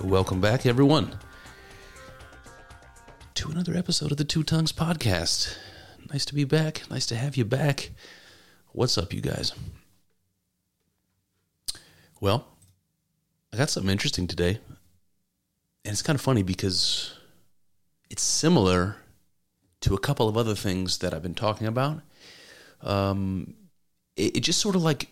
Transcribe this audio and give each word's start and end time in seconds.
Welcome 0.00 0.40
back, 0.40 0.64
everyone, 0.64 1.18
to 3.34 3.50
another 3.50 3.74
episode 3.74 4.12
of 4.12 4.16
the 4.16 4.24
Two 4.24 4.44
Tongues 4.44 4.72
Podcast. 4.72 5.56
Nice 6.12 6.24
to 6.26 6.36
be 6.36 6.44
back. 6.44 6.88
Nice 6.88 7.04
to 7.06 7.16
have 7.16 7.36
you 7.36 7.44
back. 7.44 7.90
What's 8.68 8.96
up, 8.96 9.12
you 9.12 9.20
guys? 9.20 9.52
Well, 12.20 12.46
I 13.52 13.56
got 13.56 13.70
something 13.70 13.90
interesting 13.90 14.28
today. 14.28 14.60
And 15.84 15.92
it's 15.92 16.02
kind 16.02 16.14
of 16.14 16.20
funny 16.20 16.44
because 16.44 17.18
it's 18.08 18.22
similar 18.22 18.98
to 19.80 19.94
a 19.94 19.98
couple 19.98 20.28
of 20.28 20.36
other 20.36 20.54
things 20.54 20.98
that 20.98 21.12
I've 21.12 21.22
been 21.22 21.34
talking 21.34 21.66
about. 21.66 22.02
Um, 22.82 23.54
it, 24.16 24.36
it 24.36 24.40
just 24.40 24.60
sort 24.60 24.76
of 24.76 24.82
like 24.82 25.08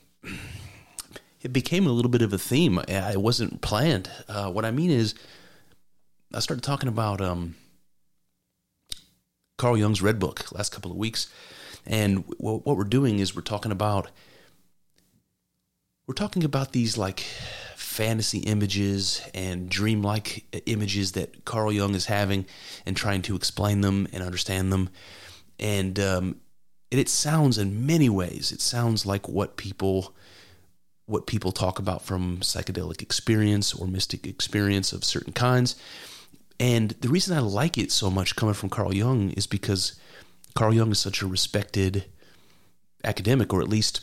it 1.43 1.53
became 1.53 1.87
a 1.87 1.93
little 1.93 2.11
bit 2.11 2.23
of 2.23 2.33
a 2.33 2.39
theme. 2.39 2.81
It 2.89 3.21
wasn't 3.21 3.61
planned. 3.61 4.11
Uh, 4.29 4.51
what 4.51 4.65
I 4.65 4.71
mean 4.71 4.91
is, 4.91 5.15
I 6.35 6.41
started 6.41 6.63
talking 6.63 6.89
about 6.89 7.21
um, 7.21 7.55
Carl 9.59 9.77
Jung's 9.77 10.03
Red 10.03 10.19
Book 10.19 10.51
last 10.53 10.73
couple 10.73 10.91
of 10.91 10.97
weeks, 10.97 11.29
and 11.87 12.27
w- 12.29 12.61
what 12.61 12.77
we're 12.77 12.85
doing 12.85 13.19
is 13.19 13.35
we're 13.35 13.43
talking 13.43 13.73
about 13.73 14.11
we're 16.07 16.15
talking 16.15 16.45
about 16.45 16.73
these 16.73 16.97
like 16.97 17.21
fantasy 17.77 18.39
images 18.41 19.23
and 19.35 19.69
dreamlike 19.69 20.45
images 20.67 21.13
that 21.13 21.45
Carl 21.45 21.73
Jung 21.73 21.95
is 21.95 22.07
having, 22.07 22.47
and 22.85 22.97
trying 22.97 23.23
to 23.23 23.37
explain 23.37 23.83
them 23.83 24.09
and 24.13 24.23
understand 24.23 24.73
them, 24.73 24.91
and 25.59 25.99
um, 26.01 26.41
it, 26.91 26.99
it 26.99 27.09
sounds 27.09 27.59
in 27.59 27.87
many 27.87 28.09
ways 28.09 28.53
it 28.53 28.61
sounds 28.61 29.07
like 29.07 29.29
what 29.29 29.57
people 29.57 30.15
what 31.07 31.27
people 31.27 31.53
talk 31.53 31.79
about 31.79 32.03
from 32.03 32.39
psychedelic 32.39 33.01
experience 33.01 33.73
or 33.73 33.87
mystic 33.87 34.27
experience 34.27 34.93
of 34.93 35.05
certain 35.05 35.33
kinds. 35.33 35.77
And 36.59 36.91
the 37.01 37.09
reason 37.09 37.37
I 37.37 37.41
like 37.41 37.79
it 37.79 37.93
so 37.93 38.11
much 38.11 38.37
coming 38.37 38.55
from 38.55 38.71
Carl 38.71 38.95
Jung 38.95 39.31
is 39.31 39.47
because 39.47 39.99
Carl 40.55 40.75
Jung 40.75 40.91
is 40.91 40.99
such 40.99 41.23
a 41.23 41.27
respected 41.27 42.07
academic, 43.05 43.53
or 43.53 43.61
at 43.61 43.69
least 43.69 44.01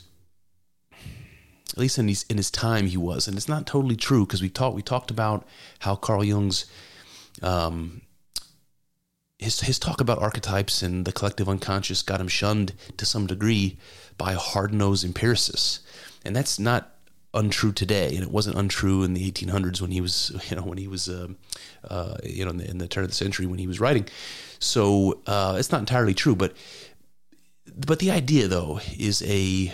at 1.73 1.79
least 1.79 1.97
in 1.97 2.07
his 2.07 2.23
in 2.29 2.37
his 2.37 2.51
time 2.51 2.87
he 2.87 2.97
was. 2.97 3.27
And 3.27 3.35
it's 3.35 3.49
not 3.49 3.65
totally 3.65 3.95
true 3.95 4.25
because 4.25 4.41
we 4.41 4.49
talked 4.49 4.75
we 4.75 4.83
talked 4.83 5.11
about 5.11 5.45
how 5.79 5.95
Carl 5.95 6.23
Jung's 6.23 6.65
um, 7.41 8.01
his 9.39 9.61
his 9.61 9.79
talk 9.79 9.99
about 9.99 10.21
archetypes 10.21 10.83
and 10.83 11.05
the 11.05 11.11
collective 11.11 11.49
unconscious 11.49 12.03
got 12.03 12.21
him 12.21 12.27
shunned 12.27 12.73
to 12.97 13.05
some 13.05 13.25
degree 13.25 13.79
by 14.17 14.33
hard 14.33 14.73
nosed 14.73 15.03
empiricists, 15.03 15.79
and 16.23 16.35
that's 16.35 16.59
not 16.59 16.92
untrue 17.33 17.71
today, 17.71 18.09
and 18.15 18.23
it 18.23 18.31
wasn't 18.31 18.57
untrue 18.57 19.03
in 19.03 19.13
the 19.13 19.31
1800s 19.31 19.81
when 19.81 19.91
he 19.91 20.01
was, 20.01 20.31
you 20.49 20.55
know, 20.55 20.63
when 20.63 20.77
he 20.77 20.87
was, 20.87 21.09
uh, 21.09 21.27
uh, 21.89 22.17
you 22.23 22.45
know, 22.45 22.51
in 22.51 22.57
the, 22.57 22.69
in 22.69 22.77
the, 22.77 22.87
turn 22.87 23.03
of 23.03 23.09
the 23.09 23.15
century 23.15 23.45
when 23.45 23.59
he 23.59 23.67
was 23.67 23.79
writing. 23.79 24.07
So 24.59 25.21
uh, 25.27 25.55
it's 25.57 25.71
not 25.71 25.79
entirely 25.79 26.13
true, 26.13 26.35
but 26.35 26.53
but 27.75 27.99
the 27.99 28.11
idea 28.11 28.47
though 28.47 28.79
is 28.97 29.21
a 29.23 29.73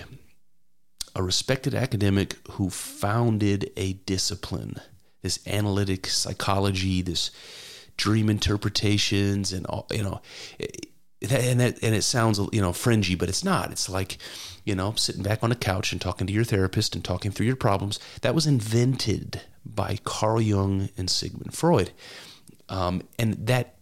a 1.16 1.24
respected 1.24 1.74
academic 1.74 2.38
who 2.52 2.70
founded 2.70 3.72
a 3.76 3.94
discipline, 3.94 4.78
this 5.22 5.40
analytic 5.48 6.08
psychology, 6.08 7.02
this 7.02 7.32
dream 7.98 8.30
interpretations, 8.30 9.52
and 9.52 9.66
all, 9.66 9.86
you 9.92 10.04
know. 10.04 10.22
and 11.30 11.60
that, 11.60 11.84
and 11.84 11.94
it 11.96 12.04
sounds 12.04 12.40
you 12.52 12.62
know 12.62 12.74
fringy, 12.74 13.16
but 13.16 13.28
it's 13.28 13.44
not. 13.44 13.72
It's 13.72 13.90
like 13.90 14.18
you 14.70 14.76
know, 14.76 14.94
sitting 14.96 15.24
back 15.24 15.44
on 15.44 15.52
a 15.52 15.56
couch 15.56 15.92
and 15.92 16.00
talking 16.00 16.28
to 16.28 16.34
your 16.34 16.44
therapist 16.44 16.94
and 16.94 17.04
talking 17.04 17.32
through 17.32 17.48
your 17.48 17.56
problems. 17.56 18.00
That 18.22 18.36
was 18.36 18.46
invented 18.46 19.42
by 19.66 19.98
Carl 20.04 20.40
Jung 20.40 20.90
and 20.96 21.10
Sigmund 21.10 21.56
Freud. 21.56 21.92
Um, 22.70 23.02
and 23.18 23.48
that 23.48 23.80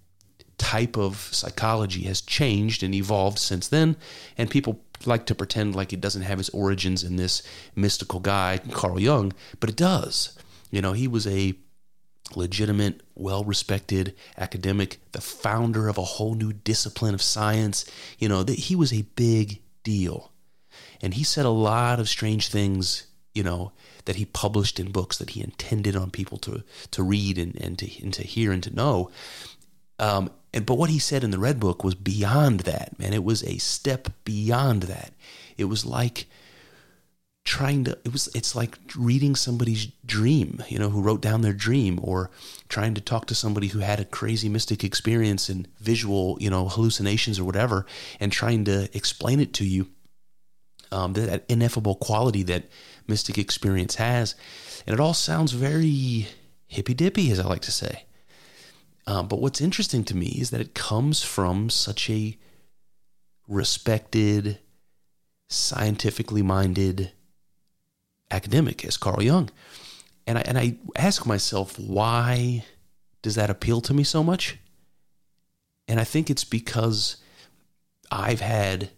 type 0.58 0.96
of 0.96 1.18
psychology 1.34 2.04
has 2.04 2.22
changed 2.22 2.84
and 2.84 2.96
evolved 2.96 3.38
since 3.38 3.68
then. 3.68 3.98
And 4.38 4.50
people 4.50 4.80
like 5.06 5.26
to 5.26 5.36
pretend 5.36 5.76
like 5.76 5.92
it 5.92 6.00
doesn't 6.00 6.22
have 6.22 6.40
its 6.40 6.48
origins 6.50 7.04
in 7.04 7.18
this 7.18 7.44
mystical 7.76 8.22
guy, 8.22 8.62
Carl 8.72 8.98
Jung, 8.98 9.34
but 9.60 9.70
it 9.70 9.76
does. 9.76 10.40
You 10.72 10.82
know, 10.82 10.94
he 10.94 11.10
was 11.10 11.28
a 11.28 11.54
legitimate, 12.34 13.02
well 13.14 13.44
respected 13.44 14.16
academic, 14.38 15.02
the 15.12 15.20
founder 15.20 15.90
of 15.90 15.98
a 15.98 16.04
whole 16.04 16.36
new 16.36 16.54
discipline 16.54 17.14
of 17.14 17.22
science. 17.22 17.84
You 18.20 18.30
know, 18.30 18.42
that 18.44 18.58
he 18.58 18.76
was 18.78 18.94
a 18.94 19.02
big 19.18 19.62
deal. 19.84 20.32
And 21.02 21.14
he 21.14 21.24
said 21.24 21.46
a 21.46 21.50
lot 21.50 22.00
of 22.00 22.10
strange 22.10 22.50
things, 22.50 23.08
you 23.34 23.44
know, 23.44 23.72
that 24.06 24.16
he 24.16 24.26
published 24.26 24.80
in 24.80 24.92
books 24.92 25.18
that 25.18 25.32
he 25.32 25.42
intended 25.42 25.96
on 25.96 26.12
people 26.12 26.38
to 26.40 26.64
to 26.92 27.04
read 27.04 27.38
and, 27.38 27.56
and 27.62 27.78
to 27.80 28.02
and 28.02 28.14
to 28.14 28.24
hear 28.24 28.52
and 28.52 28.64
to 28.64 28.74
know. 28.74 29.12
Um, 30.00 30.30
and 30.54 30.66
but 30.66 30.78
what 30.78 30.90
he 30.90 31.00
said 31.00 31.24
in 31.24 31.32
the 31.32 31.40
Red 31.40 31.60
Book 31.60 31.84
was 31.84 31.96
beyond 31.96 32.62
that, 32.62 32.98
man. 32.98 33.14
It 33.14 33.24
was 33.24 33.44
a 33.44 33.58
step 33.58 34.10
beyond 34.24 34.84
that. 34.84 35.14
It 35.58 35.66
was 35.66 35.86
like 35.86 36.28
trying 37.48 37.86
to 37.86 37.98
it 38.04 38.12
was 38.12 38.28
it's 38.36 38.58
like 38.58 38.78
reading 38.98 39.34
somebody's 39.34 39.86
dream 40.06 40.62
you 40.68 40.78
know 40.78 40.90
who 40.90 41.02
wrote 41.02 41.22
down 41.22 41.42
their 41.42 41.54
dream 41.54 41.98
or 42.04 42.30
trying 42.68 42.94
to 42.94 43.00
talk 43.00 43.26
to 43.26 43.34
somebody 43.34 43.68
who 43.68 43.80
had 43.80 44.02
a 44.02 44.06
crazy 44.06 44.50
mystic 44.50 44.84
experience 44.84 45.48
and 45.48 45.66
visual 45.80 46.38
you 46.42 46.50
know 46.50 46.68
hallucinations 46.68 47.40
or 47.40 47.46
whatever 47.46 47.86
and 48.20 48.34
trying 48.34 48.66
to 48.66 48.90
explain 48.94 49.40
it 49.40 49.54
to 49.54 49.64
you 49.64 49.88
um, 50.92 51.14
that 51.14 51.46
ineffable 51.50 51.96
quality 51.96 52.44
that 52.44 52.70
mystic 53.08 53.38
experience 53.38 53.96
has. 53.96 54.36
And 54.86 54.94
it 54.94 55.00
all 55.00 55.14
sounds 55.14 55.52
very 55.52 56.28
hippy 56.68 56.94
dippy, 56.94 57.32
as 57.32 57.40
I 57.40 57.48
like 57.48 57.62
to 57.62 57.72
say. 57.72 58.06
Um, 59.06 59.28
but 59.28 59.40
what's 59.40 59.62
interesting 59.62 60.04
to 60.06 60.18
me 60.18 60.28
is 60.28 60.50
that 60.50 60.62
it 60.62 60.74
comes 60.74 61.24
from 61.24 61.70
such 61.70 62.10
a 62.10 62.38
respected, 63.48 64.60
scientifically 65.50 66.42
minded 66.42 67.12
academic 68.30 68.84
as 68.84 68.98
Carl 68.98 69.24
Jung. 69.24 69.50
And 70.26 70.38
I, 70.38 70.42
and 70.42 70.58
I 70.58 70.78
ask 70.98 71.26
myself, 71.26 71.80
why 71.80 72.66
does 73.22 73.36
that 73.36 73.50
appeal 73.50 73.80
to 73.82 73.94
me 73.94 74.04
so 74.04 74.24
much? 74.24 74.58
And 75.88 76.02
I 76.02 76.04
think 76.04 76.30
it's 76.30 76.44
because 76.44 77.18
I've 78.12 78.42
had 78.42 78.90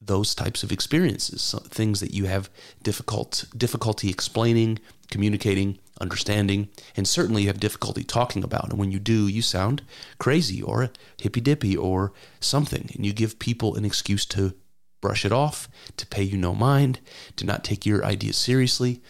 those 0.00 0.34
types 0.34 0.62
of 0.62 0.72
experiences, 0.72 1.54
things 1.68 2.00
that 2.00 2.14
you 2.14 2.24
have 2.24 2.50
difficult 2.82 3.44
difficulty 3.56 4.08
explaining, 4.08 4.78
communicating, 5.10 5.78
understanding, 6.00 6.68
and 6.96 7.06
certainly 7.06 7.42
you 7.42 7.48
have 7.48 7.60
difficulty 7.60 8.02
talking 8.02 8.42
about. 8.42 8.70
And 8.70 8.78
when 8.78 8.90
you 8.90 8.98
do, 8.98 9.28
you 9.28 9.42
sound 9.42 9.82
crazy 10.18 10.62
or 10.62 10.90
hippy 11.20 11.40
dippy 11.40 11.76
or 11.76 12.12
something, 12.40 12.90
and 12.94 13.04
you 13.04 13.12
give 13.12 13.38
people 13.38 13.76
an 13.76 13.84
excuse 13.84 14.24
to 14.26 14.54
brush 15.00 15.24
it 15.24 15.32
off, 15.32 15.68
to 15.96 16.06
pay 16.06 16.22
you 16.22 16.38
no 16.38 16.54
mind, 16.54 17.00
to 17.36 17.44
not 17.44 17.64
take 17.64 17.84
your 17.84 18.04
ideas 18.04 18.36
seriously. 18.36 19.02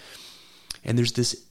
And 0.84 0.98
there's 0.98 1.12
this 1.12 1.46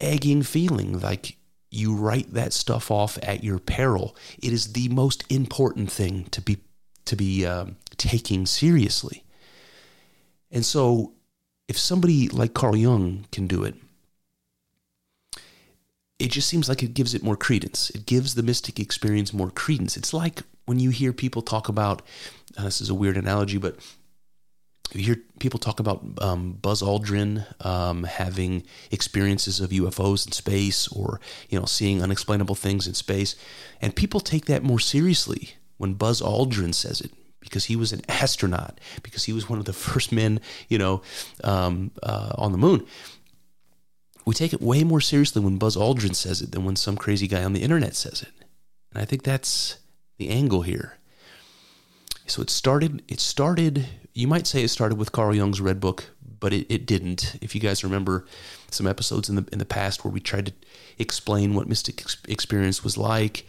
egging 0.00 0.42
feeling 0.42 1.00
like 1.00 1.36
you 1.70 1.94
write 1.94 2.32
that 2.32 2.52
stuff 2.52 2.90
off 2.90 3.18
at 3.22 3.44
your 3.44 3.58
peril. 3.58 4.16
It 4.42 4.52
is 4.52 4.72
the 4.72 4.88
most 4.88 5.24
important 5.30 5.90
thing 5.90 6.24
to 6.30 6.40
be 6.40 6.58
to 7.04 7.16
be 7.16 7.46
um, 7.46 7.76
taking 7.98 8.46
seriously. 8.46 9.24
And 10.50 10.64
so, 10.64 11.12
if 11.68 11.78
somebody 11.78 12.28
like 12.28 12.54
Carl 12.54 12.76
Jung 12.76 13.26
can 13.30 13.46
do 13.46 13.64
it, 13.64 13.74
it 16.18 16.30
just 16.30 16.48
seems 16.48 16.68
like 16.68 16.82
it 16.82 16.94
gives 16.94 17.14
it 17.14 17.22
more 17.22 17.36
credence. 17.36 17.90
It 17.90 18.06
gives 18.06 18.34
the 18.34 18.42
mystic 18.42 18.80
experience 18.80 19.32
more 19.32 19.50
credence. 19.50 19.96
It's 19.96 20.14
like 20.14 20.42
when 20.64 20.80
you 20.80 20.90
hear 20.90 21.12
people 21.12 21.42
talk 21.42 21.68
about, 21.68 22.02
uh, 22.56 22.64
this 22.64 22.80
is 22.80 22.90
a 22.90 22.94
weird 22.94 23.16
analogy, 23.16 23.58
but 23.58 23.76
you 24.92 25.04
hear 25.04 25.16
people 25.38 25.58
talk 25.58 25.80
about 25.80 26.02
um, 26.20 26.52
Buzz 26.52 26.82
Aldrin 26.82 27.44
um, 27.64 28.04
having 28.04 28.64
experiences 28.90 29.60
of 29.60 29.70
UFOs 29.70 30.26
in 30.26 30.32
space, 30.32 30.88
or 30.88 31.20
you 31.50 31.58
know, 31.58 31.66
seeing 31.66 32.02
unexplainable 32.02 32.54
things 32.54 32.86
in 32.86 32.94
space, 32.94 33.36
and 33.82 33.94
people 33.94 34.20
take 34.20 34.46
that 34.46 34.62
more 34.62 34.78
seriously 34.78 35.54
when 35.76 35.94
Buzz 35.94 36.22
Aldrin 36.22 36.74
says 36.74 37.00
it 37.00 37.12
because 37.40 37.66
he 37.66 37.76
was 37.76 37.92
an 37.92 38.02
astronaut, 38.08 38.80
because 39.02 39.24
he 39.24 39.32
was 39.32 39.48
one 39.48 39.58
of 39.58 39.64
the 39.64 39.72
first 39.72 40.12
men, 40.12 40.40
you 40.68 40.78
know, 40.78 41.02
um, 41.44 41.90
uh, 42.02 42.32
on 42.36 42.52
the 42.52 42.58
moon. 42.58 42.84
We 44.24 44.34
take 44.34 44.52
it 44.52 44.60
way 44.60 44.84
more 44.84 45.00
seriously 45.00 45.42
when 45.42 45.56
Buzz 45.56 45.76
Aldrin 45.76 46.14
says 46.14 46.42
it 46.42 46.52
than 46.52 46.64
when 46.64 46.76
some 46.76 46.96
crazy 46.96 47.26
guy 47.26 47.42
on 47.44 47.54
the 47.54 47.62
internet 47.62 47.94
says 47.94 48.22
it, 48.22 48.32
and 48.92 49.00
I 49.00 49.04
think 49.04 49.22
that's 49.22 49.78
the 50.18 50.28
angle 50.28 50.62
here. 50.62 50.98
So 52.26 52.42
it 52.42 52.50
started. 52.50 53.02
It 53.08 53.20
started. 53.20 53.86
You 54.12 54.28
might 54.28 54.46
say 54.46 54.62
it 54.62 54.68
started 54.68 54.98
with 54.98 55.12
Carl 55.12 55.34
Jung's 55.34 55.62
Red 55.62 55.80
Book, 55.80 56.10
but 56.40 56.52
it, 56.52 56.66
it 56.68 56.86
didn't. 56.86 57.36
If 57.40 57.54
you 57.54 57.60
guys 57.60 57.82
remember 57.82 58.26
some 58.70 58.86
episodes 58.86 59.30
in 59.30 59.36
the 59.36 59.46
in 59.50 59.58
the 59.58 59.64
past 59.64 60.04
where 60.04 60.12
we 60.12 60.20
tried 60.20 60.46
to 60.46 60.52
explain 60.98 61.54
what 61.54 61.68
mystic 61.68 62.04
experience 62.28 62.84
was 62.84 62.98
like, 62.98 63.46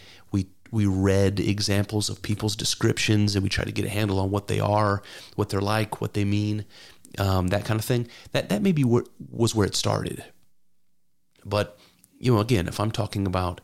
we 0.71 0.85
read 0.85 1.39
examples 1.39 2.09
of 2.09 2.21
people's 2.21 2.55
descriptions 2.55 3.35
and 3.35 3.43
we 3.43 3.49
try 3.49 3.63
to 3.63 3.71
get 3.71 3.85
a 3.85 3.89
handle 3.89 4.19
on 4.19 4.31
what 4.31 4.47
they 4.47 4.59
are, 4.59 5.01
what 5.35 5.49
they're 5.49 5.61
like, 5.61 6.01
what 6.01 6.13
they 6.13 6.25
mean, 6.25 6.65
um, 7.17 7.47
that 7.47 7.65
kind 7.65 7.79
of 7.79 7.85
thing. 7.85 8.07
That 8.31 8.49
that 8.49 8.61
maybe 8.61 8.83
where, 8.83 9.03
was 9.31 9.55
where 9.55 9.67
it 9.67 9.75
started. 9.75 10.23
But 11.45 11.77
you 12.19 12.33
know, 12.33 12.39
again, 12.39 12.67
if 12.67 12.79
I'm 12.79 12.91
talking 12.91 13.25
about 13.25 13.61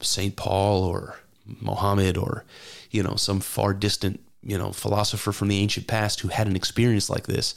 Saint 0.00 0.36
Paul 0.36 0.84
or 0.84 1.18
Mohammed 1.60 2.16
or 2.16 2.44
you 2.90 3.02
know 3.02 3.16
some 3.16 3.40
far 3.40 3.74
distant 3.74 4.20
you 4.42 4.56
know 4.56 4.72
philosopher 4.72 5.32
from 5.32 5.48
the 5.48 5.58
ancient 5.58 5.86
past 5.86 6.20
who 6.20 6.28
had 6.28 6.46
an 6.46 6.56
experience 6.56 7.10
like 7.10 7.26
this 7.26 7.54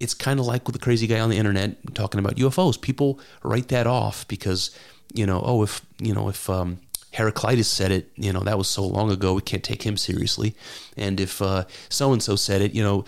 it's 0.00 0.14
kind 0.14 0.40
of 0.40 0.46
like 0.46 0.66
with 0.66 0.74
the 0.74 0.80
crazy 0.80 1.06
guy 1.06 1.20
on 1.20 1.30
the 1.30 1.36
internet 1.36 1.76
talking 1.94 2.18
about 2.18 2.36
UFOs 2.36 2.80
people 2.80 3.20
write 3.42 3.68
that 3.68 3.86
off 3.86 4.26
because 4.28 4.76
you 5.12 5.26
know 5.26 5.42
oh 5.44 5.62
if 5.62 5.82
you 5.98 6.14
know 6.14 6.28
if 6.28 6.48
um, 6.48 6.80
Heraclitus 7.18 7.68
said 7.68 7.90
it 7.90 8.12
you 8.16 8.32
know 8.32 8.40
that 8.40 8.56
was 8.56 8.68
so 8.68 8.86
long 8.86 9.10
ago 9.10 9.34
we 9.34 9.42
can't 9.42 9.64
take 9.64 9.82
him 9.82 9.96
seriously. 9.96 10.54
And 10.96 11.18
if 11.18 11.42
so 11.88 12.12
and 12.12 12.22
so 12.22 12.36
said 12.36 12.62
it 12.62 12.74
you 12.74 12.82
know 12.82 13.04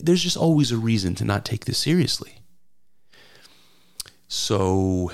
there's 0.00 0.22
just 0.22 0.36
always 0.36 0.70
a 0.70 0.76
reason 0.76 1.14
to 1.16 1.24
not 1.24 1.44
take 1.44 1.64
this 1.64 1.78
seriously. 1.78 2.34
So 4.28 5.10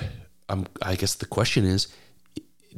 um, 0.49 0.67
I 0.81 0.95
guess 0.95 1.15
the 1.15 1.25
question 1.25 1.63
is 1.63 1.87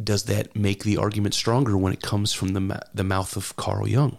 does 0.01 0.23
that 0.23 0.55
make 0.55 0.83
the 0.83 0.97
argument 0.97 1.33
stronger 1.33 1.77
when 1.77 1.93
it 1.93 2.01
comes 2.01 2.33
from 2.33 2.49
the, 2.53 2.79
the 2.93 3.03
mouth 3.03 3.35
of 3.35 3.55
Carl 3.55 3.87
Jung? 3.87 4.17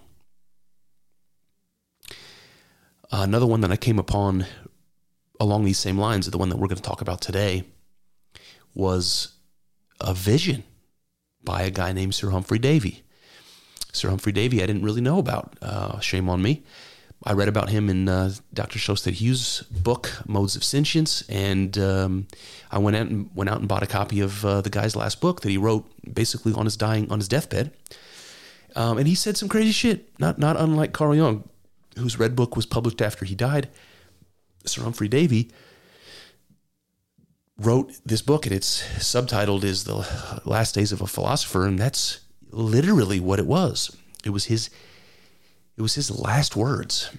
Another 3.11 3.47
one 3.47 3.61
that 3.61 3.71
I 3.73 3.77
came 3.77 3.99
upon 3.99 4.47
along 5.41 5.65
these 5.65 5.79
same 5.79 5.99
lines, 5.99 6.29
the 6.29 6.39
one 6.39 6.49
that 6.49 6.57
we're 6.57 6.69
going 6.69 6.77
to 6.77 6.83
talk 6.83 7.01
about 7.01 7.21
today, 7.21 7.65
was 8.75 9.35
a 10.01 10.15
vision 10.15 10.65
by 11.45 11.63
a 11.63 11.71
guy 11.71 11.93
named 11.93 12.15
Sir 12.15 12.31
Humphrey 12.31 12.59
Davy. 12.59 13.03
Sir 13.93 14.09
Humphrey 14.11 14.33
Davy, 14.33 14.63
I 14.63 14.67
didn't 14.67 14.83
really 14.83 15.01
know 15.01 15.19
about. 15.19 15.57
Uh, 15.63 16.01
shame 16.01 16.29
on 16.29 16.43
me. 16.43 16.63
I 17.27 17.33
read 17.33 17.49
about 17.49 17.71
him 17.71 17.89
in 17.89 18.09
uh, 18.09 18.33
Dr. 18.53 18.79
Sjöstedt 18.79 19.15
Hughes' 19.15 19.63
book, 19.71 20.11
Modes 20.27 20.57
of 20.57 20.65
Sentience, 20.65 21.23
and 21.29 21.79
um, 21.79 22.27
I 22.71 22.79
went 22.79 22.97
out 22.97 23.07
and 23.07 23.31
went 23.35 23.49
out 23.49 23.61
and 23.61 23.69
bought 23.69 23.83
a 23.83 23.87
copy 23.87 24.21
of 24.21 24.45
uh, 24.45 24.61
the 24.61 24.69
guy's 24.69 24.95
last 24.95 25.21
book 25.21 25.41
that 25.41 25.49
he 25.49 25.57
wrote, 25.57 25.87
basically 26.13 26.53
on 26.53 26.67
his 26.67 26.77
dying 26.77 27.11
on 27.11 27.19
his 27.19 27.29
deathbed. 27.29 27.73
Um, 28.77 28.99
and 28.99 29.07
he 29.07 29.15
said 29.15 29.37
some 29.37 29.49
crazy 29.49 29.73
shit, 29.73 30.11
not 30.19 30.39
not 30.39 30.61
unlike 30.61 30.93
Carl 30.93 31.15
Jung, 31.15 31.49
whose 31.97 32.19
Red 32.19 32.37
Book 32.37 32.57
was 32.57 32.67
published 32.67 33.01
after 33.01 33.25
he 33.25 33.35
died. 33.35 33.71
Sir 34.67 34.83
Humphrey 34.83 35.09
Davy 35.09 35.51
wrote 37.59 37.93
this 38.05 38.23
book, 38.23 38.47
and 38.47 38.55
it's 38.55 38.83
subtitled 38.99 39.65
"Is 39.65 39.85
the 39.85 40.07
Last 40.45 40.75
Days 40.75 40.93
of 40.93 41.01
a 41.01 41.07
Philosopher," 41.07 41.67
and 41.67 41.79
that's 41.79 42.21
literally 42.51 43.21
what 43.21 43.39
it 43.39 43.47
was. 43.47 43.97
It 44.25 44.31
was 44.31 44.47
his 44.47 44.71
it 45.77 45.83
was 45.83 45.95
his 45.95 46.11
last 46.11 46.55
words 46.57 47.11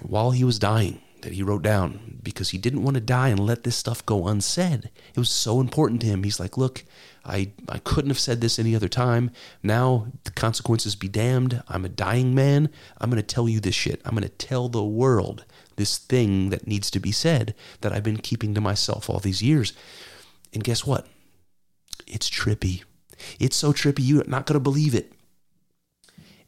while 0.00 0.30
he 0.30 0.44
was 0.44 0.58
dying 0.58 1.00
that 1.22 1.32
he 1.32 1.42
wrote 1.42 1.62
down 1.62 2.20
because 2.22 2.50
he 2.50 2.58
didn't 2.58 2.84
want 2.84 2.94
to 2.94 3.00
die 3.00 3.28
and 3.28 3.40
let 3.40 3.64
this 3.64 3.76
stuff 3.76 4.04
go 4.06 4.28
unsaid. 4.28 4.90
It 5.14 5.18
was 5.18 5.30
so 5.30 5.60
important 5.60 6.00
to 6.02 6.06
him. 6.06 6.22
He's 6.22 6.38
like, 6.38 6.56
look, 6.56 6.84
I, 7.24 7.50
I 7.68 7.78
couldn't 7.78 8.10
have 8.10 8.18
said 8.18 8.40
this 8.40 8.58
any 8.58 8.76
other 8.76 8.88
time. 8.88 9.32
Now 9.62 10.08
the 10.22 10.30
consequences 10.30 10.94
be 10.94 11.08
damned. 11.08 11.62
I'm 11.68 11.84
a 11.84 11.88
dying 11.88 12.34
man. 12.34 12.68
I'm 13.00 13.10
going 13.10 13.20
to 13.20 13.26
tell 13.26 13.48
you 13.48 13.58
this 13.58 13.74
shit. 13.74 14.00
I'm 14.04 14.12
going 14.12 14.22
to 14.22 14.28
tell 14.28 14.68
the 14.68 14.84
world 14.84 15.44
this 15.76 15.98
thing 15.98 16.50
that 16.50 16.66
needs 16.66 16.90
to 16.90 17.00
be 17.00 17.12
said 17.12 17.54
that 17.80 17.92
I've 17.92 18.02
been 18.02 18.16
keeping 18.16 18.54
to 18.54 18.60
myself 18.60 19.08
all 19.08 19.20
these 19.20 19.42
years. 19.42 19.72
And 20.52 20.64
guess 20.64 20.86
what? 20.86 21.06
It's 22.06 22.28
trippy. 22.28 22.82
It's 23.38 23.56
so 23.56 23.72
trippy, 23.72 24.00
you're 24.00 24.24
not 24.26 24.46
going 24.46 24.54
to 24.54 24.60
believe 24.60 24.94
it. 24.94 25.12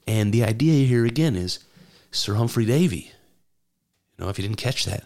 And 0.06 0.32
the 0.32 0.44
idea 0.44 0.86
here 0.86 1.04
again 1.04 1.36
is 1.36 1.60
Sir 2.10 2.34
Humphrey 2.34 2.64
Davy. 2.64 3.12
You 4.16 4.24
know, 4.24 4.28
if 4.28 4.38
you 4.38 4.42
didn't 4.42 4.58
catch 4.58 4.84
that, 4.84 5.04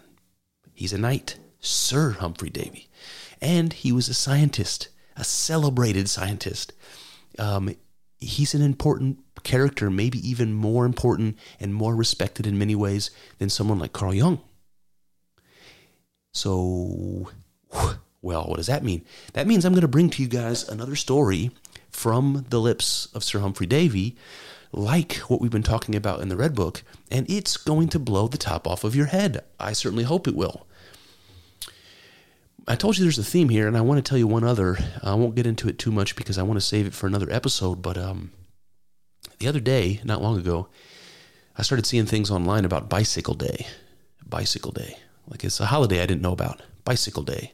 he's 0.75 0.93
a 0.93 0.99
knight, 0.99 1.39
Sir 1.61 2.13
Humphrey 2.13 2.51
Davy. 2.51 2.89
And 3.41 3.73
he 3.73 3.93
was 3.93 4.09
a 4.09 4.15
scientist, 4.15 4.89
a 5.17 5.25
celebrated 5.25 6.09
scientist. 6.09 6.73
Um, 7.39 7.75
he's 8.23 8.55
an 8.55 8.63
important 8.63 9.19
character, 9.43 9.91
maybe 9.91 10.19
even 10.29 10.53
more 10.53 10.87
important 10.87 11.39
and 11.61 11.75
more 11.75 11.95
respected 11.95 12.47
in 12.47 12.59
many 12.59 12.75
ways 12.75 13.11
than 13.39 13.51
someone 13.51 13.79
like 13.79 13.93
Carl 13.93 14.15
Jung. 14.15 14.41
So, 16.33 17.31
well, 18.23 18.45
what 18.45 18.57
does 18.57 18.69
that 18.69 18.85
mean? 18.85 19.05
That 19.35 19.47
means 19.47 19.65
I'm 19.65 19.73
going 19.73 19.83
to 19.83 19.89
bring 19.89 20.11
to 20.11 20.23
you 20.23 20.29
guys 20.29 20.69
another 20.69 20.97
story 20.97 21.51
from 21.91 22.47
the 22.49 22.61
lips 22.61 23.07
of 23.15 23.25
Sir 23.25 23.41
Humphrey 23.41 23.67
Davy 23.67 24.17
like 24.73 25.17
what 25.29 25.41
we've 25.41 25.51
been 25.51 25.63
talking 25.63 25.95
about 25.95 26.21
in 26.21 26.29
the 26.29 26.37
Red 26.37 26.55
Book, 26.55 26.83
and 27.11 27.29
it's 27.31 27.57
going 27.57 27.89
to 27.89 27.99
blow 27.99 28.27
the 28.27 28.39
top 28.39 28.67
off 28.67 28.85
of 28.85 28.97
your 28.97 29.07
head. 29.07 29.45
I 29.61 29.73
certainly 29.73 30.05
hope 30.05 30.27
it 30.27 30.35
will. 30.35 30.67
I 32.69 32.77
told 32.77 32.97
you 32.97 33.05
there's 33.05 33.19
a 33.19 33.25
theme 33.25 33.49
here, 33.49 33.67
and 33.67 33.77
I 33.77 33.81
want 33.81 33.99
to 33.99 34.09
tell 34.09 34.19
you 34.19 34.27
one 34.27 34.45
other. 34.45 34.79
I 35.03 35.15
won't 35.15 35.35
get 35.35 35.47
into 35.47 35.69
it 35.69 35.79
too 35.79 35.91
much 35.91 36.15
because 36.15 36.39
I 36.39 36.43
want 36.43 36.61
to 36.61 36.67
save 36.67 36.87
it 36.87 36.95
for 36.95 37.09
another 37.09 37.31
episode. 37.31 37.83
But 37.83 37.99
um, 37.99 38.31
the 39.41 39.49
other 39.49 39.59
day, 39.59 40.01
not 40.05 40.23
long 40.23 40.39
ago, 40.39 40.69
I 41.59 41.63
started 41.63 41.87
seeing 41.87 42.07
things 42.07 42.31
online 42.31 42.65
about 42.65 42.89
Bicycle 42.89 43.35
Day. 43.35 43.67
Bicycle 44.25 44.71
Day. 44.71 44.97
Like 45.27 45.43
it's 45.43 45.59
a 45.59 45.67
holiday 45.67 46.03
I 46.03 46.07
didn't 46.07 46.23
know 46.23 46.33
about. 46.33 46.63
Bicycle 46.85 47.25
Day. 47.25 47.53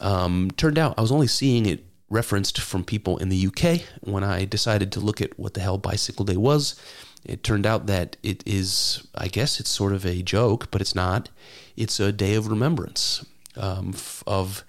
Um, 0.00 0.50
turned 0.56 0.78
out 0.78 0.94
I 0.98 1.02
was 1.02 1.12
only 1.12 1.26
seeing 1.26 1.66
it 1.66 1.84
referenced 2.10 2.60
from 2.60 2.84
people 2.84 3.16
in 3.16 3.30
the 3.30 3.46
UK. 3.46 3.82
When 4.02 4.24
I 4.24 4.44
decided 4.44 4.92
to 4.92 5.00
look 5.00 5.22
at 5.22 5.38
what 5.38 5.54
the 5.54 5.60
hell 5.60 5.78
Bicycle 5.78 6.24
Day 6.26 6.36
was, 6.36 6.78
it 7.24 7.42
turned 7.42 7.66
out 7.66 7.86
that 7.86 8.16
it 8.22 8.42
is, 8.46 9.06
I 9.14 9.28
guess 9.28 9.58
it's 9.58 9.70
sort 9.70 9.92
of 9.92 10.04
a 10.04 10.22
joke, 10.22 10.70
but 10.70 10.82
it's 10.82 10.94
not. 10.94 11.30
It's 11.76 11.98
a 11.98 12.12
day 12.12 12.34
of 12.34 12.48
remembrance 12.48 13.24
um, 13.60 13.94
of, 14.26 14.64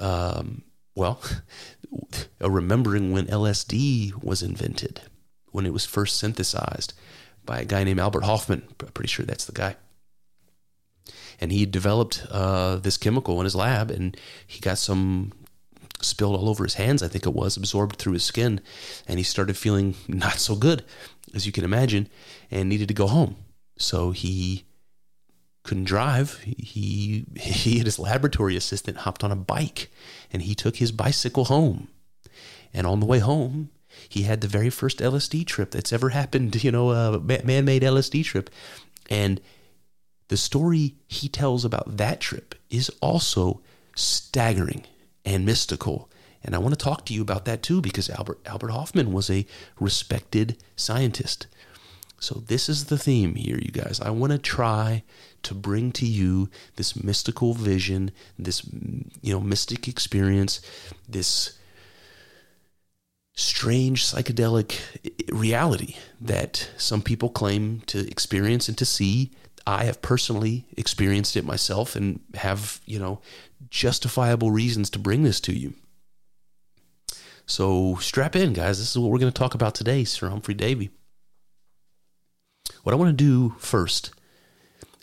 um, 0.00 0.62
well, 0.94 1.20
remembering 2.40 3.12
when 3.12 3.26
LSD 3.26 4.22
was 4.22 4.42
invented, 4.42 5.02
when 5.50 5.66
it 5.66 5.72
was 5.72 5.84
first 5.84 6.16
synthesized 6.16 6.94
by 7.44 7.60
a 7.60 7.64
guy 7.64 7.84
named 7.84 8.00
Albert 8.00 8.24
Hofmann. 8.24 8.62
I'm 8.80 8.88
pretty 8.88 9.08
sure 9.08 9.26
that's 9.26 9.44
the 9.44 9.52
guy 9.52 9.76
and 11.40 11.52
he 11.52 11.66
developed 11.66 12.26
uh, 12.30 12.76
this 12.76 12.96
chemical 12.96 13.40
in 13.40 13.44
his 13.44 13.54
lab, 13.54 13.90
and 13.90 14.16
he 14.46 14.60
got 14.60 14.78
some 14.78 15.32
spilled 16.00 16.36
all 16.36 16.48
over 16.48 16.64
his 16.64 16.74
hands, 16.74 17.02
I 17.02 17.08
think 17.08 17.26
it 17.26 17.34
was, 17.34 17.56
absorbed 17.56 17.96
through 17.96 18.14
his 18.14 18.24
skin. 18.24 18.60
And 19.06 19.18
he 19.18 19.24
started 19.24 19.56
feeling 19.56 19.94
not 20.08 20.38
so 20.38 20.54
good, 20.54 20.84
as 21.34 21.46
you 21.46 21.52
can 21.52 21.64
imagine, 21.64 22.08
and 22.50 22.68
needed 22.68 22.88
to 22.88 22.94
go 22.94 23.06
home. 23.06 23.36
So 23.78 24.10
he 24.10 24.64
couldn't 25.62 25.84
drive. 25.84 26.40
He 26.42 27.26
he 27.36 27.76
and 27.78 27.86
his 27.86 27.98
laboratory 27.98 28.56
assistant 28.56 28.98
hopped 28.98 29.22
on 29.22 29.32
a 29.32 29.36
bike 29.36 29.90
and 30.32 30.42
he 30.42 30.54
took 30.54 30.76
his 30.76 30.92
bicycle 30.92 31.46
home. 31.46 31.88
And 32.72 32.86
on 32.86 33.00
the 33.00 33.06
way 33.06 33.18
home, 33.18 33.70
he 34.08 34.22
had 34.22 34.40
the 34.40 34.48
very 34.48 34.70
first 34.70 34.98
LSD 34.98 35.46
trip 35.46 35.70
that's 35.70 35.92
ever 35.92 36.10
happened, 36.10 36.62
you 36.64 36.70
know, 36.70 36.90
a 36.90 37.20
man-made 37.20 37.82
LSD 37.82 38.24
trip. 38.24 38.50
And 39.10 39.40
the 40.28 40.36
story 40.36 40.94
he 41.06 41.28
tells 41.28 41.64
about 41.64 41.96
that 41.96 42.20
trip 42.20 42.54
is 42.70 42.90
also 43.00 43.60
staggering 43.96 44.84
and 45.24 45.44
mystical. 45.44 46.10
And 46.42 46.54
I 46.54 46.58
want 46.58 46.78
to 46.78 46.82
talk 46.82 47.04
to 47.06 47.14
you 47.14 47.22
about 47.22 47.44
that 47.46 47.62
too, 47.62 47.80
because 47.80 48.08
Albert 48.10 48.40
Albert 48.46 48.70
Hofmann 48.70 49.12
was 49.12 49.28
a 49.28 49.46
respected 49.80 50.56
scientist. 50.76 51.46
So, 52.20 52.42
this 52.46 52.68
is 52.68 52.86
the 52.86 52.98
theme 52.98 53.36
here, 53.36 53.58
you 53.58 53.70
guys. 53.70 54.00
I 54.00 54.10
want 54.10 54.32
to 54.32 54.38
try 54.38 55.04
to 55.44 55.54
bring 55.54 55.92
to 55.92 56.06
you 56.06 56.48
this 56.74 57.02
mystical 57.02 57.54
vision, 57.54 58.10
this 58.38 58.64
you 59.22 59.32
know 59.32 59.40
mystic 59.40 59.86
experience, 59.86 60.60
this 61.08 61.58
strange 63.38 64.04
psychedelic 64.04 64.80
reality 65.32 65.94
that 66.20 66.68
some 66.76 67.00
people 67.00 67.28
claim 67.28 67.82
to 67.86 68.08
experience 68.08 68.68
and 68.68 68.76
to 68.76 68.84
see. 68.84 69.30
I 69.64 69.84
have 69.84 70.02
personally 70.02 70.66
experienced 70.76 71.36
it 71.36 71.44
myself 71.44 71.94
and 71.94 72.20
have, 72.34 72.80
you 72.84 72.98
know, 72.98 73.20
justifiable 73.70 74.50
reasons 74.50 74.90
to 74.90 74.98
bring 74.98 75.22
this 75.22 75.40
to 75.42 75.52
you. 75.52 75.74
So 77.46 77.96
strap 77.96 78.34
in, 78.34 78.54
guys. 78.54 78.78
This 78.78 78.90
is 78.90 78.98
what 78.98 79.10
we're 79.10 79.18
going 79.18 79.32
to 79.32 79.38
talk 79.38 79.54
about 79.54 79.74
today, 79.74 80.04
Sir 80.04 80.30
Humphrey 80.30 80.54
Davy. 80.54 80.90
What 82.88 82.94
I 82.94 82.96
want 82.96 83.18
to 83.18 83.22
do 83.22 83.54
first 83.58 84.12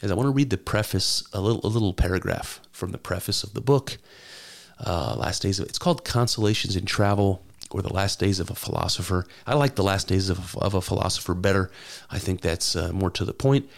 is 0.02 0.10
I 0.10 0.16
want 0.16 0.26
to 0.26 0.32
read 0.32 0.50
the 0.50 0.58
preface, 0.58 1.24
a 1.34 1.40
little, 1.40 1.64
a 1.64 1.70
little 1.70 1.94
paragraph 1.94 2.60
from 2.72 2.92
the 2.92 2.98
preface 2.98 3.44
of 3.44 3.54
the 3.54 3.62
book. 3.62 4.00
Uh, 4.84 5.14
last 5.16 5.44
days 5.44 5.60
of 5.60 5.68
it's 5.68 5.78
called 5.78 6.04
Consolations 6.04 6.76
in 6.76 6.86
Travel 6.86 7.44
or 7.70 7.84
the 7.84 7.94
last 7.94 8.20
days 8.20 8.40
of 8.40 8.50
a 8.50 8.56
philosopher. 8.56 9.28
I 9.46 9.54
like 9.54 9.76
the 9.76 9.84
last 9.84 10.08
days 10.08 10.30
of, 10.30 10.58
of 10.58 10.74
a 10.74 10.82
philosopher 10.82 11.36
better. 11.36 11.70
I 12.10 12.18
think 12.18 12.42
that's 12.42 12.76
uh, 12.76 12.92
more 12.92 13.12
to 13.12 13.24
the 13.24 13.34
point. 13.36 13.70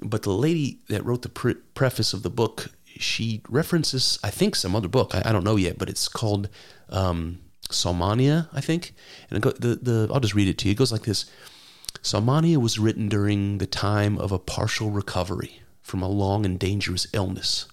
But 0.00 0.22
the 0.22 0.32
lady 0.32 0.78
that 0.88 1.04
wrote 1.04 1.20
the 1.20 1.28
pre- 1.28 1.60
preface 1.74 2.14
of 2.14 2.22
the 2.22 2.30
book, 2.30 2.70
she 2.86 3.42
references, 3.50 4.18
I 4.24 4.30
think, 4.30 4.56
some 4.56 4.74
other 4.74 4.88
book. 4.88 5.14
I, 5.14 5.24
I 5.26 5.32
don't 5.32 5.44
know 5.44 5.56
yet, 5.56 5.76
but 5.76 5.90
it's 5.90 6.08
called 6.08 6.48
um, 6.88 7.40
Salmonia, 7.68 8.48
I 8.54 8.62
think. 8.62 8.94
And 9.30 9.42
go, 9.42 9.50
the, 9.50 9.74
the, 9.74 10.10
I'll 10.10 10.20
just 10.20 10.34
read 10.34 10.48
it 10.48 10.56
to 10.56 10.68
you. 10.68 10.72
It 10.72 10.78
goes 10.78 10.90
like 10.90 11.02
this 11.02 11.26
Salmonia 12.02 12.58
was 12.58 12.80
written 12.80 13.08
during 13.08 13.58
the 13.58 13.66
time 13.66 14.18
of 14.18 14.32
a 14.32 14.38
partial 14.38 14.90
recovery 14.90 15.62
from 15.82 16.02
a 16.02 16.08
long 16.08 16.44
and 16.44 16.58
dangerous 16.58 17.06
illness. 17.12 17.66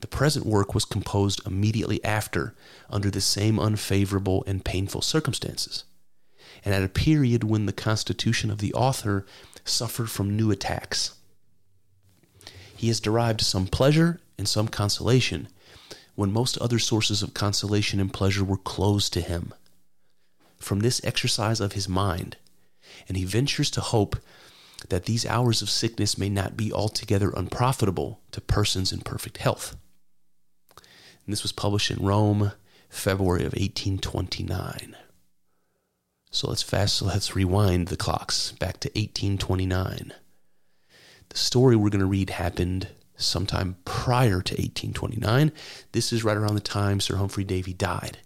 The 0.00 0.06
present 0.06 0.46
work 0.46 0.74
was 0.74 0.86
composed 0.86 1.46
immediately 1.46 2.02
after, 2.02 2.54
under 2.88 3.10
the 3.10 3.20
same 3.20 3.60
unfavorable 3.60 4.44
and 4.46 4.64
painful 4.64 5.02
circumstances, 5.02 5.84
and 6.64 6.74
at 6.74 6.82
a 6.82 6.88
period 6.88 7.44
when 7.44 7.66
the 7.66 7.72
constitution 7.72 8.50
of 8.50 8.58
the 8.58 8.72
author 8.72 9.26
suffered 9.62 10.10
from 10.10 10.34
new 10.34 10.50
attacks. 10.50 11.14
He 12.74 12.88
has 12.88 12.98
derived 12.98 13.42
some 13.42 13.66
pleasure 13.66 14.20
and 14.38 14.48
some 14.48 14.68
consolation 14.68 15.48
when 16.14 16.32
most 16.32 16.56
other 16.58 16.78
sources 16.78 17.22
of 17.22 17.34
consolation 17.34 18.00
and 18.00 18.12
pleasure 18.12 18.44
were 18.44 18.56
closed 18.56 19.12
to 19.12 19.20
him. 19.20 19.52
From 20.56 20.80
this 20.80 21.04
exercise 21.04 21.60
of 21.60 21.72
his 21.72 21.88
mind, 21.88 22.38
and 23.06 23.16
he 23.16 23.24
ventures 23.24 23.70
to 23.72 23.80
hope 23.80 24.16
that 24.88 25.04
these 25.04 25.26
hours 25.26 25.60
of 25.62 25.70
sickness 25.70 26.18
may 26.18 26.28
not 26.28 26.56
be 26.56 26.72
altogether 26.72 27.30
unprofitable 27.36 28.20
to 28.32 28.40
persons 28.40 28.92
in 28.92 29.00
perfect 29.00 29.38
health. 29.38 29.76
And 30.76 31.32
this 31.32 31.42
was 31.42 31.52
published 31.52 31.90
in 31.90 32.04
Rome, 32.04 32.52
February 32.88 33.40
of 33.40 33.52
1829. 33.52 34.96
So 36.30 36.48
let's 36.48 36.62
fast, 36.62 37.02
let's 37.02 37.34
rewind 37.34 37.88
the 37.88 37.96
clocks 37.96 38.52
back 38.52 38.80
to 38.80 38.88
1829. 38.90 40.12
The 41.28 41.38
story 41.38 41.76
we're 41.76 41.90
going 41.90 42.00
to 42.00 42.06
read 42.06 42.30
happened 42.30 42.88
sometime 43.16 43.76
prior 43.84 44.40
to 44.40 44.54
1829. 44.54 45.52
This 45.92 46.12
is 46.12 46.24
right 46.24 46.36
around 46.36 46.54
the 46.54 46.60
time 46.60 47.00
Sir 47.00 47.16
Humphrey 47.16 47.44
Davy 47.44 47.72
died. 47.72 48.18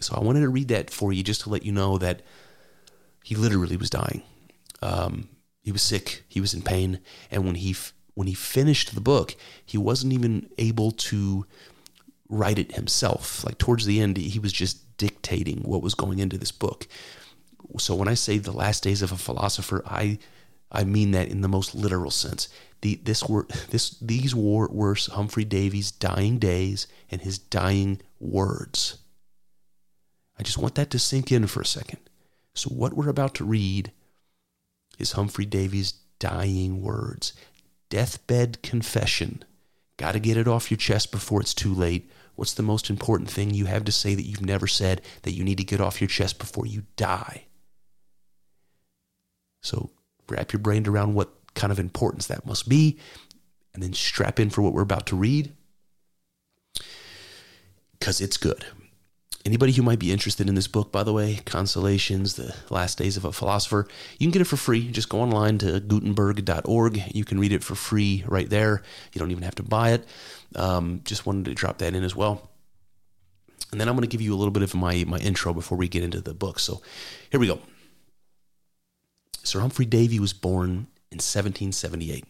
So 0.00 0.14
I 0.16 0.20
wanted 0.20 0.40
to 0.40 0.48
read 0.48 0.68
that 0.68 0.90
for 0.90 1.12
you 1.12 1.22
just 1.22 1.42
to 1.42 1.50
let 1.50 1.64
you 1.64 1.72
know 1.72 1.98
that 1.98 2.22
he 3.24 3.34
literally 3.34 3.78
was 3.78 3.88
dying. 3.88 4.22
Um, 4.82 5.30
he 5.62 5.72
was 5.72 5.82
sick. 5.82 6.24
He 6.28 6.42
was 6.42 6.52
in 6.52 6.60
pain, 6.60 7.00
and 7.30 7.46
when 7.46 7.54
he 7.54 7.74
when 8.12 8.28
he 8.28 8.34
finished 8.34 8.94
the 8.94 9.00
book, 9.00 9.34
he 9.64 9.78
wasn't 9.78 10.12
even 10.12 10.50
able 10.58 10.92
to 10.92 11.46
write 12.28 12.58
it 12.58 12.72
himself. 12.72 13.42
Like 13.42 13.56
towards 13.56 13.86
the 13.86 13.98
end, 13.98 14.18
he 14.18 14.38
was 14.38 14.52
just 14.52 14.96
dictating 14.98 15.62
what 15.62 15.82
was 15.82 15.94
going 15.94 16.18
into 16.18 16.36
this 16.36 16.52
book. 16.52 16.86
So 17.78 17.94
when 17.94 18.08
I 18.08 18.14
say 18.14 18.36
the 18.36 18.52
last 18.52 18.82
days 18.82 19.00
of 19.00 19.10
a 19.10 19.16
philosopher, 19.16 19.82
I 19.86 20.18
I 20.70 20.84
mean 20.84 21.12
that 21.12 21.28
in 21.28 21.40
the 21.40 21.48
most 21.48 21.74
literal 21.74 22.10
sense. 22.10 22.50
The, 22.82 22.96
this 22.96 23.24
were 23.26 23.46
this 23.70 23.98
these 24.00 24.34
were, 24.34 24.68
were 24.68 24.94
Humphrey 25.12 25.46
Davy's 25.46 25.90
dying 25.90 26.38
days 26.38 26.86
and 27.10 27.22
his 27.22 27.38
dying 27.38 28.02
words. 28.20 28.98
I 30.38 30.42
just 30.42 30.58
want 30.58 30.74
that 30.74 30.90
to 30.90 30.98
sink 30.98 31.32
in 31.32 31.46
for 31.46 31.62
a 31.62 31.66
second. 31.66 32.03
So 32.54 32.70
what 32.70 32.94
we're 32.94 33.08
about 33.08 33.34
to 33.36 33.44
read 33.44 33.92
is 34.98 35.12
Humphrey 35.12 35.44
Davy's 35.44 35.92
dying 36.18 36.82
words, 36.82 37.32
deathbed 37.90 38.62
confession. 38.62 39.44
Got 39.96 40.12
to 40.12 40.20
get 40.20 40.36
it 40.36 40.48
off 40.48 40.70
your 40.70 40.78
chest 40.78 41.10
before 41.10 41.40
it's 41.40 41.54
too 41.54 41.74
late. 41.74 42.10
What's 42.36 42.54
the 42.54 42.62
most 42.62 42.90
important 42.90 43.30
thing 43.30 43.50
you 43.50 43.66
have 43.66 43.84
to 43.84 43.92
say 43.92 44.14
that 44.14 44.26
you've 44.26 44.44
never 44.44 44.66
said 44.66 45.02
that 45.22 45.34
you 45.34 45.44
need 45.44 45.58
to 45.58 45.64
get 45.64 45.80
off 45.80 46.00
your 46.00 46.08
chest 46.08 46.38
before 46.38 46.66
you 46.66 46.84
die? 46.96 47.46
So 49.62 49.90
wrap 50.28 50.52
your 50.52 50.60
brain 50.60 50.86
around 50.86 51.14
what 51.14 51.30
kind 51.54 51.72
of 51.72 51.78
importance 51.78 52.26
that 52.26 52.46
must 52.46 52.68
be, 52.68 52.98
and 53.72 53.82
then 53.82 53.92
strap 53.92 54.40
in 54.40 54.50
for 54.50 54.62
what 54.62 54.72
we're 54.72 54.82
about 54.82 55.06
to 55.06 55.16
read 55.16 55.52
because 57.98 58.20
it's 58.20 58.36
good. 58.36 58.66
Anybody 59.46 59.72
who 59.72 59.82
might 59.82 59.98
be 59.98 60.10
interested 60.10 60.48
in 60.48 60.54
this 60.54 60.68
book, 60.68 60.90
by 60.90 61.02
the 61.02 61.12
way, 61.12 61.40
Consolations, 61.44 62.34
The 62.34 62.54
Last 62.70 62.96
Days 62.96 63.18
of 63.18 63.26
a 63.26 63.32
Philosopher, 63.32 63.86
you 64.18 64.26
can 64.26 64.30
get 64.30 64.40
it 64.40 64.46
for 64.46 64.56
free. 64.56 64.90
Just 64.90 65.10
go 65.10 65.20
online 65.20 65.58
to 65.58 65.80
Gutenberg.org. 65.80 67.14
You 67.14 67.26
can 67.26 67.38
read 67.38 67.52
it 67.52 67.62
for 67.62 67.74
free 67.74 68.24
right 68.26 68.48
there. 68.48 68.82
You 69.12 69.18
don't 69.18 69.30
even 69.30 69.42
have 69.42 69.56
to 69.56 69.62
buy 69.62 69.90
it. 69.90 70.06
Um, 70.56 71.02
just 71.04 71.26
wanted 71.26 71.44
to 71.44 71.54
drop 71.54 71.78
that 71.78 71.94
in 71.94 72.04
as 72.04 72.16
well. 72.16 72.48
And 73.70 73.78
then 73.78 73.86
I'm 73.86 73.96
going 73.96 74.08
to 74.08 74.08
give 74.08 74.22
you 74.22 74.32
a 74.32 74.36
little 74.36 74.50
bit 74.50 74.62
of 74.62 74.74
my, 74.74 75.04
my 75.06 75.18
intro 75.18 75.52
before 75.52 75.76
we 75.76 75.88
get 75.88 76.02
into 76.02 76.22
the 76.22 76.32
book. 76.32 76.58
So 76.58 76.80
here 77.30 77.40
we 77.40 77.46
go. 77.46 77.58
Sir 79.42 79.60
Humphrey 79.60 79.84
Davy 79.84 80.18
was 80.18 80.32
born 80.32 80.86
in 81.10 81.18
1778, 81.18 82.24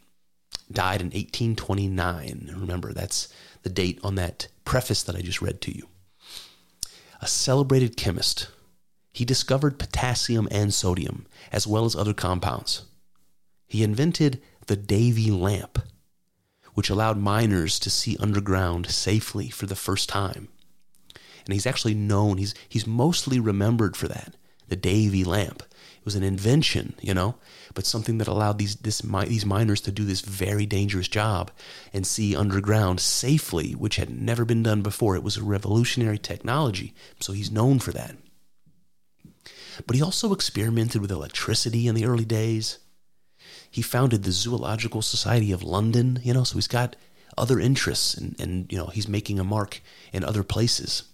died 0.72 1.00
in 1.00 1.08
1829. 1.08 2.56
Remember, 2.58 2.92
that's 2.92 3.28
the 3.62 3.70
date 3.70 4.00
on 4.02 4.16
that 4.16 4.48
preface 4.64 5.04
that 5.04 5.14
I 5.14 5.20
just 5.20 5.40
read 5.40 5.60
to 5.60 5.76
you 5.76 5.86
a 7.24 7.26
celebrated 7.26 7.96
chemist. 7.96 8.48
He 9.10 9.24
discovered 9.24 9.78
potassium 9.78 10.46
and 10.50 10.74
sodium, 10.74 11.26
as 11.50 11.66
well 11.66 11.86
as 11.86 11.96
other 11.96 12.12
compounds. 12.12 12.82
He 13.66 13.82
invented 13.82 14.42
the 14.66 14.76
Davy 14.76 15.30
lamp, 15.30 15.78
which 16.74 16.90
allowed 16.90 17.16
miners 17.16 17.78
to 17.78 17.88
see 17.88 18.18
underground 18.20 18.90
safely 18.90 19.48
for 19.48 19.64
the 19.64 19.74
first 19.74 20.06
time. 20.06 20.48
And 21.46 21.54
he's 21.54 21.66
actually 21.66 21.94
known, 21.94 22.36
he's, 22.36 22.54
he's 22.68 22.86
mostly 22.86 23.40
remembered 23.40 23.96
for 23.96 24.06
that, 24.06 24.36
the 24.68 24.76
Davy 24.76 25.24
lamp. 25.24 25.62
It 26.04 26.08
was 26.08 26.16
an 26.16 26.22
invention, 26.22 26.92
you 27.00 27.14
know, 27.14 27.36
but 27.72 27.86
something 27.86 28.18
that 28.18 28.28
allowed 28.28 28.58
these 28.58 28.76
this 28.76 28.98
these 28.98 29.46
miners 29.46 29.80
to 29.80 29.90
do 29.90 30.04
this 30.04 30.20
very 30.20 30.66
dangerous 30.66 31.08
job 31.08 31.50
and 31.94 32.06
see 32.06 32.36
underground 32.36 33.00
safely, 33.00 33.72
which 33.72 33.96
had 33.96 34.10
never 34.10 34.44
been 34.44 34.62
done 34.62 34.82
before. 34.82 35.16
It 35.16 35.22
was 35.22 35.38
a 35.38 35.42
revolutionary 35.42 36.18
technology, 36.18 36.92
so 37.20 37.32
he's 37.32 37.50
known 37.50 37.78
for 37.78 37.92
that. 37.92 38.16
But 39.86 39.96
he 39.96 40.02
also 40.02 40.34
experimented 40.34 41.00
with 41.00 41.10
electricity 41.10 41.88
in 41.88 41.94
the 41.94 42.04
early 42.04 42.26
days. 42.26 42.80
He 43.70 43.80
founded 43.80 44.24
the 44.24 44.32
Zoological 44.32 45.00
Society 45.00 45.52
of 45.52 45.62
London, 45.62 46.20
you 46.22 46.34
know, 46.34 46.44
so 46.44 46.56
he's 46.56 46.68
got 46.68 46.96
other 47.38 47.58
interests 47.58 48.12
and, 48.12 48.38
and 48.38 48.70
you 48.70 48.76
know, 48.76 48.88
he's 48.88 49.08
making 49.08 49.40
a 49.40 49.44
mark 49.44 49.80
in 50.12 50.22
other 50.22 50.42
places. 50.42 51.04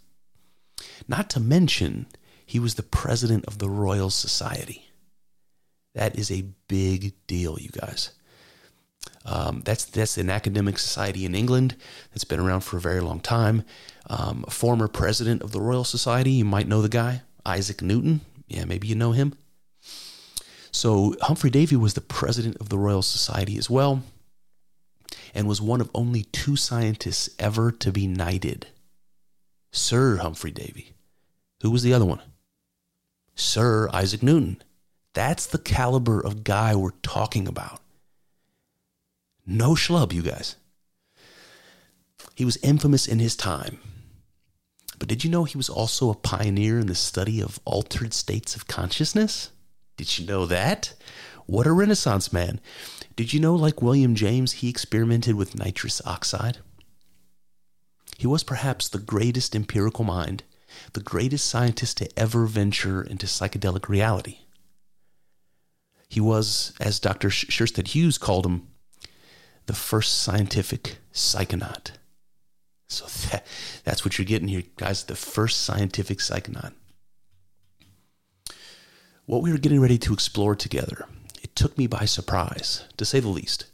Not 1.07 1.31
to 1.31 1.39
mention, 1.39 2.07
he 2.51 2.59
was 2.59 2.75
the 2.75 2.83
president 2.83 3.45
of 3.47 3.59
the 3.59 3.71
Royal 3.71 4.11
Society. 4.11 4.91
That 5.95 6.19
is 6.19 6.33
a 6.33 6.47
big 6.67 7.15
deal, 7.29 7.57
you 7.61 7.69
guys. 7.69 8.11
Um, 9.25 9.63
that's 9.65 9.85
that's 9.85 10.19
an 10.19 10.31
academic 10.31 10.77
society 10.81 11.25
in 11.25 11.37
England 11.37 11.77
that's 12.11 12.25
been 12.25 12.41
around 12.41 12.63
for 12.63 12.77
a 12.77 12.81
very 12.81 12.99
long 12.99 13.21
time. 13.21 13.63
Um, 14.09 14.45
a 14.49 14.51
former 14.51 14.89
president 14.89 15.43
of 15.43 15.53
the 15.53 15.61
Royal 15.61 15.85
Society, 15.85 16.33
you 16.33 16.45
might 16.45 16.67
know 16.67 16.83
the 16.83 16.89
guy, 16.89 17.23
Isaac 17.47 17.83
Newton. 17.83 18.23
Yeah, 18.49 18.65
maybe 18.65 18.89
you 18.89 18.97
know 18.97 19.13
him. 19.13 19.35
So 20.73 21.15
Humphrey 21.23 21.51
Davy 21.51 21.77
was 21.77 21.95
the 21.95 22.01
president 22.01 22.57
of 22.57 22.69
the 22.69 22.79
Royal 22.79 23.03
Society 23.03 23.59
as 23.59 23.71
well, 23.71 24.03
and 25.37 25.47
was 25.47 25.63
one 25.63 25.81
of 25.81 25.89
only 25.95 26.25
two 26.25 26.57
scientists 26.57 27.31
ever 27.39 27.71
to 27.71 27.93
be 27.93 28.09
knighted. 28.09 28.67
Sir 29.71 30.17
Humphrey 30.17 30.51
Davy. 30.51 30.95
Who 31.63 31.71
was 31.71 31.85
the 31.85 31.95
other 31.95 32.07
one? 32.07 32.21
Sir 33.41 33.89
Isaac 33.93 34.23
Newton. 34.23 34.63
That's 35.15 35.47
the 35.47 35.59
caliber 35.59 36.21
of 36.21 36.45
guy 36.45 36.75
we're 36.75 36.91
talking 37.03 37.49
about. 37.49 37.81
No 39.47 39.71
schlub, 39.71 40.13
you 40.13 40.23
guys. 40.23 40.57
He 42.35 42.45
was 42.45 42.59
infamous 42.59 43.09
in 43.09 43.19
his 43.19 43.35
time. 43.35 43.81
But 44.99 45.09
did 45.09 45.25
you 45.25 45.31
know 45.31 45.45
he 45.45 45.57
was 45.57 45.71
also 45.71 46.11
a 46.11 46.15
pioneer 46.15 46.79
in 46.79 46.87
the 46.87 46.95
study 46.95 47.41
of 47.41 47.59
altered 47.65 48.13
states 48.13 48.55
of 48.55 48.69
consciousness? 48.69 49.51
Did 49.97 50.19
you 50.19 50.27
know 50.27 50.45
that? 50.47 50.95
What 51.47 51.67
a 51.67 51.73
Renaissance 51.73 52.33
man. 52.33 52.61
Did 53.17 53.33
you 53.33 53.41
know, 53.41 53.55
like 53.55 53.83
William 53.83 54.15
James, 54.15 54.53
he 54.53 54.69
experimented 54.69 55.35
with 55.35 55.59
nitrous 55.59 56.01
oxide? 56.05 56.59
He 58.19 58.27
was 58.27 58.45
perhaps 58.45 58.89
the 58.89 58.99
greatest 58.99 59.57
empirical 59.57 60.05
mind, 60.05 60.45
the 60.93 61.01
greatest 61.01 61.49
scientist 61.49 61.99
to 61.99 62.19
ever 62.19 62.47
venture 62.47 63.03
into 63.03 63.27
psychedelic 63.27 63.89
reality. 63.89 64.39
He 66.09 66.21
was, 66.21 66.73
as 66.81 66.99
Dr. 66.99 67.29
Sjöstedt 67.29 67.89
Hughes 67.89 68.19
called 68.19 68.45
him, 68.45 68.67
the 69.67 69.75
first 69.75 70.23
scientific 70.23 70.99
psychonaut. 71.13 71.93
So 72.89 73.07
that, 73.31 73.47
that's 73.85 74.05
what 74.05 74.19
you're 74.19 74.25
getting 74.25 74.49
here, 74.49 74.65
guys. 74.77 75.05
The 75.05 75.15
first 75.15 75.61
scientific 75.61 76.19
psychonaut. 76.19 76.73
What 79.27 79.43
we 79.43 79.53
were 79.53 79.59
getting 79.59 79.81
ready 79.81 79.99
to 79.99 80.13
explore 80.13 80.57
together, 80.57 81.07
it 81.41 81.55
took 81.55 81.79
me 81.79 81.87
by 81.87 82.05
surprise, 82.05 82.85
to 82.97 83.05
say 83.05 83.21
the 83.21 83.29
least. 83.29 83.67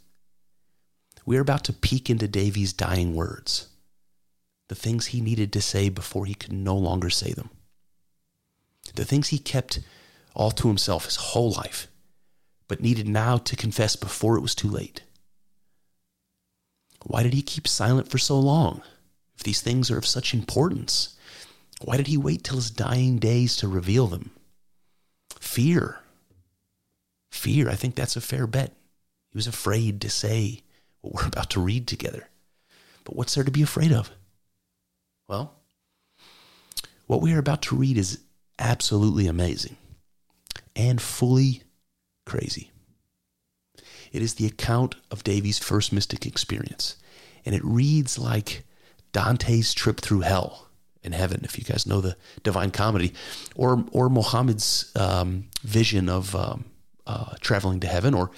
We 1.25 1.35
are 1.37 1.41
about 1.41 1.63
to 1.63 1.73
peek 1.73 2.11
into 2.11 2.27
Davy's 2.27 2.73
dying 2.73 3.15
words, 3.15 3.67
the 4.67 4.75
things 4.75 5.07
he 5.07 5.21
needed 5.21 5.53
to 5.53 5.61
say 5.61 5.89
before 5.89 6.25
he 6.25 6.33
could 6.33 6.53
no 6.53 6.75
longer 6.75 7.09
say 7.09 7.31
them, 7.31 7.49
the 8.95 9.05
things 9.05 9.29
he 9.29 9.39
kept 9.39 9.79
all 10.35 10.51
to 10.51 10.67
himself 10.67 11.05
his 11.05 11.15
whole 11.15 11.51
life, 11.51 11.87
but 12.67 12.81
needed 12.81 13.07
now 13.07 13.37
to 13.37 13.55
confess 13.55 13.95
before 13.95 14.37
it 14.37 14.41
was 14.41 14.55
too 14.55 14.69
late. 14.69 15.03
Why 17.03 17.23
did 17.23 17.33
he 17.33 17.41
keep 17.41 17.67
silent 17.67 18.09
for 18.09 18.17
so 18.17 18.39
long? 18.39 18.81
If 19.35 19.43
these 19.43 19.61
things 19.61 19.89
are 19.89 19.97
of 19.97 20.05
such 20.05 20.33
importance, 20.33 21.15
why 21.81 21.97
did 21.97 22.07
he 22.07 22.17
wait 22.17 22.43
till 22.43 22.57
his 22.57 22.71
dying 22.71 23.17
days 23.17 23.55
to 23.57 23.67
reveal 23.67 24.07
them? 24.07 24.31
Fear. 25.39 25.99
Fear, 27.31 27.69
I 27.69 27.75
think 27.75 27.95
that's 27.95 28.15
a 28.15 28.21
fair 28.21 28.47
bet. 28.47 28.73
He 29.31 29.37
was 29.37 29.47
afraid 29.47 30.01
to 30.01 30.09
say 30.09 30.63
what 31.01 31.13
we're 31.13 31.27
about 31.27 31.51
to 31.51 31.61
read 31.61 31.87
together. 31.87 32.29
But 33.03 33.15
what's 33.15 33.35
there 33.35 33.43
to 33.43 33.51
be 33.51 33.61
afraid 33.61 33.91
of? 33.91 34.11
Well, 35.27 35.53
what 37.05 37.21
we 37.21 37.33
are 37.33 37.39
about 37.39 37.61
to 37.63 37.75
read 37.75 37.97
is 37.97 38.19
absolutely 38.59 39.27
amazing 39.27 39.77
and 40.75 41.01
fully 41.01 41.63
crazy. 42.25 42.71
It 44.11 44.21
is 44.21 44.35
the 44.35 44.45
account 44.45 44.95
of 45.11 45.23
Davy's 45.23 45.59
first 45.59 45.91
mystic 45.91 46.25
experience, 46.25 46.95
and 47.45 47.53
it 47.53 47.63
reads 47.63 48.17
like 48.17 48.63
Dante's 49.11 49.73
trip 49.73 49.99
through 49.99 50.21
hell 50.21 50.69
in 51.03 51.11
heaven, 51.11 51.41
if 51.43 51.57
you 51.57 51.63
guys 51.63 51.85
know 51.85 52.01
the 52.01 52.15
Divine 52.43 52.71
Comedy, 52.71 53.13
or 53.55 53.85
or 53.91 54.09
Muhammad's 54.09 54.91
um, 54.95 55.45
vision 55.61 56.07
of 56.09 56.35
um, 56.35 56.65
uh, 57.05 57.35
traveling 57.41 57.81
to 57.81 57.87
heaven, 57.87 58.13
or 58.13 58.31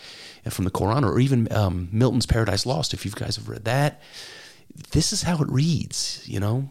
from 0.50 0.66
the 0.66 0.72
Quran, 0.72 1.04
or 1.04 1.20
even 1.20 1.52
um, 1.52 1.90
Milton's 1.92 2.26
Paradise 2.26 2.66
Lost, 2.66 2.94
if 2.94 3.06
you 3.06 3.12
guys 3.12 3.36
have 3.36 3.48
read 3.48 3.66
that. 3.66 4.02
This 4.92 5.12
is 5.14 5.24
how 5.24 5.42
it 5.42 5.50
reads, 5.50 6.24
you 6.26 6.40
know. 6.40 6.70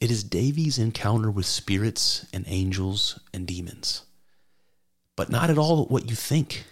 It 0.00 0.10
is 0.10 0.24
Davy's 0.24 0.78
encounter 0.78 1.30
with 1.30 1.44
spirits 1.44 2.26
and 2.32 2.44
angels 2.48 3.20
and 3.34 3.46
demons, 3.46 4.04
but 5.14 5.28
not 5.28 5.50
at 5.50 5.58
all 5.58 5.84
what 5.86 6.08
you 6.08 6.16
think. 6.16 6.64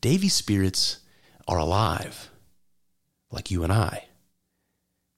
Davy's 0.00 0.34
spirits 0.34 0.98
are 1.46 1.58
alive, 1.58 2.30
like 3.30 3.52
you 3.52 3.62
and 3.62 3.72
I. 3.72 4.06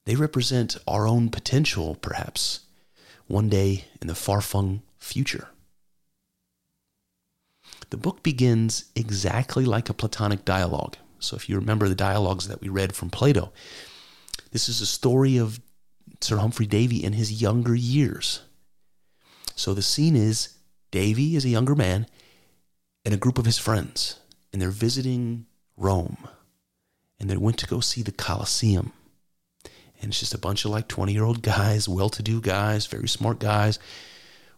They 0.05 0.17
represent 0.17 0.77
our 0.87 1.07
own 1.09 1.31
potential, 1.31 1.95
perhaps, 1.95 2.61
one 3.27 3.49
day 3.49 3.87
in 4.03 4.09
the 4.09 4.15
far 4.15 4.43
flung 4.43 4.83
future. 4.99 5.49
The 7.89 7.97
book 7.97 8.23
begins 8.23 8.85
exactly 8.95 9.65
like 9.65 9.89
a 9.89 9.95
Platonic 9.95 10.45
dialogue. 10.45 10.97
So, 11.21 11.37
if 11.37 11.49
you 11.49 11.57
remember 11.57 11.89
the 11.89 11.95
dialogues 11.95 12.49
that 12.49 12.61
we 12.61 12.69
read 12.69 12.95
from 12.95 13.09
Plato, 13.09 13.51
this 14.51 14.69
is 14.69 14.83
a 14.83 14.87
story 14.87 15.39
of 15.39 15.59
Sir 16.25 16.39
Humphrey 16.39 16.67
Davy 16.67 17.05
in 17.05 17.13
his 17.13 17.41
younger 17.41 17.75
years. 17.75 18.41
So, 19.55 19.75
the 19.75 19.83
scene 19.83 20.17
is 20.17 20.57
Davy 20.91 21.37
is 21.37 21.45
a 21.45 21.51
younger 21.51 21.75
man 21.75 22.07
and 23.05 23.15
a 23.15 23.19
group 23.19 23.39
of 23.39 23.45
his 23.45 23.59
friends, 23.59 24.19
and 24.53 24.61
they're 24.61 24.71
visiting 24.71 25.47
Rome. 25.77 26.29
And 27.21 27.31
they 27.31 27.37
went 27.37 27.59
to 27.59 27.67
go 27.67 27.81
see 27.81 28.03
the 28.03 28.13
Colosseum 28.13 28.93
and 30.05 30.11
it's 30.11 30.21
just 30.21 30.35
a 30.35 30.39
bunch 30.39 30.67
of 30.67 30.71
like 30.71 30.87
20 30.87 31.15
year 31.15 31.25
old 31.25 31.41
guys, 31.41 31.89
well 31.89 32.11
to 32.11 32.23
do 32.23 32.41
guys, 32.41 32.87
very 32.87 33.09
smart 33.09 33.39
guys, 33.39 33.79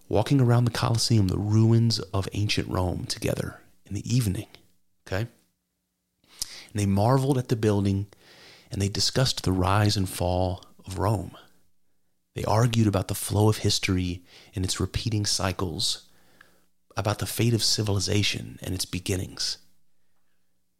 walking 0.09 0.41
around 0.41 0.65
the 0.65 0.73
Colosseum, 0.73 1.29
the 1.29 1.39
ruins 1.39 2.01
of 2.13 2.29
ancient 2.33 2.69
Rome, 2.69 3.05
together 3.05 3.61
in 3.87 3.95
the 3.95 4.13
evening. 4.15 4.49
Okay? 5.07 5.21
And 5.21 6.75
they 6.75 6.85
marveled 6.87 7.39
at 7.39 7.49
the 7.49 7.55
building 7.55 8.09
and 8.73 8.83
they 8.83 8.89
discussed 8.89 9.45
the 9.45 9.53
rise 9.53 9.97
and 9.97 10.09
fall 10.09 10.65
of 10.85 10.99
Rome. 10.99 11.37
They 12.37 12.45
argued 12.45 12.87
about 12.87 13.09
the 13.09 13.15
flow 13.15 13.49
of 13.49 13.59
history 13.59 14.23
and 14.55 14.63
its 14.63 14.79
repeating 14.79 15.25
cycles, 15.25 16.03
about 16.95 17.19
the 17.19 17.25
fate 17.25 17.55
of 17.55 17.65
civilization 17.65 18.59
and 18.61 18.75
its 18.75 18.85
beginnings. 18.85 19.57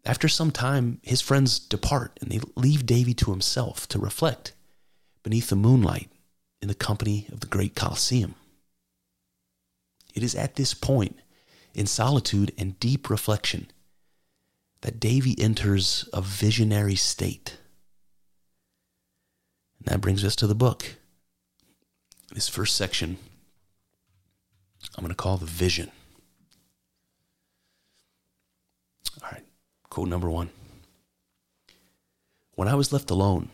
After 0.05 0.29
some 0.29 0.51
time, 0.51 1.01
his 1.03 1.23
friends 1.23 1.59
depart 1.59 2.19
and 2.21 2.31
they 2.31 2.41
leave 2.57 2.85
Davy 2.85 3.15
to 3.15 3.31
himself 3.31 3.89
to 3.89 3.99
reflect 3.99 4.53
beneath 5.23 5.49
the 5.49 5.57
moonlight 5.57 6.11
in 6.61 6.69
the 6.69 6.75
company 6.75 7.27
of 7.33 7.41
the 7.41 7.47
great 7.47 7.75
Colosseum. 7.75 8.35
It 10.15 10.23
is 10.23 10.35
at 10.35 10.57
this 10.57 10.75
point, 10.75 11.19
in 11.73 11.87
solitude 11.87 12.53
and 12.59 12.79
deep 12.81 13.09
reflection, 13.09 13.71
that 14.83 15.01
Davy 15.01 15.35
enters 15.39 16.07
a 16.13 16.21
visionary 16.21 16.97
state. 16.97 17.57
And 19.79 19.87
that 19.87 20.03
brings 20.03 20.23
us 20.23 20.37
to 20.37 20.47
the 20.47 20.55
book. 20.55 20.97
This 22.37 22.51
first 22.51 22.77
section, 22.77 23.17
I'm 24.95 25.03
going 25.03 25.09
to 25.09 25.15
call 25.15 25.39
the 25.39 25.47
vision. 25.47 25.91
All 29.23 29.31
right, 29.33 29.43
quote 29.89 30.09
number 30.09 30.29
one. 30.29 30.51
When 32.53 32.69
I 32.69 32.75
was 32.75 32.93
left 32.93 33.11
alone, 33.11 33.49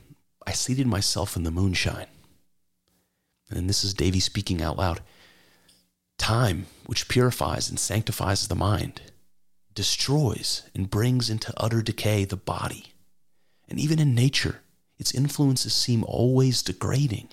I 0.44 0.50
seated 0.50 0.88
myself 0.88 1.36
in 1.36 1.44
the 1.44 1.52
moonshine. 1.52 2.08
And 3.50 3.68
this 3.68 3.84
is 3.84 3.94
Davy 3.94 4.18
speaking 4.18 4.60
out 4.60 4.78
loud. 4.78 5.00
Time, 6.18 6.66
which 6.86 7.06
purifies 7.06 7.70
and 7.70 7.78
sanctifies 7.78 8.48
the 8.48 8.56
mind, 8.56 9.00
destroys 9.72 10.68
and 10.74 10.90
brings 10.90 11.30
into 11.30 11.54
utter 11.56 11.82
decay 11.82 12.24
the 12.24 12.36
body. 12.36 12.86
And 13.68 13.78
even 13.78 14.00
in 14.00 14.16
nature, 14.16 14.62
its 14.98 15.14
influences 15.14 15.72
seem 15.72 16.02
always 16.02 16.64
degrading. 16.64 17.28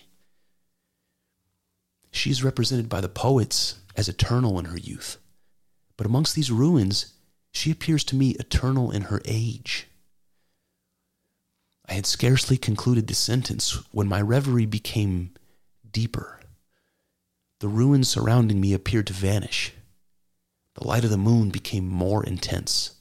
She 2.11 2.31
is 2.31 2.43
represented 2.43 2.89
by 2.89 3.01
the 3.01 3.09
poets 3.09 3.75
as 3.95 4.09
eternal 4.09 4.59
in 4.59 4.65
her 4.65 4.77
youth, 4.77 5.17
but 5.97 6.05
amongst 6.05 6.35
these 6.35 6.51
ruins, 6.51 7.13
she 7.51 7.71
appears 7.71 8.03
to 8.05 8.15
me 8.15 8.31
eternal 8.31 8.91
in 8.91 9.03
her 9.03 9.21
age. 9.25 9.87
I 11.87 11.93
had 11.93 12.05
scarcely 12.05 12.57
concluded 12.57 13.07
the 13.07 13.15
sentence 13.15 13.71
when 13.91 14.07
my 14.07 14.21
reverie 14.21 14.67
became 14.67 15.31
deeper. 15.91 16.39
The 17.59 17.67
ruins 17.67 18.07
surrounding 18.07 18.61
me 18.61 18.73
appeared 18.73 19.07
to 19.07 19.13
vanish. 19.13 19.73
The 20.75 20.87
light 20.87 21.03
of 21.03 21.09
the 21.09 21.17
moon 21.17 21.49
became 21.49 21.87
more 21.87 22.23
intense, 22.23 22.91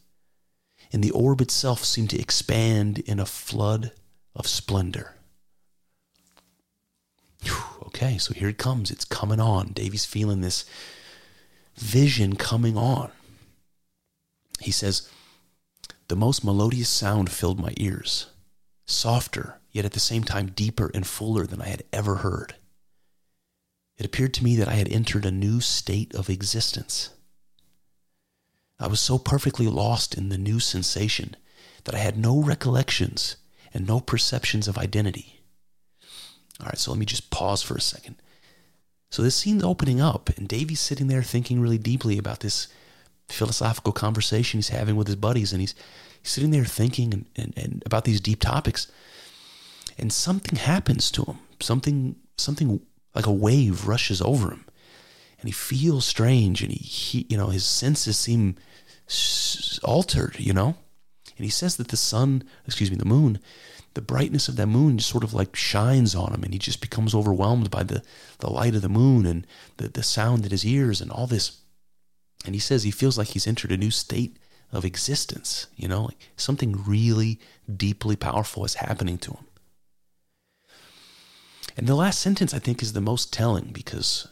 and 0.92 1.04
the 1.04 1.10
orb 1.10 1.40
itself 1.40 1.84
seemed 1.84 2.10
to 2.10 2.18
expand 2.18 2.98
in 3.00 3.20
a 3.20 3.26
flood 3.26 3.92
of 4.34 4.48
splendor. 4.48 5.16
Whew, 7.42 7.77
okay, 7.98 8.16
so 8.16 8.32
here 8.32 8.48
it 8.48 8.58
comes. 8.58 8.90
It's 8.90 9.04
coming 9.04 9.40
on. 9.40 9.72
Davy's 9.72 10.04
feeling 10.04 10.40
this 10.40 10.64
vision 11.76 12.36
coming 12.36 12.76
on. 12.76 13.10
He 14.60 14.70
says, 14.70 15.10
The 16.06 16.16
most 16.16 16.44
melodious 16.44 16.88
sound 16.88 17.30
filled 17.30 17.58
my 17.58 17.74
ears 17.76 18.26
softer, 18.86 19.60
yet 19.70 19.84
at 19.84 19.92
the 19.92 20.00
same 20.00 20.24
time 20.24 20.46
deeper 20.46 20.90
and 20.94 21.06
fuller 21.06 21.46
than 21.46 21.60
I 21.60 21.68
had 21.68 21.82
ever 21.92 22.16
heard. 22.16 22.54
It 23.98 24.06
appeared 24.06 24.32
to 24.34 24.44
me 24.44 24.56
that 24.56 24.68
I 24.68 24.74
had 24.74 24.88
entered 24.88 25.26
a 25.26 25.30
new 25.30 25.60
state 25.60 26.14
of 26.14 26.30
existence. 26.30 27.10
I 28.80 28.86
was 28.86 29.00
so 29.00 29.18
perfectly 29.18 29.66
lost 29.66 30.14
in 30.16 30.30
the 30.30 30.38
new 30.38 30.60
sensation 30.60 31.36
that 31.84 31.94
I 31.94 31.98
had 31.98 32.16
no 32.16 32.40
recollections 32.40 33.36
and 33.74 33.86
no 33.86 34.00
perceptions 34.00 34.68
of 34.68 34.78
identity. 34.78 35.37
All 36.60 36.66
right, 36.66 36.78
so 36.78 36.90
let 36.90 36.98
me 36.98 37.06
just 37.06 37.30
pause 37.30 37.62
for 37.62 37.74
a 37.74 37.80
second. 37.80 38.16
So 39.10 39.22
this 39.22 39.36
scene's 39.36 39.64
opening 39.64 40.00
up, 40.00 40.28
and 40.36 40.48
Davy's 40.48 40.80
sitting 40.80 41.06
there 41.06 41.22
thinking 41.22 41.60
really 41.60 41.78
deeply 41.78 42.18
about 42.18 42.40
this 42.40 42.68
philosophical 43.28 43.92
conversation 43.92 44.58
he's 44.58 44.68
having 44.68 44.96
with 44.96 45.06
his 45.06 45.16
buddies, 45.16 45.52
and 45.52 45.60
he's 45.60 45.74
sitting 46.22 46.50
there 46.50 46.64
thinking 46.64 47.14
and, 47.14 47.26
and, 47.36 47.54
and 47.56 47.82
about 47.86 48.04
these 48.04 48.20
deep 48.20 48.40
topics, 48.40 48.90
and 49.98 50.12
something 50.12 50.58
happens 50.58 51.10
to 51.12 51.24
him. 51.24 51.38
Something, 51.60 52.16
something 52.36 52.80
like 53.14 53.26
a 53.26 53.32
wave 53.32 53.86
rushes 53.86 54.20
over 54.20 54.50
him, 54.50 54.64
and 55.40 55.48
he 55.48 55.52
feels 55.52 56.04
strange 56.04 56.62
and 56.62 56.72
he, 56.72 56.78
he 56.78 57.26
you 57.28 57.36
know 57.36 57.48
his 57.48 57.64
senses 57.64 58.18
seem 58.18 58.56
altered 59.82 60.36
you 60.38 60.52
know 60.52 60.76
and 61.36 61.44
he 61.44 61.50
says 61.50 61.76
that 61.76 61.88
the 61.88 61.96
sun 61.96 62.42
excuse 62.66 62.90
me 62.90 62.96
the 62.96 63.04
moon 63.04 63.38
the 63.98 64.02
brightness 64.02 64.46
of 64.46 64.54
that 64.54 64.68
moon 64.68 64.96
just 64.96 65.10
sort 65.10 65.24
of 65.24 65.34
like 65.34 65.56
shines 65.56 66.14
on 66.14 66.32
him 66.32 66.44
and 66.44 66.52
he 66.52 66.58
just 66.58 66.80
becomes 66.80 67.16
overwhelmed 67.16 67.68
by 67.68 67.82
the, 67.82 68.00
the 68.38 68.48
light 68.48 68.76
of 68.76 68.82
the 68.82 68.88
moon 68.88 69.26
and 69.26 69.44
the, 69.78 69.88
the 69.88 70.04
sound 70.04 70.44
in 70.44 70.52
his 70.52 70.64
ears 70.64 71.00
and 71.00 71.10
all 71.10 71.26
this 71.26 71.62
and 72.46 72.54
he 72.54 72.60
says 72.60 72.84
he 72.84 72.92
feels 72.92 73.18
like 73.18 73.28
he's 73.28 73.48
entered 73.48 73.72
a 73.72 73.76
new 73.76 73.90
state 73.90 74.36
of 74.70 74.84
existence 74.84 75.66
you 75.74 75.88
know 75.88 76.04
like 76.04 76.30
something 76.36 76.84
really 76.86 77.40
deeply 77.74 78.14
powerful 78.14 78.64
is 78.64 78.74
happening 78.74 79.18
to 79.18 79.32
him 79.32 79.46
and 81.76 81.88
the 81.88 81.96
last 81.96 82.20
sentence 82.20 82.54
I 82.54 82.60
think 82.60 82.82
is 82.82 82.92
the 82.92 83.00
most 83.00 83.32
telling 83.32 83.70
because 83.72 84.28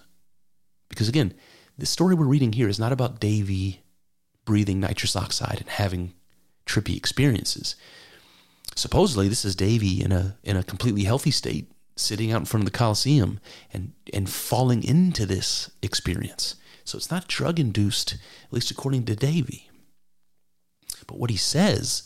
because 0.88 1.09
again, 1.09 1.35
the 1.76 1.87
story 1.87 2.14
we're 2.14 2.26
reading 2.26 2.52
here 2.52 2.68
is 2.68 2.79
not 2.79 2.92
about 2.92 3.20
Davy 3.20 3.83
breathing 4.44 4.81
nitrous 4.81 5.16
oxide 5.16 5.59
and 5.61 5.68
having 5.68 6.14
trippy 6.64 6.96
experiences. 6.96 7.76
Supposedly, 8.76 9.26
this 9.26 9.44
is 9.44 9.56
Davy 9.56 10.02
in 10.02 10.12
a 10.12 10.36
in 10.44 10.56
a 10.56 10.62
completely 10.62 11.04
healthy 11.04 11.30
state, 11.30 11.72
sitting 11.96 12.30
out 12.30 12.40
in 12.40 12.44
front 12.44 12.62
of 12.62 12.70
the 12.70 12.78
Colosseum 12.78 13.40
and 13.72 13.92
and 14.12 14.28
falling 14.28 14.84
into 14.84 15.24
this 15.26 15.70
experience. 15.82 16.56
So 16.84 16.96
it's 16.96 17.10
not 17.10 17.26
drug 17.26 17.58
induced, 17.58 18.12
at 18.12 18.52
least 18.52 18.70
according 18.70 19.06
to 19.06 19.16
Davy. 19.16 19.70
But 21.06 21.18
what 21.18 21.30
he 21.30 21.36
says 21.36 22.04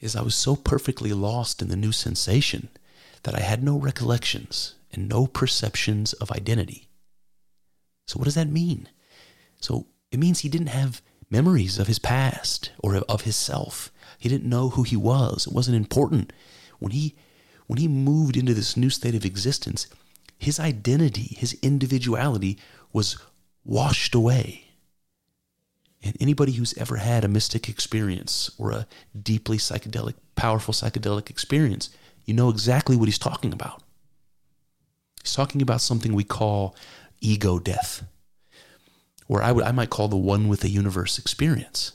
is, 0.00 0.16
I 0.16 0.22
was 0.22 0.34
so 0.34 0.56
perfectly 0.56 1.12
lost 1.12 1.60
in 1.60 1.68
the 1.68 1.76
new 1.76 1.92
sensation 1.92 2.68
that 3.24 3.34
I 3.34 3.40
had 3.40 3.62
no 3.62 3.76
recollections 3.76 4.76
and 4.92 5.08
no 5.08 5.26
perceptions 5.26 6.12
of 6.14 6.30
identity. 6.30 6.88
So, 8.06 8.18
what 8.18 8.24
does 8.24 8.36
that 8.36 8.48
mean? 8.48 8.88
So, 9.60 9.86
it 10.10 10.18
means 10.18 10.40
he 10.40 10.48
didn't 10.48 10.68
have 10.68 11.02
memories 11.30 11.78
of 11.78 11.86
his 11.86 11.98
past 11.98 12.70
or 12.78 12.96
of 12.96 13.22
his 13.22 13.36
self. 13.36 13.92
He 14.20 14.28
didn't 14.28 14.48
know 14.48 14.68
who 14.68 14.82
he 14.82 14.96
was. 14.96 15.46
It 15.46 15.52
wasn't 15.52 15.78
important. 15.78 16.32
When 16.78 16.92
he 16.92 17.16
when 17.66 17.78
he 17.78 17.88
moved 17.88 18.36
into 18.36 18.52
this 18.52 18.76
new 18.76 18.90
state 18.90 19.14
of 19.14 19.24
existence, 19.24 19.86
his 20.38 20.60
identity, 20.60 21.36
his 21.38 21.54
individuality 21.62 22.58
was 22.92 23.16
washed 23.64 24.14
away. 24.14 24.66
And 26.02 26.16
anybody 26.20 26.52
who's 26.52 26.76
ever 26.76 26.96
had 26.96 27.24
a 27.24 27.28
mystic 27.28 27.68
experience 27.68 28.50
or 28.58 28.72
a 28.72 28.86
deeply 29.20 29.56
psychedelic, 29.56 30.14
powerful 30.34 30.74
psychedelic 30.74 31.30
experience, 31.30 31.90
you 32.24 32.34
know 32.34 32.48
exactly 32.50 32.96
what 32.96 33.08
he's 33.08 33.18
talking 33.18 33.52
about. 33.52 33.82
He's 35.22 35.34
talking 35.34 35.62
about 35.62 35.80
something 35.80 36.12
we 36.12 36.24
call 36.24 36.74
ego 37.20 37.58
death, 37.58 38.02
or 39.28 39.42
I 39.42 39.52
would 39.52 39.64
I 39.64 39.72
might 39.72 39.90
call 39.90 40.08
the 40.08 40.16
one 40.16 40.48
with 40.48 40.60
the 40.60 40.70
universe 40.70 41.18
experience. 41.18 41.92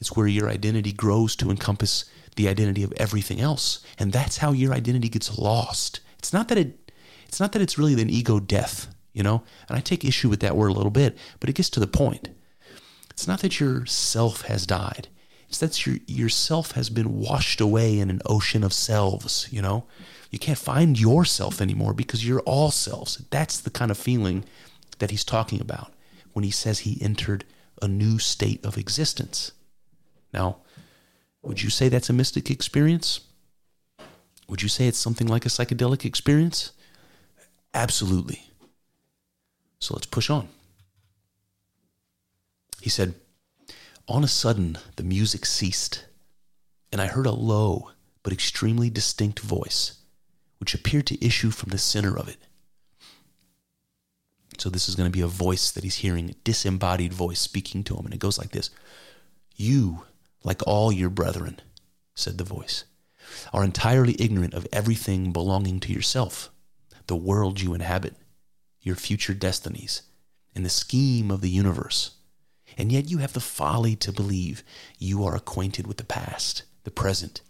It's 0.00 0.16
where 0.16 0.26
your 0.26 0.50
identity 0.50 0.92
grows 0.92 1.36
to 1.36 1.50
encompass 1.50 2.04
the 2.36 2.48
identity 2.48 2.82
of 2.82 2.92
everything 2.96 3.40
else, 3.40 3.84
and 3.98 4.12
that's 4.12 4.38
how 4.38 4.52
your 4.52 4.72
identity 4.72 5.08
gets 5.08 5.38
lost. 5.38 6.00
It's 6.18 6.32
not 6.32 6.48
that 6.48 6.58
it 6.58 6.92
it's 7.26 7.40
not 7.40 7.52
that 7.52 7.62
it's 7.62 7.78
really 7.78 8.00
an 8.00 8.10
ego 8.10 8.38
death, 8.38 8.94
you 9.12 9.22
know? 9.22 9.42
And 9.68 9.76
I 9.76 9.80
take 9.80 10.04
issue 10.04 10.28
with 10.28 10.40
that 10.40 10.56
word 10.56 10.68
a 10.68 10.74
little 10.74 10.90
bit, 10.90 11.16
but 11.40 11.50
it 11.50 11.56
gets 11.56 11.70
to 11.70 11.80
the 11.80 11.86
point. 11.86 12.28
It's 13.10 13.26
not 13.26 13.40
that 13.40 13.58
your 13.58 13.86
self 13.86 14.42
has 14.42 14.66
died. 14.66 15.08
It's 15.48 15.58
that 15.58 15.86
your 15.86 15.98
your 16.06 16.28
self 16.28 16.72
has 16.72 16.90
been 16.90 17.18
washed 17.18 17.60
away 17.60 17.98
in 17.98 18.10
an 18.10 18.20
ocean 18.26 18.64
of 18.64 18.72
selves, 18.72 19.48
you 19.50 19.62
know? 19.62 19.86
You 20.30 20.38
can't 20.38 20.58
find 20.58 20.98
yourself 20.98 21.60
anymore 21.60 21.94
because 21.94 22.26
you're 22.26 22.40
all 22.40 22.70
selves. 22.70 23.24
That's 23.30 23.60
the 23.60 23.70
kind 23.70 23.90
of 23.90 23.98
feeling 23.98 24.44
that 24.98 25.10
he's 25.10 25.24
talking 25.24 25.60
about 25.60 25.92
when 26.32 26.44
he 26.44 26.50
says 26.50 26.80
he 26.80 27.00
entered 27.00 27.44
a 27.80 27.86
new 27.86 28.18
state 28.18 28.64
of 28.64 28.76
existence. 28.76 29.52
Now, 30.34 30.58
would 31.42 31.62
you 31.62 31.70
say 31.70 31.88
that's 31.88 32.10
a 32.10 32.12
mystic 32.12 32.50
experience? 32.50 33.20
Would 34.48 34.62
you 34.62 34.68
say 34.68 34.88
it's 34.88 34.98
something 34.98 35.28
like 35.28 35.46
a 35.46 35.48
psychedelic 35.48 36.04
experience? 36.04 36.72
Absolutely. 37.72 38.50
So 39.78 39.94
let's 39.94 40.06
push 40.06 40.28
on. 40.28 40.48
He 42.80 42.90
said, 42.90 43.14
On 44.08 44.24
a 44.24 44.28
sudden, 44.28 44.78
the 44.96 45.04
music 45.04 45.46
ceased, 45.46 46.04
and 46.92 47.00
I 47.00 47.06
heard 47.06 47.26
a 47.26 47.32
low 47.32 47.90
but 48.22 48.32
extremely 48.32 48.90
distinct 48.90 49.38
voice 49.40 49.98
which 50.58 50.74
appeared 50.74 51.06
to 51.06 51.24
issue 51.24 51.50
from 51.50 51.70
the 51.70 51.78
center 51.78 52.18
of 52.18 52.28
it. 52.28 52.38
So 54.56 54.70
this 54.70 54.88
is 54.88 54.94
going 54.94 55.10
to 55.10 55.16
be 55.16 55.20
a 55.20 55.26
voice 55.26 55.70
that 55.70 55.84
he's 55.84 55.96
hearing, 55.96 56.30
a 56.30 56.34
disembodied 56.44 57.12
voice 57.12 57.40
speaking 57.40 57.84
to 57.84 57.96
him. 57.96 58.06
And 58.06 58.14
it 58.14 58.20
goes 58.20 58.38
like 58.38 58.50
this 58.50 58.70
You, 59.56 60.04
like 60.44 60.62
all 60.66 60.92
your 60.92 61.10
brethren, 61.10 61.60
said 62.14 62.38
the 62.38 62.44
voice, 62.44 62.84
are 63.52 63.64
entirely 63.64 64.14
ignorant 64.20 64.54
of 64.54 64.68
everything 64.72 65.32
belonging 65.32 65.80
to 65.80 65.92
yourself, 65.92 66.50
the 67.06 67.16
world 67.16 67.60
you 67.60 67.74
inhabit, 67.74 68.14
your 68.80 68.96
future 68.96 69.34
destinies, 69.34 70.02
and 70.54 70.64
the 70.64 70.70
scheme 70.70 71.30
of 71.30 71.40
the 71.40 71.50
universe. 71.50 72.12
And 72.76 72.92
yet 72.92 73.10
you 73.10 73.18
have 73.18 73.32
the 73.32 73.40
folly 73.40 73.96
to 73.96 74.12
believe 74.12 74.62
you 74.98 75.24
are 75.24 75.34
acquainted 75.34 75.86
with 75.86 75.96
the 75.96 76.04
past, 76.04 76.64
the 76.84 76.90
present, 76.90 77.40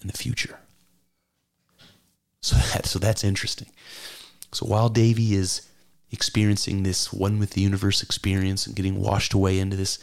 and 0.00 0.10
the 0.10 0.16
future. 0.16 0.58
So 2.42 2.56
that 2.72 2.86
so 2.86 2.98
that's 2.98 3.24
interesting. 3.24 3.70
So 4.52 4.66
while 4.66 4.88
Davy 4.88 5.34
is 5.34 5.62
experiencing 6.10 6.82
this 6.82 7.12
one 7.12 7.38
with 7.38 7.50
the 7.50 7.60
universe 7.60 8.02
experience 8.02 8.66
and 8.66 8.74
getting 8.74 9.00
washed 9.00 9.32
away 9.32 9.60
into 9.60 9.76
this 9.76 9.98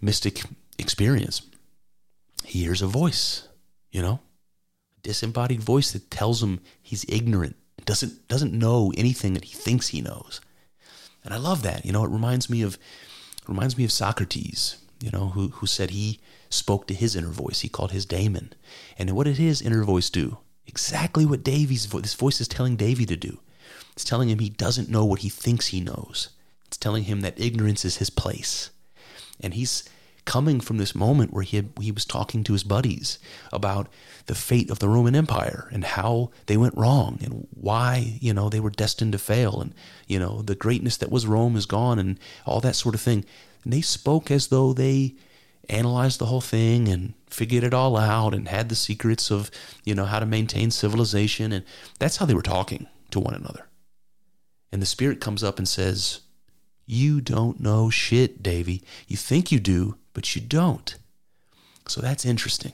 mystic 0.00 0.42
experience, 0.78 1.42
he 2.44 2.60
hears 2.60 2.82
a 2.82 2.86
voice, 2.86 3.48
you 3.90 4.02
know, 4.02 4.20
a 4.98 5.00
disembodied 5.02 5.62
voice 5.62 5.92
that 5.92 6.10
tells 6.10 6.42
him 6.42 6.60
he's 6.82 7.04
ignorant, 7.08 7.56
doesn't 7.84 8.28
doesn't 8.28 8.52
know 8.52 8.92
anything 8.96 9.34
that 9.34 9.44
he 9.44 9.54
thinks 9.54 9.88
he 9.88 10.00
knows. 10.00 10.40
And 11.24 11.32
I 11.32 11.38
love 11.38 11.62
that. 11.62 11.84
You 11.84 11.92
know, 11.92 12.04
it 12.04 12.10
reminds 12.10 12.50
me 12.50 12.62
of 12.62 12.78
reminds 13.48 13.76
me 13.76 13.84
of 13.84 13.92
Socrates, 13.92 14.76
you 15.00 15.10
know, 15.10 15.28
who 15.28 15.48
who 15.48 15.66
said 15.66 15.90
he 15.90 16.20
spoke 16.50 16.86
to 16.86 16.94
his 16.94 17.16
inner 17.16 17.30
voice. 17.30 17.60
He 17.60 17.68
called 17.68 17.92
his 17.92 18.06
daemon. 18.06 18.52
And 18.98 19.10
what 19.12 19.24
did 19.24 19.38
his 19.38 19.60
inner 19.60 19.84
voice 19.84 20.10
do? 20.10 20.38
Exactly 20.66 21.26
what 21.26 21.42
Davy's 21.42 21.86
voice, 21.86 22.02
this 22.02 22.14
voice 22.14 22.40
is 22.40 22.48
telling 22.48 22.76
Davy 22.76 23.04
to 23.06 23.16
do. 23.16 23.40
It's 23.92 24.04
telling 24.04 24.28
him 24.28 24.38
he 24.38 24.48
doesn't 24.48 24.88
know 24.88 25.04
what 25.04 25.20
he 25.20 25.28
thinks 25.28 25.68
he 25.68 25.80
knows. 25.80 26.30
It's 26.66 26.76
telling 26.76 27.04
him 27.04 27.20
that 27.20 27.38
ignorance 27.38 27.84
is 27.84 27.98
his 27.98 28.10
place. 28.10 28.70
And 29.40 29.54
he's 29.54 29.84
coming 30.24 30.60
from 30.60 30.78
this 30.78 30.94
moment 30.94 31.32
where 31.32 31.42
he 31.42 31.56
had, 31.56 31.70
he 31.80 31.92
was 31.92 32.04
talking 32.04 32.44
to 32.44 32.52
his 32.52 32.64
buddies 32.64 33.18
about 33.52 33.88
the 34.26 34.34
fate 34.34 34.70
of 34.70 34.78
the 34.78 34.88
Roman 34.88 35.14
Empire 35.14 35.68
and 35.72 35.84
how 35.84 36.30
they 36.46 36.56
went 36.56 36.76
wrong 36.76 37.18
and 37.22 37.46
why 37.50 38.18
you 38.20 38.32
know 38.32 38.48
they 38.48 38.60
were 38.60 38.70
destined 38.70 39.12
to 39.12 39.18
fail 39.18 39.60
and 39.60 39.74
you 40.06 40.18
know 40.18 40.40
the 40.42 40.54
greatness 40.54 40.96
that 40.96 41.10
was 41.10 41.26
Rome 41.26 41.56
is 41.56 41.66
gone 41.66 41.98
and 41.98 42.18
all 42.46 42.60
that 42.60 42.76
sort 42.76 42.94
of 42.94 43.00
thing. 43.00 43.24
And 43.64 43.72
they 43.72 43.80
spoke 43.80 44.30
as 44.30 44.48
though 44.48 44.72
they 44.72 45.14
analyzed 45.68 46.18
the 46.18 46.26
whole 46.26 46.40
thing 46.40 46.88
and 46.88 47.14
figured 47.26 47.64
it 47.64 47.74
all 47.74 47.96
out 47.96 48.34
and 48.34 48.48
had 48.48 48.68
the 48.68 48.74
secrets 48.74 49.30
of, 49.30 49.50
you 49.84 49.94
know, 49.94 50.04
how 50.04 50.20
to 50.20 50.26
maintain 50.26 50.70
civilization. 50.70 51.52
And 51.52 51.64
that's 51.98 52.18
how 52.18 52.26
they 52.26 52.34
were 52.34 52.42
talking 52.42 52.86
to 53.10 53.20
one 53.20 53.34
another. 53.34 53.66
And 54.72 54.82
the 54.82 54.86
spirit 54.86 55.20
comes 55.20 55.42
up 55.42 55.58
and 55.58 55.68
says, 55.68 56.20
You 56.86 57.20
don't 57.20 57.60
know 57.60 57.90
shit, 57.90 58.42
Davy. 58.42 58.82
You 59.06 59.16
think 59.16 59.50
you 59.52 59.60
do, 59.60 59.96
but 60.14 60.34
you 60.34 60.40
don't. 60.40 60.96
So 61.86 62.00
that's 62.00 62.24
interesting. 62.24 62.72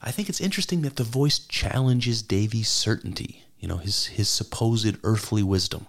I 0.00 0.10
think 0.10 0.28
it's 0.28 0.40
interesting 0.40 0.82
that 0.82 0.96
the 0.96 1.04
voice 1.04 1.38
challenges 1.38 2.22
Davy's 2.22 2.68
certainty, 2.68 3.44
you 3.58 3.68
know, 3.68 3.78
his, 3.78 4.06
his 4.06 4.28
supposed 4.28 4.96
earthly 5.02 5.42
wisdom. 5.42 5.86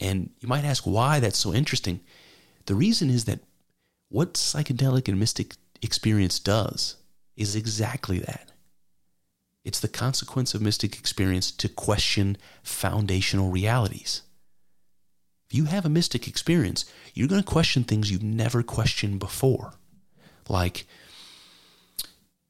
And 0.00 0.30
you 0.40 0.48
might 0.48 0.64
ask 0.64 0.84
why 0.84 1.20
that's 1.20 1.38
so 1.38 1.54
interesting. 1.54 2.00
The 2.66 2.74
reason 2.74 3.08
is 3.08 3.24
that 3.24 3.40
what 4.08 4.34
psychedelic 4.34 5.08
and 5.08 5.18
mystic 5.18 5.54
experience 5.80 6.38
does 6.38 6.96
is 7.36 7.56
exactly 7.56 8.18
that. 8.18 8.52
It's 9.64 9.80
the 9.80 9.88
consequence 9.88 10.54
of 10.54 10.60
mystic 10.60 10.98
experience 10.98 11.52
to 11.52 11.68
question 11.68 12.36
foundational 12.62 13.50
realities. 13.50 14.22
You 15.52 15.66
have 15.66 15.84
a 15.84 15.90
mystic 15.90 16.26
experience, 16.26 16.86
you're 17.12 17.28
going 17.28 17.42
to 17.42 17.46
question 17.46 17.84
things 17.84 18.10
you've 18.10 18.22
never 18.22 18.62
questioned 18.62 19.18
before. 19.18 19.74
Like, 20.48 20.86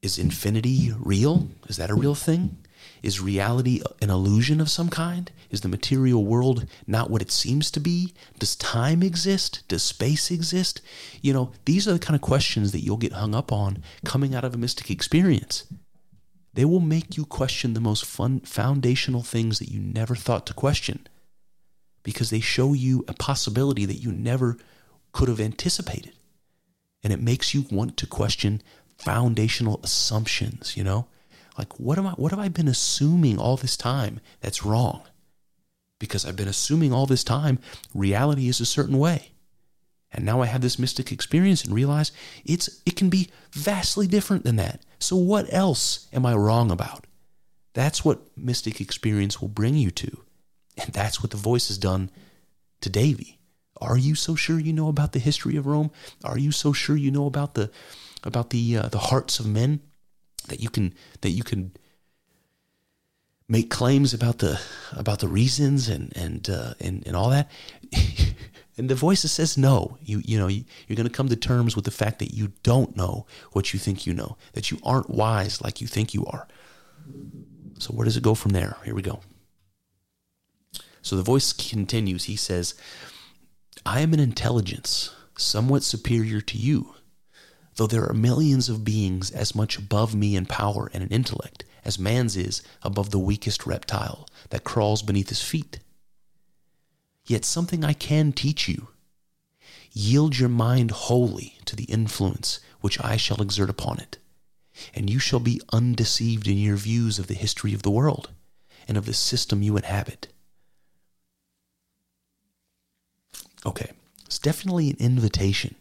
is 0.02 0.18
infinity 0.18 0.92
real? 0.96 1.48
Is 1.68 1.78
that 1.78 1.90
a 1.90 1.96
real 1.96 2.14
thing? 2.14 2.58
Is 3.02 3.20
reality 3.20 3.82
an 4.00 4.10
illusion 4.10 4.60
of 4.60 4.70
some 4.70 4.88
kind? 4.88 5.32
Is 5.50 5.62
the 5.62 5.68
material 5.68 6.24
world 6.24 6.68
not 6.86 7.10
what 7.10 7.22
it 7.22 7.32
seems 7.32 7.72
to 7.72 7.80
be? 7.80 8.14
Does 8.38 8.54
time 8.54 9.02
exist? 9.02 9.64
Does 9.66 9.82
space 9.82 10.30
exist? 10.30 10.80
You 11.20 11.32
know, 11.32 11.52
these 11.64 11.88
are 11.88 11.92
the 11.94 11.98
kind 11.98 12.14
of 12.14 12.22
questions 12.22 12.70
that 12.70 12.84
you'll 12.84 12.98
get 12.98 13.14
hung 13.14 13.34
up 13.34 13.50
on 13.50 13.82
coming 14.04 14.32
out 14.32 14.44
of 14.44 14.54
a 14.54 14.58
mystic 14.58 14.92
experience. 14.92 15.64
They 16.54 16.64
will 16.64 16.80
make 16.80 17.16
you 17.16 17.24
question 17.24 17.74
the 17.74 17.80
most 17.80 18.04
fun, 18.04 18.40
foundational 18.40 19.22
things 19.22 19.58
that 19.58 19.70
you 19.70 19.80
never 19.80 20.14
thought 20.14 20.46
to 20.46 20.54
question 20.54 21.08
because 22.02 22.30
they 22.30 22.40
show 22.40 22.72
you 22.72 23.04
a 23.08 23.14
possibility 23.14 23.84
that 23.84 24.02
you 24.02 24.12
never 24.12 24.56
could 25.12 25.28
have 25.28 25.40
anticipated. 25.40 26.12
And 27.02 27.12
it 27.12 27.20
makes 27.20 27.54
you 27.54 27.66
want 27.70 27.96
to 27.98 28.06
question 28.06 28.62
foundational 28.96 29.80
assumptions, 29.82 30.76
you 30.76 30.84
know? 30.84 31.06
Like 31.58 31.78
what 31.78 31.98
am 31.98 32.06
I 32.06 32.12
what 32.12 32.30
have 32.30 32.40
I 32.40 32.48
been 32.48 32.68
assuming 32.68 33.38
all 33.38 33.56
this 33.56 33.76
time 33.76 34.20
that's 34.40 34.64
wrong? 34.64 35.02
Because 35.98 36.24
I've 36.24 36.36
been 36.36 36.48
assuming 36.48 36.92
all 36.92 37.06
this 37.06 37.24
time 37.24 37.58
reality 37.94 38.48
is 38.48 38.60
a 38.60 38.66
certain 38.66 38.98
way. 38.98 39.32
And 40.12 40.24
now 40.24 40.42
I 40.42 40.46
have 40.46 40.60
this 40.60 40.78
mystic 40.78 41.10
experience 41.10 41.64
and 41.64 41.74
realize 41.74 42.12
it's 42.44 42.80
it 42.86 42.96
can 42.96 43.10
be 43.10 43.30
vastly 43.52 44.06
different 44.06 44.44
than 44.44 44.56
that. 44.56 44.82
So 44.98 45.16
what 45.16 45.52
else 45.52 46.08
am 46.12 46.24
I 46.24 46.34
wrong 46.34 46.70
about? 46.70 47.06
That's 47.74 48.04
what 48.04 48.20
mystic 48.36 48.80
experience 48.80 49.40
will 49.40 49.48
bring 49.48 49.74
you 49.74 49.90
to. 49.92 50.18
And 50.78 50.92
that's 50.92 51.22
what 51.22 51.30
the 51.30 51.36
voice 51.36 51.68
has 51.68 51.78
done 51.78 52.10
to 52.80 52.90
Davy. 52.90 53.38
Are 53.80 53.98
you 53.98 54.14
so 54.14 54.34
sure 54.34 54.58
you 54.58 54.72
know 54.72 54.88
about 54.88 55.12
the 55.12 55.18
history 55.18 55.56
of 55.56 55.66
Rome? 55.66 55.90
Are 56.24 56.38
you 56.38 56.52
so 56.52 56.72
sure 56.72 56.96
you 56.96 57.10
know 57.10 57.26
about 57.26 57.54
the 57.54 57.70
about 58.22 58.50
the 58.50 58.76
uh, 58.76 58.88
the 58.88 58.98
hearts 58.98 59.40
of 59.40 59.46
men 59.46 59.80
that 60.48 60.60
you 60.60 60.70
can 60.70 60.94
that 61.22 61.30
you 61.30 61.42
can 61.42 61.72
make 63.48 63.70
claims 63.70 64.14
about 64.14 64.38
the 64.38 64.60
about 64.92 65.18
the 65.18 65.28
reasons 65.28 65.88
and 65.88 66.16
and 66.16 66.48
uh, 66.48 66.74
and 66.80 67.04
and 67.06 67.16
all 67.16 67.30
that? 67.30 67.50
and 68.76 68.88
the 68.88 68.94
voice 68.94 69.22
says 69.22 69.58
no. 69.58 69.98
You 70.00 70.22
you 70.24 70.38
know 70.38 70.46
you, 70.46 70.64
you're 70.86 70.96
going 70.96 71.08
to 71.08 71.12
come 71.12 71.28
to 71.28 71.36
terms 71.36 71.74
with 71.74 71.84
the 71.84 71.90
fact 71.90 72.20
that 72.20 72.32
you 72.32 72.52
don't 72.62 72.96
know 72.96 73.26
what 73.50 73.74
you 73.74 73.80
think 73.80 74.06
you 74.06 74.14
know. 74.14 74.36
That 74.52 74.70
you 74.70 74.78
aren't 74.84 75.10
wise 75.10 75.60
like 75.60 75.80
you 75.80 75.88
think 75.88 76.14
you 76.14 76.24
are. 76.26 76.46
So 77.80 77.92
where 77.92 78.04
does 78.04 78.16
it 78.16 78.22
go 78.22 78.36
from 78.36 78.52
there? 78.52 78.76
Here 78.84 78.94
we 78.94 79.02
go. 79.02 79.20
So 81.02 81.16
the 81.16 81.22
voice 81.22 81.52
continues. 81.52 82.24
He 82.24 82.36
says, 82.36 82.74
I 83.84 84.00
am 84.00 84.14
an 84.14 84.20
intelligence 84.20 85.14
somewhat 85.36 85.82
superior 85.82 86.40
to 86.40 86.56
you, 86.56 86.94
though 87.76 87.86
there 87.86 88.08
are 88.08 88.14
millions 88.14 88.68
of 88.68 88.84
beings 88.84 89.30
as 89.30 89.54
much 89.54 89.76
above 89.76 90.14
me 90.14 90.36
in 90.36 90.46
power 90.46 90.90
and 90.94 91.02
in 91.02 91.08
intellect 91.10 91.64
as 91.84 91.98
man's 91.98 92.36
is 92.36 92.62
above 92.82 93.10
the 93.10 93.18
weakest 93.18 93.66
reptile 93.66 94.28
that 94.50 94.64
crawls 94.64 95.02
beneath 95.02 95.28
his 95.30 95.42
feet. 95.42 95.80
Yet 97.26 97.44
something 97.44 97.84
I 97.84 97.92
can 97.92 98.32
teach 98.32 98.68
you. 98.68 98.88
Yield 99.92 100.38
your 100.38 100.48
mind 100.48 100.90
wholly 100.90 101.58
to 101.66 101.76
the 101.76 101.84
influence 101.84 102.60
which 102.80 103.02
I 103.02 103.16
shall 103.16 103.42
exert 103.42 103.70
upon 103.70 103.98
it, 103.98 104.18
and 104.94 105.10
you 105.10 105.18
shall 105.18 105.40
be 105.40 105.60
undeceived 105.72 106.48
in 106.48 106.56
your 106.56 106.76
views 106.76 107.18
of 107.18 107.26
the 107.26 107.34
history 107.34 107.74
of 107.74 107.82
the 107.82 107.90
world 107.90 108.30
and 108.88 108.96
of 108.96 109.06
the 109.06 109.14
system 109.14 109.62
you 109.62 109.76
inhabit. 109.76 110.28
Okay, 113.64 113.90
it's 114.26 114.38
definitely 114.38 114.90
an 114.90 114.96
invitation. 114.98 115.76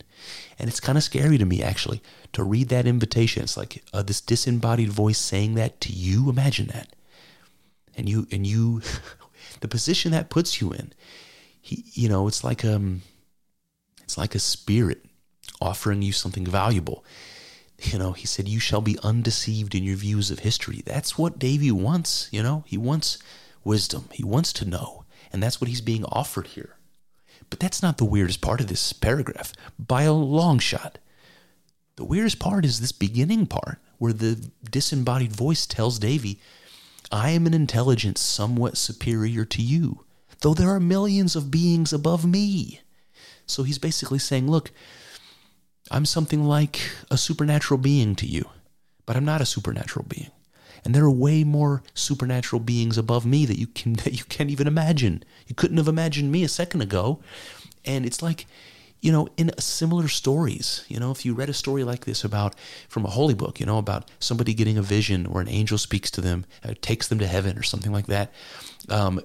And 0.59 0.69
it's 0.69 0.79
kind 0.79 0.97
of 0.97 1.03
scary 1.03 1.37
to 1.37 1.45
me, 1.45 1.63
actually, 1.63 2.01
to 2.33 2.43
read 2.43 2.69
that 2.69 2.85
invitation. 2.85 3.43
It's 3.43 3.57
like 3.57 3.83
uh, 3.91 4.03
this 4.03 4.21
disembodied 4.21 4.89
voice 4.89 5.17
saying 5.17 5.55
that 5.55 5.81
to 5.81 5.91
you. 5.91 6.29
Imagine 6.29 6.67
that. 6.67 6.95
And 7.97 8.07
you, 8.07 8.27
and 8.31 8.45
you, 8.45 8.81
the 9.61 9.67
position 9.67 10.11
that 10.11 10.29
puts 10.29 10.61
you 10.61 10.71
in, 10.71 10.93
he, 11.59 11.85
you 11.93 12.09
know, 12.09 12.27
it's 12.27 12.43
like 12.43 12.65
um, 12.65 13.01
it's 14.03 14.17
like 14.17 14.35
a 14.35 14.39
spirit 14.39 15.05
offering 15.59 16.01
you 16.01 16.11
something 16.11 16.45
valuable. 16.45 17.05
You 17.83 17.97
know, 17.97 18.11
he 18.11 18.27
said, 18.27 18.47
"You 18.47 18.59
shall 18.59 18.81
be 18.81 18.97
undeceived 19.03 19.73
in 19.73 19.83
your 19.83 19.95
views 19.95 20.31
of 20.31 20.39
history." 20.39 20.81
That's 20.85 21.17
what 21.17 21.39
Davy 21.39 21.71
wants. 21.71 22.29
You 22.31 22.43
know, 22.43 22.63
he 22.67 22.77
wants 22.77 23.17
wisdom. 23.63 24.09
He 24.11 24.23
wants 24.23 24.53
to 24.53 24.65
know, 24.65 25.05
and 25.31 25.41
that's 25.41 25.61
what 25.61 25.67
he's 25.67 25.81
being 25.81 26.05
offered 26.05 26.47
here. 26.47 26.75
But 27.51 27.59
that's 27.59 27.83
not 27.83 27.99
the 27.99 28.05
weirdest 28.05 28.41
part 28.41 28.61
of 28.61 28.67
this 28.67 28.93
paragraph 28.93 29.53
by 29.77 30.03
a 30.03 30.13
long 30.13 30.57
shot. 30.57 30.97
The 31.97 32.05
weirdest 32.05 32.39
part 32.39 32.65
is 32.65 32.79
this 32.79 32.93
beginning 32.93 33.45
part 33.45 33.77
where 33.99 34.13
the 34.13 34.49
disembodied 34.67 35.33
voice 35.33 35.67
tells 35.67 35.99
Davy, 35.99 36.39
I 37.11 37.29
am 37.31 37.45
an 37.45 37.53
intelligence 37.53 38.21
somewhat 38.21 38.77
superior 38.77 39.45
to 39.45 39.61
you, 39.61 40.05
though 40.39 40.53
there 40.53 40.69
are 40.69 40.79
millions 40.79 41.35
of 41.35 41.51
beings 41.51 41.91
above 41.93 42.25
me. 42.25 42.81
So 43.45 43.63
he's 43.63 43.77
basically 43.77 44.17
saying, 44.17 44.49
Look, 44.49 44.71
I'm 45.91 46.05
something 46.05 46.45
like 46.45 46.79
a 47.11 47.17
supernatural 47.17 47.77
being 47.77 48.15
to 48.15 48.25
you, 48.25 48.49
but 49.05 49.17
I'm 49.17 49.25
not 49.25 49.41
a 49.41 49.45
supernatural 49.45 50.05
being. 50.07 50.31
And 50.83 50.95
there 50.95 51.03
are 51.03 51.11
way 51.11 51.43
more 51.43 51.83
supernatural 51.93 52.59
beings 52.59 52.97
above 52.97 53.25
me 53.25 53.45
that 53.45 53.59
you 53.59 53.67
can 53.67 53.93
that 54.03 54.13
you 54.13 54.25
can't 54.25 54.49
even 54.49 54.67
imagine. 54.67 55.23
You 55.47 55.55
couldn't 55.55 55.77
have 55.77 55.87
imagined 55.87 56.31
me 56.31 56.43
a 56.43 56.49
second 56.49 56.81
ago. 56.81 57.19
And 57.83 58.05
it's 58.05 58.21
like, 58.21 58.45
you 59.01 59.11
know, 59.11 59.27
in 59.35 59.51
similar 59.57 60.07
stories, 60.07 60.85
you 60.87 60.99
know, 60.99 61.09
if 61.09 61.25
you 61.25 61.33
read 61.33 61.49
a 61.49 61.53
story 61.53 61.83
like 61.83 62.05
this 62.05 62.23
about 62.23 62.55
from 62.87 63.05
a 63.05 63.09
holy 63.09 63.33
book, 63.33 63.59
you 63.59 63.65
know, 63.65 63.79
about 63.79 64.09
somebody 64.19 64.53
getting 64.53 64.77
a 64.77 64.83
vision 64.83 65.25
or 65.25 65.41
an 65.41 65.49
angel 65.49 65.79
speaks 65.79 66.11
to 66.11 66.21
them, 66.21 66.45
uh, 66.63 66.75
takes 66.81 67.07
them 67.07 67.17
to 67.19 67.27
heaven 67.27 67.57
or 67.57 67.63
something 67.63 67.91
like 67.91 68.05
that, 68.05 68.31
um, 68.89 69.19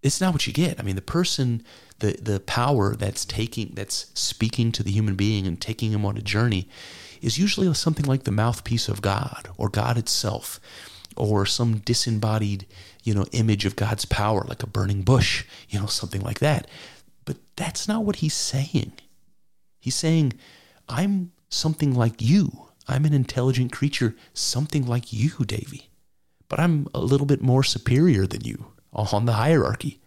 it's 0.00 0.20
not 0.20 0.32
what 0.32 0.46
you 0.46 0.52
get. 0.52 0.78
I 0.78 0.82
mean, 0.82 0.96
the 0.96 1.02
person, 1.02 1.64
the 1.98 2.16
the 2.20 2.38
power 2.40 2.94
that's 2.94 3.24
taking, 3.24 3.72
that's 3.74 4.10
speaking 4.14 4.70
to 4.72 4.82
the 4.82 4.92
human 4.92 5.16
being 5.16 5.46
and 5.46 5.60
taking 5.60 5.90
him 5.90 6.04
on 6.04 6.16
a 6.16 6.22
journey, 6.22 6.68
is 7.24 7.38
usually 7.38 7.72
something 7.72 8.04
like 8.04 8.24
the 8.24 8.30
mouthpiece 8.30 8.86
of 8.88 9.00
God 9.00 9.48
or 9.56 9.70
God 9.70 9.96
itself 9.96 10.60
or 11.16 11.46
some 11.46 11.78
disembodied, 11.78 12.66
you 13.02 13.14
know, 13.14 13.24
image 13.32 13.64
of 13.64 13.76
God's 13.76 14.04
power 14.04 14.44
like 14.46 14.62
a 14.62 14.68
burning 14.68 15.02
bush, 15.02 15.44
you 15.70 15.80
know, 15.80 15.86
something 15.86 16.20
like 16.20 16.40
that. 16.40 16.68
But 17.24 17.38
that's 17.56 17.88
not 17.88 18.04
what 18.04 18.16
he's 18.16 18.34
saying. 18.34 18.92
He's 19.80 19.94
saying, 19.94 20.34
I'm 20.86 21.32
something 21.48 21.94
like 21.94 22.20
you. 22.20 22.68
I'm 22.86 23.06
an 23.06 23.14
intelligent 23.14 23.72
creature, 23.72 24.14
something 24.34 24.86
like 24.86 25.10
you, 25.10 25.30
Davy. 25.46 25.88
But 26.48 26.60
I'm 26.60 26.88
a 26.92 27.00
little 27.00 27.26
bit 27.26 27.40
more 27.40 27.64
superior 27.64 28.26
than 28.26 28.44
you 28.44 28.66
on 28.92 29.24
the 29.24 29.32
hierarchy. 29.32 30.00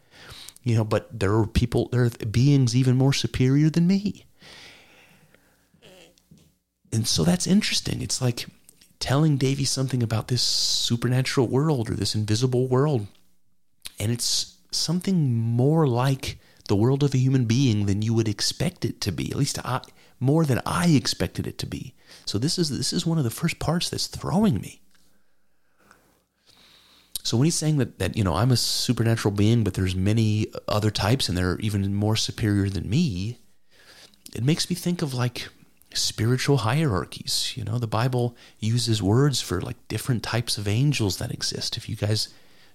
You 0.62 0.76
know, 0.76 0.84
but 0.84 1.20
there 1.20 1.34
are 1.34 1.48
people, 1.48 1.90
there 1.92 2.06
are 2.06 2.10
beings 2.10 2.76
even 2.76 2.96
more 2.96 3.14
superior 3.14 3.72
than 3.72 3.88
me 3.88 4.27
and 6.92 7.08
so 7.08 7.24
that's 7.24 7.48
interesting. 7.48 8.02
It's 8.02 8.22
like 8.22 8.46
telling 9.00 9.38
Davy 9.38 9.66
something 9.66 10.02
about 10.02 10.28
this 10.28 10.42
supernatural 10.42 11.48
world 11.48 11.90
or 11.90 11.94
this 11.94 12.16
invisible 12.16 12.68
world. 12.68 13.08
And 14.00 14.12
it's 14.12 14.58
something 14.72 15.34
more 15.34 15.88
like 15.88 16.40
the 16.68 16.76
world 16.76 17.04
of 17.04 17.14
a 17.14 17.18
human 17.18 17.46
being 17.46 17.86
than 17.86 18.02
you 18.02 18.14
would 18.14 18.28
expect 18.28 18.86
it 18.86 19.02
to 19.02 19.12
be. 19.12 19.32
At 19.32 19.38
least 19.38 19.60
I, 19.66 19.82
more 20.20 20.46
than 20.46 20.62
I 20.66 20.88
expected 20.90 21.48
it 21.48 21.58
to 21.60 21.66
be. 21.66 21.94
So 22.26 22.38
this 22.38 22.58
is 22.58 22.70
this 22.70 22.94
is 22.94 23.06
one 23.06 23.18
of 23.18 23.24
the 23.24 23.30
first 23.30 23.60
parts 23.60 23.90
that's 23.90 24.08
throwing 24.08 24.60
me. 24.60 24.82
So 27.24 27.38
when 27.38 27.46
he's 27.46 27.56
saying 27.56 27.78
that 27.78 28.00
that 28.00 28.18
you 28.18 28.24
know 28.24 28.36
I'm 28.36 28.52
a 28.52 28.58
supernatural 28.58 29.34
being, 29.34 29.64
but 29.64 29.74
there's 29.74 29.96
many 29.96 30.48
other 30.68 30.92
types 30.92 31.30
and 31.30 31.38
they're 31.38 31.60
even 31.60 31.94
more 31.94 32.16
superior 32.16 32.70
than 32.70 32.90
me, 32.90 33.40
it 34.36 34.44
makes 34.44 34.70
me 34.70 34.76
think 34.76 35.02
of 35.02 35.14
like 35.14 35.50
spiritual 35.98 36.58
hierarchies. 36.58 37.54
You 37.56 37.64
know, 37.64 37.78
the 37.78 37.88
Bible 37.88 38.36
uses 38.60 39.02
words 39.02 39.42
for 39.42 39.62
like 39.62 39.76
different 39.88 40.24
types 40.24 40.58
of 40.58 40.68
angels 40.68 41.18
that 41.18 41.32
exist. 41.32 41.78
If 41.78 41.90
you 41.90 41.96
guys 41.96 42.30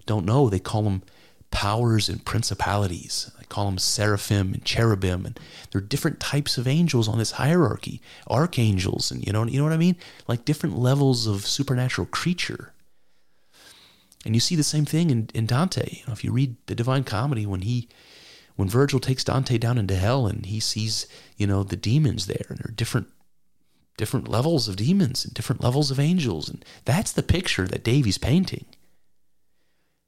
don't 0.05 0.25
know, 0.25 0.49
they 0.49 0.59
call 0.59 0.83
them 0.83 1.03
powers 1.51 2.09
and 2.09 2.25
principalities. 2.25 3.31
They 3.39 3.45
call 3.45 3.65
them 3.65 3.77
seraphim 3.77 4.53
and 4.53 4.65
cherubim, 4.65 5.25
and 5.25 5.39
there 5.71 5.79
are 5.79 5.85
different 5.85 6.19
types 6.19 6.57
of 6.57 6.67
angels 6.67 7.07
on 7.07 7.19
this 7.19 7.31
hierarchy. 7.31 8.01
Archangels, 8.27 9.11
and 9.11 9.25
you 9.25 9.31
know, 9.31 9.45
you 9.45 9.59
know 9.59 9.63
what 9.63 9.73
I 9.73 9.77
mean? 9.77 9.95
Like 10.27 10.45
different 10.45 10.77
levels 10.77 11.27
of 11.27 11.45
supernatural 11.45 12.07
creature. 12.07 12.73
And 14.25 14.35
you 14.35 14.39
see 14.39 14.55
the 14.55 14.63
same 14.63 14.85
thing 14.85 15.09
in, 15.09 15.29
in 15.33 15.45
Dante. 15.45 15.97
You 15.99 16.03
know, 16.07 16.13
if 16.13 16.23
you 16.23 16.31
read 16.31 16.55
the 16.65 16.75
Divine 16.75 17.03
Comedy, 17.03 17.45
when 17.45 17.61
he 17.61 17.87
when 18.55 18.69
Virgil 18.69 18.99
takes 18.99 19.23
Dante 19.23 19.57
down 19.57 19.77
into 19.77 19.95
hell 19.95 20.27
and 20.27 20.45
he 20.45 20.59
sees, 20.59 21.07
you 21.37 21.47
know, 21.47 21.63
the 21.63 21.75
demons 21.75 22.27
there 22.27 22.45
and 22.49 22.57
there 22.59 22.69
are 22.69 22.75
different 22.75 23.07
different 23.97 24.27
levels 24.27 24.67
of 24.67 24.75
demons 24.75 25.23
and 25.23 25.33
different 25.33 25.63
levels 25.63 25.91
of 25.91 25.99
angels 25.99 26.49
and 26.49 26.65
that's 26.85 27.11
the 27.11 27.23
picture 27.23 27.67
that 27.67 27.83
Davy's 27.83 28.17
painting. 28.17 28.65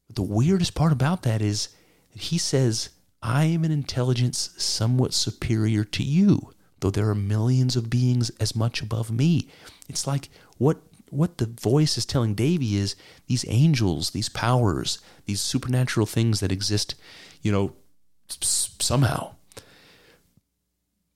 But 0.08 0.16
the 0.16 0.24
weirdest 0.24 0.76
part 0.76 0.92
about 0.92 1.24
that 1.24 1.42
is 1.42 1.70
that 2.14 2.24
he 2.24 2.38
says, 2.38 2.90
I 3.22 3.46
am 3.46 3.64
an 3.64 3.72
intelligence 3.72 4.52
somewhat 4.58 5.14
superior 5.14 5.84
to 5.84 6.04
you, 6.04 6.54
though 6.80 6.92
there 6.92 7.10
are 7.10 7.16
millions 7.16 7.76
of 7.76 7.90
beings 7.90 8.30
as 8.40 8.56
much 8.56 8.82
above 8.82 9.12
me. 9.12 9.50
It's 9.88 10.08
like 10.08 10.30
what 10.58 10.82
what 11.10 11.38
the 11.38 11.46
voice 11.46 11.98
is 11.98 12.06
telling 12.06 12.34
Davy 12.34 12.76
is 12.76 12.96
these 13.28 13.46
angels, 13.48 14.10
these 14.10 14.28
powers, 14.28 15.00
these 15.26 15.40
supernatural 15.40 16.06
things 16.06 16.40
that 16.40 16.52
exist, 16.52 16.96
you 17.42 17.52
know, 17.52 17.74
somehow 18.28 19.36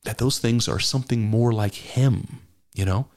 that 0.04 0.18
those 0.18 0.40
things 0.40 0.68
are 0.68 0.80
something 0.80 1.24
more 1.24 1.52
like 1.52 1.74
him, 1.74 2.40
you 2.80 2.86
know? 2.86 3.08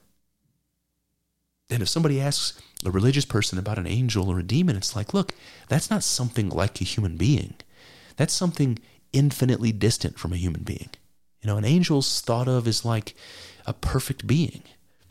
And 1.71 1.83
if 1.83 1.89
somebody 1.89 2.21
asks 2.21 2.61
a 2.85 2.91
religious 2.91 3.25
person 3.25 3.61
about 3.61 3.79
an 3.79 3.87
angel 3.87 4.29
or 4.29 4.41
a 4.41 4.43
demon, 4.43 4.77
it's 4.77 4.97
like, 4.97 5.15
look, 5.15 5.33
that's 5.69 5.89
not 5.89 6.03
something 6.03 6.49
like 6.49 6.81
a 6.81 6.85
human 6.85 7.17
being. 7.17 7.55
That's 8.17 8.35
something 8.35 8.81
infinitely 9.13 9.71
distant 9.71 10.19
from 10.19 10.33
a 10.33 10.37
human 10.37 10.65
being. 10.65 10.91
You 11.41 11.47
know, 11.47 11.57
an 11.57 11.65
angel's 11.65 12.21
thought 12.21 12.49
of 12.49 12.67
as 12.67 12.85
like 12.85 13.15
a 13.65 13.73
perfect 13.73 14.27
being, 14.27 14.63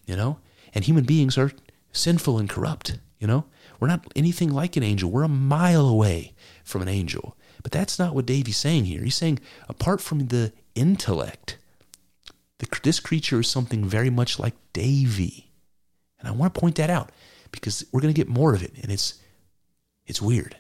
you 0.06 0.18
know? 0.18 0.40
And 0.74 0.84
human 0.84 1.06
beings 1.06 1.38
are 1.38 1.54
sinful 1.94 2.38
and 2.38 2.50
corrupt, 2.50 3.00
you 3.20 3.28
know? 3.28 3.46
We're 3.80 3.88
not 3.88 4.12
anything 4.18 4.52
like 4.52 4.76
an 4.76 4.84
angel. 4.84 5.10
We're 5.10 5.24
a 5.24 5.30
mile 5.30 5.88
away 5.88 6.34
from 6.66 6.82
an 6.82 6.90
angel. 6.90 7.38
But 7.64 7.72
that's 7.72 7.98
not 7.98 8.14
what 8.14 8.26
Davy's 8.26 8.58
saying 8.58 8.86
here. 8.86 9.02
He's 9.02 9.16
saying, 9.16 9.40
apart 9.70 10.02
from 10.02 10.28
the 10.28 10.52
intellect, 10.76 11.58
the, 12.62 12.80
this 12.84 13.00
creature 13.00 13.40
is 13.40 13.48
something 13.48 13.84
very 13.84 14.12
much 14.12 14.38
like 14.38 14.54
Davy. 14.72 15.52
And 16.20 16.28
I 16.28 16.32
want 16.32 16.54
to 16.54 16.60
point 16.60 16.76
that 16.76 16.92
out 16.92 17.12
because 17.52 17.84
we're 17.92 18.02
going 18.02 18.14
to 18.14 18.18
get 18.18 18.30
more 18.30 18.54
of 18.54 18.62
it, 18.62 18.74
and 18.82 18.92
it's 18.92 19.16
it's 20.06 20.22
weird. 20.22 20.56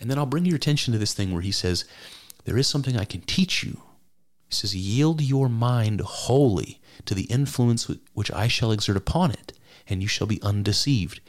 And 0.00 0.10
then 0.10 0.18
I'll 0.18 0.26
bring 0.26 0.44
your 0.44 0.56
attention 0.56 0.92
to 0.92 0.98
this 0.98 1.14
thing 1.14 1.32
where 1.32 1.42
he 1.42 1.52
says, 1.52 1.86
There 2.44 2.58
is 2.58 2.66
something 2.66 2.96
I 2.96 3.04
can 3.04 3.22
teach 3.22 3.64
you. 3.64 3.80
He 4.48 4.54
says, 4.54 4.76
Yield 4.76 5.22
your 5.22 5.48
mind 5.48 6.00
wholly 6.00 6.80
to 7.06 7.14
the 7.14 7.24
influence 7.24 7.90
which 8.12 8.30
I 8.30 8.48
shall 8.48 8.70
exert 8.70 8.96
upon 8.96 9.30
it, 9.30 9.54
and 9.86 10.02
you 10.02 10.08
shall 10.08 10.26
be 10.26 10.42
undeceived. 10.42 11.20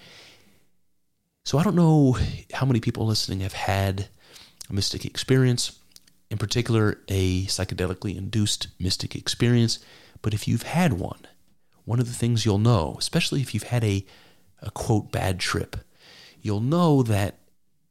So 1.45 1.57
I 1.57 1.63
don't 1.63 1.75
know 1.75 2.17
how 2.53 2.65
many 2.65 2.81
people 2.81 3.05
listening 3.05 3.39
have 3.39 3.53
had 3.53 4.09
a 4.69 4.73
mystic 4.73 5.05
experience, 5.05 5.78
in 6.29 6.37
particular, 6.37 6.99
a 7.07 7.45
psychedelically 7.45 8.15
induced 8.15 8.67
mystic 8.79 9.15
experience, 9.15 9.79
but 10.21 10.33
if 10.33 10.47
you've 10.47 10.63
had 10.63 10.93
one, 10.93 11.21
one 11.85 11.99
of 11.99 12.07
the 12.07 12.13
things 12.13 12.45
you'll 12.45 12.57
know, 12.59 12.95
especially 12.99 13.41
if 13.41 13.53
you've 13.53 13.63
had 13.63 13.83
a, 13.83 14.05
a 14.61 14.69
quote 14.71 15.11
bad 15.11 15.39
trip, 15.39 15.77
you'll 16.41 16.59
know 16.59 17.01
that 17.03 17.39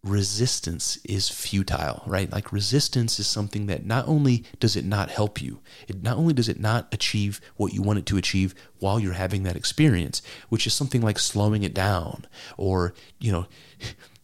resistance 0.05 0.99
is 1.05 1.29
futile, 1.29 2.03
right? 2.07 2.31
Like 2.31 2.53
resistance 2.53 3.19
is 3.19 3.27
something 3.27 3.67
that 3.67 3.85
not 3.85 4.07
only 4.07 4.45
does 4.61 4.77
it 4.77 4.85
not 4.85 5.11
help 5.11 5.43
you, 5.43 5.61
it 5.89 6.03
not 6.03 6.17
only 6.17 6.33
does 6.33 6.49
it 6.49 6.61
not 6.61 6.87
achieve 6.93 7.41
what 7.57 7.75
you 7.75 7.83
want 7.83 7.99
it 7.99 8.07
to 8.07 8.17
achieve 8.17 8.55
while 8.79 9.01
you're 9.01 9.15
having 9.15 9.43
that 9.43 9.57
experience, 9.57 10.23
which 10.49 10.67
is 10.67 10.75
something 10.75 11.03
like 11.03 11.19
slowing 11.19 11.65
it 11.65 11.75
down 11.75 12.27
or, 12.57 12.95
you 13.19 13.33
know, 13.33 13.47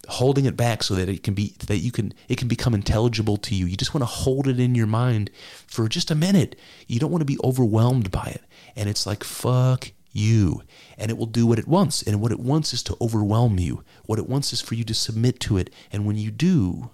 holding 0.09 0.45
it 0.45 0.57
back 0.57 0.83
so 0.83 0.95
that 0.95 1.09
it 1.09 1.23
can 1.23 1.35
be 1.35 1.55
that 1.67 1.79
you 1.79 1.93
can 1.93 2.13
it 2.29 2.39
can 2.39 2.49
become 2.49 2.75
intelligible 2.75 3.37
to 3.39 3.55
you. 3.55 3.67
You 3.67 3.77
just 3.77 3.95
want 3.95 4.03
to 4.03 4.07
hold 4.07 4.49
it 4.49 4.61
in 4.61 4.75
your 4.75 4.87
mind 4.87 5.31
for 5.67 5.89
just 5.89 6.11
a 6.11 6.15
minute. 6.15 6.57
You 6.87 7.01
don't 7.01 7.11
want 7.11 7.23
to 7.23 7.27
be 7.27 7.39
overwhelmed 7.43 8.11
by 8.11 8.27
it. 8.27 8.43
And 8.77 8.89
it's 8.89 9.07
like 9.07 9.25
fuck 9.25 9.93
you. 10.13 10.63
And 10.97 11.11
it 11.11 11.19
will 11.19 11.27
do 11.27 11.47
what 11.47 11.59
it 11.59 11.69
wants. 11.69 12.03
And 12.03 12.21
what 12.21 12.33
it 12.33 12.41
wants 12.41 12.73
is 12.73 12.83
to 12.85 12.97
overwhelm 13.01 13.59
you. 13.59 13.85
What 14.05 14.19
it 14.19 14.29
wants 14.29 14.53
is 14.53 14.61
for 14.61 14.75
you 14.75 14.85
to 14.85 14.95
submit 14.95 15.41
to 15.41 15.59
it. 15.59 15.71
And 15.93 16.07
when 16.07 16.17
you 16.17 16.31
do, 16.31 16.91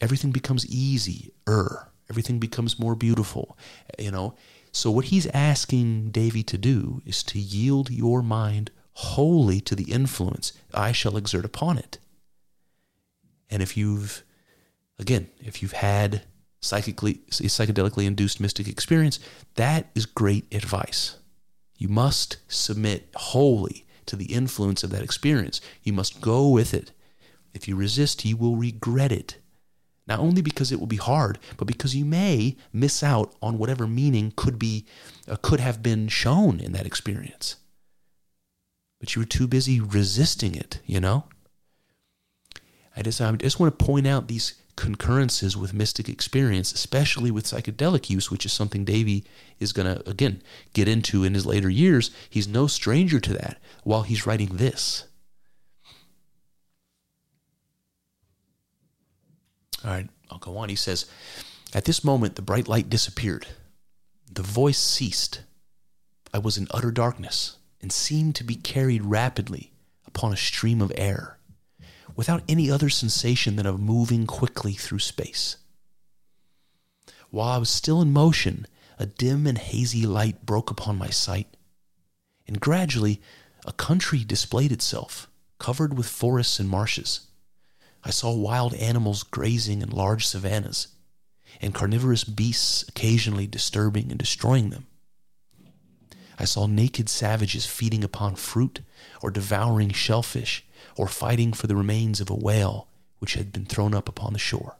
everything 0.00 0.30
becomes 0.30 0.66
easier. 0.66 1.88
Everything 2.10 2.38
becomes 2.38 2.78
more 2.78 2.94
beautiful. 2.94 3.56
You 3.98 4.10
know? 4.10 4.34
So 4.72 4.90
what 4.90 5.06
he's 5.06 5.26
asking 5.28 6.10
Davy 6.10 6.42
to 6.42 6.58
do 6.58 7.00
is 7.06 7.22
to 7.24 7.38
yield 7.38 7.90
your 7.90 8.22
mind 8.22 8.70
wholly 8.94 9.60
to 9.60 9.74
the 9.74 9.90
influence 9.90 10.52
I 10.72 10.92
shall 10.92 11.16
exert 11.16 11.44
upon 11.44 11.78
it. 11.78 11.98
And 13.50 13.62
if 13.62 13.76
you've, 13.76 14.24
again, 14.98 15.28
if 15.38 15.62
you've 15.62 15.72
had 15.72 16.22
psychically, 16.60 17.20
psychedelically 17.30 18.06
induced 18.06 18.40
mystic 18.40 18.68
experience, 18.68 19.20
that 19.54 19.90
is 19.94 20.06
great 20.06 20.52
advice. 20.52 21.18
You 21.76 21.88
must 21.88 22.38
submit 22.48 23.10
wholly 23.14 23.86
to 24.06 24.16
the 24.16 24.32
influence 24.32 24.82
of 24.82 24.90
that 24.90 25.02
experience. 25.02 25.60
You 25.82 25.92
must 25.92 26.20
go 26.20 26.48
with 26.48 26.72
it. 26.74 26.92
If 27.52 27.68
you 27.68 27.76
resist, 27.76 28.24
you 28.24 28.36
will 28.36 28.56
regret 28.56 29.12
it. 29.12 29.38
Not 30.06 30.18
only 30.18 30.42
because 30.42 30.70
it 30.70 30.78
will 30.78 30.86
be 30.86 30.96
hard, 30.96 31.38
but 31.56 31.66
because 31.66 31.96
you 31.96 32.04
may 32.04 32.56
miss 32.72 33.02
out 33.02 33.34
on 33.40 33.58
whatever 33.58 33.86
meaning 33.86 34.32
could 34.36 34.58
be 34.58 34.84
uh, 35.26 35.36
could 35.40 35.60
have 35.60 35.82
been 35.82 36.08
shown 36.08 36.60
in 36.60 36.72
that 36.72 36.86
experience. 36.86 37.56
But 39.00 39.14
you 39.14 39.20
were 39.20 39.26
too 39.26 39.46
busy 39.46 39.80
resisting 39.80 40.54
it, 40.54 40.80
you 40.86 41.00
know? 41.00 41.24
I 42.96 43.02
just, 43.02 43.20
I 43.20 43.32
just 43.32 43.58
want 43.58 43.76
to 43.76 43.84
point 43.84 44.06
out 44.06 44.28
these 44.28 44.54
concurrences 44.76 45.56
with 45.56 45.74
mystic 45.74 46.08
experience, 46.08 46.72
especially 46.72 47.30
with 47.30 47.44
psychedelic 47.44 48.10
use, 48.10 48.30
which 48.30 48.44
is 48.44 48.52
something 48.52 48.84
Davy 48.84 49.24
is 49.58 49.72
going 49.72 49.92
to, 49.92 50.08
again, 50.08 50.42
get 50.72 50.88
into 50.88 51.24
in 51.24 51.34
his 51.34 51.46
later 51.46 51.68
years. 51.68 52.10
He's 52.28 52.48
no 52.48 52.66
stranger 52.66 53.20
to 53.20 53.32
that 53.34 53.58
while 53.82 54.02
he's 54.02 54.26
writing 54.26 54.56
this. 54.56 55.06
All 59.84 59.90
right, 59.90 60.08
I'll 60.30 60.38
go 60.38 60.56
on. 60.56 60.68
He 60.70 60.76
says, 60.76 61.06
At 61.74 61.84
this 61.84 62.02
moment, 62.02 62.36
the 62.36 62.42
bright 62.42 62.68
light 62.68 62.88
disappeared. 62.88 63.46
The 64.32 64.42
voice 64.42 64.78
ceased. 64.78 65.42
I 66.32 66.38
was 66.38 66.56
in 66.56 66.66
utter 66.70 66.90
darkness 66.90 67.58
and 67.80 67.92
seemed 67.92 68.34
to 68.36 68.44
be 68.44 68.56
carried 68.56 69.04
rapidly 69.04 69.72
upon 70.06 70.32
a 70.32 70.36
stream 70.36 70.80
of 70.80 70.90
air 70.96 71.38
without 72.16 72.42
any 72.48 72.70
other 72.70 72.88
sensation 72.88 73.56
than 73.56 73.66
of 73.66 73.80
moving 73.80 74.26
quickly 74.26 74.72
through 74.72 74.98
space. 74.98 75.56
While 77.30 77.48
I 77.48 77.58
was 77.58 77.70
still 77.70 78.00
in 78.00 78.12
motion, 78.12 78.66
a 78.98 79.06
dim 79.06 79.46
and 79.46 79.58
hazy 79.58 80.06
light 80.06 80.46
broke 80.46 80.70
upon 80.70 80.96
my 80.96 81.10
sight, 81.10 81.56
and 82.46 82.60
gradually 82.60 83.20
a 83.66 83.72
country 83.72 84.22
displayed 84.24 84.70
itself, 84.70 85.28
covered 85.58 85.96
with 85.96 86.06
forests 86.06 86.60
and 86.60 86.68
marshes. 86.68 87.26
I 88.04 88.10
saw 88.10 88.32
wild 88.32 88.74
animals 88.74 89.22
grazing 89.22 89.82
in 89.82 89.90
large 89.90 90.26
savannas, 90.26 90.88
and 91.60 91.74
carnivorous 91.74 92.24
beasts 92.24 92.84
occasionally 92.88 93.46
disturbing 93.46 94.10
and 94.10 94.18
destroying 94.18 94.70
them. 94.70 94.86
I 96.38 96.44
saw 96.44 96.66
naked 96.66 97.08
savages 97.08 97.66
feeding 97.66 98.04
upon 98.04 98.34
fruit 98.34 98.80
or 99.22 99.30
devouring 99.30 99.90
shellfish 99.90 100.64
or 100.96 101.08
fighting 101.08 101.52
for 101.52 101.66
the 101.66 101.76
remains 101.76 102.20
of 102.20 102.30
a 102.30 102.34
whale 102.34 102.88
which 103.18 103.34
had 103.34 103.52
been 103.52 103.64
thrown 103.64 103.94
up 103.94 104.08
upon 104.08 104.32
the 104.32 104.38
shore. 104.38 104.76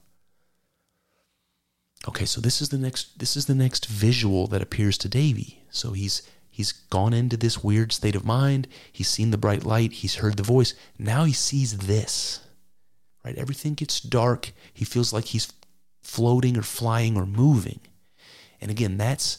Okay, 2.07 2.27
so 2.27 2.41
this 2.41 2.61
is 2.61 2.69
the 2.69 2.79
next 2.79 3.19
this 3.19 3.37
is 3.37 3.47
the 3.47 3.55
next 3.55 3.87
visual 3.87 4.47
that 4.49 4.63
appears 4.63 4.99
to 4.99 5.09
Davy. 5.09 5.63
So 5.71 5.93
he's 5.93 6.23
he's 6.51 6.73
gone 6.73 7.15
into 7.15 7.37
this 7.37 7.65
weird 7.65 7.93
state 7.93 8.15
of 8.15 8.25
mind, 8.25 8.69
he's 8.93 9.09
seen 9.09 9.31
the 9.31 9.39
bright 9.39 9.65
light, 9.65 9.93
he's 9.93 10.17
heard 10.17 10.37
the 10.37 10.43
voice. 10.43 10.75
Now 10.99 11.25
he 11.25 11.33
sees 11.33 11.79
this. 11.79 12.41
Right? 13.25 13.37
Everything 13.37 13.73
gets 13.73 14.01
dark. 14.01 14.53
He 14.73 14.85
feels 14.85 15.13
like 15.13 15.27
he's 15.27 15.51
floating 16.03 16.59
or 16.59 16.63
flying 16.63 17.17
or 17.17 17.25
moving. 17.25 17.81
And 18.61 18.71
again, 18.71 18.99
that's 18.99 19.39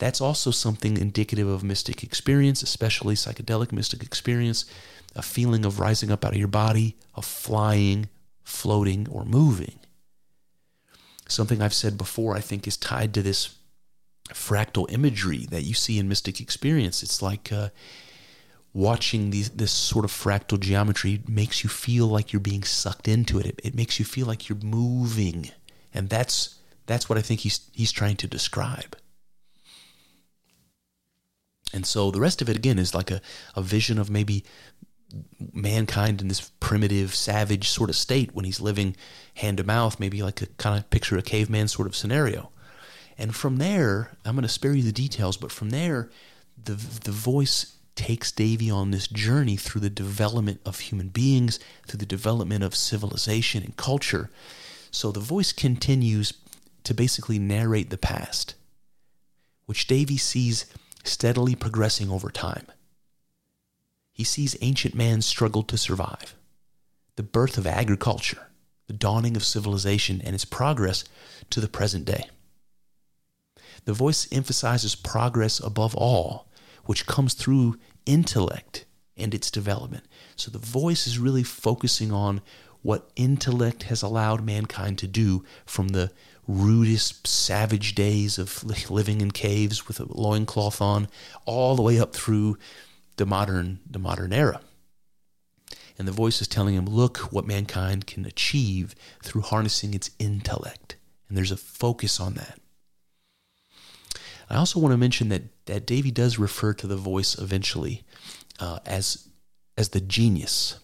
that's 0.00 0.20
also 0.20 0.50
something 0.50 0.96
indicative 0.96 1.46
of 1.46 1.62
mystic 1.62 2.02
experience, 2.02 2.62
especially 2.62 3.14
psychedelic 3.14 3.70
mystic 3.70 4.02
experience 4.02 4.64
a 5.14 5.22
feeling 5.22 5.64
of 5.64 5.80
rising 5.80 6.10
up 6.10 6.24
out 6.24 6.32
of 6.32 6.38
your 6.38 6.48
body, 6.48 6.96
of 7.14 7.24
flying, 7.24 8.08
floating, 8.42 9.08
or 9.10 9.24
moving. 9.24 9.78
Something 11.28 11.62
I've 11.62 11.74
said 11.74 11.96
before, 11.96 12.36
I 12.36 12.40
think, 12.40 12.66
is 12.66 12.76
tied 12.76 13.14
to 13.14 13.22
this 13.22 13.56
fractal 14.28 14.90
imagery 14.90 15.46
that 15.50 15.62
you 15.62 15.74
see 15.74 15.98
in 15.98 16.08
mystic 16.08 16.40
experience. 16.40 17.02
It's 17.02 17.22
like 17.22 17.52
uh, 17.52 17.70
watching 18.72 19.30
these, 19.30 19.50
this 19.50 19.72
sort 19.72 20.04
of 20.04 20.12
fractal 20.12 20.58
geometry 20.58 21.22
makes 21.28 21.62
you 21.64 21.70
feel 21.70 22.06
like 22.06 22.32
you're 22.32 22.40
being 22.40 22.62
sucked 22.62 23.08
into 23.08 23.38
it. 23.38 23.46
it. 23.46 23.60
It 23.64 23.74
makes 23.74 23.98
you 23.98 24.04
feel 24.04 24.26
like 24.26 24.48
you're 24.48 24.58
moving, 24.58 25.50
and 25.94 26.08
that's 26.08 26.56
that's 26.86 27.08
what 27.08 27.18
I 27.18 27.22
think 27.22 27.40
he's 27.40 27.60
he's 27.72 27.92
trying 27.92 28.16
to 28.16 28.26
describe. 28.26 28.96
And 31.72 31.86
so 31.86 32.10
the 32.10 32.20
rest 32.20 32.42
of 32.42 32.48
it 32.48 32.56
again 32.56 32.78
is 32.78 32.94
like 32.94 33.10
a, 33.10 33.20
a 33.54 33.62
vision 33.62 33.98
of 33.98 34.10
maybe 34.10 34.44
mankind 35.52 36.20
in 36.20 36.28
this 36.28 36.50
primitive, 36.60 37.14
savage 37.14 37.68
sort 37.68 37.90
of 37.90 37.96
state 37.96 38.34
when 38.34 38.44
he's 38.44 38.60
living 38.60 38.96
hand 39.34 39.56
to 39.58 39.64
mouth, 39.64 39.98
maybe 40.00 40.22
like 40.22 40.42
a 40.42 40.46
kind 40.46 40.78
of 40.78 40.90
picture 40.90 41.16
of 41.16 41.20
a 41.20 41.24
caveman 41.24 41.68
sort 41.68 41.88
of 41.88 41.96
scenario. 41.96 42.50
And 43.18 43.34
from 43.34 43.56
there, 43.58 44.16
I'm 44.24 44.34
going 44.34 44.42
to 44.42 44.48
spare 44.48 44.72
you 44.72 44.82
the 44.82 44.92
details, 44.92 45.36
but 45.36 45.52
from 45.52 45.70
there, 45.70 46.10
the 46.62 46.74
the 46.74 47.12
voice 47.12 47.76
takes 47.94 48.32
Davy 48.32 48.70
on 48.70 48.90
this 48.90 49.08
journey 49.08 49.56
through 49.56 49.82
the 49.82 49.90
development 49.90 50.60
of 50.64 50.80
human 50.80 51.08
beings, 51.08 51.58
through 51.86 51.98
the 51.98 52.06
development 52.06 52.64
of 52.64 52.74
civilization 52.74 53.62
and 53.62 53.76
culture. 53.76 54.30
So 54.90 55.12
the 55.12 55.20
voice 55.20 55.52
continues 55.52 56.32
to 56.84 56.94
basically 56.94 57.38
narrate 57.38 57.90
the 57.90 57.98
past, 57.98 58.54
which 59.66 59.86
Davy 59.86 60.16
sees 60.16 60.66
steadily 61.04 61.54
progressing 61.54 62.10
over 62.10 62.30
time 62.30 62.66
he 64.20 64.24
sees 64.24 64.54
ancient 64.60 64.94
man 64.94 65.22
struggle 65.22 65.62
to 65.62 65.78
survive, 65.78 66.36
the 67.16 67.22
birth 67.22 67.56
of 67.56 67.66
agriculture, 67.66 68.48
the 68.86 68.92
dawning 68.92 69.34
of 69.34 69.42
civilization, 69.42 70.20
and 70.22 70.34
its 70.34 70.44
progress 70.44 71.04
to 71.48 71.58
the 71.58 71.68
present 71.68 72.04
day. 72.04 72.28
The 73.86 73.94
voice 73.94 74.28
emphasizes 74.30 74.94
progress 74.94 75.58
above 75.58 75.94
all, 75.94 76.50
which 76.84 77.06
comes 77.06 77.32
through 77.32 77.78
intellect 78.04 78.84
and 79.16 79.32
its 79.34 79.50
development. 79.50 80.04
So 80.36 80.50
the 80.50 80.58
voice 80.58 81.06
is 81.06 81.18
really 81.18 81.42
focusing 81.42 82.12
on 82.12 82.42
what 82.82 83.10
intellect 83.16 83.84
has 83.84 84.02
allowed 84.02 84.44
mankind 84.44 84.98
to 84.98 85.06
do 85.06 85.46
from 85.64 85.88
the 85.88 86.12
rudest, 86.50 87.26
savage 87.26 87.94
days 87.94 88.38
of 88.38 88.64
living 88.90 89.20
in 89.20 89.30
caves 89.30 89.86
with 89.86 90.00
a 90.00 90.06
loincloth 90.10 90.80
on, 90.80 91.08
all 91.44 91.76
the 91.76 91.82
way 91.82 91.98
up 91.98 92.14
through 92.14 92.58
the 93.16 93.26
modern, 93.26 93.78
the 93.88 93.98
modern 93.98 94.32
era. 94.32 94.60
And 95.98 96.08
the 96.08 96.12
voice 96.12 96.40
is 96.40 96.48
telling 96.48 96.74
him, 96.74 96.86
look 96.86 97.18
what 97.32 97.46
mankind 97.46 98.06
can 98.06 98.24
achieve 98.24 98.94
through 99.22 99.42
harnessing 99.42 99.94
its 99.94 100.10
intellect. 100.18 100.96
And 101.28 101.36
there's 101.36 101.52
a 101.52 101.56
focus 101.56 102.18
on 102.18 102.34
that. 102.34 102.58
I 104.48 104.56
also 104.56 104.80
want 104.80 104.92
to 104.92 104.98
mention 104.98 105.28
that, 105.28 105.42
that 105.66 105.86
Davy 105.86 106.10
does 106.10 106.38
refer 106.38 106.74
to 106.74 106.86
the 106.88 106.96
voice 106.96 107.38
eventually 107.38 108.02
uh, 108.58 108.80
as, 108.84 109.28
as 109.78 109.90
the 109.90 110.00
genius. 110.00 110.79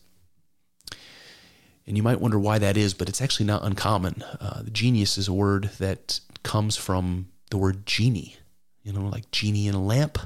And 1.86 1.96
you 1.96 2.02
might 2.02 2.20
wonder 2.20 2.38
why 2.38 2.58
that 2.58 2.76
is, 2.76 2.94
but 2.94 3.08
it's 3.08 3.22
actually 3.22 3.46
not 3.46 3.64
uncommon. 3.64 4.22
Uh, 4.40 4.64
genius 4.72 5.16
is 5.18 5.28
a 5.28 5.32
word 5.32 5.70
that 5.78 6.20
comes 6.42 6.76
from 6.76 7.28
the 7.50 7.58
word 7.58 7.86
genie, 7.86 8.36
you 8.82 8.92
know, 8.92 9.02
like 9.02 9.30
genie 9.30 9.68
in 9.68 9.74
a 9.74 9.82
lamp. 9.82 10.18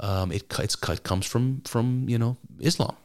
Um, 0.00 0.30
it, 0.30 0.44
it 0.58 1.02
comes 1.02 1.26
from, 1.26 1.62
from, 1.62 2.08
you 2.08 2.18
know, 2.18 2.36
Islam. 2.60 2.96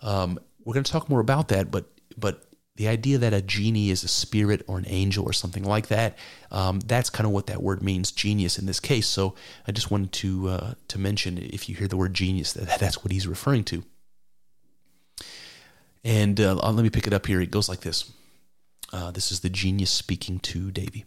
Um, 0.00 0.38
we're 0.64 0.74
going 0.74 0.84
to 0.84 0.92
talk 0.92 1.08
more 1.10 1.20
about 1.20 1.48
that, 1.48 1.70
but 1.70 1.86
but 2.16 2.42
the 2.76 2.88
idea 2.88 3.18
that 3.18 3.32
a 3.32 3.40
genie 3.40 3.90
is 3.90 4.04
a 4.04 4.08
spirit 4.08 4.62
or 4.66 4.78
an 4.78 4.84
angel 4.86 5.24
or 5.24 5.32
something 5.32 5.64
like 5.64 5.88
that, 5.88 6.16
um, 6.50 6.80
that's 6.80 7.08
kind 7.08 7.26
of 7.26 7.32
what 7.32 7.46
that 7.46 7.62
word 7.62 7.82
means, 7.82 8.12
genius 8.12 8.58
in 8.58 8.66
this 8.66 8.80
case. 8.80 9.06
So 9.06 9.34
I 9.66 9.72
just 9.72 9.90
wanted 9.90 10.12
to 10.12 10.48
uh, 10.48 10.74
to 10.88 10.98
mention 10.98 11.38
if 11.38 11.68
you 11.68 11.74
hear 11.74 11.88
the 11.88 11.96
word 11.96 12.14
genius, 12.14 12.52
that 12.52 12.78
that's 12.78 13.02
what 13.02 13.12
he's 13.12 13.26
referring 13.26 13.64
to. 13.64 13.82
And 16.06 16.40
uh, 16.40 16.54
let 16.54 16.84
me 16.84 16.88
pick 16.88 17.08
it 17.08 17.12
up 17.12 17.26
here. 17.26 17.40
It 17.40 17.50
goes 17.50 17.68
like 17.68 17.80
this. 17.80 18.12
Uh, 18.92 19.10
this 19.10 19.32
is 19.32 19.40
the 19.40 19.48
genius 19.48 19.90
speaking 19.90 20.38
to 20.38 20.70
Davy. 20.70 21.04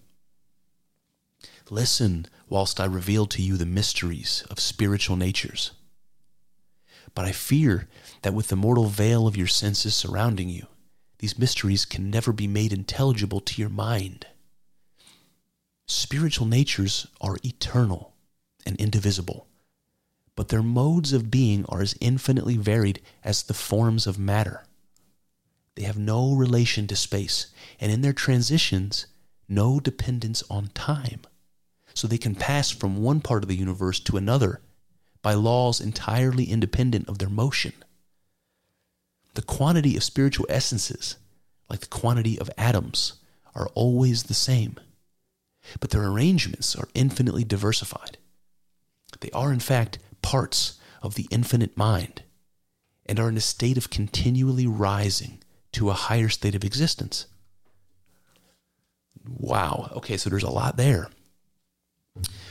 Listen 1.70 2.26
whilst 2.50 2.82
I 2.82 2.86
reveal 2.86 3.26
to 3.28 3.42
you 3.42 3.56
the 3.56 3.66
mysteries 3.66 4.44
of 4.50 4.60
spiritual 4.60 5.16
natures. 5.16 5.72
But 7.16 7.24
I 7.24 7.32
fear 7.32 7.88
that 8.24 8.34
with 8.34 8.50
the 8.50 8.58
mortal 8.58 8.88
veil 8.88 9.26
of 9.26 9.38
your 9.38 9.48
senses 9.48 9.96
surrounding 9.96 10.50
you, 10.50 10.68
these 11.20 11.40
mysteries 11.40 11.86
can 11.86 12.10
never 12.10 12.34
be 12.34 12.48
made 12.48 12.74
intelligible 12.74 13.40
to 13.40 13.62
your 13.62 13.70
mind. 13.70 14.28
Spiritual 15.88 16.46
natures 16.46 17.08
are 17.22 17.38
eternal 17.46 18.16
and 18.66 18.76
indivisible, 18.76 19.48
but 20.36 20.50
their 20.50 20.62
modes 20.62 21.14
of 21.14 21.32
being 21.32 21.64
are 21.70 21.82
as 21.82 21.96
infinitely 22.02 22.58
varied 22.58 23.02
as 23.24 23.44
the 23.44 23.54
forms 23.54 24.06
of 24.06 24.20
matter. 24.20 24.66
They 25.80 25.86
have 25.86 25.98
no 25.98 26.34
relation 26.34 26.88
to 26.88 26.96
space, 26.98 27.48
and 27.80 27.90
in 27.90 28.02
their 28.02 28.12
transitions, 28.12 29.06
no 29.48 29.80
dependence 29.80 30.44
on 30.50 30.68
time. 30.74 31.22
So 31.94 32.06
they 32.06 32.18
can 32.18 32.36
pass 32.36 32.70
from 32.70 33.02
one 33.02 33.22
part 33.22 33.44
of 33.44 33.48
the 33.48 33.56
universe 33.56 34.02
to 34.02 34.18
another 34.18 34.60
by 35.22 35.36
laws 35.36 35.80
entirely 35.80 36.44
independent 36.44 37.08
of 37.08 37.20
their 37.20 37.30
motion. 37.30 37.72
The 39.36 39.42
quantity 39.42 39.96
of 39.96 40.04
spiritual 40.04 40.48
essences, 40.50 41.16
like 41.70 41.80
the 41.80 41.88
quantity 41.88 42.38
of 42.38 42.52
atoms, 42.58 43.14
are 43.56 43.70
always 43.74 44.24
the 44.24 44.34
same, 44.34 44.78
but 45.80 45.92
their 45.92 46.06
arrangements 46.06 46.76
are 46.76 46.90
infinitely 46.94 47.46
diversified. 47.46 48.18
They 49.22 49.32
are, 49.32 49.54
in 49.54 49.62
fact, 49.62 49.98
parts 50.22 50.78
of 51.02 51.16
the 51.16 51.30
infinite 51.32 51.78
mind 51.78 52.24
and 53.06 53.18
are 53.18 53.30
in 53.30 53.38
a 53.38 53.42
state 53.42 53.78
of 53.78 53.90
continually 53.90 54.68
rising 54.68 55.42
to 55.74 55.90
a 55.90 55.94
higher 55.94 56.30
state 56.30 56.56
of 56.56 56.64
existence. 56.64 57.28
Wow. 59.28 59.92
Okay, 59.98 60.18
so 60.18 60.30
there's 60.30 60.44
a 60.44 60.50
lot 60.50 60.78
there. 60.78 61.10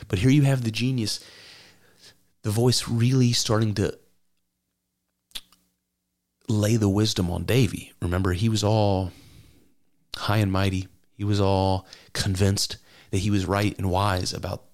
But 0.07 0.21
here 0.21 0.31
you 0.31 0.43
have 0.43 0.65
the 0.65 0.71
genius 0.71 1.21
the 2.43 2.51
voice 2.51 2.89
really 2.89 3.33
starting 3.33 3.75
to 3.75 3.99
lay 6.49 6.77
the 6.77 6.89
wisdom 6.89 7.31
on 7.31 7.45
Davy. 7.45 7.93
Remember, 8.01 8.33
he 8.33 8.49
was 8.49 8.65
all 8.65 9.13
high 10.17 10.39
and 10.39 10.51
mighty. 10.51 10.89
He 11.13 11.25
was 11.25 11.41
all 11.41 11.87
convinced 12.13 12.79
that 13.11 13.19
he 13.19 13.31
was 13.31 13.45
right 13.45 13.77
and 13.77 13.91
wise 13.91 14.33
about 14.33 14.65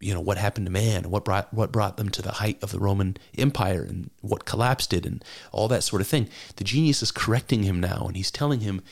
you 0.00 0.14
know 0.14 0.20
what 0.20 0.38
happened 0.38 0.66
to 0.66 0.72
man, 0.72 1.10
what 1.10 1.24
brought 1.24 1.52
what 1.52 1.72
brought 1.72 1.96
them 1.96 2.08
to 2.10 2.22
the 2.22 2.32
height 2.32 2.62
of 2.62 2.70
the 2.70 2.78
Roman 2.78 3.16
Empire, 3.36 3.82
and 3.82 4.10
what 4.20 4.44
collapsed 4.44 4.92
it, 4.92 5.06
and 5.06 5.24
all 5.52 5.68
that 5.68 5.82
sort 5.82 6.02
of 6.02 6.08
thing. 6.08 6.28
The 6.56 6.64
genius 6.64 7.02
is 7.02 7.10
correcting 7.10 7.62
him 7.62 7.80
now, 7.80 8.04
and 8.06 8.16
he's 8.16 8.30
telling 8.30 8.60
him, 8.60 8.82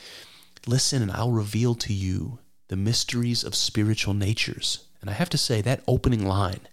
"Listen, 0.65 1.01
and 1.01 1.11
I'll 1.11 1.31
reveal 1.31 1.75
to 1.75 1.93
you 1.93 2.39
the 2.67 2.75
mysteries 2.75 3.43
of 3.43 3.55
spiritual 3.55 4.13
natures." 4.13 4.79
And 5.01 5.09
I 5.09 5.13
have 5.13 5.29
to 5.29 5.37
say 5.37 5.61
that 5.61 5.83
opening 5.87 6.25
line 6.25 6.67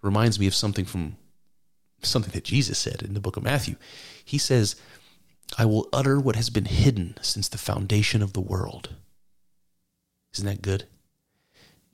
reminds 0.00 0.38
me 0.38 0.46
of 0.46 0.54
something 0.54 0.84
from 0.84 1.16
something 2.02 2.32
that 2.32 2.44
Jesus 2.44 2.78
said 2.78 3.02
in 3.02 3.14
the 3.14 3.20
book 3.20 3.36
of 3.36 3.42
Matthew. 3.42 3.76
He 4.24 4.38
says, 4.38 4.76
I 5.58 5.64
will 5.64 5.88
utter 5.92 6.18
what 6.20 6.36
has 6.36 6.50
been 6.50 6.66
hidden 6.66 7.16
since 7.22 7.48
the 7.48 7.58
foundation 7.58 8.22
of 8.22 8.32
the 8.32 8.40
world. 8.40 8.94
Isn't 10.34 10.46
that 10.46 10.62
good? 10.62 10.86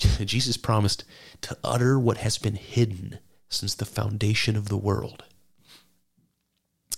Jesus 0.25 0.57
promised 0.57 1.05
to 1.43 1.57
utter 1.63 1.99
what 1.99 2.19
has 2.19 2.39
been 2.39 2.57
hidden 2.57 3.19
since 3.49 3.75
the 3.75 3.85
foundation 3.85 4.57
of 4.57 4.69
the 4.69 4.77
world. 4.77 5.25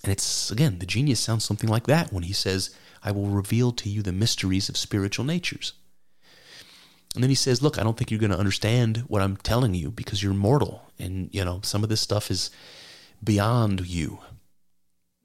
And 0.03 0.11
it's, 0.11 0.51
again, 0.51 0.79
the 0.79 0.85
genius 0.85 1.19
sounds 1.19 1.43
something 1.43 1.69
like 1.69 1.87
that 1.87 2.13
when 2.13 2.23
he 2.23 2.33
says, 2.33 2.75
I 3.03 3.11
will 3.11 3.27
reveal 3.27 3.71
to 3.71 3.89
you 3.89 4.01
the 4.01 4.11
mysteries 4.11 4.69
of 4.69 4.77
spiritual 4.77 5.25
natures. 5.25 5.73
And 7.15 7.23
then 7.23 7.29
he 7.29 7.35
says, 7.35 7.61
Look, 7.61 7.79
I 7.79 7.83
don't 7.83 7.97
think 7.97 8.11
you're 8.11 8.19
going 8.19 8.31
to 8.31 8.37
understand 8.37 8.97
what 9.07 9.21
I'm 9.21 9.37
telling 9.37 9.73
you 9.73 9.89
because 9.89 10.21
you're 10.21 10.33
mortal. 10.33 10.91
And, 10.99 11.29
you 11.33 11.43
know, 11.43 11.61
some 11.63 11.81
of 11.81 11.89
this 11.89 12.01
stuff 12.01 12.29
is 12.29 12.51
beyond 13.23 13.87
you, 13.87 14.19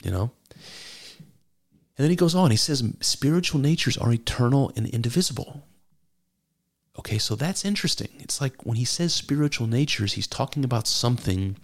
you 0.02 0.10
know? 0.10 0.30
And 0.54 2.04
then 2.04 2.10
he 2.10 2.16
goes 2.16 2.34
on, 2.34 2.50
he 2.50 2.56
says, 2.56 2.82
Spiritual 3.00 3.60
natures 3.60 3.98
are 3.98 4.12
eternal 4.12 4.72
and 4.76 4.86
indivisible. 4.86 5.66
Okay, 6.98 7.18
so 7.18 7.34
that's 7.34 7.64
interesting. 7.64 8.08
It's 8.18 8.40
like 8.40 8.66
when 8.66 8.76
he 8.76 8.84
says 8.84 9.14
spiritual 9.14 9.66
natures, 9.66 10.14
he's 10.14 10.26
talking 10.26 10.64
about 10.64 10.86
something 10.86 11.56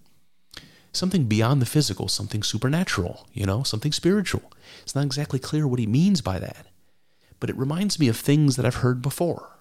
something 0.93 1.24
beyond 1.24 1.61
the 1.61 1.66
physical, 1.66 2.09
something 2.09 2.43
supernatural, 2.43 3.27
you 3.33 3.45
know, 3.45 3.62
something 3.62 3.93
spiritual. 3.93 4.51
It's 4.83 4.95
not 4.95 5.05
exactly 5.05 5.39
clear 5.39 5.68
what 5.68 5.79
he 5.79 5.87
means 5.87 6.22
by 6.22 6.39
that. 6.39 6.68
But 7.39 7.51
it 7.51 7.57
reminds 7.57 7.99
me 7.99 8.09
of 8.09 8.16
things 8.16 8.57
that 8.57 8.64
I've 8.64 8.77
heard 8.77 9.03
before. 9.03 9.59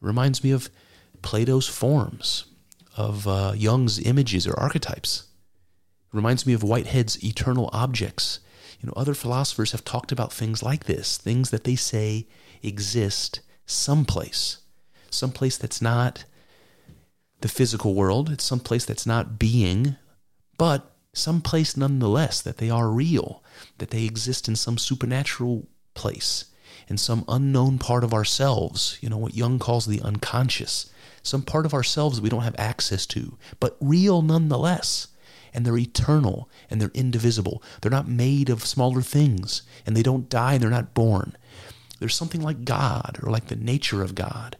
It 0.00 0.06
reminds 0.06 0.44
me 0.44 0.52
of 0.52 0.70
Plato's 1.22 1.66
forms, 1.66 2.44
of 2.96 3.26
uh, 3.26 3.52
Jung's 3.56 3.98
images 3.98 4.46
or 4.46 4.58
archetypes. 4.58 5.24
It 6.12 6.16
reminds 6.16 6.46
me 6.46 6.52
of 6.52 6.62
Whitehead's 6.62 7.22
eternal 7.24 7.68
objects. 7.72 8.40
You 8.80 8.86
know, 8.86 8.94
other 8.96 9.14
philosophers 9.14 9.72
have 9.72 9.84
talked 9.84 10.12
about 10.12 10.32
things 10.32 10.62
like 10.62 10.84
this, 10.84 11.18
things 11.18 11.50
that 11.50 11.64
they 11.64 11.76
say 11.76 12.28
exist 12.62 13.40
someplace, 13.66 14.58
someplace 15.10 15.56
that's 15.56 15.82
not 15.82 16.24
the 17.40 17.48
physical 17.48 17.94
world, 17.94 18.30
it's 18.30 18.44
someplace 18.44 18.84
that's 18.84 19.06
not 19.06 19.38
being, 19.38 19.96
but 20.58 20.94
someplace 21.12 21.76
nonetheless 21.76 22.40
that 22.42 22.58
they 22.58 22.70
are 22.70 22.88
real, 22.88 23.42
that 23.78 23.90
they 23.90 24.04
exist 24.04 24.46
in 24.46 24.56
some 24.56 24.78
supernatural 24.78 25.66
place 25.94 26.46
in 26.90 26.98
some 26.98 27.24
unknown 27.28 27.78
part 27.78 28.02
of 28.02 28.12
ourselves, 28.12 28.98
you 29.00 29.08
know, 29.08 29.16
what 29.16 29.34
Jung 29.34 29.58
calls 29.60 29.86
the 29.86 30.02
unconscious, 30.02 30.92
some 31.22 31.42
part 31.42 31.64
of 31.64 31.72
ourselves 31.72 32.20
we 32.20 32.28
don't 32.28 32.42
have 32.42 32.56
access 32.58 33.06
to, 33.06 33.38
but 33.60 33.76
real 33.80 34.20
nonetheless. 34.20 35.06
And 35.52 35.64
they're 35.64 35.78
eternal 35.78 36.48
and 36.68 36.80
they're 36.80 36.92
indivisible. 36.94 37.60
They're 37.80 37.90
not 37.90 38.06
made 38.06 38.48
of 38.50 38.64
smaller 38.64 39.02
things 39.02 39.62
and 39.84 39.96
they 39.96 40.02
don't 40.02 40.28
die 40.28 40.58
they're 40.58 40.70
not 40.70 40.94
born. 40.94 41.36
There's 41.98 42.14
something 42.14 42.40
like 42.40 42.64
God 42.64 43.18
or 43.22 43.30
like 43.30 43.46
the 43.46 43.56
nature 43.56 44.02
of 44.02 44.14
God. 44.14 44.56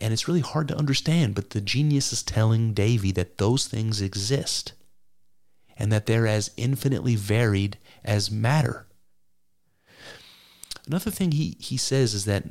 And 0.00 0.12
it's 0.12 0.28
really 0.28 0.40
hard 0.40 0.68
to 0.68 0.76
understand, 0.76 1.34
but 1.34 1.50
the 1.50 1.60
genius 1.60 2.12
is 2.12 2.22
telling 2.22 2.72
Davy 2.72 3.10
that 3.12 3.38
those 3.38 3.66
things 3.66 4.00
exist 4.00 4.72
and 5.76 5.92
that 5.92 6.06
they're 6.06 6.26
as 6.26 6.50
infinitely 6.56 7.16
varied 7.16 7.78
as 8.04 8.30
matter. 8.30 8.86
Another 10.86 11.10
thing 11.10 11.32
he, 11.32 11.56
he 11.60 11.76
says 11.76 12.14
is 12.14 12.24
that 12.24 12.44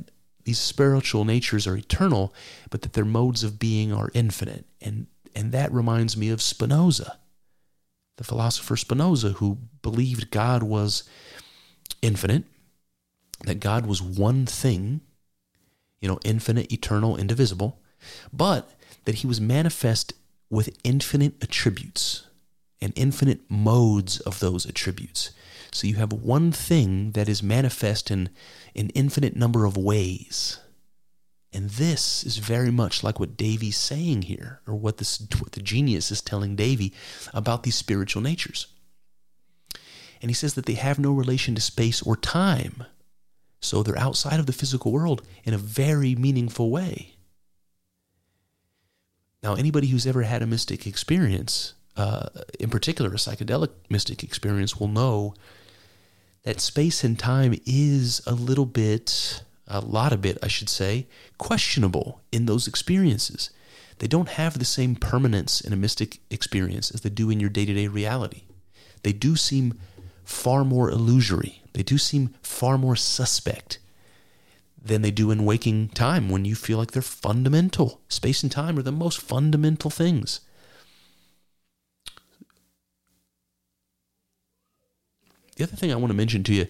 these 0.44 0.58
spiritual 0.58 1.24
natures 1.24 1.66
are 1.66 1.76
eternal, 1.76 2.32
but 2.70 2.82
that 2.82 2.94
their 2.94 3.04
modes 3.04 3.42
of 3.44 3.58
being 3.58 3.92
are 3.92 4.10
infinite. 4.14 4.64
And, 4.80 5.06
and 5.34 5.52
that 5.52 5.72
reminds 5.72 6.16
me 6.16 6.30
of 6.30 6.40
Spinoza, 6.40 7.18
the 8.16 8.24
philosopher 8.24 8.76
Spinoza, 8.76 9.30
who 9.30 9.58
believed 9.82 10.30
God 10.30 10.62
was 10.62 11.02
infinite, 12.00 12.44
that 13.44 13.60
God 13.60 13.86
was 13.86 14.00
one 14.00 14.46
thing, 14.46 15.00
you 16.00 16.08
know, 16.08 16.18
infinite, 16.24 16.72
eternal, 16.72 17.16
indivisible, 17.16 17.80
but 18.32 18.70
that 19.04 19.16
he 19.16 19.26
was 19.26 19.40
manifest 19.40 20.12
with 20.50 20.78
infinite 20.84 21.34
attributes. 21.42 22.24
and 22.80 22.92
infinite 22.96 23.40
modes 23.50 24.20
of 24.20 24.40
those 24.40 24.66
attributes. 24.66 25.30
So 25.72 25.86
you 25.86 25.96
have 25.96 26.12
one 26.12 26.52
thing 26.52 27.12
that 27.12 27.28
is 27.28 27.42
manifest 27.42 28.10
in 28.10 28.30
an 28.74 28.90
infinite 28.90 29.36
number 29.36 29.64
of 29.64 29.76
ways. 29.76 30.58
And 31.52 31.70
this 31.70 32.24
is 32.24 32.38
very 32.38 32.70
much 32.70 33.02
like 33.02 33.18
what 33.18 33.36
Davy's 33.36 33.76
saying 33.76 34.22
here, 34.22 34.60
or 34.66 34.74
what, 34.74 34.98
this, 34.98 35.18
what 35.40 35.52
the 35.52 35.62
genius 35.62 36.10
is 36.10 36.20
telling 36.20 36.56
Davy 36.56 36.92
about 37.32 37.62
these 37.62 37.74
spiritual 37.74 38.22
natures. 38.22 38.66
And 40.20 40.30
he 40.30 40.34
says 40.34 40.54
that 40.54 40.66
they 40.66 40.74
have 40.74 40.98
no 40.98 41.12
relation 41.12 41.54
to 41.54 41.60
space 41.60 42.02
or 42.02 42.16
time. 42.16 42.84
So 43.60 43.82
they're 43.82 43.98
outside 43.98 44.40
of 44.40 44.46
the 44.46 44.52
physical 44.52 44.92
world 44.92 45.22
in 45.44 45.54
a 45.54 45.58
very 45.58 46.14
meaningful 46.14 46.70
way. 46.70 47.16
Now, 49.42 49.54
anybody 49.54 49.88
who's 49.88 50.06
ever 50.06 50.22
had 50.22 50.42
a 50.42 50.46
mystic 50.46 50.86
experience, 50.86 51.74
uh, 51.96 52.28
in 52.58 52.70
particular 52.70 53.10
a 53.10 53.16
psychedelic 53.16 53.70
mystic 53.88 54.22
experience, 54.22 54.78
will 54.78 54.88
know 54.88 55.34
that 56.42 56.60
space 56.60 57.04
and 57.04 57.18
time 57.18 57.54
is 57.66 58.20
a 58.26 58.32
little 58.32 58.66
bit, 58.66 59.42
a 59.66 59.80
lot 59.80 60.12
of 60.12 60.22
bit, 60.22 60.38
I 60.42 60.48
should 60.48 60.68
say, 60.68 61.06
questionable 61.36 62.20
in 62.32 62.46
those 62.46 62.66
experiences. 62.66 63.50
They 63.98 64.06
don't 64.06 64.30
have 64.30 64.58
the 64.58 64.64
same 64.64 64.94
permanence 64.94 65.60
in 65.60 65.72
a 65.72 65.76
mystic 65.76 66.20
experience 66.30 66.90
as 66.90 67.00
they 67.00 67.10
do 67.10 67.30
in 67.30 67.40
your 67.40 67.50
day 67.50 67.66
to 67.66 67.74
day 67.74 67.88
reality. 67.88 68.42
They 69.02 69.12
do 69.12 69.36
seem 69.36 69.78
far 70.24 70.64
more 70.64 70.90
illusory. 70.90 71.62
They 71.78 71.84
do 71.84 71.96
seem 71.96 72.34
far 72.42 72.76
more 72.76 72.96
suspect 72.96 73.78
than 74.84 75.00
they 75.00 75.12
do 75.12 75.30
in 75.30 75.44
waking 75.44 75.90
time 75.90 76.28
when 76.28 76.44
you 76.44 76.56
feel 76.56 76.76
like 76.76 76.90
they're 76.90 77.02
fundamental. 77.02 78.00
Space 78.08 78.42
and 78.42 78.50
time 78.50 78.80
are 78.80 78.82
the 78.82 78.90
most 78.90 79.20
fundamental 79.20 79.88
things. 79.88 80.40
The 85.54 85.62
other 85.62 85.76
thing 85.76 85.92
I 85.92 85.94
want 85.94 86.10
to 86.10 86.16
mention 86.16 86.42
to 86.42 86.52
you, 86.52 86.66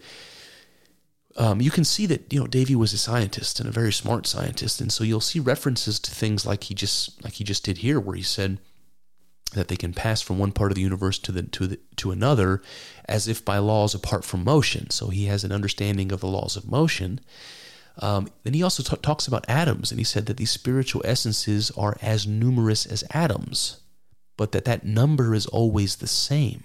um, 1.38 1.62
you 1.62 1.70
can 1.70 1.84
see 1.84 2.04
that 2.04 2.30
you 2.30 2.40
know 2.40 2.46
Davy 2.46 2.76
was 2.76 2.92
a 2.92 2.98
scientist 2.98 3.60
and 3.60 3.66
a 3.66 3.72
very 3.72 3.94
smart 3.94 4.26
scientist, 4.26 4.78
and 4.78 4.92
so 4.92 5.04
you'll 5.04 5.22
see 5.22 5.40
references 5.40 5.98
to 6.00 6.10
things 6.10 6.44
like 6.44 6.64
he 6.64 6.74
just 6.74 7.24
like 7.24 7.32
he 7.32 7.44
just 7.44 7.64
did 7.64 7.78
here, 7.78 7.98
where 7.98 8.16
he 8.16 8.22
said 8.22 8.58
that 9.50 9.68
they 9.68 9.76
can 9.76 9.92
pass 9.92 10.20
from 10.20 10.38
one 10.38 10.52
part 10.52 10.70
of 10.70 10.76
the 10.76 10.82
universe 10.82 11.18
to 11.18 11.32
the 11.32 11.42
to 11.42 11.66
the 11.66 11.78
to 11.96 12.10
another 12.10 12.62
as 13.06 13.28
if 13.28 13.44
by 13.44 13.58
laws 13.58 13.94
apart 13.94 14.24
from 14.24 14.44
motion. 14.44 14.90
So 14.90 15.08
he 15.08 15.26
has 15.26 15.44
an 15.44 15.52
understanding 15.52 16.12
of 16.12 16.20
the 16.20 16.26
laws 16.26 16.56
of 16.56 16.70
motion. 16.70 17.20
Um, 18.00 18.28
then 18.44 18.54
he 18.54 18.62
also 18.62 18.82
t- 18.82 19.00
talks 19.02 19.26
about 19.26 19.48
atoms, 19.48 19.90
and 19.90 19.98
he 19.98 20.04
said 20.04 20.26
that 20.26 20.36
these 20.36 20.52
spiritual 20.52 21.02
essences 21.04 21.72
are 21.72 21.96
as 22.00 22.28
numerous 22.28 22.86
as 22.86 23.02
atoms, 23.10 23.80
but 24.36 24.52
that 24.52 24.66
that 24.66 24.84
number 24.84 25.34
is 25.34 25.46
always 25.46 25.96
the 25.96 26.06
same. 26.06 26.62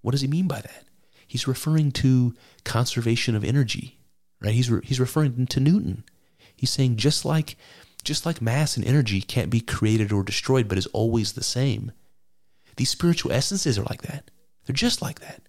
What 0.00 0.12
does 0.12 0.22
he 0.22 0.28
mean 0.28 0.48
by 0.48 0.60
that? 0.60 0.84
He's 1.26 1.46
referring 1.46 1.92
to 1.92 2.34
conservation 2.64 3.36
of 3.36 3.44
energy, 3.44 3.98
right? 4.40 4.54
He's 4.54 4.70
re- 4.70 4.80
he's 4.84 5.00
referring 5.00 5.46
to 5.46 5.60
Newton. 5.60 6.04
He's 6.56 6.70
saying 6.70 6.96
just 6.96 7.24
like 7.24 7.56
just 8.02 8.24
like 8.24 8.40
mass 8.40 8.78
and 8.78 8.86
energy 8.86 9.20
can't 9.20 9.50
be 9.50 9.60
created 9.60 10.12
or 10.12 10.22
destroyed, 10.22 10.68
but 10.68 10.78
is 10.78 10.86
always 10.86 11.32
the 11.32 11.42
same 11.42 11.92
these 12.80 12.88
spiritual 12.88 13.30
essences 13.30 13.78
are 13.78 13.84
like 13.90 14.00
that. 14.00 14.30
They're 14.64 14.72
just 14.72 15.02
like 15.02 15.20
that. 15.20 15.42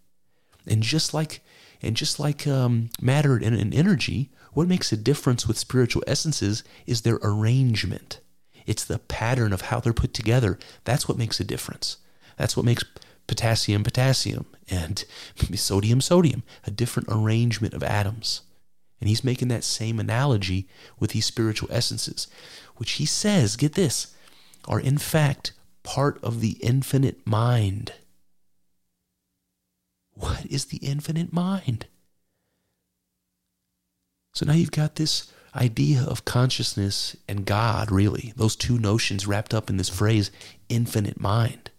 And 0.68 0.84
just 0.84 1.14
like 1.14 1.40
and 1.82 1.96
just 1.96 2.20
like 2.20 2.46
um, 2.46 2.90
matter 3.00 3.38
and, 3.38 3.56
and 3.56 3.74
energy, 3.74 4.32
what 4.52 4.68
makes 4.68 4.92
a 4.92 4.98
difference 4.98 5.48
with 5.48 5.58
spiritual 5.58 6.04
essences 6.06 6.62
is 6.86 7.02
their 7.02 7.20
arrangement. 7.24 8.20
It's 8.66 8.84
the 8.84 9.00
pattern 9.00 9.54
of 9.54 9.62
how 9.62 9.80
they're 9.80 9.94
put 9.94 10.14
together. 10.14 10.60
That's 10.84 11.08
what 11.08 11.18
makes 11.18 11.40
a 11.40 11.46
difference. 11.46 12.00
That's 12.36 12.58
what 12.58 12.66
makes 12.66 12.84
potassium 13.28 13.86
potassium 13.86 14.46
and 14.70 15.06
sodium 15.56 16.02
sodium, 16.02 16.44
a 16.68 16.70
different 16.72 17.08
arrangement 17.10 17.74
of 17.74 17.82
atoms. 17.82 18.42
And 19.00 19.08
he's 19.08 19.24
making 19.24 19.48
that 19.48 19.64
same 19.64 20.02
analogy 20.02 20.68
with 21.00 21.12
these 21.12 21.28
spiritual 21.28 21.72
essences, 21.72 22.28
which 22.76 22.92
he 22.94 23.06
says, 23.06 23.56
get 23.56 23.76
this, 23.76 24.18
are 24.68 24.82
in 24.82 24.98
fact 24.98 25.54
part 25.84 26.24
of 26.24 26.42
the 26.42 26.58
infinite 26.62 27.26
mind. 27.26 27.94
What 30.14 30.46
is 30.46 30.66
the 30.66 30.78
infinite 30.78 31.34
mind? 31.34 31.88
So 34.34 34.46
now 34.46 34.54
you've 34.54 34.72
got 34.72 34.96
this 34.96 35.32
idea 35.56 36.04
of 36.04 36.26
consciousness 36.26 37.18
and 37.28 37.46
God, 37.46 37.92
really, 37.92 38.34
those 38.36 38.56
two 38.56 38.78
notions 38.78 39.28
wrapped 39.28 39.54
up 39.54 39.70
in 39.70 39.78
this 39.78 39.90
phrase, 39.90 40.32
infinite 40.70 41.20
mind. 41.20 41.72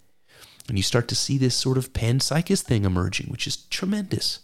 And 0.69 0.77
you 0.77 0.83
start 0.83 1.09
to 1.09 1.15
see 1.15 1.39
this 1.39 1.57
sort 1.57 1.79
of 1.79 1.93
panpsychist 1.93 2.63
thing 2.63 2.85
emerging, 2.85 3.29
which 3.29 3.47
is 3.47 3.57
tremendous. 3.57 4.41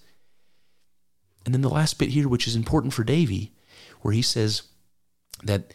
And 1.44 1.54
then 1.54 1.62
the 1.62 1.70
last 1.70 1.98
bit 1.98 2.10
here, 2.10 2.28
which 2.28 2.46
is 2.46 2.56
important 2.56 2.92
for 2.92 3.04
Davy, 3.04 3.52
where 4.00 4.12
he 4.12 4.22
says 4.22 4.62
that 5.42 5.72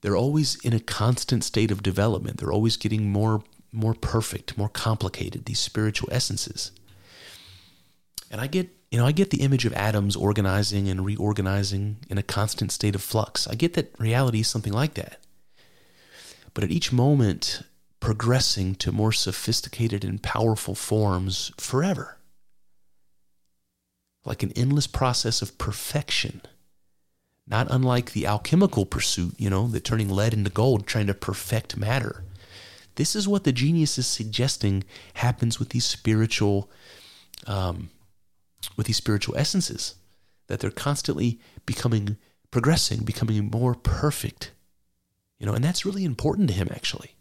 they're 0.00 0.16
always 0.16 0.56
in 0.64 0.72
a 0.72 0.80
constant 0.80 1.44
state 1.44 1.70
of 1.70 1.82
development. 1.82 2.38
They're 2.38 2.52
always 2.52 2.76
getting 2.76 3.10
more 3.10 3.42
more 3.70 3.94
perfect, 3.94 4.56
more 4.56 4.70
complicated, 4.70 5.44
these 5.44 5.58
spiritual 5.58 6.08
essences. 6.10 6.72
And 8.30 8.40
I 8.40 8.46
get, 8.46 8.70
you 8.90 8.98
know, 8.98 9.06
I 9.06 9.12
get 9.12 9.28
the 9.28 9.42
image 9.42 9.66
of 9.66 9.74
atoms 9.74 10.16
organizing 10.16 10.88
and 10.88 11.04
reorganizing 11.04 11.98
in 12.08 12.16
a 12.16 12.22
constant 12.22 12.72
state 12.72 12.94
of 12.94 13.02
flux. 13.02 13.46
I 13.46 13.54
get 13.54 13.74
that 13.74 13.94
reality 13.98 14.40
is 14.40 14.48
something 14.48 14.72
like 14.72 14.94
that. 14.94 15.18
But 16.54 16.64
at 16.64 16.70
each 16.70 16.92
moment, 16.92 17.62
progressing 18.00 18.74
to 18.76 18.92
more 18.92 19.12
sophisticated 19.12 20.04
and 20.04 20.22
powerful 20.22 20.74
forms 20.74 21.52
forever. 21.58 22.18
Like 24.24 24.42
an 24.42 24.52
endless 24.56 24.86
process 24.86 25.42
of 25.42 25.58
perfection 25.58 26.42
not 27.48 27.66
unlike 27.70 28.12
the 28.12 28.26
alchemical 28.26 28.84
pursuit, 28.84 29.34
you 29.38 29.48
know, 29.48 29.68
the 29.68 29.80
turning 29.80 30.10
lead 30.10 30.34
into 30.34 30.50
gold, 30.50 30.86
trying 30.86 31.06
to 31.06 31.14
perfect 31.14 31.76
matter. 31.76 32.24
This 32.96 33.16
is 33.16 33.28
what 33.28 33.44
the 33.44 33.52
genius 33.52 33.96
is 33.96 34.06
suggesting 34.06 34.84
happens 35.14 35.58
with 35.58 35.70
these 35.70 35.84
spiritual, 35.84 36.70
um, 37.46 37.90
with 38.76 38.86
these 38.86 38.96
spiritual 38.96 39.36
essences, 39.36 39.94
that 40.48 40.60
they're 40.60 40.70
constantly 40.70 41.40
becoming, 41.64 42.16
progressing, 42.50 43.04
becoming 43.04 43.50
more 43.50 43.74
perfect, 43.74 44.52
you 45.38 45.46
know, 45.46 45.54
and 45.54 45.64
that's 45.64 45.86
really 45.86 46.04
important 46.04 46.48
to 46.48 46.54
him 46.54 46.68
actually. 46.70 47.14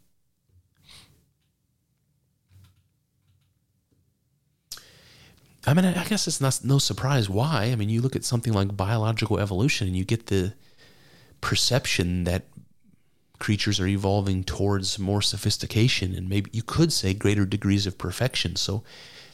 I 5.68 5.74
mean, 5.74 5.84
I 5.84 6.05
guess 6.05 6.28
it's 6.28 6.39
not 6.39 6.61
no 6.63 6.78
surprise 6.78 7.30
why. 7.30 7.65
I 7.65 7.76
mean, 7.76 7.89
you 7.89 7.99
look 7.99 8.15
at 8.15 8.24
something 8.24 8.53
like 8.53 8.78
biological 8.78 9.38
evolution, 9.38 9.86
and 9.86 9.97
you 9.97 10.05
get 10.05 10.28
the 10.28 10.53
perception 11.41 12.24
that 12.24 12.45
creatures 13.38 13.78
are 13.78 13.86
evolving 13.86 14.45
towards 14.45 14.97
more 14.97 15.22
sophistication, 15.22 16.15
and 16.15 16.30
maybe 16.30 16.49
you 16.53 16.63
could 16.63 16.93
say 16.93 17.13
greater 17.13 17.45
degrees 17.45 17.86
of 17.86 17.97
perfection. 17.97 18.55
So 18.55 18.82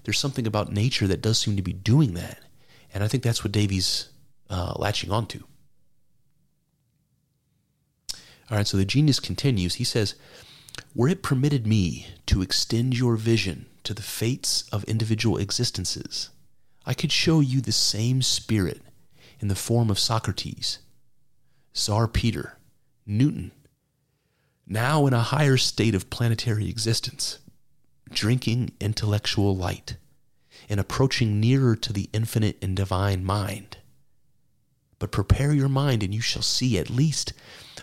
there's 0.03 0.17
something 0.17 0.47
about 0.47 0.71
nature 0.71 1.05
that 1.05 1.21
does 1.21 1.37
seem 1.37 1.55
to 1.55 1.61
be 1.61 1.71
doing 1.71 2.15
that, 2.15 2.39
and 2.91 3.03
I 3.03 3.07
think 3.07 3.21
that's 3.21 3.43
what 3.43 3.51
Davy's 3.51 4.09
uh, 4.49 4.73
latching 4.75 5.11
onto. 5.11 5.43
All 8.49 8.57
right, 8.57 8.67
so 8.67 8.75
the 8.75 8.85
genius 8.85 9.19
continues. 9.19 9.75
He 9.75 9.83
says, 9.83 10.15
"Were 10.95 11.09
it 11.09 11.21
permitted 11.21 11.67
me 11.67 12.07
to 12.25 12.41
extend 12.41 12.97
your 12.97 13.17
vision." 13.17 13.67
To 13.83 13.93
the 13.93 14.01
fates 14.01 14.63
of 14.71 14.83
individual 14.85 15.37
existences, 15.37 16.29
I 16.85 16.93
could 16.93 17.11
show 17.11 17.39
you 17.39 17.61
the 17.61 17.71
same 17.71 18.21
spirit 18.21 18.81
in 19.39 19.47
the 19.47 19.55
form 19.55 19.89
of 19.89 19.99
Socrates, 19.99 20.79
Tsar 21.73 22.07
Peter, 22.07 22.57
Newton, 23.05 23.51
now 24.65 25.05
in 25.07 25.13
a 25.13 25.21
higher 25.21 25.57
state 25.57 25.95
of 25.95 26.09
planetary 26.09 26.69
existence, 26.69 27.39
drinking 28.09 28.71
intellectual 28.79 29.55
light 29.55 29.97
and 30.69 30.79
approaching 30.79 31.39
nearer 31.39 31.75
to 31.75 31.91
the 31.91 32.09
infinite 32.13 32.57
and 32.61 32.75
divine 32.75 33.23
mind. 33.23 33.77
But 34.99 35.11
prepare 35.11 35.51
your 35.51 35.69
mind, 35.69 36.03
and 36.03 36.13
you 36.13 36.21
shall 36.21 36.41
see 36.41 36.77
at 36.77 36.89
least 36.89 37.33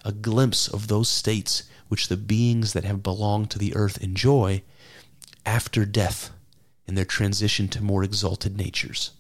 a 0.04 0.12
glimpse 0.12 0.68
of 0.68 0.88
those 0.88 1.08
states 1.08 1.64
which 1.88 2.08
the 2.08 2.16
beings 2.16 2.72
that 2.72 2.84
have 2.84 3.02
belonged 3.02 3.50
to 3.50 3.58
the 3.58 3.74
earth 3.74 4.02
enjoy 4.02 4.62
after 5.44 5.84
death 5.84 6.30
in 6.86 6.94
their 6.94 7.04
transition 7.04 7.68
to 7.68 7.82
more 7.82 8.02
exalted 8.02 8.56
natures. 8.56 9.12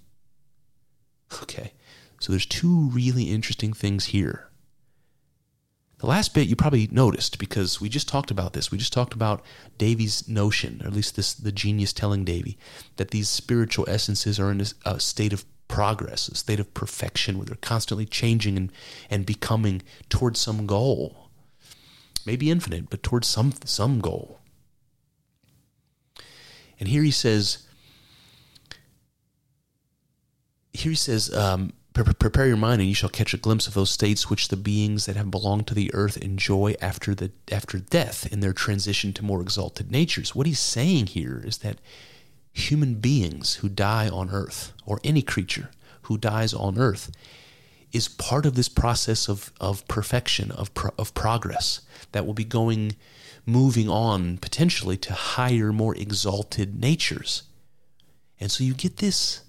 Okay, 1.42 1.72
so 2.18 2.32
there's 2.32 2.46
two 2.46 2.90
really 2.90 3.24
interesting 3.30 3.72
things 3.72 4.06
here. 4.06 4.48
The 5.98 6.06
last 6.06 6.32
bit 6.32 6.48
you 6.48 6.56
probably 6.56 6.88
noticed 6.90 7.38
because 7.38 7.78
we 7.80 7.90
just 7.90 8.08
talked 8.08 8.30
about 8.30 8.54
this. 8.54 8.72
We 8.72 8.78
just 8.78 8.92
talked 8.92 9.12
about 9.12 9.44
Davy's 9.76 10.26
notion, 10.26 10.80
or 10.82 10.86
at 10.86 10.94
least 10.94 11.14
this 11.14 11.34
the 11.34 11.52
genius 11.52 11.92
telling 11.92 12.24
Davy, 12.24 12.56
that 12.96 13.10
these 13.10 13.28
spiritual 13.28 13.88
essences 13.88 14.40
are 14.40 14.50
in 14.50 14.62
a 14.86 14.98
state 14.98 15.34
of 15.34 15.44
progress, 15.68 16.28
a 16.28 16.34
state 16.34 16.58
of 16.58 16.72
perfection 16.72 17.36
where 17.36 17.44
they're 17.44 17.56
constantly 17.56 18.06
changing 18.06 18.56
and, 18.56 18.72
and 19.10 19.26
becoming 19.26 19.82
towards 20.08 20.40
some 20.40 20.66
goal. 20.66 21.28
Maybe 22.24 22.50
infinite, 22.50 22.88
but 22.90 23.02
towards 23.02 23.28
some 23.28 23.52
some 23.64 24.00
goal. 24.00 24.39
And 26.80 26.88
here 26.88 27.02
he 27.02 27.12
says, 27.12 27.66
here 30.72 30.90
he 30.90 30.96
says, 30.96 31.32
um, 31.34 31.74
prepare 31.92 32.46
your 32.46 32.56
mind 32.56 32.80
and 32.80 32.88
you 32.88 32.94
shall 32.94 33.10
catch 33.10 33.34
a 33.34 33.38
glimpse 33.38 33.66
of 33.66 33.74
those 33.74 33.90
states 33.90 34.30
which 34.30 34.48
the 34.48 34.56
beings 34.56 35.06
that 35.06 35.16
have 35.16 35.30
belonged 35.30 35.66
to 35.66 35.74
the 35.74 35.92
earth 35.92 36.16
enjoy 36.16 36.74
after 36.80 37.14
the 37.14 37.30
after 37.52 37.78
death 37.78 38.32
in 38.32 38.40
their 38.40 38.52
transition 38.52 39.12
to 39.12 39.24
more 39.24 39.42
exalted 39.42 39.90
natures. 39.90 40.34
What 40.34 40.46
he's 40.46 40.60
saying 40.60 41.08
here 41.08 41.42
is 41.44 41.58
that 41.58 41.78
human 42.52 42.94
beings 42.94 43.56
who 43.56 43.68
die 43.68 44.08
on 44.08 44.30
earth 44.30 44.72
or 44.86 45.00
any 45.04 45.22
creature 45.22 45.70
who 46.02 46.16
dies 46.16 46.54
on 46.54 46.78
earth 46.78 47.10
is 47.92 48.08
part 48.08 48.46
of 48.46 48.54
this 48.54 48.68
process 48.68 49.28
of, 49.28 49.52
of 49.60 49.86
perfection 49.88 50.50
of, 50.52 50.72
pro, 50.74 50.90
of 50.98 51.12
progress 51.14 51.80
that 52.12 52.24
will 52.24 52.34
be 52.34 52.44
going 52.44 52.94
moving 53.46 53.88
on 53.88 54.38
potentially 54.38 54.96
to 54.96 55.12
higher 55.12 55.72
more 55.72 55.94
exalted 55.96 56.78
natures 56.78 57.44
and 58.38 58.50
so 58.50 58.64
you 58.64 58.74
get 58.74 58.96
this 58.98 59.42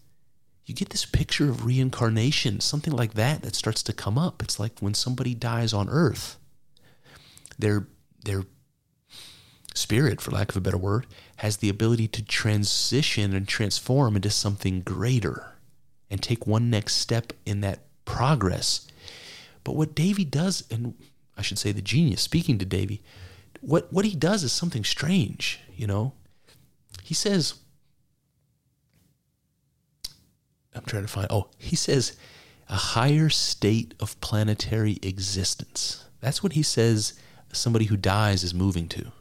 you 0.65 0.75
get 0.75 0.89
this 0.91 1.05
picture 1.05 1.49
of 1.49 1.65
reincarnation, 1.65 2.61
something 2.61 2.93
like 2.93 3.13
that 3.15 3.41
that 3.41 3.55
starts 3.55 3.83
to 3.83 3.93
come 3.93 4.17
up. 4.17 4.41
It's 4.41 4.59
like 4.59 4.79
when 4.79 4.93
somebody 4.93 5.33
dies 5.33 5.73
on 5.73 5.89
earth, 5.89 6.37
their 7.59 7.87
their 8.23 8.43
spirit, 9.73 10.21
for 10.21 10.31
lack 10.31 10.49
of 10.49 10.57
a 10.57 10.61
better 10.61 10.77
word, 10.77 11.07
has 11.37 11.57
the 11.57 11.69
ability 11.69 12.07
to 12.09 12.23
transition 12.23 13.33
and 13.33 13.47
transform 13.47 14.15
into 14.15 14.29
something 14.29 14.81
greater 14.81 15.55
and 16.09 16.21
take 16.21 16.45
one 16.45 16.69
next 16.69 16.95
step 16.95 17.33
in 17.45 17.61
that 17.61 17.79
progress. 18.05 18.87
But 19.63 19.75
what 19.75 19.95
Davy 19.95 20.25
does, 20.25 20.63
and 20.69 20.93
I 21.37 21.41
should 21.41 21.57
say 21.57 21.71
the 21.71 21.81
genius 21.81 22.21
speaking 22.21 22.57
to 22.59 22.65
Davy, 22.65 23.01
what, 23.61 23.91
what 23.93 24.05
he 24.05 24.15
does 24.15 24.43
is 24.43 24.51
something 24.51 24.83
strange, 24.83 25.59
you 25.75 25.87
know? 25.87 26.13
He 27.03 27.13
says, 27.13 27.55
I'm 30.75 30.83
trying 30.85 31.03
to 31.03 31.07
find. 31.07 31.27
Oh, 31.29 31.49
he 31.57 31.75
says 31.75 32.17
a 32.69 32.75
higher 32.75 33.29
state 33.29 33.93
of 33.99 34.19
planetary 34.21 34.97
existence. 35.03 36.05
That's 36.21 36.41
what 36.41 36.53
he 36.53 36.63
says 36.63 37.13
somebody 37.51 37.85
who 37.85 37.97
dies 37.97 38.43
is 38.43 38.53
moving 38.53 38.87
to. 38.89 39.11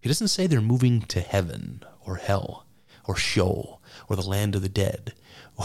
He 0.00 0.08
doesn't 0.08 0.28
say 0.28 0.46
they're 0.46 0.60
moving 0.60 1.02
to 1.02 1.20
heaven 1.20 1.82
or 2.04 2.16
hell 2.16 2.66
or 3.04 3.16
Sheol 3.16 3.82
or 4.08 4.16
the 4.16 4.28
land 4.28 4.54
of 4.54 4.62
the 4.62 4.68
dead 4.68 5.12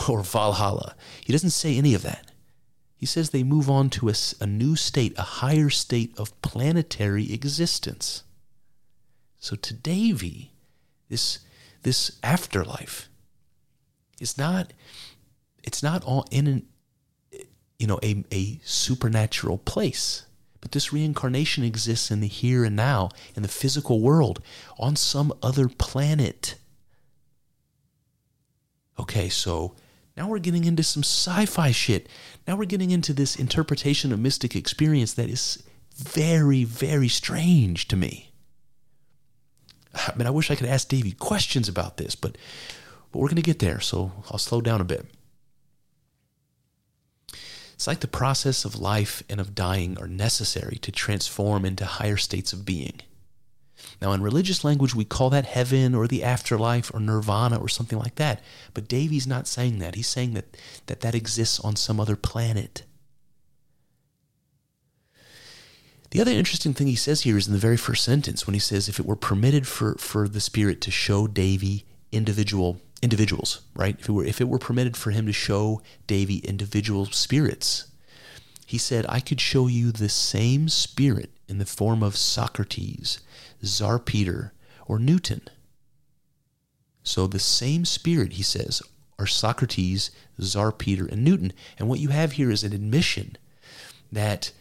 or 0.09 0.21
Valhalla. 0.23 0.95
He 1.23 1.31
doesn't 1.31 1.51
say 1.51 1.77
any 1.77 1.93
of 1.93 2.01
that. 2.03 2.31
He 3.03 3.07
says 3.07 3.31
they 3.31 3.43
move 3.43 3.69
on 3.69 3.89
to 3.89 4.07
a, 4.07 4.13
a 4.39 4.47
new 4.47 4.77
state, 4.77 5.13
a 5.17 5.23
higher 5.43 5.69
state 5.69 6.17
of 6.17 6.41
planetary 6.41 7.33
existence. 7.33 8.23
So 9.37 9.57
to 9.57 9.73
Davy, 9.73 10.53
this, 11.09 11.39
this 11.81 12.17
afterlife 12.23 13.09
is 14.21 14.37
not 14.37 14.71
it's 15.65 15.83
not 15.83 16.01
all 16.05 16.25
in 16.31 16.47
an 16.47 16.65
you 17.77 17.87
know 17.87 17.99
a, 18.01 18.23
a 18.31 18.61
supernatural 18.63 19.57
place 19.57 20.25
but 20.61 20.71
this 20.71 20.93
reincarnation 20.93 21.65
exists 21.65 22.09
in 22.09 22.21
the 22.21 22.27
here 22.29 22.63
and 22.63 22.77
now 22.77 23.09
in 23.35 23.43
the 23.43 23.49
physical 23.49 23.99
world 23.99 24.41
on 24.79 24.95
some 24.95 25.33
other 25.43 25.67
planet 25.67 26.55
okay 28.97 29.27
so 29.27 29.75
now 30.15 30.27
we're 30.27 30.39
getting 30.39 30.65
into 30.65 30.83
some 30.83 31.03
sci-fi 31.03 31.71
shit. 31.71 32.07
Now 32.47 32.55
we're 32.55 32.65
getting 32.65 32.91
into 32.91 33.13
this 33.13 33.35
interpretation 33.35 34.11
of 34.11 34.19
mystic 34.19 34.55
experience 34.55 35.13
that 35.13 35.29
is 35.29 35.63
very 35.95 36.63
very 36.63 37.07
strange 37.07 37.87
to 37.87 37.95
me. 37.95 38.31
I 39.95 40.13
mean 40.15 40.27
i 40.27 40.31
wish 40.31 40.49
i 40.49 40.55
could 40.55 40.67
ask 40.67 40.87
Davy 40.87 41.11
questions 41.11 41.67
about 41.69 41.97
this 41.97 42.15
but 42.15 42.37
but 43.11 43.19
we're 43.19 43.27
going 43.27 43.35
to 43.35 43.43
get 43.43 43.59
there 43.59 43.79
so 43.79 44.11
i'll 44.31 44.37
slow 44.37 44.61
down 44.61 44.81
a 44.81 44.85
bit. 44.85 45.05
It's 47.73 47.87
like 47.87 47.99
the 47.99 48.07
process 48.07 48.65
of 48.65 48.79
life 48.79 49.23
and 49.29 49.41
of 49.41 49.55
dying 49.55 49.97
are 49.97 50.07
necessary 50.07 50.77
to 50.77 50.91
transform 50.91 51.65
into 51.65 51.85
higher 51.85 52.17
states 52.17 52.53
of 52.53 52.65
being. 52.65 53.01
Now, 54.01 54.11
in 54.13 54.21
religious 54.21 54.63
language, 54.63 54.95
we 54.95 55.05
call 55.05 55.29
that 55.29 55.45
heaven 55.45 55.95
or 55.95 56.07
the 56.07 56.23
afterlife 56.23 56.93
or 56.93 56.99
nirvana 56.99 57.57
or 57.57 57.69
something 57.69 57.97
like 57.97 58.15
that. 58.15 58.41
But 58.73 58.87
Davy's 58.87 59.27
not 59.27 59.47
saying 59.47 59.79
that. 59.79 59.95
He's 59.95 60.07
saying 60.07 60.33
that 60.33 60.57
that, 60.87 61.01
that 61.01 61.15
exists 61.15 61.59
on 61.59 61.75
some 61.75 61.99
other 61.99 62.15
planet. 62.15 62.83
The 66.11 66.21
other 66.21 66.31
interesting 66.31 66.75
thing 66.75 66.87
he 66.87 66.95
says 66.95 67.21
here 67.21 67.37
is 67.37 67.47
in 67.47 67.53
the 67.53 67.59
very 67.59 67.77
first 67.77 68.03
sentence 68.03 68.45
when 68.45 68.53
he 68.53 68.59
says, 68.59 68.87
if 68.87 68.99
it 68.99 69.05
were 69.05 69.15
permitted 69.15 69.65
for, 69.65 69.95
for 69.95 70.27
the 70.27 70.39
Spirit 70.39 70.79
to 70.81 70.91
show 70.91 71.25
Davy 71.25 71.85
individual 72.11 72.79
individuals, 73.01 73.61
right? 73.75 73.97
If 73.99 74.07
it 74.07 74.11
were 74.13 74.23
if 74.23 74.39
it 74.39 74.47
were 74.47 74.59
permitted 74.59 74.95
for 74.95 75.11
him 75.11 75.25
to 75.25 75.33
show 75.33 75.81
Davy 76.07 76.37
individual 76.37 77.05
spirits, 77.07 77.87
he 78.65 78.77
said, 78.77 79.05
I 79.09 79.19
could 79.19 79.41
show 79.41 79.67
you 79.67 79.91
the 79.91 80.07
same 80.07 80.69
spirit 80.69 81.31
in 81.47 81.57
the 81.57 81.65
form 81.65 82.01
of 82.01 82.15
Socrates, 82.15 83.19
Tsar 83.63 83.99
Peter, 83.99 84.53
or 84.85 84.99
Newton. 84.99 85.41
So 87.03 87.27
the 87.27 87.39
same 87.39 87.85
spirit, 87.85 88.33
he 88.33 88.43
says, 88.43 88.81
are 89.19 89.27
Socrates, 89.27 90.11
Tsar 90.39 90.71
Peter, 90.71 91.05
and 91.05 91.23
Newton. 91.23 91.53
And 91.77 91.87
what 91.87 91.99
you 91.99 92.09
have 92.09 92.33
here 92.33 92.49
is 92.49 92.63
an 92.63 92.73
admission 92.73 93.37
that 94.11 94.51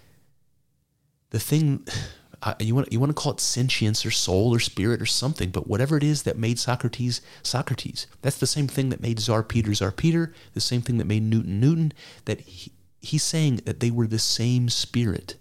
the 1.30 1.40
thing 1.40 1.86
you 2.58 2.74
want 2.74 2.92
you 2.92 2.98
want 2.98 3.10
to 3.10 3.14
call 3.20 3.32
it 3.32 3.40
sentience 3.40 4.04
or 4.04 4.10
soul 4.10 4.54
or 4.54 4.60
spirit 4.60 5.00
or 5.00 5.06
something, 5.06 5.50
but 5.50 5.68
whatever 5.68 5.96
it 5.96 6.02
is 6.02 6.24
that 6.24 6.36
made 6.36 6.58
Socrates 6.58 7.20
Socrates, 7.42 8.06
that's 8.20 8.38
the 8.38 8.46
same 8.46 8.68
thing 8.68 8.88
that 8.90 9.00
made 9.00 9.18
Tsar 9.18 9.42
Peter 9.42 9.72
Tsar 9.74 9.92
Peter, 9.92 10.32
the 10.54 10.60
same 10.60 10.82
thing 10.82 10.98
that 10.98 11.06
made 11.06 11.22
Newton 11.22 11.60
Newton. 11.60 11.92
That 12.24 12.40
he, 12.40 12.72
he's 13.00 13.22
saying 13.22 13.56
that 13.64 13.80
they 13.80 13.90
were 13.90 14.06
the 14.06 14.18
same 14.18 14.68
spirit, 14.68 15.36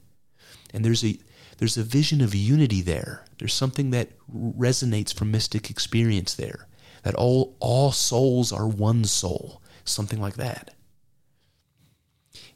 and 0.73 0.85
there's 0.85 1.03
a 1.03 1.17
there's 1.61 1.77
a 1.77 1.83
vision 1.83 2.21
of 2.21 2.33
unity 2.33 2.81
there. 2.81 3.23
There's 3.37 3.53
something 3.53 3.91
that 3.91 4.09
resonates 4.35 5.13
from 5.13 5.29
mystic 5.29 5.69
experience 5.69 6.33
there. 6.33 6.67
That 7.03 7.13
all 7.13 7.55
all 7.59 7.91
souls 7.91 8.51
are 8.51 8.67
one 8.67 9.03
soul, 9.03 9.61
something 9.85 10.19
like 10.19 10.37
that. 10.37 10.73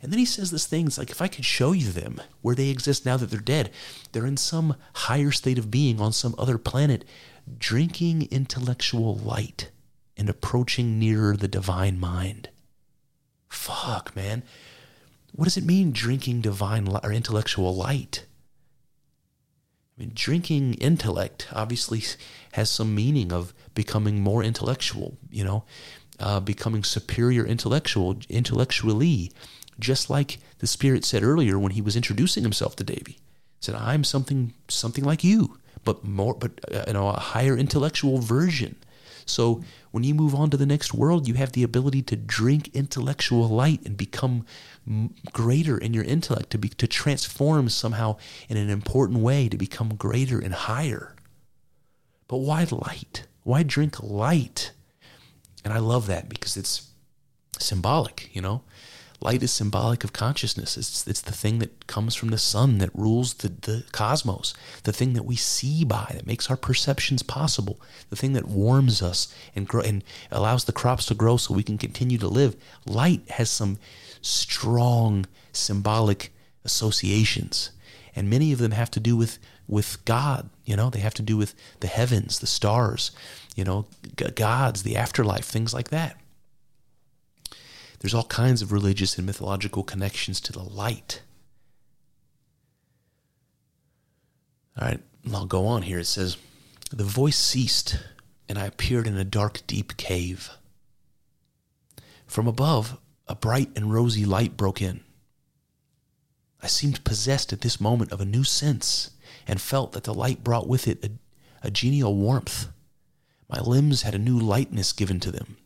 And 0.01 0.11
then 0.11 0.17
he 0.17 0.25
says 0.25 0.49
this 0.49 0.65
thing, 0.65 0.87
it's 0.87 0.97
like, 0.97 1.11
if 1.11 1.21
I 1.21 1.27
could 1.27 1.45
show 1.45 1.71
you 1.71 1.91
them, 1.91 2.19
where 2.41 2.55
they 2.55 2.69
exist 2.69 3.05
now 3.05 3.15
that 3.17 3.29
they're 3.29 3.39
dead, 3.39 3.69
they're 4.11 4.25
in 4.25 4.37
some 4.37 4.75
higher 4.95 5.29
state 5.29 5.59
of 5.59 5.69
being 5.69 6.01
on 6.01 6.11
some 6.11 6.33
other 6.39 6.57
planet, 6.57 7.05
drinking 7.59 8.27
intellectual 8.31 9.15
light 9.15 9.69
and 10.17 10.29
approaching 10.29 10.97
nearer 10.97 11.37
the 11.37 11.47
divine 11.47 11.99
mind. 11.99 12.49
Fuck, 13.49 14.15
man. 14.15 14.41
What 15.31 15.45
does 15.45 15.57
it 15.57 15.63
mean, 15.63 15.91
drinking 15.91 16.41
divine 16.41 16.87
or 16.87 17.11
intellectual 17.11 17.75
light? 17.75 18.25
I 19.97 20.01
mean, 20.01 20.11
drinking 20.13 20.73
intellect 20.75 21.47
obviously 21.53 22.03
has 22.53 22.69
some 22.69 22.93
meaning 22.93 23.31
of 23.31 23.53
becoming 23.73 24.19
more 24.19 24.43
intellectual, 24.43 25.17
you 25.31 25.43
know, 25.43 25.63
uh, 26.19 26.39
becoming 26.41 26.83
superior 26.83 27.45
intellectual, 27.45 28.17
intellectually, 28.29 29.31
just 29.79 30.09
like 30.09 30.39
the 30.59 30.67
Spirit 30.67 31.05
said 31.05 31.23
earlier 31.23 31.57
when 31.57 31.73
he 31.73 31.81
was 31.81 31.95
introducing 31.95 32.43
himself 32.43 32.75
to 32.77 32.83
Davy. 32.83 33.19
Said, 33.61 33.75
"I'm 33.75 34.03
something 34.03 34.53
something 34.67 35.03
like 35.03 35.23
you, 35.23 35.57
but 35.83 36.03
more, 36.03 36.33
but 36.33 36.59
uh, 36.73 36.83
you 36.87 36.93
know, 36.93 37.09
a 37.09 37.19
higher 37.19 37.57
intellectual 37.57 38.19
version." 38.19 38.75
So 39.25 39.63
when 39.91 40.03
you 40.03 40.13
move 40.13 40.35
on 40.35 40.49
to 40.51 40.57
the 40.57 40.65
next 40.65 40.93
world, 40.93 41.27
you 41.27 41.33
have 41.33 41.53
the 41.53 41.63
ability 41.63 42.03
to 42.03 42.15
drink 42.15 42.69
intellectual 42.73 43.47
light 43.47 43.81
and 43.85 43.97
become 43.97 44.45
greater 45.33 45.77
in 45.77 45.93
your 45.93 46.03
intellect, 46.03 46.51
to 46.51 46.57
be 46.57 46.69
to 46.69 46.87
transform 46.87 47.69
somehow 47.69 48.17
in 48.49 48.57
an 48.57 48.69
important 48.69 49.19
way 49.19 49.49
to 49.49 49.57
become 49.57 49.95
greater 49.95 50.39
and 50.39 50.53
higher. 50.53 51.15
But 52.27 52.37
why 52.37 52.65
light? 52.69 53.25
Why 53.43 53.63
drink 53.63 54.01
light? 54.01 54.71
And 55.63 55.73
I 55.73 55.79
love 55.79 56.07
that 56.07 56.29
because 56.29 56.55
it's 56.55 56.89
symbolic, 57.59 58.29
you 58.33 58.41
know. 58.41 58.61
Light 59.21 59.41
is 59.41 59.51
symbolic 59.51 60.03
of 60.03 60.13
consciousness. 60.13 60.77
It's, 60.77 61.07
it's 61.07 61.21
the 61.21 61.31
thing 61.31 61.59
that 61.59 61.87
comes 61.87 62.15
from 62.15 62.29
the 62.29 62.37
sun 62.37 62.79
that 62.79 62.93
rules 62.93 63.35
the, 63.35 63.49
the 63.49 63.83
cosmos, 63.91 64.53
the 64.83 64.93
thing 64.93 65.13
that 65.13 65.25
we 65.25 65.35
see 65.35 65.83
by, 65.85 66.11
that 66.13 66.27
makes 66.27 66.49
our 66.49 66.57
perceptions 66.57 67.23
possible, 67.23 67.79
the 68.09 68.15
thing 68.15 68.33
that 68.33 68.47
warms 68.47 69.01
us 69.01 69.33
and, 69.55 69.67
grow, 69.67 69.81
and 69.81 70.03
allows 70.31 70.65
the 70.65 70.73
crops 70.73 71.05
to 71.07 71.15
grow 71.15 71.37
so 71.37 71.53
we 71.53 71.63
can 71.63 71.77
continue 71.77 72.17
to 72.17 72.27
live. 72.27 72.55
Light 72.85 73.29
has 73.31 73.49
some 73.49 73.77
strong 74.21 75.25
symbolic 75.53 76.33
associations, 76.65 77.71
and 78.15 78.29
many 78.29 78.51
of 78.51 78.59
them 78.59 78.71
have 78.71 78.91
to 78.91 78.99
do 78.99 79.15
with, 79.15 79.39
with 79.67 80.03
God. 80.05 80.49
You 80.65 80.75
know, 80.75 80.89
they 80.89 80.99
have 80.99 81.13
to 81.15 81.21
do 81.21 81.37
with 81.37 81.55
the 81.79 81.87
heavens, 81.87 82.39
the 82.39 82.47
stars, 82.47 83.11
you 83.55 83.63
know, 83.63 83.85
gods, 84.35 84.83
the 84.83 84.97
afterlife, 84.97 85.45
things 85.45 85.73
like 85.73 85.89
that. 85.89 86.19
There's 87.99 88.13
all 88.13 88.25
kinds 88.25 88.61
of 88.61 88.71
religious 88.71 89.17
and 89.17 89.25
mythological 89.25 89.83
connections 89.83 90.39
to 90.41 90.51
the 90.51 90.63
light. 90.63 91.21
All 94.77 94.87
right, 94.87 95.01
I'll 95.33 95.45
go 95.45 95.65
on 95.65 95.83
here. 95.83 95.99
It 95.99 96.05
says, 96.05 96.37
The 96.91 97.03
voice 97.03 97.37
ceased, 97.37 97.97
and 98.49 98.59
I 98.59 98.65
appeared 98.65 99.07
in 99.07 99.17
a 99.17 99.23
dark, 99.23 99.61
deep 99.67 99.97
cave. 99.97 100.49
From 102.27 102.47
above, 102.47 102.97
a 103.27 103.35
bright 103.35 103.69
and 103.75 103.93
rosy 103.93 104.25
light 104.25 104.57
broke 104.57 104.81
in. 104.81 105.01
I 106.61 106.67
seemed 106.67 107.03
possessed 107.03 107.53
at 107.53 107.61
this 107.61 107.79
moment 107.79 108.11
of 108.11 108.19
a 108.19 108.25
new 108.25 108.43
sense 108.43 109.11
and 109.47 109.61
felt 109.61 109.91
that 109.93 110.03
the 110.03 110.13
light 110.13 110.43
brought 110.43 110.67
with 110.67 110.87
it 110.87 111.03
a, 111.05 111.11
a 111.67 111.71
genial 111.71 112.15
warmth. 112.15 112.67
My 113.47 113.59
limbs 113.59 114.01
had 114.01 114.15
a 114.15 114.19
new 114.19 114.37
lightness 114.37 114.91
given 114.91 115.19
to 115.21 115.31
them, 115.31 115.57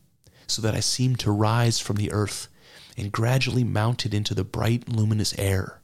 so 0.50 0.62
that 0.62 0.74
I 0.74 0.80
seemed 0.80 1.20
to 1.20 1.30
rise 1.30 1.80
from 1.80 1.96
the 1.96 2.12
earth 2.12 2.48
and 2.96 3.12
gradually 3.12 3.64
mounted 3.64 4.12
into 4.12 4.34
the 4.34 4.44
bright, 4.44 4.88
luminous 4.88 5.36
air, 5.38 5.80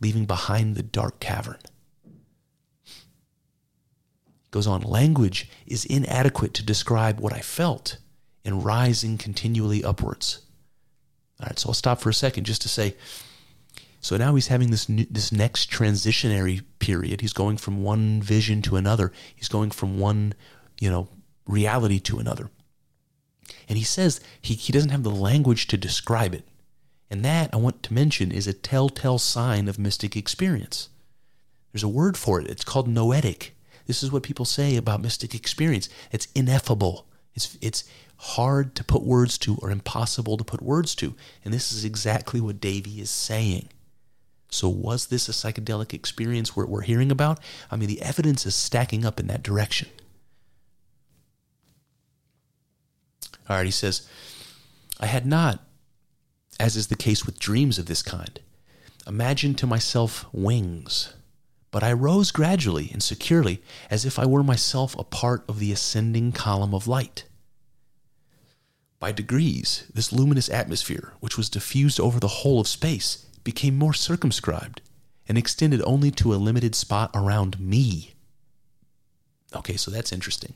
leaving 0.00 0.26
behind 0.26 0.76
the 0.76 0.82
dark 0.82 1.20
cavern. 1.20 1.58
Goes 4.50 4.66
on, 4.66 4.82
language 4.82 5.48
is 5.66 5.84
inadequate 5.84 6.54
to 6.54 6.62
describe 6.62 7.20
what 7.20 7.32
I 7.32 7.40
felt 7.40 7.98
in 8.44 8.62
rising 8.62 9.18
continually 9.18 9.82
upwards. 9.82 10.42
All 11.40 11.46
right, 11.46 11.58
so 11.58 11.70
I'll 11.70 11.74
stop 11.74 12.00
for 12.00 12.10
a 12.10 12.14
second 12.14 12.44
just 12.44 12.62
to 12.62 12.68
say 12.68 12.94
so 14.06 14.16
now 14.16 14.36
he's 14.36 14.46
having 14.46 14.70
this 14.70 14.88
new, 14.88 15.04
this 15.10 15.32
next 15.32 15.68
transitionary 15.68 16.62
period. 16.78 17.22
He's 17.22 17.32
going 17.32 17.56
from 17.56 17.82
one 17.82 18.22
vision 18.22 18.62
to 18.62 18.76
another. 18.76 19.10
He's 19.34 19.48
going 19.48 19.72
from 19.72 19.98
one, 19.98 20.34
you 20.78 20.88
know, 20.88 21.08
reality 21.44 21.98
to 22.00 22.20
another. 22.20 22.48
And 23.68 23.78
he 23.78 23.84
says 23.84 24.20
he, 24.40 24.54
he 24.54 24.72
doesn't 24.72 24.90
have 24.90 25.02
the 25.02 25.10
language 25.10 25.66
to 25.68 25.76
describe 25.76 26.34
it. 26.34 26.44
And 27.10 27.24
that, 27.24 27.50
I 27.52 27.56
want 27.56 27.82
to 27.84 27.94
mention, 27.94 28.32
is 28.32 28.46
a 28.46 28.52
telltale 28.52 29.18
sign 29.18 29.68
of 29.68 29.78
mystic 29.78 30.16
experience. 30.16 30.88
There's 31.72 31.84
a 31.84 31.88
word 31.88 32.16
for 32.16 32.40
it. 32.40 32.48
It's 32.48 32.64
called 32.64 32.88
noetic. 32.88 33.54
This 33.86 34.02
is 34.02 34.10
what 34.10 34.22
people 34.22 34.44
say 34.44 34.76
about 34.76 35.00
mystic 35.00 35.34
experience. 35.34 35.88
It's 36.10 36.28
ineffable. 36.34 37.06
It's, 37.34 37.56
it's 37.60 37.84
hard 38.16 38.74
to 38.74 38.84
put 38.84 39.02
words 39.02 39.38
to 39.38 39.56
or 39.60 39.70
impossible 39.70 40.36
to 40.36 40.44
put 40.44 40.62
words 40.62 40.94
to. 40.96 41.14
And 41.44 41.52
this 41.52 41.70
is 41.70 41.84
exactly 41.84 42.40
what 42.40 42.60
Davy 42.60 43.00
is 43.00 43.10
saying. 43.10 43.68
So, 44.48 44.68
was 44.68 45.06
this 45.06 45.28
a 45.28 45.32
psychedelic 45.32 45.92
experience 45.92 46.56
we're, 46.56 46.66
we're 46.66 46.82
hearing 46.82 47.10
about? 47.10 47.40
I 47.70 47.76
mean, 47.76 47.88
the 47.88 48.00
evidence 48.00 48.46
is 48.46 48.54
stacking 48.54 49.04
up 49.04 49.20
in 49.20 49.26
that 49.26 49.42
direction. 49.42 49.88
All 53.48 53.56
right, 53.56 53.64
he 53.64 53.70
says, 53.70 54.08
I 54.98 55.06
had 55.06 55.26
not, 55.26 55.62
as 56.58 56.76
is 56.76 56.86
the 56.88 56.96
case 56.96 57.26
with 57.26 57.38
dreams 57.38 57.78
of 57.78 57.86
this 57.86 58.02
kind, 58.02 58.40
imagined 59.06 59.58
to 59.58 59.66
myself 59.66 60.26
wings, 60.32 61.14
but 61.70 61.84
I 61.84 61.92
rose 61.92 62.30
gradually 62.30 62.90
and 62.92 63.02
securely 63.02 63.62
as 63.90 64.04
if 64.04 64.18
I 64.18 64.26
were 64.26 64.42
myself 64.42 64.98
a 64.98 65.04
part 65.04 65.44
of 65.48 65.58
the 65.58 65.72
ascending 65.72 66.32
column 66.32 66.74
of 66.74 66.88
light. 66.88 67.24
By 68.98 69.12
degrees, 69.12 69.84
this 69.92 70.12
luminous 70.12 70.48
atmosphere, 70.48 71.12
which 71.20 71.36
was 71.36 71.50
diffused 71.50 72.00
over 72.00 72.18
the 72.18 72.28
whole 72.28 72.60
of 72.60 72.66
space, 72.66 73.26
became 73.44 73.76
more 73.76 73.92
circumscribed 73.92 74.80
and 75.28 75.36
extended 75.36 75.82
only 75.82 76.10
to 76.12 76.34
a 76.34 76.36
limited 76.36 76.74
spot 76.74 77.10
around 77.14 77.60
me. 77.60 78.14
Okay, 79.54 79.76
so 79.76 79.90
that's 79.90 80.12
interesting. 80.12 80.54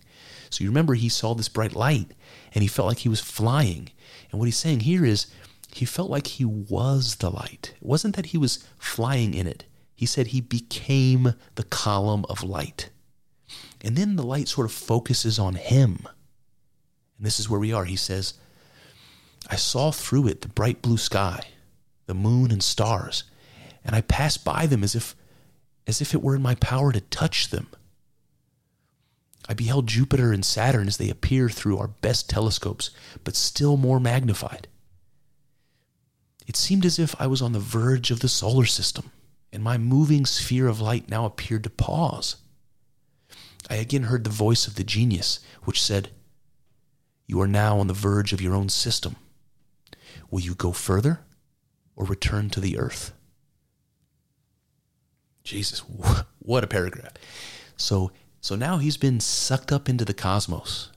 So 0.51 0.65
you 0.65 0.71
remember 0.71 0.95
he 0.95 1.09
saw 1.09 1.35
this 1.35 1.49
bright 1.49 1.75
light 1.75 2.13
and 2.55 2.63
he 2.63 2.69
felt 2.69 2.89
like 2.89 2.99
he 2.99 3.09
was 3.09 3.21
flying. 3.21 3.91
And 4.31 4.39
what 4.39 4.47
he's 4.47 4.57
saying 4.57 4.81
here 4.81 5.05
is 5.05 5.27
he 5.73 5.85
felt 5.85 6.11
like 6.11 6.27
he 6.27 6.45
was 6.45 7.17
the 7.17 7.31
light. 7.31 7.75
It 7.81 7.87
wasn't 7.87 8.17
that 8.17 8.27
he 8.27 8.39
was 8.39 8.67
flying 8.79 9.35
in 9.35 9.47
it, 9.47 9.65
he 9.95 10.07
said 10.07 10.29
he 10.29 10.41
became 10.41 11.35
the 11.55 11.65
column 11.65 12.25
of 12.29 12.43
light. 12.43 12.91
And 13.83 13.97
then 13.97 14.17
the 14.17 14.23
light 14.23 14.49
sort 14.49 14.67
of 14.67 14.73
focuses 14.73 15.39
on 15.39 15.55
him. 15.55 16.07
And 17.17 17.27
this 17.27 17.41
is 17.41 17.49
where 17.49 17.61
we 17.61 17.73
are. 17.73 17.85
He 17.85 17.97
says, 17.97 18.35
I 19.49 19.57
saw 19.57 19.91
through 19.91 20.29
it 20.29 20.43
the 20.43 20.49
bright 20.49 20.83
blue 20.83 20.97
sky 20.99 21.45
the 22.11 22.15
moon 22.15 22.51
and 22.51 22.61
stars, 22.61 23.23
and 23.85 23.95
I 23.95 24.01
passed 24.01 24.45
by 24.45 24.67
them 24.67 24.83
as 24.83 24.97
if 24.97 25.15
as 25.87 26.01
if 26.01 26.13
it 26.13 26.23
were 26.23 26.35
in 26.35 26.43
my 26.43 26.57
power 26.57 26.91
to 26.91 27.01
touch 27.01 27.51
them. 27.51 27.69
I 29.51 29.55
beheld 29.55 29.89
Jupiter 29.89 30.33
and 30.33 30.45
Saturn 30.45 30.87
as 30.87 30.97
they 30.97 31.11
appear 31.11 31.49
through 31.49 31.79
our 31.79 31.89
best 31.89 32.31
telescopes, 32.31 32.91
but 33.25 33.35
still 33.35 33.77
more 33.77 33.99
magnified. 33.99 34.69
It 36.47 36.57
seemed 36.57 36.85
as 36.85 36.99
if 37.01 37.21
I 37.21 37.27
was 37.27 37.43
on 37.43 37.53
the 37.53 37.59
verge 37.59 38.11
of 38.11 38.21
the 38.21 38.29
solar 38.29 38.65
system, 38.65 39.11
and 39.53 39.63
my 39.63 39.77
moving 39.77 40.25
sphere 40.25 40.69
of 40.69 40.81
light 40.81 41.09
now 41.09 41.25
appeared 41.25 41.65
to 41.65 41.71
pause. 41.71 42.37
I 43.69 43.75
again 43.77 44.05
heard 44.05 44.23
the 44.23 44.31
voice 44.31 44.69
of 44.69 44.77
the 44.77 44.85
genius, 44.85 45.41
which 45.65 45.83
said, 45.83 46.11
You 47.27 47.41
are 47.41 47.49
now 47.49 47.79
on 47.81 47.89
the 47.89 47.95
verge 47.95 48.33
of 48.33 48.41
your 48.41 48.55
own 48.55 48.69
system. 48.69 49.17
Will 50.31 50.41
you 50.41 50.55
go 50.55 50.71
further? 50.71 51.21
or 52.01 52.07
return 52.07 52.49
to 52.49 52.61
the 52.61 52.79
earth. 52.79 53.13
Jesus, 55.45 55.81
what 56.39 56.65
a 56.65 56.67
paragraph. 56.67 57.13
So, 57.77 58.11
so 58.41 58.57
now 58.57 58.79
he's 58.79 58.97
been 58.97 59.21
sucked 59.21 59.73
up 59.73 59.89
into 59.89 60.05
the 60.05 60.15
cosmos. 60.15 60.91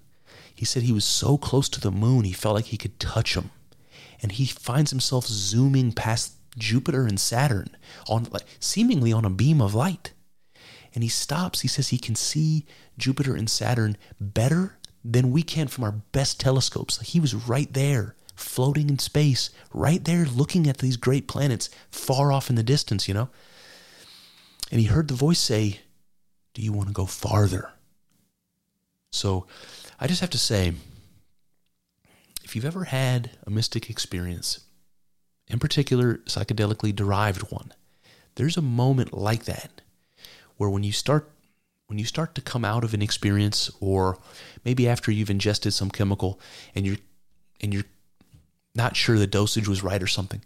He 0.55 0.65
said 0.65 0.83
he 0.83 0.93
was 0.93 1.05
so 1.05 1.37
close 1.37 1.67
to 1.69 1.81
the 1.81 1.91
moon, 1.91 2.23
he 2.25 2.33
felt 2.33 2.55
like 2.55 2.65
he 2.65 2.77
could 2.77 2.99
touch 2.99 3.35
him. 3.35 3.51
And 4.21 4.31
he 4.31 4.45
finds 4.45 4.91
himself 4.91 5.25
zooming 5.25 5.91
past 5.91 6.33
Jupiter 6.57 7.05
and 7.05 7.19
Saturn 7.19 7.75
on 8.07 8.27
seemingly 8.59 9.11
on 9.11 9.25
a 9.25 9.29
beam 9.29 9.61
of 9.61 9.75
light. 9.75 10.13
And 10.95 11.03
he 11.03 11.09
stops. 11.09 11.61
He 11.61 11.67
says 11.67 11.89
he 11.89 11.97
can 11.97 12.15
see 12.15 12.65
Jupiter 12.97 13.35
and 13.35 13.49
Saturn 13.49 13.97
better 14.21 14.77
than 15.03 15.31
we 15.31 15.43
can 15.43 15.67
from 15.67 15.83
our 15.83 15.91
best 15.91 16.39
telescopes. 16.39 17.01
He 17.01 17.19
was 17.19 17.33
right 17.33 17.71
there 17.73 18.15
floating 18.35 18.89
in 18.89 18.99
space, 18.99 19.49
right 19.73 20.03
there 20.03 20.25
looking 20.25 20.67
at 20.67 20.77
these 20.77 20.97
great 20.97 21.27
planets 21.27 21.69
far 21.91 22.31
off 22.31 22.49
in 22.49 22.55
the 22.55 22.63
distance, 22.63 23.07
you 23.07 23.13
know? 23.13 23.29
And 24.71 24.79
he 24.79 24.87
heard 24.87 25.07
the 25.07 25.13
voice 25.13 25.39
say, 25.39 25.81
Do 26.53 26.61
you 26.61 26.71
want 26.71 26.87
to 26.87 26.93
go 26.93 27.05
farther? 27.05 27.71
So 29.11 29.45
I 29.99 30.07
just 30.07 30.21
have 30.21 30.29
to 30.31 30.37
say, 30.37 30.73
if 32.43 32.55
you've 32.55 32.65
ever 32.65 32.85
had 32.85 33.31
a 33.45 33.49
mystic 33.49 33.89
experience, 33.89 34.61
in 35.47 35.59
particular, 35.59 36.15
psychedelically 36.25 36.95
derived 36.95 37.51
one, 37.51 37.73
there's 38.35 38.57
a 38.57 38.61
moment 38.61 39.13
like 39.13 39.45
that 39.45 39.81
where 40.57 40.69
when 40.69 40.83
you 40.83 40.91
start 40.91 41.29
when 41.87 41.99
you 41.99 42.05
start 42.05 42.33
to 42.33 42.41
come 42.41 42.65
out 42.65 42.83
of 42.83 42.93
an 42.93 43.01
experience 43.01 43.69
or 43.79 44.17
maybe 44.63 44.87
after 44.87 45.11
you've 45.11 45.29
ingested 45.29 45.73
some 45.73 45.91
chemical 45.91 46.39
and 46.73 46.85
you're 46.85 46.97
and 47.61 47.73
you're 47.73 47.83
not 48.73 48.95
sure 48.95 49.19
the 49.19 49.27
dosage 49.27 49.67
was 49.67 49.83
right 49.83 50.01
or 50.01 50.07
something. 50.07 50.41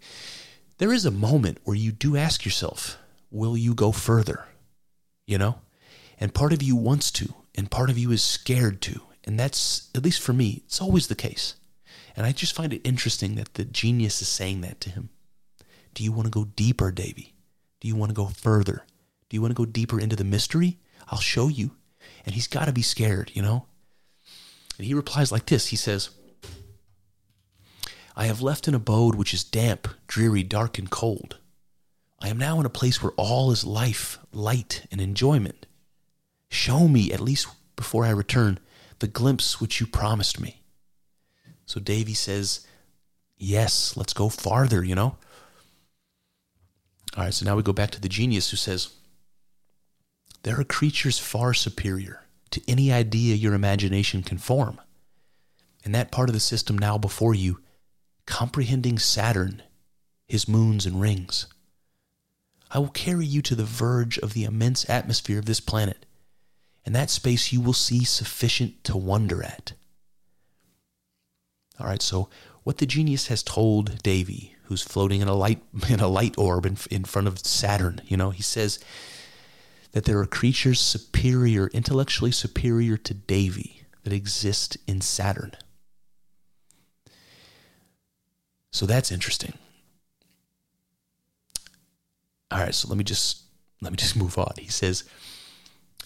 There 0.78 0.92
is 0.92 1.06
a 1.06 1.10
moment 1.10 1.58
where 1.64 1.76
you 1.76 1.90
do 1.90 2.16
ask 2.16 2.44
yourself, 2.44 2.98
will 3.30 3.56
you 3.56 3.74
go 3.74 3.92
further? 3.92 4.44
You 5.26 5.38
know? 5.38 5.58
And 6.20 6.34
part 6.34 6.52
of 6.52 6.62
you 6.62 6.76
wants 6.76 7.10
to, 7.12 7.34
and 7.54 7.70
part 7.70 7.90
of 7.90 7.98
you 7.98 8.10
is 8.10 8.22
scared 8.22 8.80
to. 8.82 9.00
And 9.24 9.38
that's, 9.38 9.90
at 9.94 10.04
least 10.04 10.20
for 10.20 10.32
me, 10.32 10.62
it's 10.66 10.80
always 10.80 11.06
the 11.06 11.14
case. 11.14 11.54
And 12.16 12.26
I 12.26 12.32
just 12.32 12.54
find 12.54 12.72
it 12.72 12.80
interesting 12.82 13.36
that 13.36 13.54
the 13.54 13.64
genius 13.64 14.20
is 14.20 14.28
saying 14.28 14.62
that 14.62 14.80
to 14.80 14.90
him. 14.90 15.10
Do 15.94 16.02
you 16.02 16.12
want 16.12 16.26
to 16.26 16.30
go 16.30 16.44
deeper, 16.44 16.90
Davy? 16.90 17.34
Do 17.80 17.88
you 17.88 17.94
want 17.94 18.10
to 18.10 18.14
go 18.14 18.26
further? 18.26 18.84
Do 19.28 19.36
you 19.36 19.42
want 19.42 19.50
to 19.50 19.56
go 19.56 19.66
deeper 19.66 20.00
into 20.00 20.16
the 20.16 20.24
mystery? 20.24 20.78
I'll 21.08 21.20
show 21.20 21.48
you. 21.48 21.72
And 22.24 22.34
he's 22.34 22.48
got 22.48 22.64
to 22.64 22.72
be 22.72 22.82
scared, 22.82 23.30
you 23.34 23.42
know? 23.42 23.66
And 24.78 24.86
he 24.86 24.94
replies 24.94 25.30
like 25.30 25.46
this 25.46 25.68
He 25.68 25.76
says, 25.76 26.10
I 28.16 28.26
have 28.26 28.42
left 28.42 28.66
an 28.66 28.74
abode 28.74 29.14
which 29.14 29.32
is 29.32 29.44
damp, 29.44 29.86
dreary, 30.08 30.42
dark, 30.42 30.78
and 30.78 30.90
cold. 30.90 31.38
I 32.20 32.28
am 32.28 32.38
now 32.38 32.58
in 32.58 32.66
a 32.66 32.70
place 32.70 33.00
where 33.00 33.12
all 33.12 33.52
is 33.52 33.64
life, 33.64 34.18
light, 34.32 34.86
and 34.90 35.00
enjoyment. 35.00 35.66
Show 36.50 36.88
me, 36.88 37.12
at 37.12 37.20
least 37.20 37.48
before 37.76 38.04
I 38.04 38.10
return, 38.10 38.58
the 38.98 39.08
glimpse 39.08 39.60
which 39.60 39.80
you 39.80 39.86
promised 39.86 40.40
me. 40.40 40.62
So 41.66 41.80
Davy 41.80 42.14
says, 42.14 42.66
Yes, 43.36 43.96
let's 43.96 44.12
go 44.12 44.28
farther, 44.28 44.82
you 44.82 44.94
know? 44.94 45.16
All 47.16 47.24
right, 47.24 47.34
so 47.34 47.44
now 47.44 47.56
we 47.56 47.62
go 47.62 47.72
back 47.72 47.90
to 47.92 48.00
the 48.00 48.08
genius 48.08 48.50
who 48.50 48.56
says, 48.56 48.90
There 50.42 50.58
are 50.58 50.64
creatures 50.64 51.18
far 51.18 51.54
superior 51.54 52.24
to 52.50 52.62
any 52.66 52.92
idea 52.92 53.34
your 53.34 53.54
imagination 53.54 54.22
can 54.22 54.38
form. 54.38 54.80
And 55.84 55.94
that 55.94 56.10
part 56.10 56.28
of 56.28 56.34
the 56.34 56.40
system 56.40 56.76
now 56.76 56.98
before 56.98 57.34
you 57.34 57.60
comprehending 58.26 58.98
Saturn, 58.98 59.62
his 60.26 60.46
moons 60.46 60.84
and 60.84 61.00
rings. 61.00 61.46
I 62.70 62.78
will 62.78 62.88
carry 62.88 63.24
you 63.24 63.40
to 63.42 63.54
the 63.54 63.64
verge 63.64 64.18
of 64.18 64.34
the 64.34 64.44
immense 64.44 64.88
atmosphere 64.90 65.38
of 65.38 65.46
this 65.46 65.60
planet. 65.60 66.04
In 66.88 66.94
that 66.94 67.10
space, 67.10 67.52
you 67.52 67.60
will 67.60 67.74
see 67.74 68.02
sufficient 68.02 68.82
to 68.84 68.96
wonder 68.96 69.42
at. 69.42 69.74
All 71.78 71.86
right, 71.86 72.00
so 72.00 72.30
what 72.62 72.78
the 72.78 72.86
genius 72.86 73.26
has 73.26 73.42
told 73.42 74.02
Davy, 74.02 74.56
who's 74.62 74.80
floating 74.80 75.20
in 75.20 75.28
a 75.28 75.34
light 75.34 75.62
in 75.90 76.00
a 76.00 76.08
light 76.08 76.38
orb 76.38 76.64
in, 76.64 76.78
in 76.90 77.04
front 77.04 77.28
of 77.28 77.40
Saturn, 77.40 78.00
you 78.06 78.16
know, 78.16 78.30
he 78.30 78.42
says 78.42 78.78
that 79.92 80.06
there 80.06 80.18
are 80.18 80.24
creatures 80.24 80.80
superior, 80.80 81.66
intellectually 81.74 82.32
superior 82.32 82.96
to 82.96 83.12
Davy 83.12 83.82
that 84.04 84.14
exist 84.14 84.78
in 84.86 85.02
Saturn. 85.02 85.52
So 88.70 88.86
that's 88.86 89.12
interesting. 89.12 89.52
All 92.50 92.60
right, 92.60 92.74
so 92.74 92.88
let 92.88 92.96
me 92.96 93.04
just 93.04 93.42
let 93.82 93.92
me 93.92 93.98
just 93.98 94.16
move 94.24 94.38
on. 94.38 94.54
He 94.56 94.68
says, 94.68 95.04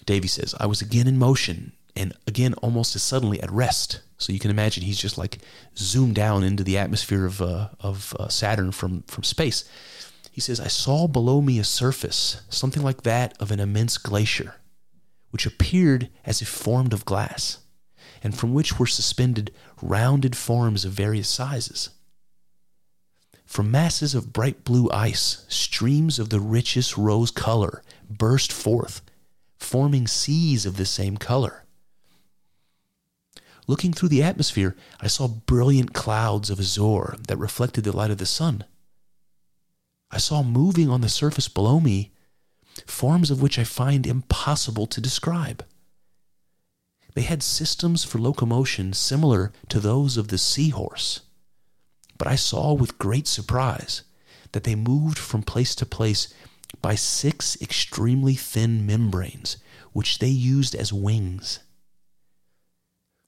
Davy 0.05 0.27
says, 0.27 0.55
I 0.59 0.65
was 0.65 0.81
again 0.81 1.07
in 1.07 1.17
motion 1.17 1.73
and 1.95 2.13
again 2.27 2.53
almost 2.55 2.95
as 2.95 3.03
suddenly 3.03 3.41
at 3.41 3.51
rest. 3.51 4.01
So 4.17 4.33
you 4.33 4.39
can 4.39 4.51
imagine 4.51 4.83
he's 4.83 4.99
just 4.99 5.17
like 5.17 5.39
zoomed 5.77 6.15
down 6.15 6.43
into 6.43 6.63
the 6.63 6.77
atmosphere 6.77 7.25
of 7.25 7.41
uh, 7.41 7.69
of 7.79 8.15
uh, 8.19 8.29
Saturn 8.29 8.71
from 8.71 9.03
from 9.03 9.23
space. 9.23 9.65
He 10.31 10.41
says, 10.41 10.59
I 10.59 10.67
saw 10.67 11.07
below 11.07 11.41
me 11.41 11.59
a 11.59 11.63
surface, 11.63 12.41
something 12.49 12.81
like 12.81 13.03
that 13.03 13.39
of 13.39 13.51
an 13.51 13.59
immense 13.59 13.99
glacier, 13.99 14.55
which 15.29 15.45
appeared 15.45 16.09
as 16.25 16.41
if 16.41 16.47
formed 16.47 16.91
of 16.91 17.05
glass, 17.05 17.59
and 18.23 18.35
from 18.35 18.53
which 18.53 18.79
were 18.79 18.87
suspended 18.87 19.53
rounded 19.79 20.35
forms 20.35 20.85
of 20.85 20.91
various 20.91 21.29
sizes. 21.29 21.91
From 23.45 23.69
masses 23.69 24.15
of 24.15 24.33
bright 24.33 24.63
blue 24.63 24.89
ice, 24.91 25.45
streams 25.49 26.17
of 26.17 26.29
the 26.29 26.39
richest 26.39 26.97
rose 26.97 27.29
color 27.29 27.83
burst 28.09 28.51
forth, 28.51 29.01
forming 29.63 30.07
seas 30.07 30.65
of 30.65 30.77
the 30.77 30.85
same 30.85 31.17
color. 31.17 31.65
Looking 33.65 33.93
through 33.93 34.09
the 34.09 34.23
atmosphere, 34.23 34.75
I 34.99 35.07
saw 35.07 35.27
brilliant 35.27 35.93
clouds 35.93 36.49
of 36.49 36.59
azure 36.59 37.15
that 37.27 37.37
reflected 37.37 37.83
the 37.83 37.95
light 37.95 38.11
of 38.11 38.17
the 38.17 38.25
sun. 38.25 38.65
I 40.11 40.17
saw 40.17 40.43
moving 40.43 40.89
on 40.89 41.01
the 41.01 41.09
surface 41.09 41.47
below 41.47 41.79
me 41.79 42.11
forms 42.85 43.31
of 43.31 43.41
which 43.41 43.57
I 43.57 43.63
find 43.63 44.05
impossible 44.05 44.87
to 44.87 45.01
describe. 45.01 45.65
They 47.13 47.21
had 47.21 47.41
systems 47.41 48.03
for 48.03 48.19
locomotion 48.19 48.93
similar 48.93 49.51
to 49.69 49.79
those 49.79 50.17
of 50.17 50.27
the 50.27 50.37
seahorse 50.37 51.21
but 52.23 52.31
I 52.31 52.35
saw 52.35 52.71
with 52.73 52.97
great 52.97 53.27
surprise 53.27 54.03
that 54.51 54.63
they 54.63 54.75
moved 54.75 55.17
from 55.17 55.43
place 55.43 55.75
to 55.75 55.85
place 55.85 56.33
by 56.81 56.95
six 56.95 57.59
extremely 57.61 58.35
thin 58.35 58.85
membranes, 58.85 59.57
which 59.93 60.19
they 60.19 60.27
used 60.27 60.75
as 60.75 60.91
wings. 60.91 61.59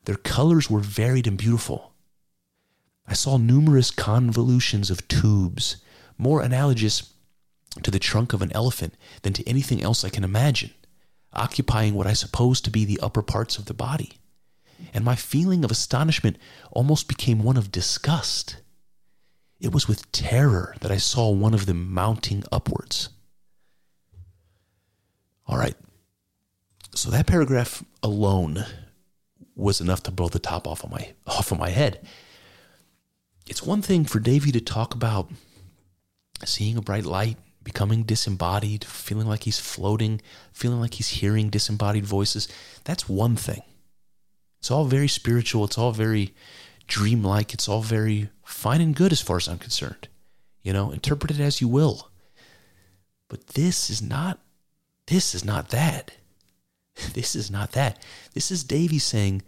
Their 0.06 0.16
colors 0.16 0.70
were 0.70 0.80
varied 0.80 1.28
and 1.28 1.38
beautiful. 1.38 1.94
I 3.08 3.14
saw 3.14 3.38
numerous 3.38 3.92
convolutions 3.92 4.90
of 4.90 5.08
tubes, 5.08 5.78
more 6.18 6.42
analogous 6.42 7.14
to 7.84 7.92
the 7.92 8.00
trunk 8.00 8.34
of 8.34 8.42
an 8.42 8.52
elephant 8.54 8.96
than 9.22 9.34
to 9.34 9.48
anything 9.48 9.82
else 9.82 10.04
I 10.04 10.10
can 10.10 10.24
imagine, 10.24 10.72
occupying 11.34 11.94
what 11.94 12.08
I 12.08 12.14
suppose 12.14 12.62
to 12.62 12.72
be 12.72 12.86
the 12.86 13.00
upper 13.02 13.22
parts 13.22 13.58
of 13.58 13.66
the 13.66 13.74
body. 13.74 14.14
And 14.94 15.04
my 15.04 15.16
feeling 15.16 15.64
of 15.64 15.72
astonishment 15.72 16.38
almost 16.72 17.08
became 17.08 17.44
one 17.44 17.58
of 17.58 17.72
disgust. 17.72 18.58
It 19.60 19.74
was 19.74 19.88
with 19.88 20.12
terror 20.12 20.76
that 20.82 20.92
I 20.92 20.98
saw 20.98 21.30
one 21.30 21.54
of 21.54 21.66
them 21.66 21.92
mounting 21.92 22.44
upwards. 22.52 23.10
All 25.48 25.58
right. 25.58 25.76
So 26.94 27.10
that 27.12 27.28
paragraph 27.28 27.84
alone 28.02 28.66
was 29.56 29.80
enough 29.82 30.04
to 30.04 30.12
blow 30.12 30.28
the 30.28 30.40
top 30.40 30.68
off 30.68 30.84
of 30.84 30.92
my 30.92 31.14
off 31.28 31.52
of 31.52 31.60
my 31.60 31.70
head. 31.70 32.06
It's 33.48 33.64
one 33.64 33.82
thing 33.82 34.06
for 34.06 34.20
Davy 34.20 34.52
to 34.52 34.62
talk 34.62 34.96
about 34.96 35.30
seeing 36.44 36.78
a 36.78 36.82
bright 36.82 37.06
light, 37.06 37.38
becoming 37.64 38.04
disembodied, 38.04 38.84
feeling 38.84 39.28
like 39.28 39.44
he's 39.44 39.60
floating, 39.60 40.22
feeling 40.52 40.80
like 40.80 40.96
he's 40.96 41.10
hearing 41.10 41.50
disembodied 41.50 42.06
voices. 42.06 42.48
That's 42.84 43.08
one 43.08 43.36
thing. 43.36 43.62
It's 44.60 44.72
all 44.72 44.86
very 44.86 45.08
spiritual, 45.08 45.66
it's 45.66 45.78
all 45.78 45.92
very 45.92 46.34
dreamlike, 46.88 47.54
it's 47.54 47.70
all 47.70 47.82
very 47.82 48.30
fine 48.44 48.82
and 48.82 48.96
good 48.96 49.12
as 49.12 49.22
far 49.22 49.38
as 49.38 49.48
I'm 49.48 49.60
concerned. 49.60 50.08
You 50.64 50.74
know, 50.74 50.92
interpret 50.92 51.32
it 51.32 51.40
as 51.40 51.62
you 51.62 51.68
will. 51.68 52.10
But 53.28 53.48
this 53.50 53.90
is 53.90 54.02
not 54.02 54.40
this 55.08 55.36
is 55.36 55.44
not 55.46 55.70
that. 55.70 56.12
This 57.14 57.36
is 57.36 57.52
not 57.52 57.74
that. 57.74 58.02
This 58.34 58.52
is 58.52 58.64
Davy 58.64 59.00
saying 59.00 59.42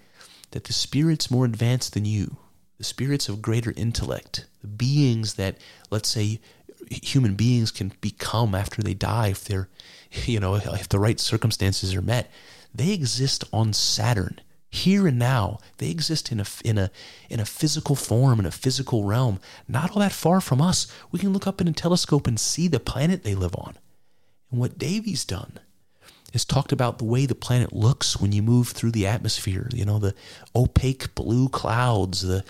that 0.51 0.65
the 0.65 0.73
spirits 0.73 1.31
more 1.31 1.45
advanced 1.45 1.93
than 1.93 2.03
you, 2.03 2.35
the 2.77 2.83
spirits 2.83 3.29
of 3.29 3.41
greater 3.41 3.73
intellect, 3.77 4.47
the 4.59 4.67
beings 4.67 5.35
that 5.35 5.57
let's 5.89 6.09
say 6.09 6.41
human 6.89 7.35
beings 7.35 7.71
can 7.71 7.93
become 8.01 8.53
after 8.53 8.81
they 8.81 8.93
die 8.93 9.29
if 9.29 9.45
they're 9.45 9.69
you 10.25 10.41
know 10.41 10.55
if 10.55 10.89
the 10.89 10.99
right 10.99 11.19
circumstances 11.19 11.95
are 11.95 12.01
met, 12.01 12.29
they 12.75 12.91
exist 12.91 13.45
on 13.53 13.71
Saturn 13.71 14.41
here 14.69 15.07
and 15.07 15.17
now. 15.17 15.59
They 15.77 15.89
exist 15.89 16.31
in 16.31 16.39
a, 16.39 16.45
in 16.63 16.77
a, 16.77 16.91
in 17.29 17.39
a 17.39 17.45
physical 17.45 17.95
form, 17.95 18.39
in 18.39 18.45
a 18.45 18.51
physical 18.51 19.03
realm, 19.03 19.39
not 19.67 19.91
all 19.91 19.99
that 19.99 20.11
far 20.11 20.41
from 20.41 20.61
us. 20.61 20.87
We 21.11 21.19
can 21.19 21.33
look 21.33 21.47
up 21.47 21.61
in 21.61 21.67
a 21.67 21.73
telescope 21.73 22.27
and 22.27 22.39
see 22.39 22.67
the 22.67 22.79
planet 22.79 23.23
they 23.23 23.35
live 23.35 23.55
on. 23.57 23.77
And 24.51 24.59
what 24.59 24.77
Davy's 24.77 25.25
done 25.25 25.59
is 26.33 26.45
talked 26.45 26.71
about 26.71 26.97
the 26.97 27.05
way 27.05 27.25
the 27.25 27.35
planet 27.35 27.73
looks 27.73 28.19
when 28.19 28.31
you 28.31 28.41
move 28.41 28.69
through 28.69 28.91
the 28.91 29.07
atmosphere. 29.07 29.69
You 29.73 29.85
know, 29.85 29.99
the 29.99 30.13
opaque 30.55 31.15
blue 31.15 31.49
clouds, 31.49 32.21
the 32.21 32.43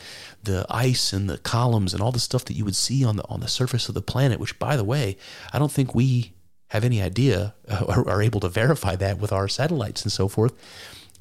the 0.44 0.66
ice 0.70 1.14
and 1.14 1.30
the 1.30 1.38
columns 1.38 1.94
and 1.94 2.02
all 2.02 2.12
the 2.12 2.20
stuff 2.20 2.46
that 2.46 2.54
you 2.54 2.66
would 2.66 2.76
see 2.76 3.06
on 3.06 3.18
the 3.18 3.28
on 3.28 3.40
the 3.40 3.48
surface 3.48 3.88
of 3.88 3.96
the 3.96 4.02
planet. 4.02 4.40
Which, 4.40 4.60
by 4.60 4.76
the 4.76 4.84
way, 4.84 5.18
I 5.54 5.60
don't 5.60 5.72
think 5.72 5.94
we 5.94 6.34
have 6.70 6.84
any 6.84 7.02
idea 7.02 7.56
uh, 7.68 7.86
or 7.88 8.10
are 8.10 8.22
able 8.22 8.40
to 8.42 8.50
verify 8.50 8.96
that 8.96 9.20
with 9.20 9.32
our 9.32 9.48
satellites 9.48 10.04
and 10.04 10.12
so 10.12 10.28
forth. 10.28 10.54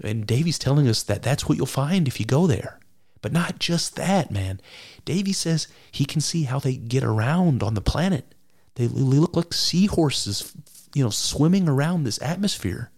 And 0.02 0.26
Davy's 0.26 0.58
telling 0.58 0.88
us 0.88 1.02
that 1.04 1.22
that's 1.22 1.48
what 1.48 1.56
you'll 1.56 1.66
find 1.66 2.06
if 2.06 2.20
you 2.20 2.26
go 2.26 2.46
there. 2.46 2.78
But 3.22 3.32
not 3.32 3.58
just 3.58 3.96
that, 3.96 4.30
man. 4.30 4.60
Davy 5.04 5.32
says 5.32 5.68
he 5.90 6.04
can 6.04 6.20
see 6.20 6.44
how 6.44 6.58
they 6.58 6.76
get 6.76 7.02
around 7.02 7.62
on 7.62 7.74
the 7.74 7.80
planet. 7.80 8.34
They, 8.76 8.88
look 8.88 9.36
like 9.36 9.52
seahorses, 9.52 10.52
you 10.94 11.02
know, 11.02 11.10
swimming 11.10 11.68
around 11.68 12.04
this 12.04 12.20
atmosphere. 12.22 12.90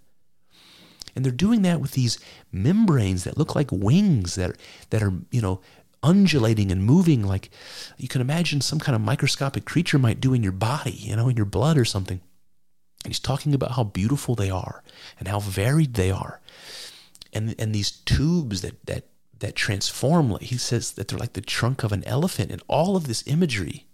And 1.16 1.24
they're 1.24 1.32
doing 1.32 1.62
that 1.62 1.80
with 1.80 1.92
these 1.92 2.18
membranes 2.52 3.24
that 3.24 3.38
look 3.38 3.56
like 3.56 3.72
wings 3.72 4.36
that 4.36 4.50
are, 4.50 4.56
that 4.90 5.02
are, 5.02 5.12
you 5.30 5.40
know, 5.40 5.60
undulating 6.00 6.70
and 6.70 6.84
moving 6.84 7.24
like 7.24 7.50
you 7.96 8.06
can 8.06 8.20
imagine 8.20 8.60
some 8.60 8.78
kind 8.78 8.94
of 8.94 9.02
microscopic 9.02 9.64
creature 9.64 9.98
might 9.98 10.20
do 10.20 10.32
in 10.32 10.44
your 10.44 10.52
body, 10.52 10.92
you 10.92 11.16
know, 11.16 11.28
in 11.28 11.36
your 11.36 11.46
blood 11.46 11.76
or 11.76 11.84
something. 11.84 12.20
And 13.04 13.12
he's 13.12 13.18
talking 13.18 13.52
about 13.52 13.72
how 13.72 13.82
beautiful 13.82 14.36
they 14.36 14.50
are 14.50 14.84
and 15.18 15.26
how 15.26 15.40
varied 15.40 15.94
they 15.94 16.10
are 16.10 16.40
and 17.32 17.54
and 17.58 17.74
these 17.74 17.90
tubes 17.90 18.62
that 18.62 18.84
that 18.86 19.04
that 19.38 19.54
transform 19.54 20.36
he 20.40 20.56
says 20.56 20.92
that 20.92 21.08
they're 21.08 21.18
like 21.18 21.34
the 21.34 21.40
trunk 21.40 21.82
of 21.82 21.92
an 21.92 22.04
elephant 22.04 22.50
and 22.50 22.62
all 22.68 22.96
of 22.96 23.06
this 23.06 23.22
imagery 23.26 23.86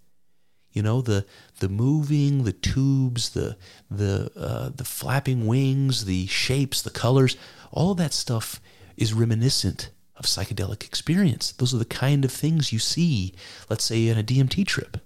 you 0.75 0.83
know 0.83 1.01
the 1.01 1.25
the 1.59 1.69
moving 1.69 2.43
the 2.43 2.51
tubes 2.51 3.29
the 3.29 3.57
the 3.89 4.29
uh, 4.35 4.69
the 4.75 4.83
flapping 4.83 5.47
wings 5.47 6.05
the 6.05 6.27
shapes 6.27 6.81
the 6.83 6.91
colors 6.91 7.37
all 7.71 7.91
of 7.91 7.97
that 7.97 8.13
stuff 8.13 8.61
is 8.95 9.13
reminiscent 9.13 9.89
of 10.15 10.25
psychedelic 10.25 10.85
experience. 10.85 11.51
Those 11.51 11.73
are 11.73 11.77
the 11.77 11.83
kind 11.83 12.23
of 12.23 12.31
things 12.31 12.71
you 12.71 12.79
see 12.79 13.33
let's 13.69 13.83
say 13.83 14.07
in 14.07 14.17
a 14.17 14.23
DMT 14.23 14.67
trip. 14.67 14.97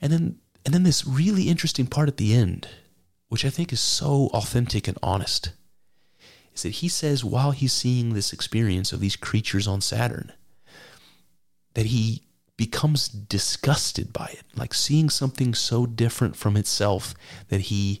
And 0.00 0.12
then 0.12 0.38
and 0.66 0.74
then 0.74 0.82
this 0.82 1.06
really 1.06 1.48
interesting 1.48 1.86
part 1.86 2.08
at 2.08 2.16
the 2.16 2.34
end 2.34 2.68
which 3.28 3.44
I 3.44 3.50
think 3.50 3.72
is 3.72 3.80
so 3.80 4.28
authentic 4.32 4.86
and 4.86 4.98
honest 5.02 5.52
is 6.54 6.62
that 6.62 6.68
he 6.70 6.88
says 6.88 7.24
while 7.24 7.50
he's 7.50 7.72
seeing 7.72 8.14
this 8.14 8.32
experience 8.32 8.92
of 8.92 9.00
these 9.00 9.16
creatures 9.16 9.66
on 9.66 9.80
Saturn, 9.80 10.32
that 11.74 11.86
he 11.86 12.22
becomes 12.56 13.08
disgusted 13.08 14.12
by 14.12 14.26
it, 14.26 14.44
like 14.54 14.74
seeing 14.74 15.10
something 15.10 15.54
so 15.54 15.86
different 15.86 16.36
from 16.36 16.56
itself 16.56 17.14
that 17.48 17.62
he, 17.62 18.00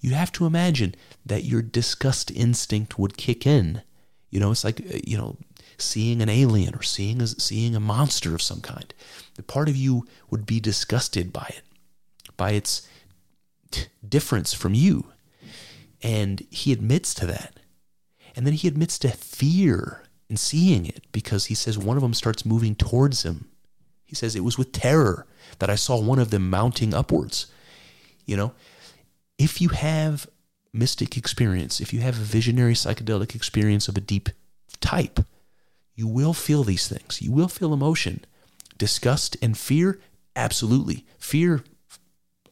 you 0.00 0.14
have 0.14 0.32
to 0.32 0.46
imagine 0.46 0.94
that 1.24 1.44
your 1.44 1.62
disgust 1.62 2.30
instinct 2.32 2.98
would 2.98 3.16
kick 3.16 3.46
in. 3.46 3.82
You 4.30 4.40
know, 4.40 4.50
it's 4.50 4.64
like, 4.64 4.80
uh, 4.80 4.98
you 5.04 5.16
know, 5.16 5.36
seeing 5.78 6.20
an 6.20 6.28
alien 6.28 6.74
or 6.74 6.82
seeing 6.82 7.20
a, 7.20 7.26
seeing 7.26 7.76
a 7.76 7.80
monster 7.80 8.34
of 8.34 8.42
some 8.42 8.60
kind. 8.60 8.92
The 9.34 9.42
part 9.42 9.68
of 9.68 9.76
you 9.76 10.06
would 10.30 10.46
be 10.46 10.58
disgusted 10.58 11.32
by 11.32 11.46
it, 11.56 11.62
by 12.36 12.52
its 12.52 12.86
t- 13.70 13.86
difference 14.06 14.52
from 14.52 14.74
you. 14.74 15.06
And 16.02 16.44
he 16.50 16.72
admits 16.72 17.14
to 17.14 17.26
that. 17.26 17.54
And 18.34 18.46
then 18.46 18.54
he 18.54 18.66
admits 18.66 18.98
to 19.00 19.10
fear 19.10 20.02
in 20.28 20.36
seeing 20.36 20.86
it 20.86 21.04
because 21.12 21.46
he 21.46 21.54
says 21.54 21.78
one 21.78 21.96
of 21.96 22.02
them 22.02 22.14
starts 22.14 22.46
moving 22.46 22.74
towards 22.74 23.22
him. 23.22 23.48
He 24.12 24.16
says 24.16 24.36
it 24.36 24.44
was 24.44 24.58
with 24.58 24.72
terror 24.72 25.26
that 25.58 25.70
I 25.70 25.74
saw 25.74 25.98
one 25.98 26.18
of 26.18 26.28
them 26.28 26.50
mounting 26.50 26.92
upwards. 26.92 27.46
You 28.26 28.36
know, 28.36 28.52
if 29.38 29.58
you 29.58 29.70
have 29.70 30.26
mystic 30.70 31.16
experience, 31.16 31.80
if 31.80 31.94
you 31.94 32.00
have 32.00 32.18
a 32.18 32.22
visionary 32.22 32.74
psychedelic 32.74 33.34
experience 33.34 33.88
of 33.88 33.96
a 33.96 34.02
deep 34.02 34.28
type, 34.82 35.20
you 35.94 36.06
will 36.06 36.34
feel 36.34 36.62
these 36.62 36.86
things. 36.86 37.22
You 37.22 37.32
will 37.32 37.48
feel 37.48 37.72
emotion, 37.72 38.26
disgust, 38.76 39.38
and 39.40 39.56
fear. 39.56 39.98
Absolutely. 40.36 41.06
Fear 41.16 41.64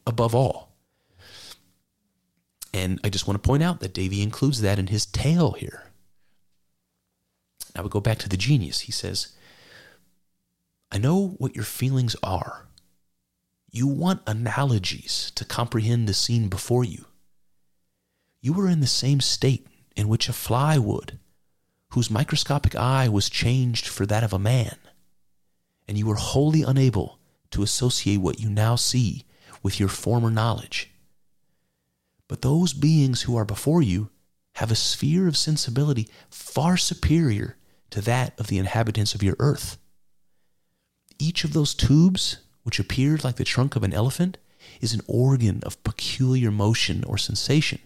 above 0.06 0.34
all. 0.34 0.72
And 2.72 2.98
I 3.04 3.10
just 3.10 3.26
want 3.26 3.34
to 3.42 3.46
point 3.46 3.62
out 3.62 3.80
that 3.80 3.92
Davy 3.92 4.22
includes 4.22 4.62
that 4.62 4.78
in 4.78 4.86
his 4.86 5.04
tale 5.04 5.52
here. 5.52 5.90
Now 7.76 7.82
we 7.82 7.90
go 7.90 8.00
back 8.00 8.16
to 8.20 8.30
the 8.30 8.38
genius. 8.38 8.80
He 8.80 8.92
says, 8.92 9.34
I 10.92 10.98
know 10.98 11.34
what 11.38 11.54
your 11.54 11.64
feelings 11.64 12.16
are. 12.22 12.66
You 13.70 13.86
want 13.86 14.22
analogies 14.26 15.30
to 15.36 15.44
comprehend 15.44 16.08
the 16.08 16.14
scene 16.14 16.48
before 16.48 16.84
you. 16.84 17.04
You 18.40 18.58
are 18.60 18.68
in 18.68 18.80
the 18.80 18.86
same 18.86 19.20
state 19.20 19.66
in 19.94 20.08
which 20.08 20.28
a 20.28 20.32
fly 20.32 20.78
would, 20.78 21.18
whose 21.90 22.10
microscopic 22.10 22.74
eye 22.74 23.08
was 23.08 23.28
changed 23.28 23.86
for 23.86 24.06
that 24.06 24.24
of 24.24 24.32
a 24.32 24.38
man, 24.38 24.76
and 25.86 25.96
you 25.98 26.06
were 26.06 26.16
wholly 26.16 26.62
unable 26.62 27.18
to 27.50 27.62
associate 27.62 28.18
what 28.18 28.40
you 28.40 28.48
now 28.48 28.76
see 28.76 29.24
with 29.62 29.78
your 29.78 29.88
former 29.88 30.30
knowledge. 30.30 30.90
But 32.26 32.42
those 32.42 32.72
beings 32.72 33.22
who 33.22 33.36
are 33.36 33.44
before 33.44 33.82
you 33.82 34.10
have 34.54 34.70
a 34.70 34.76
sphere 34.76 35.28
of 35.28 35.36
sensibility 35.36 36.08
far 36.30 36.76
superior 36.76 37.56
to 37.90 38.00
that 38.02 38.38
of 38.38 38.46
the 38.46 38.58
inhabitants 38.58 39.14
of 39.14 39.22
your 39.22 39.36
earth. 39.38 39.78
Each 41.20 41.44
of 41.44 41.52
those 41.52 41.74
tubes, 41.74 42.38
which 42.62 42.80
appeared 42.80 43.22
like 43.22 43.36
the 43.36 43.44
trunk 43.44 43.76
of 43.76 43.82
an 43.82 43.92
elephant, 43.92 44.38
is 44.80 44.94
an 44.94 45.02
organ 45.06 45.60
of 45.64 45.82
peculiar 45.84 46.50
motion 46.50 47.04
or 47.04 47.18
sensation. 47.18 47.78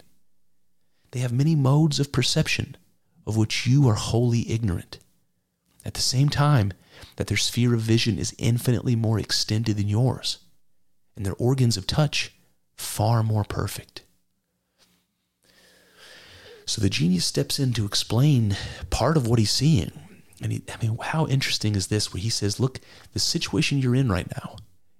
They 1.10 1.18
have 1.20 1.32
many 1.32 1.56
modes 1.56 1.98
of 1.98 2.12
perception 2.12 2.76
of 3.26 3.36
which 3.36 3.66
you 3.66 3.88
are 3.88 3.94
wholly 3.94 4.50
ignorant. 4.50 4.98
At 5.84 5.94
the 5.94 6.00
same 6.00 6.28
time 6.28 6.72
that 7.16 7.26
their 7.26 7.36
sphere 7.36 7.74
of 7.74 7.80
vision 7.80 8.18
is 8.18 8.34
infinitely 8.38 8.94
more 8.94 9.18
extended 9.18 9.76
than 9.76 9.88
yours, 9.88 10.38
and 11.16 11.26
their 11.26 11.34
organs 11.34 11.76
of 11.76 11.86
touch 11.86 12.32
far 12.76 13.22
more 13.22 13.44
perfect. 13.44 14.02
So 16.66 16.80
the 16.80 16.90
genius 16.90 17.24
steps 17.24 17.58
in 17.58 17.72
to 17.74 17.84
explain 17.84 18.56
part 18.90 19.16
of 19.16 19.26
what 19.26 19.38
he's 19.38 19.50
seeing. 19.50 19.92
And 20.44 20.52
he, 20.52 20.62
I 20.68 20.76
mean, 20.84 20.98
how 21.00 21.26
interesting 21.26 21.74
is 21.74 21.86
this? 21.86 22.12
Where 22.12 22.20
he 22.20 22.28
says, 22.28 22.60
look, 22.60 22.78
the 23.14 23.18
situation 23.18 23.78
you're 23.78 23.94
in 23.94 24.12
right 24.12 24.30
now, 24.36 24.56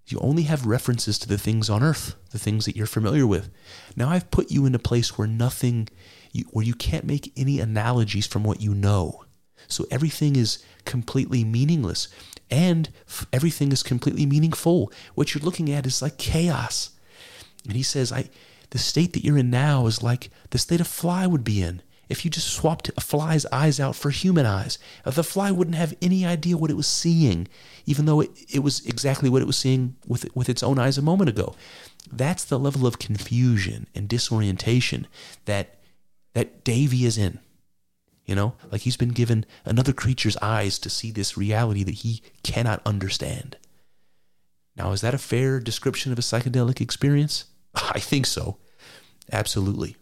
you 0.07 0.19
only 0.21 0.45
have 0.45 0.65
references 0.65 1.19
to 1.19 1.29
the 1.29 1.37
things 1.37 1.69
on 1.69 1.83
earth, 1.83 2.17
the 2.31 2.39
things 2.39 2.65
that 2.65 2.77
you're 2.77 2.87
familiar 2.87 3.27
with. 3.27 3.51
Now 3.95 4.09
I've 4.09 4.31
put 4.31 4.51
you 4.51 4.65
in 4.65 4.75
a 4.75 4.79
place 4.79 5.19
where 5.19 5.29
nothing, 5.29 5.91
where 6.51 6.65
you 6.65 6.75
can't 6.75 7.05
make 7.05 7.31
any 7.37 7.61
analogies 7.61 8.27
from 8.27 8.43
what 8.43 8.63
you 8.63 8.75
know. 8.75 9.27
So 9.69 9.85
everything 9.91 10.35
is 10.35 10.65
completely 10.87 11.45
meaningless 11.45 12.09
and 12.51 12.89
everything 13.31 13.71
is 13.71 13.83
completely 13.83 14.25
meaningful. 14.25 14.91
What 15.15 15.35
you're 15.35 15.45
looking 15.45 15.71
at 15.71 15.85
is 15.85 16.01
like 16.01 16.17
chaos. 16.17 16.91
And 17.65 17.75
he 17.75 17.83
says, 17.83 18.13
I, 18.13 18.31
the 18.71 18.79
state 18.79 19.13
that 19.13 19.25
you're 19.25 19.39
in 19.39 19.51
now 19.51 19.87
is 19.87 20.03
like 20.03 20.31
the 20.51 20.59
state 20.59 20.81
a 20.81 20.85
fly 20.85 21.27
would 21.27 21.45
be 21.45 21.61
in 21.61 21.83
if 22.09 22.25
you 22.25 22.31
just 22.31 22.49
swapped 22.49 22.91
a 22.97 23.01
fly's 23.01 23.47
eyes 23.47 23.81
out 23.81 23.97
for 23.97 24.11
human 24.11 24.47
eyes. 24.47 24.79
The 25.05 25.25
fly 25.25 25.51
wouldn't 25.51 25.77
have 25.77 25.95
any 26.03 26.25
idea 26.25 26.57
what 26.57 26.71
it 26.71 26.77
was 26.77 26.87
seeing, 26.87 27.49
even 27.87 28.07
though 28.07 28.21
it, 28.21 28.31
it 28.53 28.61
was 28.61 28.85
exactly 28.87 29.29
what 29.29 29.43
it 29.43 29.47
was 29.47 29.57
seeing 29.57 29.97
with, 30.07 30.27
with 30.35 30.49
its 30.49 30.63
own 30.63 30.79
eyes 30.79 30.99
a 30.99 31.03
moment 31.03 31.31
ago. 31.31 31.55
That's 32.11 32.45
the 32.45 32.59
level 32.59 32.87
of 32.87 32.99
confusion 32.99 33.87
and 33.95 34.09
disorientation 34.09 35.07
that 35.47 35.79
that 36.35 36.65
Davy 36.65 37.05
is 37.05 37.17
in. 37.17 37.39
You 38.27 38.35
know, 38.35 38.55
like 38.73 38.83
he's 38.83 38.97
been 38.97 39.11
given 39.11 39.45
another 39.65 39.93
creature's 39.93 40.37
eyes 40.39 40.79
to 40.81 40.91
see 40.91 41.11
this 41.11 41.37
reality 41.37 41.85
that 41.85 41.97
he 41.97 42.23
cannot 42.43 42.81
understand. 42.87 43.59
Now, 44.77 44.93
is 44.93 45.03
that 45.03 45.15
a 45.15 45.19
fair 45.19 45.61
description 45.61 46.11
of 46.11 46.19
a 46.19 46.23
psychedelic 46.23 46.81
experience? 46.81 47.45
I 47.75 48.01
think 48.01 48.27
so. 48.27 48.59
Absolutely. 49.31 49.97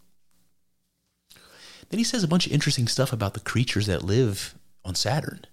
Then 1.92 1.98
he 1.98 2.04
says 2.04 2.24
a 2.24 2.28
bunch 2.28 2.46
of 2.46 2.52
interesting 2.52 2.88
stuff 2.88 3.12
about 3.12 3.34
the 3.34 3.40
creatures 3.40 3.84
that 3.84 4.02
live 4.02 4.54
on 4.82 4.94
Saturn. 4.94 5.44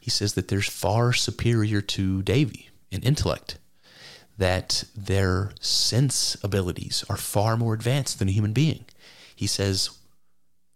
He 0.00 0.10
says 0.10 0.34
that 0.34 0.48
they're 0.48 0.60
far 0.60 1.12
superior 1.12 1.80
to 1.80 2.22
Davy 2.22 2.70
in 2.90 3.04
intellect, 3.04 3.56
that 4.36 4.82
their 4.96 5.52
sense 5.60 6.36
abilities 6.42 7.04
are 7.08 7.16
far 7.16 7.56
more 7.56 7.72
advanced 7.72 8.18
than 8.18 8.28
a 8.28 8.32
human 8.32 8.52
being. 8.52 8.84
He 9.36 9.46
says 9.46 9.90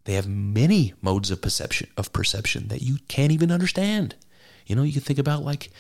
they 0.04 0.12
have 0.12 0.28
many 0.28 0.94
modes 1.02 1.32
of 1.32 1.42
perception 1.42 1.90
of 1.96 2.12
perception 2.12 2.68
that 2.68 2.82
you 2.82 2.98
can't 3.08 3.32
even 3.32 3.50
understand. 3.50 4.14
You 4.68 4.76
know, 4.76 4.84
you 4.84 4.92
can 4.92 5.02
think 5.02 5.18
about 5.18 5.42
like 5.42 5.72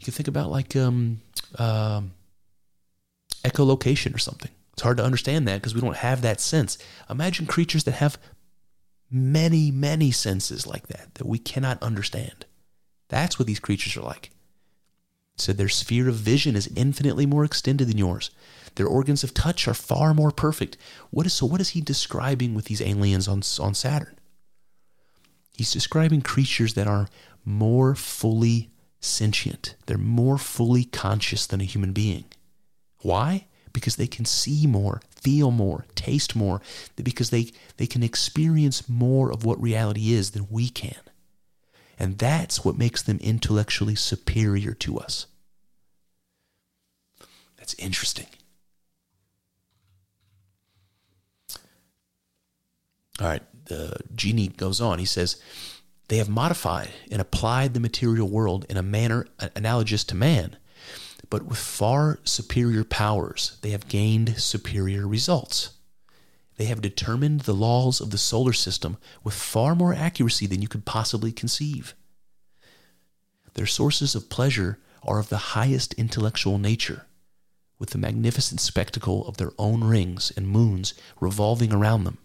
you 0.00 0.04
can 0.04 0.14
think 0.14 0.28
about 0.28 0.50
like 0.50 0.74
um, 0.74 1.20
uh, 1.58 2.00
echolocation 3.44 4.14
or 4.14 4.18
something. 4.18 4.52
It's 4.76 4.82
hard 4.82 4.98
to 4.98 5.04
understand 5.04 5.48
that 5.48 5.56
because 5.56 5.74
we 5.74 5.80
don't 5.80 5.96
have 5.96 6.20
that 6.20 6.38
sense. 6.38 6.76
Imagine 7.08 7.46
creatures 7.46 7.84
that 7.84 7.92
have 7.92 8.18
many, 9.10 9.70
many 9.70 10.10
senses 10.10 10.66
like 10.66 10.88
that 10.88 11.14
that 11.14 11.26
we 11.26 11.38
cannot 11.38 11.82
understand. 11.82 12.44
That's 13.08 13.38
what 13.38 13.46
these 13.46 13.58
creatures 13.58 13.96
are 13.96 14.02
like. 14.02 14.30
So 15.38 15.54
their 15.54 15.70
sphere 15.70 16.10
of 16.10 16.16
vision 16.16 16.56
is 16.56 16.70
infinitely 16.76 17.24
more 17.24 17.44
extended 17.44 17.88
than 17.88 17.96
yours. 17.96 18.30
Their 18.74 18.86
organs 18.86 19.24
of 19.24 19.32
touch 19.32 19.66
are 19.66 19.72
far 19.72 20.12
more 20.12 20.30
perfect. 20.30 20.76
What 21.10 21.24
is 21.24 21.32
so 21.32 21.46
what 21.46 21.62
is 21.62 21.70
he 21.70 21.80
describing 21.80 22.54
with 22.54 22.66
these 22.66 22.82
aliens 22.82 23.28
on 23.28 23.42
on 23.58 23.72
Saturn? 23.72 24.18
He's 25.52 25.72
describing 25.72 26.20
creatures 26.20 26.74
that 26.74 26.86
are 26.86 27.08
more 27.46 27.94
fully 27.94 28.70
sentient. 29.00 29.74
They're 29.86 29.96
more 29.96 30.36
fully 30.36 30.84
conscious 30.84 31.46
than 31.46 31.62
a 31.62 31.64
human 31.64 31.92
being. 31.92 32.24
Why? 33.00 33.46
Because 33.76 33.96
they 33.96 34.06
can 34.06 34.24
see 34.24 34.66
more, 34.66 35.02
feel 35.10 35.50
more, 35.50 35.84
taste 35.94 36.34
more, 36.34 36.62
because 36.96 37.28
they, 37.28 37.52
they 37.76 37.86
can 37.86 38.02
experience 38.02 38.88
more 38.88 39.30
of 39.30 39.44
what 39.44 39.60
reality 39.60 40.14
is 40.14 40.30
than 40.30 40.48
we 40.50 40.70
can. 40.70 40.98
And 41.98 42.16
that's 42.16 42.64
what 42.64 42.78
makes 42.78 43.02
them 43.02 43.18
intellectually 43.20 43.94
superior 43.94 44.72
to 44.72 44.98
us. 44.98 45.26
That's 47.58 47.74
interesting. 47.74 48.28
All 53.20 53.28
right, 53.28 53.42
the 53.66 53.98
genie 54.14 54.48
goes 54.48 54.80
on. 54.80 54.98
He 54.98 55.04
says, 55.04 55.36
They 56.08 56.16
have 56.16 56.30
modified 56.30 56.92
and 57.10 57.20
applied 57.20 57.74
the 57.74 57.80
material 57.80 58.28
world 58.30 58.64
in 58.70 58.78
a 58.78 58.82
manner 58.82 59.26
analogous 59.54 60.02
to 60.04 60.14
man 60.14 60.56
but 61.30 61.44
with 61.44 61.58
far 61.58 62.18
superior 62.24 62.84
powers, 62.84 63.58
they 63.62 63.70
have 63.70 63.88
gained 63.88 64.40
superior 64.40 65.06
results. 65.06 65.70
They 66.56 66.66
have 66.66 66.80
determined 66.80 67.42
the 67.42 67.54
laws 67.54 68.00
of 68.00 68.10
the 68.10 68.18
solar 68.18 68.52
system 68.52 68.96
with 69.22 69.34
far 69.34 69.74
more 69.74 69.92
accuracy 69.92 70.46
than 70.46 70.62
you 70.62 70.68
could 70.68 70.84
possibly 70.84 71.32
conceive. 71.32 71.94
Their 73.54 73.66
sources 73.66 74.14
of 74.14 74.30
pleasure 74.30 74.78
are 75.02 75.18
of 75.18 75.28
the 75.28 75.54
highest 75.54 75.94
intellectual 75.94 76.58
nature, 76.58 77.06
with 77.78 77.90
the 77.90 77.98
magnificent 77.98 78.60
spectacle 78.60 79.26
of 79.26 79.36
their 79.36 79.52
own 79.58 79.84
rings 79.84 80.32
and 80.36 80.48
moons 80.48 80.94
revolving 81.20 81.72
around 81.72 82.04
them, 82.04 82.18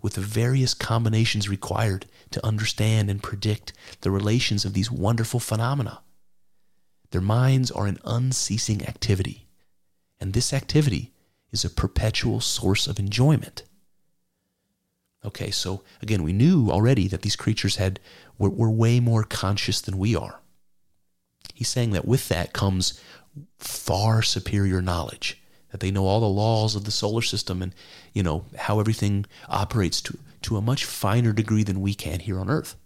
with 0.00 0.14
the 0.14 0.20
various 0.20 0.74
combinations 0.74 1.48
required 1.48 2.06
to 2.30 2.44
understand 2.46 3.10
and 3.10 3.22
predict 3.22 3.72
the 4.00 4.10
relations 4.10 4.64
of 4.64 4.72
these 4.72 4.90
wonderful 4.90 5.40
phenomena. 5.40 6.00
Their 7.10 7.20
minds 7.20 7.70
are 7.70 7.88
in 7.88 7.98
unceasing 8.04 8.86
activity, 8.86 9.48
and 10.20 10.32
this 10.32 10.52
activity 10.52 11.12
is 11.50 11.64
a 11.64 11.70
perpetual 11.70 12.40
source 12.40 12.86
of 12.86 12.98
enjoyment. 12.98 13.64
Okay, 15.24 15.50
so 15.50 15.82
again, 16.00 16.22
we 16.22 16.32
knew 16.32 16.70
already 16.70 17.08
that 17.08 17.22
these 17.22 17.36
creatures 17.36 17.76
had 17.76 18.00
were, 18.38 18.48
were 18.48 18.70
way 18.70 19.00
more 19.00 19.24
conscious 19.24 19.80
than 19.80 19.98
we 19.98 20.16
are. 20.16 20.40
He's 21.54 21.68
saying 21.68 21.90
that 21.90 22.06
with 22.06 22.28
that 22.28 22.52
comes 22.52 23.00
far 23.58 24.22
superior 24.22 24.80
knowledge, 24.80 25.42
that 25.72 25.80
they 25.80 25.90
know 25.90 26.06
all 26.06 26.20
the 26.20 26.26
laws 26.26 26.74
of 26.74 26.84
the 26.84 26.90
solar 26.90 27.22
system 27.22 27.60
and 27.60 27.74
you 28.14 28.22
know 28.22 28.44
how 28.56 28.80
everything 28.80 29.26
operates 29.48 30.00
to 30.02 30.18
to 30.42 30.56
a 30.56 30.62
much 30.62 30.84
finer 30.84 31.32
degree 31.32 31.62
than 31.62 31.82
we 31.82 31.92
can 31.92 32.20
here 32.20 32.38
on 32.38 32.48
Earth. 32.48 32.76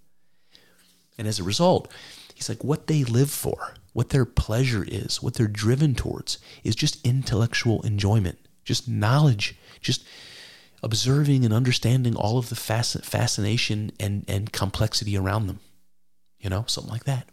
And 1.16 1.28
as 1.28 1.38
a 1.38 1.44
result, 1.44 1.92
he's 2.34 2.48
like, 2.48 2.64
what 2.64 2.88
they 2.88 3.04
live 3.04 3.30
for 3.30 3.74
what 3.94 4.10
their 4.10 4.26
pleasure 4.26 4.84
is, 4.86 5.22
what 5.22 5.34
they're 5.34 5.46
driven 5.46 5.94
towards, 5.94 6.38
is 6.62 6.76
just 6.76 7.04
intellectual 7.06 7.80
enjoyment, 7.82 8.38
just 8.64 8.86
knowledge, 8.86 9.56
just 9.80 10.04
observing 10.82 11.44
and 11.44 11.54
understanding 11.54 12.14
all 12.14 12.36
of 12.36 12.50
the 12.50 12.56
fascination 12.56 13.92
and, 13.98 14.24
and 14.28 14.52
complexity 14.52 15.16
around 15.16 15.46
them. 15.46 15.60
You 16.38 16.50
know, 16.50 16.64
something 16.66 16.92
like 16.92 17.04
that. 17.04 17.26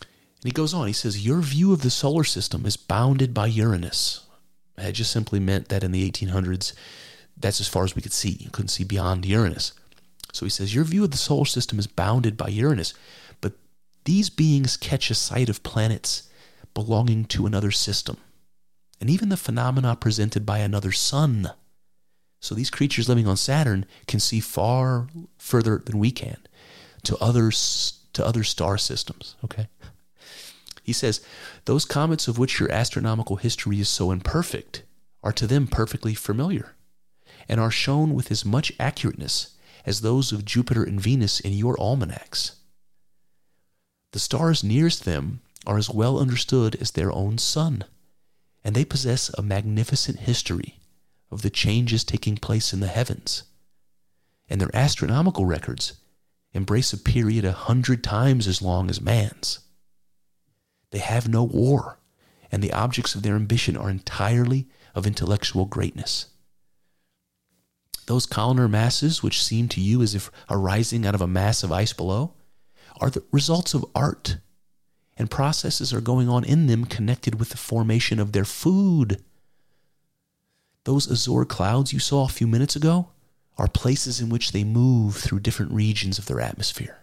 And 0.00 0.50
he 0.50 0.50
goes 0.50 0.74
on, 0.74 0.88
he 0.88 0.92
says, 0.92 1.24
Your 1.24 1.40
view 1.40 1.72
of 1.72 1.82
the 1.82 1.90
solar 1.90 2.24
system 2.24 2.66
is 2.66 2.76
bounded 2.76 3.32
by 3.32 3.46
Uranus. 3.46 4.26
It 4.76 4.92
just 4.92 5.12
simply 5.12 5.38
meant 5.38 5.68
that 5.68 5.84
in 5.84 5.92
the 5.92 6.10
1800s, 6.10 6.74
that's 7.36 7.60
as 7.60 7.68
far 7.68 7.84
as 7.84 7.94
we 7.94 8.02
could 8.02 8.12
see. 8.12 8.36
You 8.40 8.50
couldn't 8.50 8.68
see 8.68 8.84
beyond 8.84 9.24
Uranus. 9.24 9.72
So 10.32 10.44
he 10.44 10.50
says, 10.50 10.74
Your 10.74 10.84
view 10.84 11.04
of 11.04 11.12
the 11.12 11.16
solar 11.16 11.44
system 11.44 11.78
is 11.78 11.86
bounded 11.86 12.36
by 12.36 12.48
Uranus, 12.48 12.94
these 14.04 14.30
beings 14.30 14.76
catch 14.76 15.10
a 15.10 15.14
sight 15.14 15.48
of 15.48 15.62
planets 15.62 16.28
belonging 16.74 17.24
to 17.26 17.46
another 17.46 17.70
system, 17.70 18.16
and 19.00 19.10
even 19.10 19.28
the 19.28 19.36
phenomena 19.36 19.96
presented 19.96 20.46
by 20.46 20.58
another 20.58 20.92
sun. 20.92 21.50
So 22.40 22.54
these 22.54 22.70
creatures 22.70 23.08
living 23.08 23.26
on 23.26 23.36
Saturn 23.36 23.86
can 24.06 24.20
see 24.20 24.40
far 24.40 25.08
further 25.38 25.82
than 25.84 25.98
we 25.98 26.10
can 26.10 26.38
to 27.04 27.16
others 27.18 28.00
to 28.12 28.26
other 28.26 28.44
star 28.44 28.76
systems, 28.76 29.36
okay? 29.44 29.68
He 30.82 30.92
says, 30.92 31.24
those 31.64 31.84
comets 31.84 32.28
of 32.28 32.38
which 32.38 32.58
your 32.58 32.70
astronomical 32.70 33.36
history 33.36 33.80
is 33.80 33.88
so 33.88 34.10
imperfect 34.10 34.82
are 35.22 35.32
to 35.32 35.46
them 35.46 35.66
perfectly 35.66 36.14
familiar 36.14 36.74
and 37.48 37.60
are 37.60 37.70
shown 37.70 38.14
with 38.14 38.30
as 38.30 38.44
much 38.44 38.76
accurateness 38.78 39.54
as 39.86 40.00
those 40.00 40.32
of 40.32 40.44
Jupiter 40.44 40.82
and 40.82 41.00
Venus 41.00 41.40
in 41.40 41.52
your 41.52 41.78
almanacs. 41.80 42.56
The 44.12 44.18
stars 44.18 44.62
nearest 44.62 45.04
them 45.04 45.40
are 45.66 45.78
as 45.78 45.90
well 45.90 46.18
understood 46.18 46.76
as 46.76 46.90
their 46.90 47.10
own 47.10 47.38
sun, 47.38 47.84
and 48.62 48.74
they 48.74 48.84
possess 48.84 49.30
a 49.30 49.42
magnificent 49.42 50.20
history 50.20 50.78
of 51.30 51.42
the 51.42 51.50
changes 51.50 52.04
taking 52.04 52.36
place 52.36 52.72
in 52.72 52.80
the 52.80 52.88
heavens. 52.88 53.44
And 54.48 54.60
their 54.60 54.74
astronomical 54.74 55.46
records 55.46 55.94
embrace 56.52 56.92
a 56.92 56.98
period 56.98 57.44
a 57.44 57.52
hundred 57.52 58.04
times 58.04 58.46
as 58.46 58.60
long 58.60 58.90
as 58.90 59.00
man's. 59.00 59.60
They 60.90 60.98
have 60.98 61.26
no 61.26 61.42
war, 61.42 61.98
and 62.50 62.62
the 62.62 62.72
objects 62.74 63.14
of 63.14 63.22
their 63.22 63.34
ambition 63.34 63.78
are 63.78 63.88
entirely 63.88 64.68
of 64.94 65.06
intellectual 65.06 65.64
greatness. 65.64 66.26
Those 68.06 68.26
columnar 68.26 68.68
masses, 68.68 69.22
which 69.22 69.42
seem 69.42 69.68
to 69.68 69.80
you 69.80 70.02
as 70.02 70.14
if 70.14 70.30
arising 70.50 71.06
out 71.06 71.14
of 71.14 71.22
a 71.22 71.26
mass 71.26 71.62
of 71.62 71.72
ice 71.72 71.94
below, 71.94 72.34
are 73.02 73.10
the 73.10 73.24
results 73.32 73.74
of 73.74 73.84
art, 73.96 74.36
and 75.16 75.28
processes 75.28 75.92
are 75.92 76.00
going 76.00 76.28
on 76.28 76.44
in 76.44 76.68
them 76.68 76.84
connected 76.84 77.34
with 77.34 77.48
the 77.48 77.56
formation 77.56 78.20
of 78.20 78.30
their 78.30 78.44
food. 78.44 79.20
Those 80.84 81.10
azure 81.10 81.44
clouds 81.44 81.92
you 81.92 81.98
saw 81.98 82.24
a 82.24 82.28
few 82.28 82.46
minutes 82.46 82.76
ago 82.76 83.08
are 83.58 83.66
places 83.66 84.20
in 84.20 84.28
which 84.28 84.52
they 84.52 84.62
move 84.62 85.16
through 85.16 85.40
different 85.40 85.72
regions 85.72 86.16
of 86.16 86.26
their 86.26 86.40
atmosphere. 86.40 87.00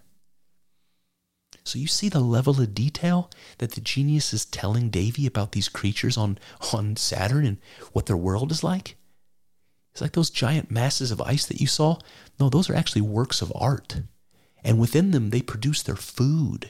So 1.66 1.78
you 1.78 1.88
see 1.88 2.08
the 2.08 2.22
level 2.22 2.62
of 2.62 2.74
detail 2.74 3.30
that 3.58 3.72
the 3.72 3.82
genius 3.82 4.34
is 4.34 4.46
telling 4.46 4.90
Davy 4.90 5.28
about 5.28 5.52
these 5.52 5.68
creatures 5.68 6.18
on, 6.18 6.40
on 6.74 6.96
Saturn 6.96 7.46
and 7.46 7.58
what 7.92 8.06
their 8.06 8.18
world 8.18 8.52
is 8.52 8.64
like? 8.64 8.96
It's 9.92 10.02
like 10.02 10.14
those 10.14 10.30
giant 10.30 10.72
masses 10.72 11.12
of 11.12 11.22
ice 11.22 11.46
that 11.48 11.60
you 11.60 11.68
saw. 11.68 12.00
No, 12.40 12.48
those 12.48 12.70
are 12.70 12.76
actually 12.76 13.02
works 13.02 13.42
of 13.42 13.52
art. 13.54 14.02
And 14.64 14.80
within 14.80 15.12
them, 15.12 15.30
they 15.30 15.42
produce 15.42 15.82
their 15.82 15.96
food. 15.96 16.70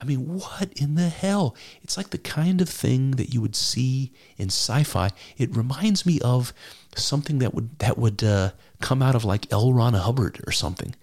I 0.00 0.04
mean, 0.04 0.28
what 0.38 0.72
in 0.76 0.94
the 0.94 1.08
hell? 1.08 1.56
It's 1.82 1.96
like 1.96 2.10
the 2.10 2.18
kind 2.18 2.60
of 2.60 2.68
thing 2.68 3.12
that 3.12 3.32
you 3.32 3.40
would 3.40 3.56
see 3.56 4.12
in 4.36 4.46
sci-fi. 4.46 5.10
It 5.38 5.56
reminds 5.56 6.04
me 6.04 6.20
of 6.20 6.52
something 6.94 7.38
that 7.38 7.54
would 7.54 7.78
that 7.78 7.96
would 7.96 8.22
uh, 8.22 8.50
come 8.80 9.02
out 9.02 9.14
of 9.14 9.24
like 9.24 9.50
L. 9.52 9.72
Ron 9.72 9.94
Hubbard 9.94 10.42
or 10.46 10.52
something. 10.52 10.94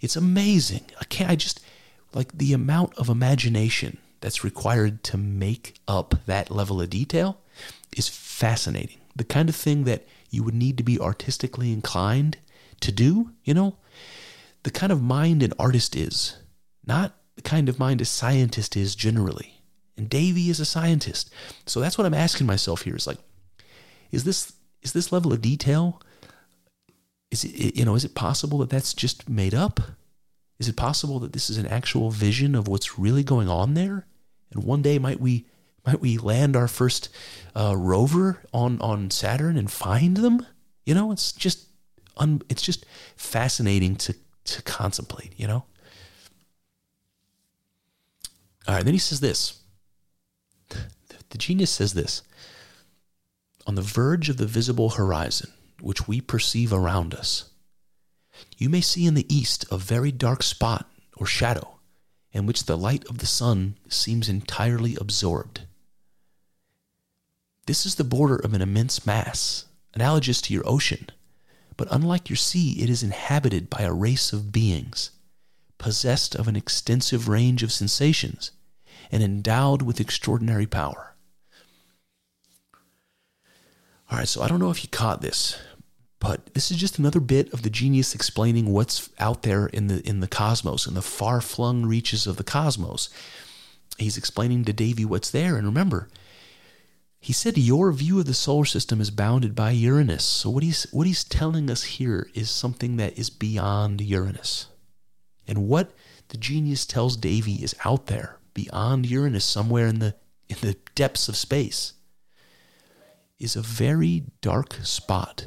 It's 0.00 0.16
amazing. 0.16 0.84
I 1.00 1.04
can't. 1.04 1.30
I 1.30 1.36
just 1.36 1.60
like 2.12 2.36
the 2.36 2.52
amount 2.52 2.94
of 2.98 3.08
imagination 3.08 3.96
that's 4.20 4.44
required 4.44 5.02
to 5.04 5.16
make 5.16 5.76
up 5.88 6.14
that 6.26 6.50
level 6.50 6.80
of 6.80 6.90
detail 6.90 7.38
is 7.96 8.08
fascinating. 8.08 8.98
The 9.16 9.24
kind 9.24 9.48
of 9.48 9.56
thing 9.56 9.84
that 9.84 10.06
you 10.30 10.42
would 10.42 10.54
need 10.54 10.76
to 10.78 10.82
be 10.82 10.98
artistically 10.98 11.72
inclined 11.72 12.38
to 12.80 12.92
do, 12.92 13.30
you 13.44 13.54
know? 13.54 13.76
The 14.64 14.70
kind 14.70 14.92
of 14.92 15.02
mind 15.02 15.42
an 15.42 15.52
artist 15.58 15.96
is, 15.96 16.36
not 16.84 17.14
the 17.36 17.42
kind 17.42 17.68
of 17.68 17.78
mind 17.78 18.00
a 18.00 18.04
scientist 18.04 18.76
is 18.76 18.94
generally. 18.94 19.62
And 19.96 20.10
Davy 20.10 20.50
is 20.50 20.60
a 20.60 20.64
scientist. 20.64 21.32
So 21.66 21.80
that's 21.80 21.96
what 21.96 22.06
I'm 22.06 22.14
asking 22.14 22.46
myself 22.46 22.82
here 22.82 22.96
is 22.96 23.06
like, 23.06 23.18
is 24.10 24.24
this 24.24 24.52
is 24.82 24.92
this 24.92 25.12
level 25.12 25.32
of 25.32 25.40
detail 25.40 26.02
is 27.30 27.44
it 27.44 27.74
you 27.74 27.84
know 27.84 27.94
is 27.94 28.04
it 28.04 28.14
possible 28.14 28.58
that 28.58 28.70
that's 28.70 28.92
just 28.92 29.28
made 29.28 29.54
up 29.54 29.80
is 30.58 30.68
it 30.68 30.76
possible 30.76 31.18
that 31.20 31.32
this 31.32 31.50
is 31.50 31.58
an 31.58 31.66
actual 31.66 32.10
vision 32.10 32.54
of 32.54 32.68
what's 32.68 32.98
really 32.98 33.24
going 33.24 33.48
on 33.48 33.74
there? 33.74 34.06
And 34.52 34.64
one 34.64 34.82
day 34.82 34.98
might 34.98 35.20
we 35.20 35.46
might 35.84 36.00
we 36.00 36.16
land 36.16 36.56
our 36.56 36.68
first 36.68 37.08
uh, 37.54 37.74
rover 37.76 38.42
on 38.52 38.80
on 38.80 39.10
Saturn 39.10 39.56
and 39.56 39.70
find 39.70 40.16
them? 40.18 40.46
You 40.86 40.94
know, 40.94 41.12
it's 41.12 41.32
just 41.32 41.66
un, 42.16 42.42
it's 42.48 42.62
just 42.62 42.86
fascinating 43.16 43.96
to 43.96 44.14
to 44.44 44.62
contemplate. 44.62 45.32
You 45.36 45.46
know. 45.46 45.64
All 48.66 48.74
right, 48.74 48.84
then 48.84 48.94
he 48.94 48.98
says 48.98 49.20
this. 49.20 49.60
The 50.68 51.38
genius 51.38 51.70
says 51.70 51.94
this. 51.94 52.22
On 53.66 53.74
the 53.74 53.82
verge 53.82 54.28
of 54.28 54.36
the 54.36 54.46
visible 54.46 54.90
horizon, 54.90 55.50
which 55.80 56.06
we 56.06 56.20
perceive 56.20 56.72
around 56.72 57.14
us, 57.14 57.50
you 58.56 58.68
may 58.68 58.80
see 58.80 59.06
in 59.06 59.14
the 59.14 59.34
east 59.34 59.64
a 59.70 59.76
very 59.76 60.12
dark 60.12 60.42
spot 60.42 60.88
or 61.16 61.26
shadow 61.26 61.78
in 62.32 62.46
which 62.46 62.66
the 62.66 62.76
light 62.76 63.04
of 63.08 63.18
the 63.18 63.26
sun 63.26 63.76
seems 63.88 64.28
entirely 64.28 64.96
absorbed. 64.96 65.62
This 67.66 67.86
is 67.86 67.94
the 67.94 68.04
border 68.04 68.36
of 68.36 68.52
an 68.52 68.60
immense 68.60 69.06
mass, 69.06 69.64
analogous 69.94 70.40
to 70.42 70.54
your 70.54 70.66
ocean, 70.68 71.08
but 71.76 71.88
unlike 71.90 72.28
your 72.28 72.36
sea, 72.36 72.82
it 72.82 72.88
is 72.88 73.02
inhabited 73.02 73.68
by 73.70 73.82
a 73.82 73.92
race 73.92 74.32
of 74.32 74.52
beings, 74.52 75.10
possessed 75.78 76.34
of 76.34 76.48
an 76.48 76.56
extensive 76.56 77.28
range 77.28 77.62
of 77.62 77.72
sensations 77.72 78.52
and 79.10 79.22
endowed 79.22 79.82
with 79.82 80.00
extraordinary 80.00 80.66
power. 80.66 81.14
All 84.10 84.18
right, 84.18 84.28
so 84.28 84.42
I 84.42 84.48
don't 84.48 84.60
know 84.60 84.70
if 84.70 84.84
you 84.84 84.90
caught 84.90 85.22
this, 85.22 85.58
but 86.20 86.54
this 86.54 86.70
is 86.70 86.76
just 86.76 86.98
another 86.98 87.20
bit 87.20 87.52
of 87.52 87.62
the 87.62 87.70
genius 87.70 88.14
explaining 88.14 88.72
what's 88.72 89.10
out 89.18 89.42
there 89.42 89.66
in 89.66 89.88
the 89.88 90.06
in 90.08 90.20
the 90.20 90.28
cosmos, 90.28 90.86
in 90.86 90.94
the 90.94 91.02
far-flung 91.02 91.84
reaches 91.84 92.26
of 92.26 92.36
the 92.36 92.44
cosmos. 92.44 93.08
He's 93.98 94.16
explaining 94.16 94.64
to 94.64 94.72
Davy 94.72 95.04
what's 95.04 95.30
there, 95.30 95.56
and 95.56 95.66
remember, 95.66 96.08
he 97.24 97.32
said 97.32 97.56
your 97.56 97.90
view 97.90 98.18
of 98.18 98.26
the 98.26 98.34
solar 98.34 98.66
system 98.66 99.00
is 99.00 99.10
bounded 99.10 99.54
by 99.54 99.70
Uranus. 99.70 100.22
So 100.22 100.50
what 100.50 100.62
he's 100.62 100.86
what 100.92 101.06
he's 101.06 101.24
telling 101.24 101.70
us 101.70 101.82
here 101.82 102.28
is 102.34 102.50
something 102.50 102.98
that 102.98 103.16
is 103.18 103.30
beyond 103.30 104.02
Uranus. 104.02 104.66
And 105.48 105.66
what 105.66 105.94
the 106.28 106.36
genius 106.36 106.84
tells 106.84 107.16
Davy 107.16 107.54
is 107.54 107.74
out 107.82 108.08
there, 108.08 108.40
beyond 108.52 109.06
Uranus, 109.06 109.46
somewhere 109.46 109.86
in 109.86 110.00
the 110.00 110.16
in 110.50 110.56
the 110.60 110.76
depths 110.94 111.26
of 111.26 111.34
space, 111.34 111.94
is 113.38 113.56
a 113.56 113.62
very 113.62 114.24
dark 114.42 114.74
spot 114.82 115.46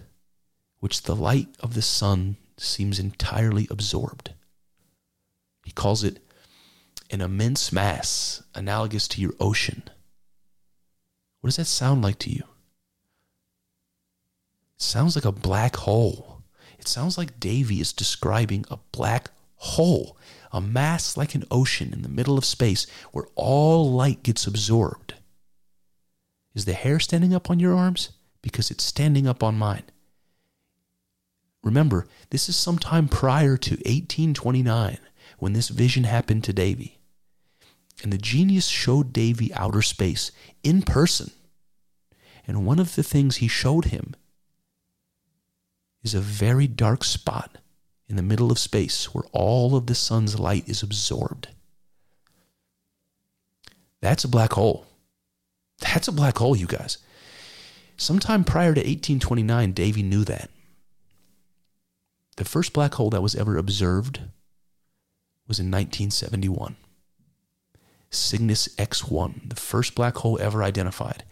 which 0.79 1.03
the 1.03 1.15
light 1.15 1.49
of 1.59 1.75
the 1.75 1.83
sun 1.83 2.37
seems 2.57 2.97
entirely 2.97 3.67
absorbed. 3.69 4.33
He 5.63 5.73
calls 5.73 6.03
it 6.03 6.25
an 7.11 7.21
immense 7.21 7.71
mass 7.71 8.41
analogous 8.55 9.07
to 9.09 9.21
your 9.21 9.33
ocean. 9.39 9.83
What 11.47 11.51
does 11.51 11.65
that 11.67 11.71
sound 11.71 12.01
like 12.01 12.19
to 12.19 12.29
you? 12.29 12.43
It 14.75 14.81
sounds 14.81 15.15
like 15.15 15.23
a 15.23 15.31
black 15.31 15.77
hole. 15.77 16.43
It 16.77 16.89
sounds 16.89 17.17
like 17.17 17.39
Davy 17.39 17.79
is 17.79 17.93
describing 17.93 18.65
a 18.69 18.79
black 18.91 19.29
hole, 19.55 20.17
a 20.51 20.59
mass 20.59 21.15
like 21.15 21.35
an 21.35 21.45
ocean 21.49 21.93
in 21.93 22.01
the 22.01 22.09
middle 22.09 22.37
of 22.37 22.43
space 22.43 22.85
where 23.13 23.27
all 23.35 23.89
light 23.89 24.23
gets 24.23 24.45
absorbed. 24.45 25.13
Is 26.53 26.65
the 26.65 26.73
hair 26.73 26.99
standing 26.99 27.33
up 27.33 27.49
on 27.49 27.61
your 27.61 27.77
arms? 27.77 28.09
Because 28.41 28.69
it's 28.69 28.83
standing 28.83 29.25
up 29.25 29.41
on 29.41 29.57
mine. 29.57 29.83
Remember, 31.63 32.07
this 32.29 32.49
is 32.49 32.57
sometime 32.57 33.07
prior 33.07 33.55
to 33.55 33.75
1829 33.75 34.97
when 35.39 35.53
this 35.53 35.69
vision 35.69 36.03
happened 36.03 36.43
to 36.43 36.51
Davy. 36.51 36.99
And 38.03 38.11
the 38.11 38.17
genius 38.17 38.67
showed 38.67 39.13
Davy 39.13 39.53
outer 39.53 39.81
space 39.81 40.33
in 40.61 40.81
person. 40.81 41.31
And 42.47 42.65
one 42.65 42.79
of 42.79 42.95
the 42.95 43.03
things 43.03 43.37
he 43.37 43.49
showed 43.49 43.85
him 43.85 44.15
is 46.01 46.13
a 46.13 46.21
very 46.21 46.65
dark 46.65 47.03
spot 47.03 47.57
in 48.07 48.15
the 48.15 48.21
middle 48.21 48.51
of 48.51 48.57
space 48.57 49.13
where 49.13 49.25
all 49.33 49.75
of 49.75 49.87
the 49.87 49.95
sun's 49.95 50.39
light 50.39 50.67
is 50.67 50.81
absorbed. 50.81 51.49
That's 53.99 54.23
a 54.23 54.29
black 54.29 54.53
hole. 54.53 54.85
That's 55.79 56.07
a 56.07 56.13
black 56.13 56.37
hole, 56.37 56.55
you 56.55 56.67
guys. 56.67 56.99
Sometime 57.97 58.45
prior 58.45 58.73
to 58.73 58.79
1829, 58.79 59.73
Davy 59.73 60.03
knew 60.03 60.23
that. 60.23 60.49
The 62.37 62.45
first 62.45 62.71
black 62.71 62.93
hole 62.93 63.09
that 63.09 63.23
was 63.23 63.35
ever 63.35 63.57
observed 63.57 64.21
was 65.47 65.59
in 65.59 65.65
1971. 65.65 66.77
Cygnus 68.09 68.69
X1, 68.75 69.49
the 69.49 69.55
first 69.55 69.95
black 69.95 70.15
hole 70.17 70.39
ever 70.39 70.63
identified 70.63 71.23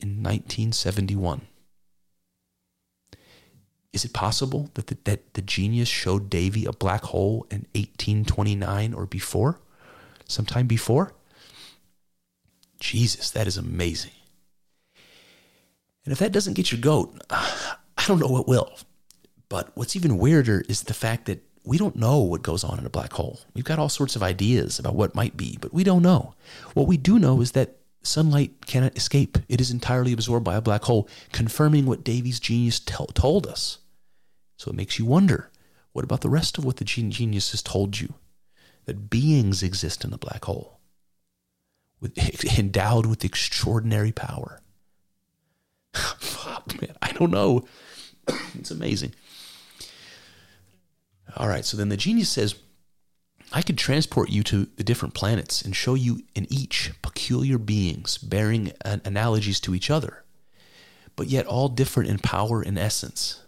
in 0.00 0.22
1971. 0.22 1.42
Is 3.92 4.04
it 4.04 4.12
possible 4.12 4.70
that 4.74 4.86
the, 4.86 4.96
that 5.04 5.34
the 5.34 5.42
genius 5.42 5.88
showed 5.88 6.30
Davy 6.30 6.64
a 6.64 6.72
black 6.72 7.02
hole 7.04 7.46
in 7.50 7.66
1829 7.74 8.94
or 8.94 9.06
before? 9.06 9.60
Sometime 10.28 10.66
before? 10.66 11.12
Jesus, 12.78 13.30
that 13.30 13.46
is 13.46 13.56
amazing. 13.56 14.12
And 16.04 16.12
if 16.12 16.18
that 16.20 16.32
doesn't 16.32 16.54
get 16.54 16.70
your 16.70 16.80
goat, 16.80 17.20
I 17.30 18.04
don't 18.06 18.20
know 18.20 18.28
what 18.28 18.48
will. 18.48 18.72
But 19.48 19.72
what's 19.74 19.96
even 19.96 20.18
weirder 20.18 20.64
is 20.68 20.82
the 20.82 20.94
fact 20.94 21.26
that 21.26 21.42
we 21.64 21.76
don't 21.76 21.96
know 21.96 22.20
what 22.20 22.42
goes 22.42 22.64
on 22.64 22.78
in 22.78 22.86
a 22.86 22.90
black 22.90 23.12
hole. 23.12 23.40
We've 23.54 23.64
got 23.64 23.78
all 23.78 23.88
sorts 23.88 24.16
of 24.16 24.22
ideas 24.22 24.78
about 24.78 24.94
what 24.94 25.14
might 25.14 25.36
be, 25.36 25.58
but 25.60 25.74
we 25.74 25.84
don't 25.84 26.02
know. 26.02 26.34
What 26.74 26.86
we 26.86 26.96
do 26.96 27.18
know 27.18 27.40
is 27.40 27.52
that 27.52 27.79
sunlight 28.02 28.66
cannot 28.66 28.96
escape. 28.96 29.38
It 29.48 29.60
is 29.60 29.70
entirely 29.70 30.12
absorbed 30.12 30.44
by 30.44 30.56
a 30.56 30.62
black 30.62 30.84
hole, 30.84 31.08
confirming 31.32 31.86
what 31.86 32.04
Davy's 32.04 32.40
genius 32.40 32.80
t- 32.80 32.94
told 33.14 33.46
us. 33.46 33.78
So 34.56 34.70
it 34.70 34.76
makes 34.76 34.98
you 34.98 35.04
wonder 35.04 35.50
what 35.92 36.04
about 36.04 36.20
the 36.20 36.28
rest 36.28 36.58
of 36.58 36.64
what 36.64 36.76
the 36.76 36.84
genius 36.84 37.50
has 37.50 37.62
told 37.62 37.98
you? 37.98 38.14
That 38.86 39.10
beings 39.10 39.62
exist 39.62 40.04
in 40.04 40.10
the 40.10 40.18
black 40.18 40.44
hole, 40.44 40.80
with, 42.00 42.16
endowed 42.58 43.06
with 43.06 43.24
extraordinary 43.24 44.12
power. 44.12 44.60
Fuck, 45.92 46.80
man, 46.80 46.96
I 47.02 47.12
don't 47.12 47.30
know. 47.30 47.66
it's 48.58 48.70
amazing. 48.70 49.14
All 51.36 51.48
right, 51.48 51.64
so 51.64 51.76
then 51.76 51.90
the 51.90 51.96
genius 51.96 52.28
says, 52.30 52.54
I 53.52 53.62
could 53.62 53.78
transport 53.78 54.30
you 54.30 54.42
to 54.44 54.66
the 54.76 54.84
different 54.84 55.14
planets 55.14 55.62
and 55.62 55.74
show 55.74 55.94
you 55.94 56.22
in 56.34 56.46
each 56.50 56.92
peculiar 57.02 57.58
beings 57.58 58.16
bearing 58.16 58.72
an 58.84 59.00
analogies 59.04 59.58
to 59.60 59.74
each 59.74 59.90
other, 59.90 60.24
but 61.16 61.26
yet 61.26 61.46
all 61.46 61.68
different 61.68 62.10
in 62.10 62.18
power 62.18 62.62
and 62.62 62.78
essence. 62.78 63.42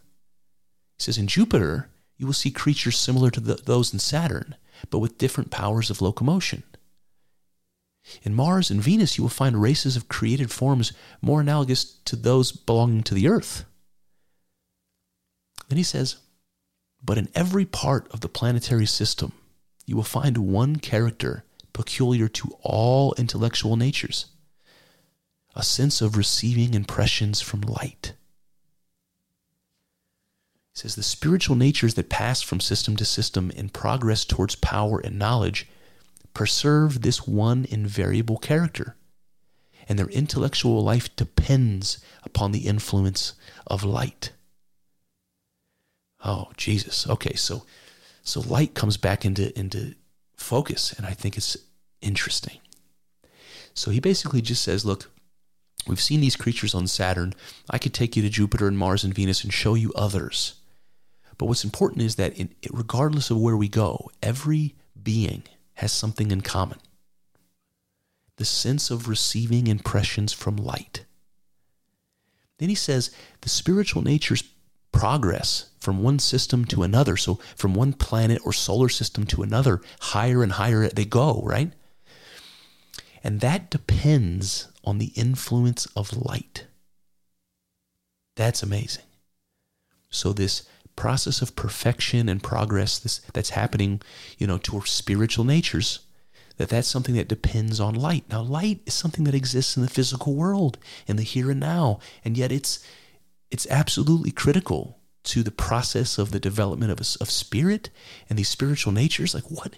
He 0.99 1.05
says, 1.05 1.19
In 1.19 1.29
Jupiter, 1.29 1.89
you 2.17 2.27
will 2.27 2.33
see 2.33 2.51
creatures 2.51 2.99
similar 2.99 3.31
to 3.31 3.41
the, 3.41 3.55
those 3.55 3.93
in 3.93 4.01
Saturn, 4.01 4.57
but 4.91 4.99
with 4.99 5.19
different 5.19 5.51
powers 5.51 5.89
of 5.89 6.03
locomotion. 6.03 6.65
In 8.25 8.35
Mars 8.35 8.71
and 8.71 8.83
Venus, 8.83 9.17
you 9.17 9.23
will 9.23 9.29
find 9.29 9.63
races 9.63 9.97
of 9.97 10.09
created 10.09 10.51
forms 10.51 10.93
more 11.21 11.41
analogous 11.41 11.85
to 11.85 12.17
those 12.17 12.51
belonging 12.51 13.05
to 13.05 13.15
the 13.15 13.29
Earth. 13.29 13.65
Then 15.69 15.77
he 15.77 15.85
says, 15.85 16.17
But 17.05 17.19
in 17.19 17.29
every 17.37 17.65
part 17.65 18.11
of 18.13 18.21
the 18.21 18.29
planetary 18.29 18.87
system, 18.87 19.33
you 19.87 19.97
will 19.97 20.03
find 20.03 20.39
one 20.39 20.77
character 20.77 21.45
peculiar 21.73 22.29
to 22.29 22.57
all 22.63 23.15
intellectual 23.17 23.77
natures 23.77 24.27
a 25.55 25.63
sense 25.63 26.01
of 26.01 26.17
receiving 26.17 26.75
impressions 26.75 27.41
from 27.41 27.61
light. 27.61 28.15
He 30.73 30.81
says 30.81 30.95
the 30.95 31.03
spiritual 31.03 31.57
natures 31.57 31.95
that 31.95 32.09
pass 32.09 32.41
from 32.41 32.61
system 32.61 32.97
to 32.97 33.05
system 33.05 33.51
in 33.51 33.69
progress 33.69 34.25
towards 34.25 34.55
power 34.55 34.99
and 34.99 35.19
knowledge 35.19 35.69
preserve 36.33 37.03
this 37.03 37.27
one 37.27 37.67
invariable 37.69 38.39
character, 38.39 38.97
and 39.87 39.99
their 39.99 40.09
intellectual 40.09 40.83
life 40.83 41.15
depends 41.17 41.99
upon 42.23 42.53
the 42.53 42.67
influence 42.67 43.35
of 43.67 43.85
light. 43.85 44.33
Oh, 46.25 46.53
Jesus. 46.57 47.07
Okay, 47.07 47.35
so 47.35 47.67
so 48.23 48.41
light 48.41 48.75
comes 48.75 48.97
back 48.97 49.25
into 49.25 49.57
into 49.59 49.95
focus, 50.37 50.93
and 50.93 51.07
I 51.07 51.13
think 51.13 51.37
it's 51.37 51.57
interesting. 52.01 52.59
So 53.75 53.91
he 53.91 54.01
basically 54.01 54.43
just 54.43 54.63
says, 54.63 54.85
look, 54.85 55.11
we've 55.87 56.01
seen 56.01 56.21
these 56.21 56.37
creatures 56.37 56.75
on 56.75 56.87
Saturn. 56.87 57.35
I 57.71 57.79
could 57.79 57.95
take 57.95 58.17
you 58.17 58.23
to 58.23 58.29
Jupiter 58.29 58.69
and 58.69 58.77
Mars 58.77 59.05
and 59.05 59.15
Venus 59.15 59.45
and 59.45 59.53
show 59.53 59.75
you 59.75 59.93
others. 59.95 60.55
But 61.39 61.47
what's 61.47 61.65
important 61.65 62.03
is 62.03 62.17
that 62.17 62.39
in, 62.39 62.55
regardless 62.71 63.31
of 63.31 63.41
where 63.41 63.57
we 63.57 63.69
go, 63.69 64.11
every 64.23 64.75
being 65.01 65.45
has 65.75 65.91
something 65.91 66.31
in 66.31 66.43
common. 66.43 66.79
The 68.37 68.45
sense 68.45 68.91
of 68.91 69.09
receiving 69.09 69.67
impressions 69.67 70.33
from 70.33 70.57
light. 70.57 71.05
Then 72.59 72.69
he 72.69 72.75
says 72.75 73.11
the 73.41 73.49
spiritual 73.49 74.03
natures 74.03 74.45
progress 74.93 75.71
from 75.81 76.03
one 76.03 76.19
system 76.19 76.65
to 76.67 76.83
another. 76.83 77.17
So 77.17 77.41
from 77.57 77.75
one 77.75 77.93
planet 77.93 78.41
or 78.45 78.53
solar 78.53 78.89
system 78.89 79.27
to 79.27 79.43
another, 79.43 79.81
higher 80.01 80.43
and 80.43 80.53
higher 80.53 80.89
they 80.89 81.05
go, 81.05 81.41
right? 81.45 81.73
And 83.25 83.41
that 83.41 83.71
depends 83.71 84.69
on 84.85 84.99
the 84.99 85.13
influence 85.17 85.87
of 85.97 86.17
light. 86.17 86.67
That's 88.37 88.63
amazing. 88.63 89.05
So 90.11 90.33
this 90.33 90.69
process 90.97 91.41
of 91.41 91.57
perfection 91.57 92.29
and 92.29 92.43
progress 92.43 92.99
this, 92.99 93.21
that's 93.33 93.51
happening, 93.51 94.03
you 94.39 94.47
know, 94.47 94.59
to 94.59 94.77
our 94.77 94.87
spiritual 94.87 95.45
natures, 95.45 96.01
that 96.59 96.69
that's 96.69 96.89
something 96.89 97.15
that 97.15 97.29
depends 97.29 97.81
on 97.81 97.95
light. 97.95 98.25
Now, 98.31 98.43
light 98.43 98.81
is 98.87 98.95
something 98.95 99.25
that 99.25 99.35
exists 99.35 99.77
in 99.77 99.83
the 99.83 99.89
physical 99.89 100.35
world, 100.35 100.79
in 101.07 101.17
the 101.17 101.23
here 101.23 101.51
and 101.51 101.61
now, 101.61 101.99
and 102.25 102.37
yet 102.37 102.53
it's 102.53 102.85
it's 103.53 103.67
absolutely 103.71 104.31
critical 104.31 104.99
to 105.25 105.43
the 105.43 105.51
process 105.51 106.19
of 106.19 106.33
the 106.33 106.41
development 106.41 106.91
of, 106.91 106.99
a, 106.99 107.07
of 107.21 107.31
spirit 107.31 107.91
and 108.29 108.39
these 108.39 108.49
spiritual 108.49 108.93
natures. 108.95 109.35
Like 109.35 109.51
what? 109.51 109.75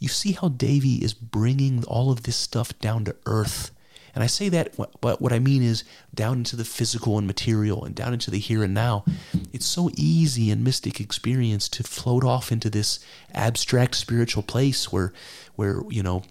You 0.00 0.08
see 0.08 0.32
how 0.32 0.48
Davy 0.48 0.96
is 0.96 1.14
bringing 1.14 1.84
all 1.84 2.10
of 2.10 2.24
this 2.24 2.36
stuff 2.36 2.76
down 2.80 3.04
to 3.04 3.14
earth. 3.24 3.70
And 4.12 4.24
I 4.24 4.26
say 4.26 4.48
that, 4.50 4.74
but 5.00 5.22
what 5.22 5.32
I 5.32 5.38
mean 5.38 5.62
is 5.62 5.84
down 6.12 6.38
into 6.38 6.56
the 6.56 6.64
physical 6.64 7.16
and 7.16 7.26
material 7.26 7.84
and 7.84 7.94
down 7.94 8.12
into 8.12 8.30
the 8.30 8.40
here 8.40 8.64
and 8.64 8.74
now. 8.74 9.04
It's 9.52 9.64
so 9.64 9.88
easy 9.96 10.50
in 10.50 10.64
mystic 10.64 11.00
experience 11.00 11.68
to 11.70 11.84
float 11.84 12.24
off 12.24 12.50
into 12.50 12.68
this 12.68 12.98
abstract 13.32 13.94
spiritual 13.94 14.42
place 14.42 14.92
where, 14.92 15.12
where 15.54 15.82
you 15.88 16.02
know, 16.02 16.24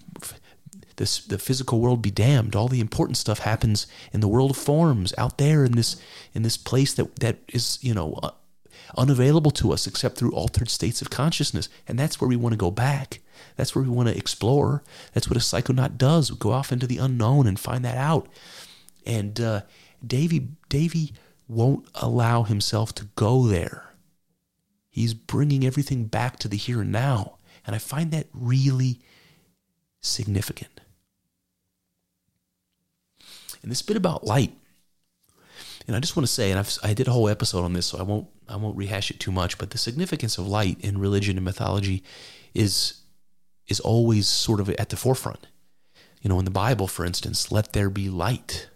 this, 1.01 1.17
the 1.25 1.39
physical 1.39 1.79
world 1.79 2.01
be 2.01 2.11
damned. 2.11 2.55
All 2.55 2.67
the 2.67 2.79
important 2.79 3.17
stuff 3.17 3.39
happens 3.39 3.87
in 4.13 4.19
the 4.19 4.27
world 4.27 4.51
of 4.51 4.57
forms 4.57 5.15
out 5.17 5.39
there 5.39 5.65
in 5.65 5.71
this 5.71 5.99
in 6.33 6.43
this 6.43 6.57
place 6.57 6.93
that 6.93 7.15
that 7.17 7.37
is 7.47 7.79
you 7.81 7.95
know 7.95 8.19
uh, 8.21 8.29
unavailable 8.95 9.49
to 9.51 9.73
us 9.73 9.87
except 9.87 10.17
through 10.17 10.31
altered 10.33 10.69
states 10.69 11.01
of 11.01 11.09
consciousness. 11.09 11.69
And 11.87 11.97
that's 11.97 12.21
where 12.21 12.27
we 12.27 12.35
want 12.35 12.53
to 12.53 12.57
go 12.57 12.69
back. 12.69 13.19
That's 13.55 13.73
where 13.73 13.83
we 13.83 13.89
want 13.89 14.09
to 14.09 14.17
explore. 14.17 14.83
That's 15.13 15.27
what 15.27 15.37
a 15.37 15.39
psychonaut 15.39 15.97
does. 15.97 16.31
We 16.31 16.37
go 16.37 16.51
off 16.51 16.71
into 16.71 16.85
the 16.85 16.99
unknown 16.99 17.47
and 17.47 17.59
find 17.59 17.83
that 17.83 17.97
out. 17.97 18.27
And 19.03 19.41
uh, 19.41 19.61
Davy 20.05 20.49
Davy 20.69 21.13
won't 21.47 21.87
allow 21.95 22.43
himself 22.43 22.93
to 22.95 23.05
go 23.15 23.47
there. 23.47 23.89
He's 24.91 25.15
bringing 25.15 25.65
everything 25.65 26.05
back 26.05 26.37
to 26.39 26.47
the 26.47 26.57
here 26.57 26.81
and 26.81 26.91
now. 26.91 27.39
And 27.65 27.75
I 27.75 27.79
find 27.79 28.11
that 28.11 28.27
really 28.33 28.99
significant. 29.99 30.70
And 33.61 33.71
this 33.71 33.81
bit 33.81 33.97
about 33.97 34.25
light, 34.25 34.53
and 35.87 35.95
I 35.95 35.99
just 35.99 36.15
want 36.15 36.27
to 36.27 36.33
say, 36.33 36.51
and 36.51 36.59
I've, 36.59 36.77
I 36.83 36.93
did 36.93 37.07
a 37.07 37.11
whole 37.11 37.29
episode 37.29 37.63
on 37.63 37.73
this, 37.73 37.87
so 37.87 37.97
I 37.97 38.03
won't 38.03 38.27
I 38.47 38.55
won't 38.55 38.77
rehash 38.77 39.11
it 39.11 39.19
too 39.19 39.31
much. 39.31 39.57
But 39.57 39.71
the 39.71 39.77
significance 39.77 40.37
of 40.37 40.47
light 40.47 40.77
in 40.81 40.99
religion 40.99 41.37
and 41.37 41.45
mythology 41.45 42.03
is 42.53 43.01
is 43.67 43.79
always 43.79 44.27
sort 44.27 44.59
of 44.59 44.69
at 44.69 44.89
the 44.89 44.97
forefront. 44.97 45.47
You 46.21 46.29
know, 46.29 46.39
in 46.39 46.45
the 46.45 46.51
Bible, 46.51 46.87
for 46.87 47.05
instance, 47.05 47.51
let 47.51 47.73
there 47.73 47.89
be 47.89 48.09
light. 48.09 48.69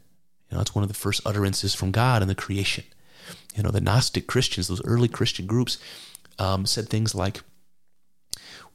You 0.49 0.55
know, 0.55 0.61
it's 0.61 0.73
one 0.73 0.83
of 0.83 0.87
the 0.87 0.95
first 0.95 1.21
utterances 1.25 1.75
from 1.75 1.91
God 1.91 2.21
in 2.21 2.27
the 2.27 2.35
creation. 2.35 2.85
You 3.55 3.63
know, 3.63 3.71
the 3.71 3.81
Gnostic 3.81 4.27
Christians, 4.27 4.67
those 4.67 4.83
early 4.83 5.07
Christian 5.07 5.45
groups, 5.45 5.77
um, 6.39 6.65
said 6.65 6.89
things 6.89 7.13
like, 7.13 7.41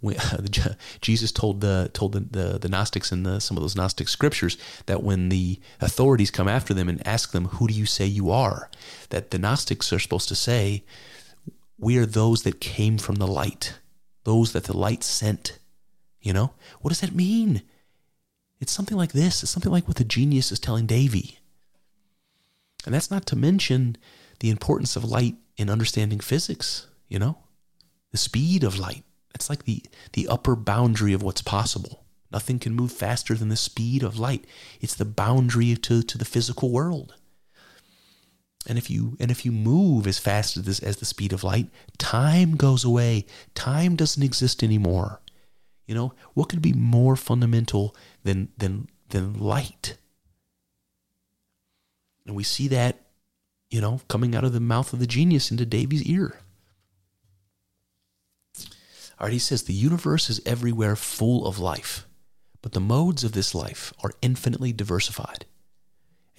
when, 0.01 0.17
Jesus 1.01 1.33
told 1.33 1.61
the 1.61 1.91
told 1.93 2.13
the, 2.13 2.21
the, 2.21 2.59
the 2.59 2.69
Gnostics 2.69 3.13
in 3.13 3.23
the, 3.23 3.41
some 3.41 3.57
of 3.57 3.63
those 3.63 3.77
Gnostic 3.77 4.09
scriptures 4.09 4.57
that 4.87 5.03
when 5.03 5.29
the 5.29 5.61
authorities 5.81 6.31
come 6.31 6.49
after 6.49 6.75
them 6.75 6.89
and 6.89 7.07
ask 7.07 7.33
them, 7.33 7.47
"Who 7.47 7.69
do 7.69 7.75
you 7.75 7.87
say 7.87 8.07
you 8.07 8.31
are?" 8.31 8.71
that 9.11 9.31
the 9.31 9.39
Gnostics 9.39 9.93
are 9.93 9.99
supposed 9.99 10.29
to 10.29 10.35
say, 10.35 10.85
"We 11.79 11.99
are 11.99 12.07
those 12.07 12.43
that 12.43 12.61
came 12.61 12.99
from 12.99 13.17
the 13.17 13.27
light, 13.27 13.75
those 14.25 14.53
that 14.53 14.65
the 14.65 14.77
light 14.77 15.05
sent." 15.05 15.59
You 16.21 16.33
know 16.33 16.53
what 16.81 16.91
does 16.91 17.01
that 17.01 17.15
mean? 17.15 17.63
It's 18.61 18.73
something 18.73 18.97
like 18.97 19.13
this. 19.13 19.43
It's 19.43 19.51
something 19.51 19.73
like 19.73 19.89
what 19.89 19.97
the 19.97 20.05
genius 20.05 20.53
is 20.53 20.61
telling 20.61 20.87
Davy. 20.87 21.39
And 22.85 22.95
that's 22.95 23.11
not 23.11 23.27
to 23.27 23.37
mention 23.37 23.97
the 24.41 24.51
importance 24.51 24.97
of 24.97 25.05
light 25.05 25.37
in 25.57 25.71
understanding 25.71 26.21
physics, 26.21 26.87
you 27.09 27.19
know? 27.19 27.39
The 28.13 28.19
speed 28.19 28.65
of 28.65 28.79
light. 28.79 29.05
It's 29.35 29.49
like 29.49 29.65
the, 29.65 29.83
the 30.13 30.29
upper 30.29 30.57
boundary 30.57 31.13
of 31.13 31.23
what's 31.23 31.43
possible. 31.43 32.05
Nothing 32.33 32.59
can 32.59 32.75
move 32.75 32.93
faster 32.93 33.35
than 33.35 33.49
the 33.49 33.57
speed 33.57 34.03
of 34.03 34.19
light. 34.19 34.45
It's 34.81 34.95
the 34.95 35.05
boundary 35.05 35.75
to, 35.77 36.03
to 36.03 36.19
the 36.19 36.25
physical 36.25 36.71
world. 36.71 37.15
And 38.67 38.77
if 38.77 38.91
you 38.91 39.17
and 39.19 39.31
if 39.31 39.47
you 39.47 39.53
move 39.53 40.07
as 40.07 40.19
fast 40.19 40.57
as, 40.57 40.65
this, 40.65 40.81
as 40.81 40.99
the 40.99 41.07
speed 41.07 41.33
of 41.33 41.43
light, 41.43 41.69
time 41.97 42.57
goes 42.57 42.85
away. 42.85 43.25
Time 43.55 43.97
doesn't 43.97 44.23
exist 44.23 44.63
anymore. 44.63 45.21
You 45.87 45.95
know, 45.95 46.13
what 46.35 46.51
could 46.51 46.61
be 46.61 46.75
more 46.75 47.17
fundamental 47.17 47.97
than 48.23 48.51
than 48.59 48.89
than 49.09 49.41
light? 49.41 49.97
And 52.27 52.37
we 52.37 52.45
see 52.45 52.69
that, 52.69 53.01
you 53.71 53.81
know, 53.81 54.03
coming 54.09 54.35
out 54.35 54.45
of 54.45 54.53
the 54.53 54.61
mouth 54.61 54.93
of 54.93 54.99
the 54.99 55.07
genius 55.07 55.51
into 55.51 55.65
Davy's 55.65 56.05
ear. 56.05 56.41
All 59.21 59.27
right, 59.27 59.35
he 59.35 59.39
says 59.39 59.63
the 59.63 59.75
universe 59.75 60.31
is 60.31 60.41
everywhere 60.47 60.97
full 60.97 61.47
of 61.47 61.59
life, 61.59 62.07
but 62.63 62.73
the 62.73 62.81
modes 62.81 63.23
of 63.23 63.33
this 63.33 63.55
life 63.55 63.93
are 64.03 64.13
infinitely 64.23 64.73
diversified. 64.73 65.45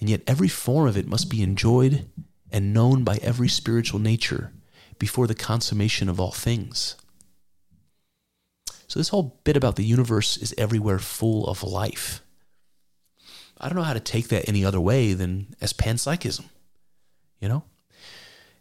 And 0.00 0.10
yet 0.10 0.22
every 0.26 0.48
form 0.48 0.88
of 0.88 0.96
it 0.96 1.06
must 1.06 1.30
be 1.30 1.42
enjoyed 1.42 2.10
and 2.50 2.74
known 2.74 3.04
by 3.04 3.20
every 3.22 3.48
spiritual 3.48 4.00
nature 4.00 4.52
before 4.98 5.28
the 5.28 5.34
consummation 5.34 6.08
of 6.08 6.18
all 6.18 6.32
things. 6.32 6.96
So, 8.88 8.98
this 8.98 9.08
whole 9.10 9.40
bit 9.44 9.56
about 9.56 9.76
the 9.76 9.84
universe 9.84 10.36
is 10.36 10.52
everywhere 10.58 10.98
full 10.98 11.46
of 11.46 11.62
life. 11.62 12.20
I 13.58 13.68
don't 13.68 13.78
know 13.78 13.84
how 13.84 13.94
to 13.94 14.00
take 14.00 14.28
that 14.28 14.48
any 14.48 14.64
other 14.64 14.80
way 14.80 15.12
than 15.14 15.54
as 15.60 15.72
panpsychism. 15.72 16.46
You 17.40 17.48
know? 17.48 17.62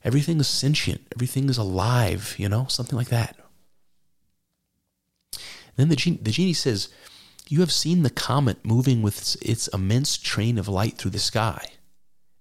Everything 0.03 0.39
is 0.39 0.48
sentient, 0.48 1.02
everything 1.15 1.49
is 1.49 1.57
alive, 1.57 2.35
you 2.38 2.48
know, 2.48 2.68
something 2.69 2.98
like 2.98 3.10
that. 3.10 3.40
Then 5.76 5.89
the 5.89 5.95
genie, 5.95 6.19
the 6.22 6.31
genie 6.31 6.53
says, 6.53 6.89
You 7.48 7.60
have 7.61 7.72
seen 7.72 8.03
the 8.03 8.10
comet 8.10 8.65
moving 8.65 9.02
with 9.02 9.18
its, 9.18 9.35
its 9.35 9.68
immense 9.69 10.18
train 10.18 10.57
of 10.57 10.68
light 10.68 10.98
through 10.98 11.11
the 11.11 11.19
sky. 11.19 11.72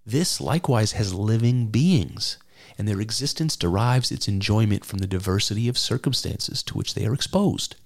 This 0.05 0.41
likewise 0.41 0.93
has 0.93 1.15
living 1.15 1.67
beings, 1.69 2.39
and 2.77 2.89
their 2.89 3.01
existence 3.01 3.57
derives 3.57 4.11
its 4.11 4.29
enjoyment 4.29 4.85
from 4.85 4.99
the 4.99 5.07
diversity 5.07 5.69
of 5.69 5.79
circumstances 5.79 6.63
to 6.65 6.75
which 6.77 6.95
they 6.95 7.07
are 7.07 7.15
exposed. 7.15 7.77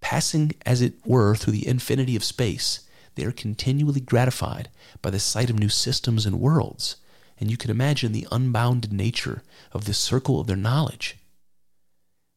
Passing, 0.00 0.52
as 0.66 0.82
it 0.82 0.94
were, 1.06 1.36
through 1.36 1.52
the 1.52 1.66
infinity 1.66 2.16
of 2.16 2.24
space, 2.24 2.80
they 3.14 3.24
are 3.24 3.32
continually 3.32 4.00
gratified 4.00 4.68
by 5.00 5.10
the 5.10 5.20
sight 5.20 5.50
of 5.50 5.58
new 5.58 5.68
systems 5.68 6.26
and 6.26 6.40
worlds, 6.40 6.96
and 7.38 7.50
you 7.50 7.56
can 7.56 7.70
imagine 7.70 8.12
the 8.12 8.26
unbounded 8.32 8.92
nature 8.92 9.42
of 9.72 9.84
the 9.84 9.94
circle 9.94 10.40
of 10.40 10.46
their 10.46 10.56
knowledge. 10.56 11.18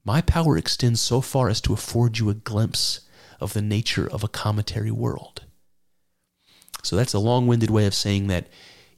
My 0.05 0.21
power 0.21 0.55
extends 0.55 1.01
so 1.01 1.19
far 1.19 1.49
as 1.49 1.59
to 1.61 1.73
afford 1.73 2.19
you 2.19 2.29
a 2.29 2.35
glimpse 2.35 3.01
of 3.39 3.53
the 3.53 3.61
nature 3.61 4.07
of 4.07 4.23
a 4.23 4.27
cometary 4.29 4.91
world. 4.91 5.43
So 6.83 6.95
that's 6.95 7.13
a 7.13 7.19
long 7.19 7.47
winded 7.47 7.71
way 7.71 7.87
of 7.87 7.95
saying 7.95 8.27
that 8.27 8.47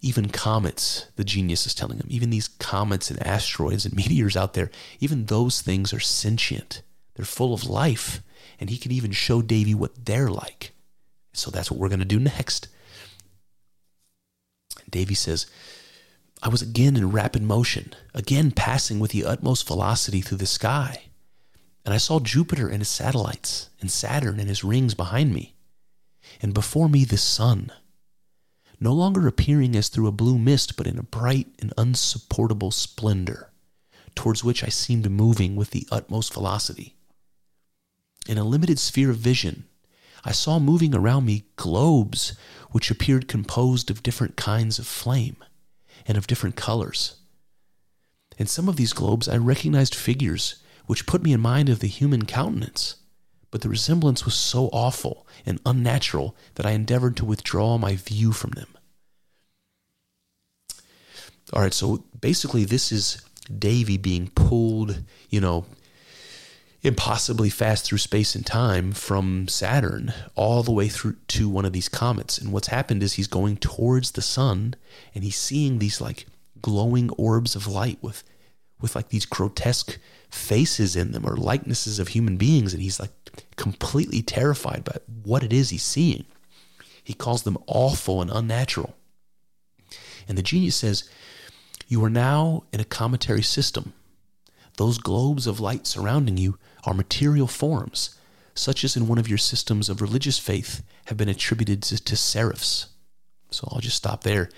even 0.02 0.30
comets, 0.30 1.08
the 1.16 1.24
genius 1.24 1.66
is 1.66 1.74
telling 1.74 1.98
him, 1.98 2.08
even 2.10 2.30
these 2.30 2.50
comets 2.50 3.10
and 3.10 3.26
asteroids 3.26 3.86
and 3.86 3.96
meteors 3.96 4.36
out 4.36 4.54
there, 4.54 4.70
even 5.00 5.26
those 5.26 5.62
things 5.62 5.94
are 5.94 6.00
sentient. 6.00 6.82
They're 7.16 7.26
full 7.26 7.54
of 7.54 7.68
life. 7.68 8.22
And 8.60 8.70
he 8.70 8.78
can 8.78 8.92
even 8.92 9.12
show 9.12 9.42
Davy 9.42 9.74
what 9.74 10.06
they're 10.06 10.30
like. 10.30 10.72
So 11.34 11.50
that's 11.50 11.72
what 11.72 11.80
we're 11.80 11.90
going 11.90 12.00
to 12.00 12.06
do 12.06 12.20
next. 12.20 12.68
Davy 14.90 15.14
says, 15.14 15.46
I 16.43 16.49
was 16.49 16.61
again 16.61 16.95
in 16.95 17.11
rapid 17.11 17.41
motion, 17.41 17.93
again 18.14 18.51
passing 18.51 18.99
with 18.99 19.11
the 19.11 19.26
utmost 19.26 19.68
velocity 19.68 20.22
through 20.22 20.38
the 20.38 20.45
sky. 20.45 21.05
And 21.84 21.93
I 21.93 21.97
saw 21.97 22.19
Jupiter 22.19 22.68
and 22.68 22.80
his 22.80 22.89
satellites, 22.89 23.69
and 23.81 23.89
Saturn 23.89 24.39
and 24.39 24.47
his 24.47 24.64
rings 24.64 24.93
behind 24.93 25.34
me. 25.34 25.55
And 26.41 26.53
before 26.53 26.89
me 26.89 27.05
the 27.05 27.18
sun, 27.18 27.72
no 28.80 28.93
longer 28.93 29.26
appearing 29.26 29.76
as 29.76 29.89
through 29.89 30.07
a 30.07 30.11
blue 30.11 30.38
mist, 30.38 30.77
but 30.77 30.85
in 30.85 30.99
a 30.99 31.03
bright 31.03 31.47
and 31.59 31.73
unsupportable 31.77 32.69
splendor, 32.69 33.51
towards 34.14 34.43
which 34.43 34.64
I 34.64 34.69
seemed 34.69 35.09
moving 35.09 35.55
with 35.55 35.72
the 35.72 35.88
utmost 35.91 36.34
velocity. 36.34 36.95
In 38.27 38.38
a 38.38 38.43
limited 38.43 38.77
sphere 38.77 39.09
of 39.09 39.18
vision, 39.18 39.65
I 40.23 40.34
saw 40.34 40.59
moving 40.59 40.93
around 40.93 41.26
me 41.26 41.45
globes 41.55 42.34
which 42.72 42.91
appeared 42.91 43.27
composed 43.27 43.89
of 43.89 44.03
different 44.03 44.35
kinds 44.35 44.77
of 44.77 44.85
flame 44.85 45.38
and 46.08 46.18
of 46.18 46.28
different 46.28 46.56
colors. 46.56 47.18
In 48.38 48.48
some 48.48 48.70
of 48.70 48.76
these 48.76 48.94
globes, 48.94 49.28
I 49.28 49.38
recognized 49.38 49.96
figures 49.96 50.62
which 50.86 51.06
put 51.06 51.22
me 51.22 51.34
in 51.34 51.42
mind 51.42 51.70
of 51.70 51.80
the 51.80 51.88
human 51.88 52.26
countenance, 52.26 52.96
but 53.52 53.62
the 53.62 53.70
resemblance 53.70 54.26
was 54.26 54.36
so 54.36 54.68
awful 54.68 55.28
and 55.46 55.60
unnatural 55.66 56.36
that 56.56 56.66
I 56.66 56.72
endeavored 56.72 57.18
to 57.18 57.26
withdraw 57.26 57.78
my 57.78 57.96
view 57.96 58.32
from 58.32 58.52
them. 58.52 58.68
All 61.54 61.62
right, 61.62 61.74
so 61.74 62.04
basically, 62.20 62.66
this 62.66 62.92
is 62.92 63.22
Davy 63.58 63.98
being 63.98 64.30
pulled, 64.30 65.04
you 65.30 65.40
know, 65.40 65.66
impossibly 66.88 67.49
fast 67.49 67.85
through 67.85 67.97
space 67.97 68.34
and 68.34 68.45
time 68.45 68.91
from 68.91 69.47
Saturn 69.47 70.14
all 70.35 70.64
the 70.64 70.72
way 70.72 70.88
through 70.88 71.18
to 71.27 71.49
one 71.49 71.65
of 71.65 71.73
these 71.73 71.89
comets. 71.89 72.38
And 72.38 72.51
what's 72.51 72.69
happened 72.69 73.03
is 73.03 73.14
he's 73.14 73.27
going 73.27 73.57
towards 73.57 74.11
the 74.11 74.22
sun 74.22 74.76
and 75.14 75.23
he's 75.23 75.38
seeing 75.38 75.80
these 75.80 76.01
like 76.01 76.26
glowing 76.61 77.09
orbs 77.11 77.55
of 77.55 77.68
light 77.68 77.99
with 78.01 78.23
with 78.80 78.95
like 78.95 79.09
these 79.09 79.26
grotesque 79.26 79.97
faces 80.30 80.95
in 80.95 81.11
them 81.11 81.26
or 81.26 81.35
likenesses 81.35 81.99
of 81.99 82.09
human 82.09 82.38
beings 82.38 82.73
and 82.73 82.81
he's 82.81 82.99
like 82.99 83.11
completely 83.55 84.22
terrified 84.22 84.84
by 84.84 84.95
what 85.23 85.43
it 85.43 85.51
is 85.51 85.69
he's 85.69 85.84
seeing. 85.84 86.26
He 87.03 87.14
calls 87.14 87.43
them 87.43 87.57
awful 87.68 88.22
and 88.22 88.30
unnatural. 88.31 88.95
And 90.27 90.38
the 90.38 90.43
genius 90.43 90.76
says, 90.76 91.09
You 91.88 92.03
are 92.03 92.09
now 92.09 92.64
in 92.72 92.80
a 92.80 92.85
cometary 92.85 93.41
system. 93.41 93.93
Those 94.77 94.99
globes 94.99 95.47
of 95.47 95.59
light 95.59 95.88
surrounding 95.88 96.38
you 96.38 96.59
are 96.88 96.93
material 96.93 97.47
forms, 97.47 98.15
such 98.55 98.84
as 98.84 98.95
in 98.95 99.07
one 99.07 99.19
of 99.19 99.27
your 99.27 99.38
systems 99.38 99.89
of 99.89 100.01
religious 100.01 100.39
faith 100.39 100.81
have 101.05 101.18
been 101.18 101.30
attributed 101.30 101.84
to, 101.84 102.03
to 102.03 102.15
seraphs. 102.15 102.88
So 103.51 103.68
I'll 103.72 103.81
just 103.81 103.97
stop 103.97 104.23
there. 104.23 104.49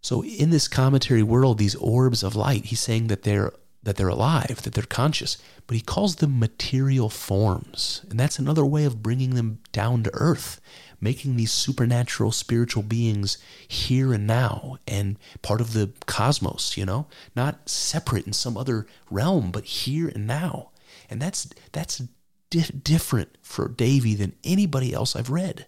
So 0.00 0.24
in 0.24 0.50
this 0.50 0.68
cometary 0.68 1.22
world, 1.22 1.58
these 1.58 1.76
orbs 1.76 2.22
of 2.22 2.34
light, 2.34 2.66
he's 2.66 2.80
saying 2.80 3.08
that 3.08 3.22
they're 3.22 3.52
that 3.84 3.96
they're 3.96 4.08
alive, 4.08 4.62
that 4.62 4.74
they're 4.74 4.84
conscious, 4.84 5.38
but 5.66 5.74
he 5.74 5.80
calls 5.80 6.16
them 6.16 6.38
material 6.38 7.08
forms. 7.08 8.02
And 8.08 8.18
that's 8.18 8.38
another 8.38 8.64
way 8.64 8.84
of 8.84 9.02
bringing 9.02 9.34
them 9.34 9.58
down 9.72 10.04
to 10.04 10.10
earth, 10.14 10.60
making 11.00 11.36
these 11.36 11.50
supernatural 11.50 12.30
spiritual 12.30 12.84
beings 12.84 13.38
here 13.66 14.12
and 14.12 14.24
now 14.24 14.78
and 14.86 15.18
part 15.42 15.60
of 15.60 15.72
the 15.72 15.90
cosmos, 16.06 16.76
you 16.76 16.86
know, 16.86 17.08
not 17.34 17.68
separate 17.68 18.24
in 18.24 18.32
some 18.32 18.56
other 18.56 18.86
realm, 19.10 19.50
but 19.50 19.64
here 19.64 20.08
and 20.08 20.28
now. 20.28 20.70
And 21.12 21.20
that's 21.20 21.48
that's 21.72 22.02
di- 22.50 22.80
different 22.82 23.36
for 23.42 23.68
Davy 23.68 24.14
than 24.14 24.34
anybody 24.42 24.92
else 24.92 25.14
I've 25.14 25.30
read. 25.30 25.66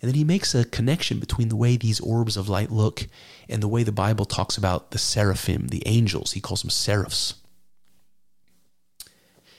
And 0.00 0.08
then 0.08 0.14
he 0.14 0.24
makes 0.24 0.54
a 0.54 0.64
connection 0.64 1.20
between 1.20 1.48
the 1.48 1.56
way 1.56 1.76
these 1.76 2.00
orbs 2.00 2.36
of 2.36 2.48
light 2.48 2.70
look 2.70 3.06
and 3.48 3.62
the 3.62 3.68
way 3.68 3.82
the 3.82 3.92
Bible 3.92 4.24
talks 4.24 4.56
about 4.56 4.90
the 4.90 4.98
seraphim, 4.98 5.68
the 5.68 5.82
angels. 5.86 6.32
He 6.32 6.40
calls 6.40 6.62
them 6.62 6.70
seraphs. 6.70 7.34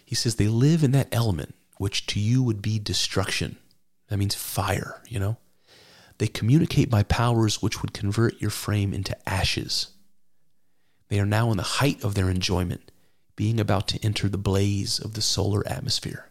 He 0.03 0.15
says 0.15 0.35
they 0.35 0.47
live 0.47 0.83
in 0.83 0.91
that 0.91 1.13
element 1.13 1.55
which 1.77 2.05
to 2.07 2.19
you 2.19 2.43
would 2.43 2.61
be 2.61 2.77
destruction. 2.77 3.57
That 4.09 4.17
means 4.17 4.35
fire, 4.35 5.01
you 5.07 5.19
know? 5.19 5.37
They 6.17 6.27
communicate 6.27 6.89
by 6.89 7.03
powers 7.03 7.61
which 7.61 7.81
would 7.81 7.93
convert 7.93 8.39
your 8.39 8.51
frame 8.51 8.93
into 8.93 9.17
ashes. 9.27 9.87
They 11.07 11.19
are 11.19 11.25
now 11.25 11.51
in 11.51 11.57
the 11.57 11.63
height 11.63 12.03
of 12.03 12.15
their 12.15 12.29
enjoyment 12.29 12.91
being 13.35 13.59
about 13.59 13.87
to 13.89 14.03
enter 14.03 14.29
the 14.29 14.37
blaze 14.37 14.99
of 14.99 15.13
the 15.13 15.21
solar 15.21 15.67
atmosphere. 15.67 16.29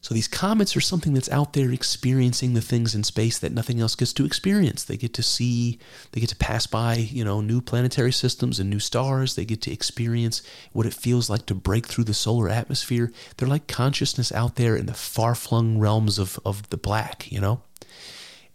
So 0.00 0.14
these 0.14 0.28
comets 0.28 0.76
are 0.76 0.80
something 0.80 1.12
that's 1.12 1.30
out 1.30 1.54
there 1.54 1.72
experiencing 1.72 2.54
the 2.54 2.60
things 2.60 2.94
in 2.94 3.02
space 3.02 3.36
that 3.40 3.52
nothing 3.52 3.80
else 3.80 3.96
gets 3.96 4.12
to 4.14 4.24
experience. 4.24 4.84
They 4.84 4.96
get 4.96 5.12
to 5.14 5.24
see, 5.24 5.80
they 6.12 6.20
get 6.20 6.30
to 6.30 6.36
pass 6.36 6.68
by, 6.68 6.94
you 6.94 7.24
know, 7.24 7.40
new 7.40 7.60
planetary 7.60 8.12
systems 8.12 8.60
and 8.60 8.70
new 8.70 8.78
stars. 8.78 9.34
They 9.34 9.44
get 9.44 9.60
to 9.62 9.72
experience 9.72 10.40
what 10.72 10.86
it 10.86 10.94
feels 10.94 11.28
like 11.28 11.46
to 11.46 11.54
break 11.54 11.88
through 11.88 12.04
the 12.04 12.14
solar 12.14 12.48
atmosphere. 12.48 13.12
They're 13.36 13.48
like 13.48 13.66
consciousness 13.66 14.30
out 14.30 14.54
there 14.54 14.76
in 14.76 14.86
the 14.86 14.94
far-flung 14.94 15.78
realms 15.78 16.18
of 16.18 16.38
of 16.44 16.70
the 16.70 16.78
black, 16.78 17.30
you 17.32 17.40
know. 17.40 17.62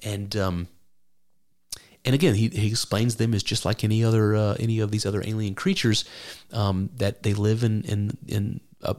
And 0.02 0.36
um, 0.38 0.68
and 2.06 2.14
again, 2.14 2.36
he, 2.36 2.50
he 2.50 2.68
explains 2.68 3.16
them 3.16 3.34
as 3.34 3.44
just 3.44 3.66
like 3.66 3.84
any 3.84 4.04
other 4.04 4.36
uh, 4.36 4.56
any 4.60 4.80
of 4.80 4.92
these 4.92 5.06
other 5.06 5.24
alien 5.26 5.56
creatures 5.56 6.06
um, 6.52 6.90
that 6.98 7.24
they 7.24 7.34
live 7.34 7.64
in 7.64 7.84
in 7.84 8.18
in 8.28 8.60
a, 8.82 8.96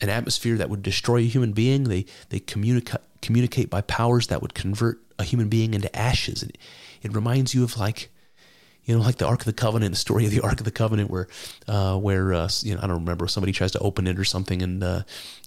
an 0.00 0.08
atmosphere 0.08 0.56
that 0.56 0.70
would 0.70 0.82
destroy 0.82 1.18
a 1.18 1.22
human 1.22 1.52
being. 1.52 1.84
They 1.84 2.06
they 2.28 2.38
communicate 2.38 3.00
communicate 3.22 3.70
by 3.70 3.80
powers 3.80 4.28
that 4.28 4.40
would 4.40 4.54
convert 4.54 5.00
a 5.18 5.24
human 5.24 5.48
being 5.48 5.74
into 5.74 5.94
ashes. 5.96 6.42
And 6.42 6.52
it, 6.52 6.58
it 7.02 7.14
reminds 7.14 7.54
you 7.54 7.64
of 7.64 7.76
like 7.76 8.10
you 8.84 8.96
know, 8.96 9.02
like 9.02 9.16
the 9.16 9.26
Ark 9.26 9.40
of 9.40 9.46
the 9.46 9.52
Covenant, 9.52 9.92
the 9.92 9.98
story 9.98 10.26
of 10.26 10.30
the 10.30 10.40
Ark 10.40 10.60
of 10.60 10.64
the 10.64 10.70
Covenant, 10.70 11.10
where, 11.10 11.26
uh, 11.66 11.98
where 11.98 12.32
uh, 12.32 12.48
you 12.62 12.72
know, 12.72 12.80
I 12.80 12.86
don't 12.86 13.00
remember 13.00 13.26
somebody 13.26 13.52
tries 13.52 13.72
to 13.72 13.80
open 13.80 14.06
it 14.06 14.16
or 14.16 14.24
something, 14.24 14.62
and 14.62 14.84
uh, 14.84 15.02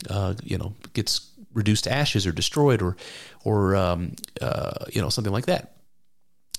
uh 0.10 0.34
you 0.44 0.58
know, 0.58 0.74
gets 0.92 1.30
reduced 1.54 1.86
to 1.86 1.92
ashes 1.92 2.28
or 2.28 2.34
destroyed, 2.34 2.82
or, 2.82 2.98
or 3.46 3.78
um, 3.78 4.16
uh, 4.42 4.86
you 4.92 5.02
know, 5.02 5.08
something 5.08 5.32
like 5.32 5.46
that. 5.46 5.79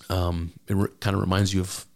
Um, 0.08 0.52
it 0.66 0.74
re- 0.74 0.88
kind 1.00 1.14
of 1.14 1.20
reminds 1.20 1.54
you 1.54 1.60
of 1.60 1.86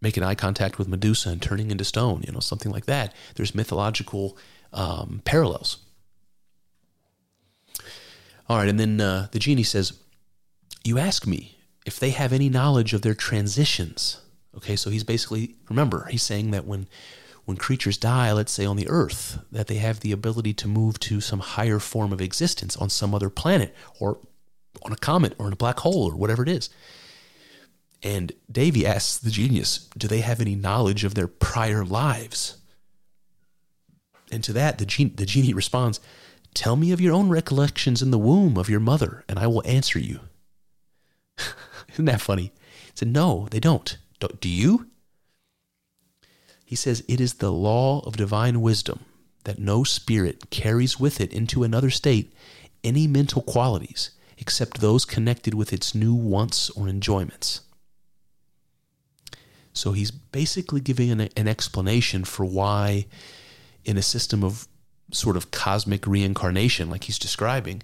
making 0.00 0.22
eye 0.22 0.34
contact 0.34 0.78
with 0.78 0.88
Medusa 0.88 1.30
and 1.30 1.40
turning 1.40 1.70
into 1.70 1.84
stone, 1.84 2.22
you 2.26 2.32
know, 2.32 2.40
something 2.40 2.72
like 2.72 2.86
that. 2.86 3.14
There's 3.36 3.54
mythological 3.54 4.36
um, 4.72 5.22
parallels. 5.24 5.78
All 8.48 8.58
right, 8.58 8.68
and 8.68 8.78
then 8.78 9.00
uh, 9.00 9.28
the 9.32 9.38
genie 9.38 9.62
says, 9.62 9.98
You 10.84 10.98
ask 10.98 11.26
me 11.26 11.56
if 11.86 11.98
they 11.98 12.10
have 12.10 12.32
any 12.32 12.48
knowledge 12.48 12.92
of 12.92 13.02
their 13.02 13.14
transitions. 13.14 14.20
Okay, 14.56 14.76
so 14.76 14.90
he's 14.90 15.04
basically, 15.04 15.54
remember, 15.70 16.06
he's 16.10 16.22
saying 16.22 16.50
that 16.50 16.66
when 16.66 16.86
when 17.44 17.56
creatures 17.56 17.98
die, 17.98 18.32
let's 18.32 18.52
say 18.52 18.64
on 18.64 18.76
the 18.76 18.88
earth, 18.88 19.44
that 19.50 19.66
they 19.66 19.76
have 19.76 20.00
the 20.00 20.12
ability 20.12 20.54
to 20.54 20.68
move 20.68 21.00
to 21.00 21.20
some 21.20 21.40
higher 21.40 21.80
form 21.80 22.12
of 22.12 22.20
existence 22.20 22.76
on 22.76 22.88
some 22.88 23.14
other 23.14 23.28
planet 23.28 23.74
or 23.98 24.18
on 24.84 24.92
a 24.92 24.96
comet 24.96 25.34
or 25.38 25.48
in 25.48 25.52
a 25.52 25.56
black 25.56 25.80
hole 25.80 26.08
or 26.08 26.16
whatever 26.16 26.42
it 26.42 26.48
is. 26.48 26.70
And 28.02 28.32
Davy 28.50 28.84
asks 28.84 29.18
the 29.18 29.30
genius, 29.30 29.88
Do 29.96 30.08
they 30.08 30.20
have 30.20 30.40
any 30.40 30.56
knowledge 30.56 31.04
of 31.04 31.14
their 31.14 31.28
prior 31.28 31.84
lives? 31.84 32.58
And 34.30 34.42
to 34.44 34.52
that, 34.54 34.78
the, 34.78 34.86
gen- 34.86 35.14
the 35.14 35.26
genie 35.26 35.54
responds, 35.54 36.00
Tell 36.54 36.76
me 36.76 36.92
of 36.92 37.00
your 37.00 37.14
own 37.14 37.28
recollections 37.28 38.02
in 38.02 38.10
the 38.10 38.18
womb 38.18 38.58
of 38.58 38.68
your 38.68 38.80
mother, 38.80 39.24
and 39.28 39.38
I 39.38 39.46
will 39.46 39.62
answer 39.66 39.98
you. 39.98 40.20
Isn't 41.92 42.06
that 42.06 42.20
funny? 42.20 42.52
He 42.86 42.92
said, 42.94 43.08
No, 43.08 43.46
they 43.50 43.60
don't. 43.60 43.96
don't. 44.18 44.40
Do 44.40 44.48
you? 44.48 44.88
He 46.64 46.74
says, 46.74 47.04
It 47.08 47.20
is 47.20 47.34
the 47.34 47.52
law 47.52 48.00
of 48.00 48.16
divine 48.16 48.60
wisdom 48.60 49.00
that 49.44 49.58
no 49.58 49.84
spirit 49.84 50.50
carries 50.50 50.98
with 50.98 51.20
it 51.20 51.32
into 51.32 51.62
another 51.62 51.90
state 51.90 52.32
any 52.84 53.06
mental 53.06 53.42
qualities 53.42 54.10
except 54.38 54.80
those 54.80 55.04
connected 55.04 55.54
with 55.54 55.72
its 55.72 55.94
new 55.94 56.14
wants 56.14 56.70
or 56.70 56.88
enjoyments. 56.88 57.60
So 59.72 59.92
he's 59.92 60.10
basically 60.10 60.80
giving 60.80 61.10
an, 61.10 61.28
an 61.36 61.48
explanation 61.48 62.24
for 62.24 62.44
why, 62.44 63.06
in 63.84 63.96
a 63.96 64.02
system 64.02 64.44
of 64.44 64.68
sort 65.12 65.36
of 65.36 65.50
cosmic 65.50 66.06
reincarnation, 66.06 66.90
like 66.90 67.04
he's 67.04 67.18
describing, 67.18 67.82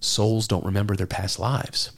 souls 0.00 0.48
don't 0.48 0.64
remember 0.64 0.96
their 0.96 1.06
past 1.06 1.38
lives. 1.38 1.92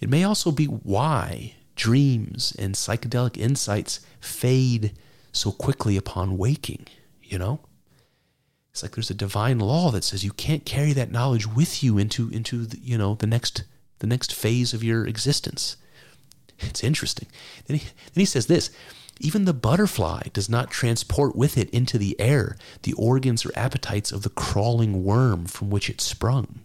It 0.00 0.08
may 0.08 0.24
also 0.24 0.50
be 0.50 0.66
why 0.66 1.54
dreams 1.76 2.54
and 2.58 2.74
psychedelic 2.74 3.36
insights 3.36 4.00
fade 4.20 4.92
so 5.32 5.52
quickly 5.52 5.96
upon 5.96 6.38
waking, 6.38 6.86
you 7.22 7.38
know? 7.38 7.60
It's 8.70 8.82
like 8.82 8.94
there's 8.94 9.10
a 9.10 9.14
divine 9.14 9.58
law 9.58 9.90
that 9.90 10.04
says 10.04 10.24
you 10.24 10.32
can't 10.32 10.64
carry 10.64 10.92
that 10.92 11.10
knowledge 11.10 11.46
with 11.46 11.82
you 11.82 11.98
into 11.98 12.28
into 12.30 12.66
the, 12.66 12.78
you 12.78 12.96
know 12.96 13.14
the 13.16 13.26
next 13.26 13.64
the 13.98 14.06
next 14.06 14.32
phase 14.32 14.72
of 14.72 14.84
your 14.84 15.06
existence. 15.06 15.76
It's 16.60 16.84
interesting. 16.84 17.28
Then 17.66 17.78
he, 17.78 17.84
then 17.84 18.20
he 18.20 18.24
says 18.24 18.46
this 18.46 18.70
even 19.22 19.44
the 19.44 19.52
butterfly 19.52 20.22
does 20.32 20.48
not 20.48 20.70
transport 20.70 21.36
with 21.36 21.58
it 21.58 21.68
into 21.70 21.98
the 21.98 22.18
air 22.18 22.56
the 22.82 22.94
organs 22.94 23.44
or 23.44 23.52
appetites 23.54 24.12
of 24.12 24.22
the 24.22 24.30
crawling 24.30 25.04
worm 25.04 25.44
from 25.44 25.68
which 25.70 25.90
it 25.90 26.00
sprung. 26.00 26.60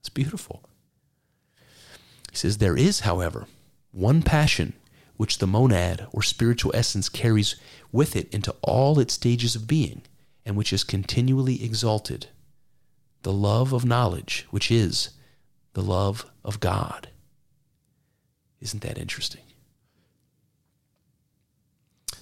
It's 0.00 0.08
beautiful. 0.08 0.62
He 2.30 2.36
says, 2.36 2.58
There 2.58 2.76
is, 2.76 3.00
however, 3.00 3.46
one 3.92 4.22
passion 4.22 4.72
which 5.18 5.38
the 5.38 5.46
monad 5.46 6.06
or 6.12 6.22
spiritual 6.22 6.72
essence 6.74 7.10
carries 7.10 7.56
with 7.92 8.16
it 8.16 8.32
into 8.32 8.56
all 8.62 8.98
its 8.98 9.14
stages 9.14 9.54
of 9.54 9.68
being, 9.68 10.02
and 10.46 10.56
which 10.56 10.72
is 10.72 10.82
continually 10.82 11.62
exalted 11.62 12.28
the 13.22 13.32
love 13.32 13.72
of 13.72 13.84
knowledge, 13.84 14.46
which 14.50 14.70
is 14.70 15.10
the 15.74 15.82
love 15.82 16.26
of 16.42 16.58
God. 16.58 17.08
Isn't 18.62 18.82
that 18.82 18.96
interesting? 18.96 19.42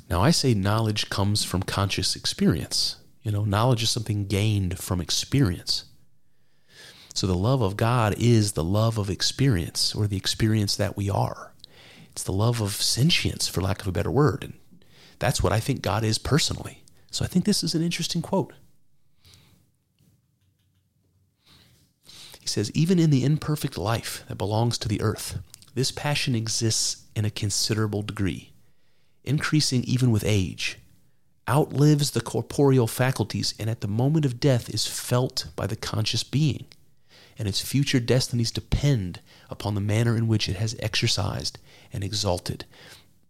Now, 0.08 0.22
I 0.22 0.30
say 0.30 0.54
knowledge 0.54 1.10
comes 1.10 1.44
from 1.44 1.62
conscious 1.62 2.16
experience. 2.16 2.96
You 3.22 3.30
know, 3.30 3.44
knowledge 3.44 3.82
is 3.82 3.90
something 3.90 4.26
gained 4.26 4.78
from 4.78 5.00
experience. 5.00 5.84
So, 7.14 7.26
the 7.26 7.36
love 7.36 7.60
of 7.60 7.76
God 7.76 8.14
is 8.18 8.52
the 8.52 8.64
love 8.64 8.96
of 8.96 9.10
experience, 9.10 9.94
or 9.94 10.06
the 10.06 10.16
experience 10.16 10.74
that 10.76 10.96
we 10.96 11.10
are. 11.10 11.52
It's 12.10 12.22
the 12.22 12.32
love 12.32 12.60
of 12.60 12.72
sentience, 12.72 13.46
for 13.46 13.60
lack 13.60 13.82
of 13.82 13.86
a 13.86 13.92
better 13.92 14.10
word. 14.10 14.42
And 14.42 14.54
that's 15.18 15.42
what 15.42 15.52
I 15.52 15.60
think 15.60 15.82
God 15.82 16.02
is 16.02 16.18
personally. 16.18 16.82
So, 17.10 17.24
I 17.24 17.28
think 17.28 17.44
this 17.44 17.62
is 17.62 17.74
an 17.74 17.82
interesting 17.82 18.22
quote. 18.22 18.54
He 22.40 22.48
says, 22.48 22.72
Even 22.72 22.98
in 22.98 23.10
the 23.10 23.24
imperfect 23.24 23.76
life 23.76 24.24
that 24.28 24.38
belongs 24.38 24.78
to 24.78 24.88
the 24.88 25.02
earth, 25.02 25.38
this 25.74 25.90
passion 25.90 26.34
exists 26.34 27.04
in 27.14 27.24
a 27.24 27.30
considerable 27.30 28.02
degree, 28.02 28.52
increasing 29.24 29.84
even 29.84 30.10
with 30.10 30.24
age, 30.26 30.78
outlives 31.48 32.10
the 32.10 32.20
corporeal 32.20 32.86
faculties, 32.86 33.54
and 33.58 33.68
at 33.68 33.80
the 33.80 33.88
moment 33.88 34.24
of 34.24 34.40
death 34.40 34.68
is 34.68 34.86
felt 34.86 35.46
by 35.56 35.66
the 35.66 35.76
conscious 35.76 36.22
being, 36.22 36.66
and 37.38 37.48
its 37.48 37.60
future 37.60 38.00
destinies 38.00 38.50
depend 38.50 39.20
upon 39.48 39.74
the 39.74 39.80
manner 39.80 40.16
in 40.16 40.28
which 40.28 40.48
it 40.48 40.56
has 40.56 40.76
exercised 40.80 41.58
and 41.92 42.04
exalted. 42.04 42.64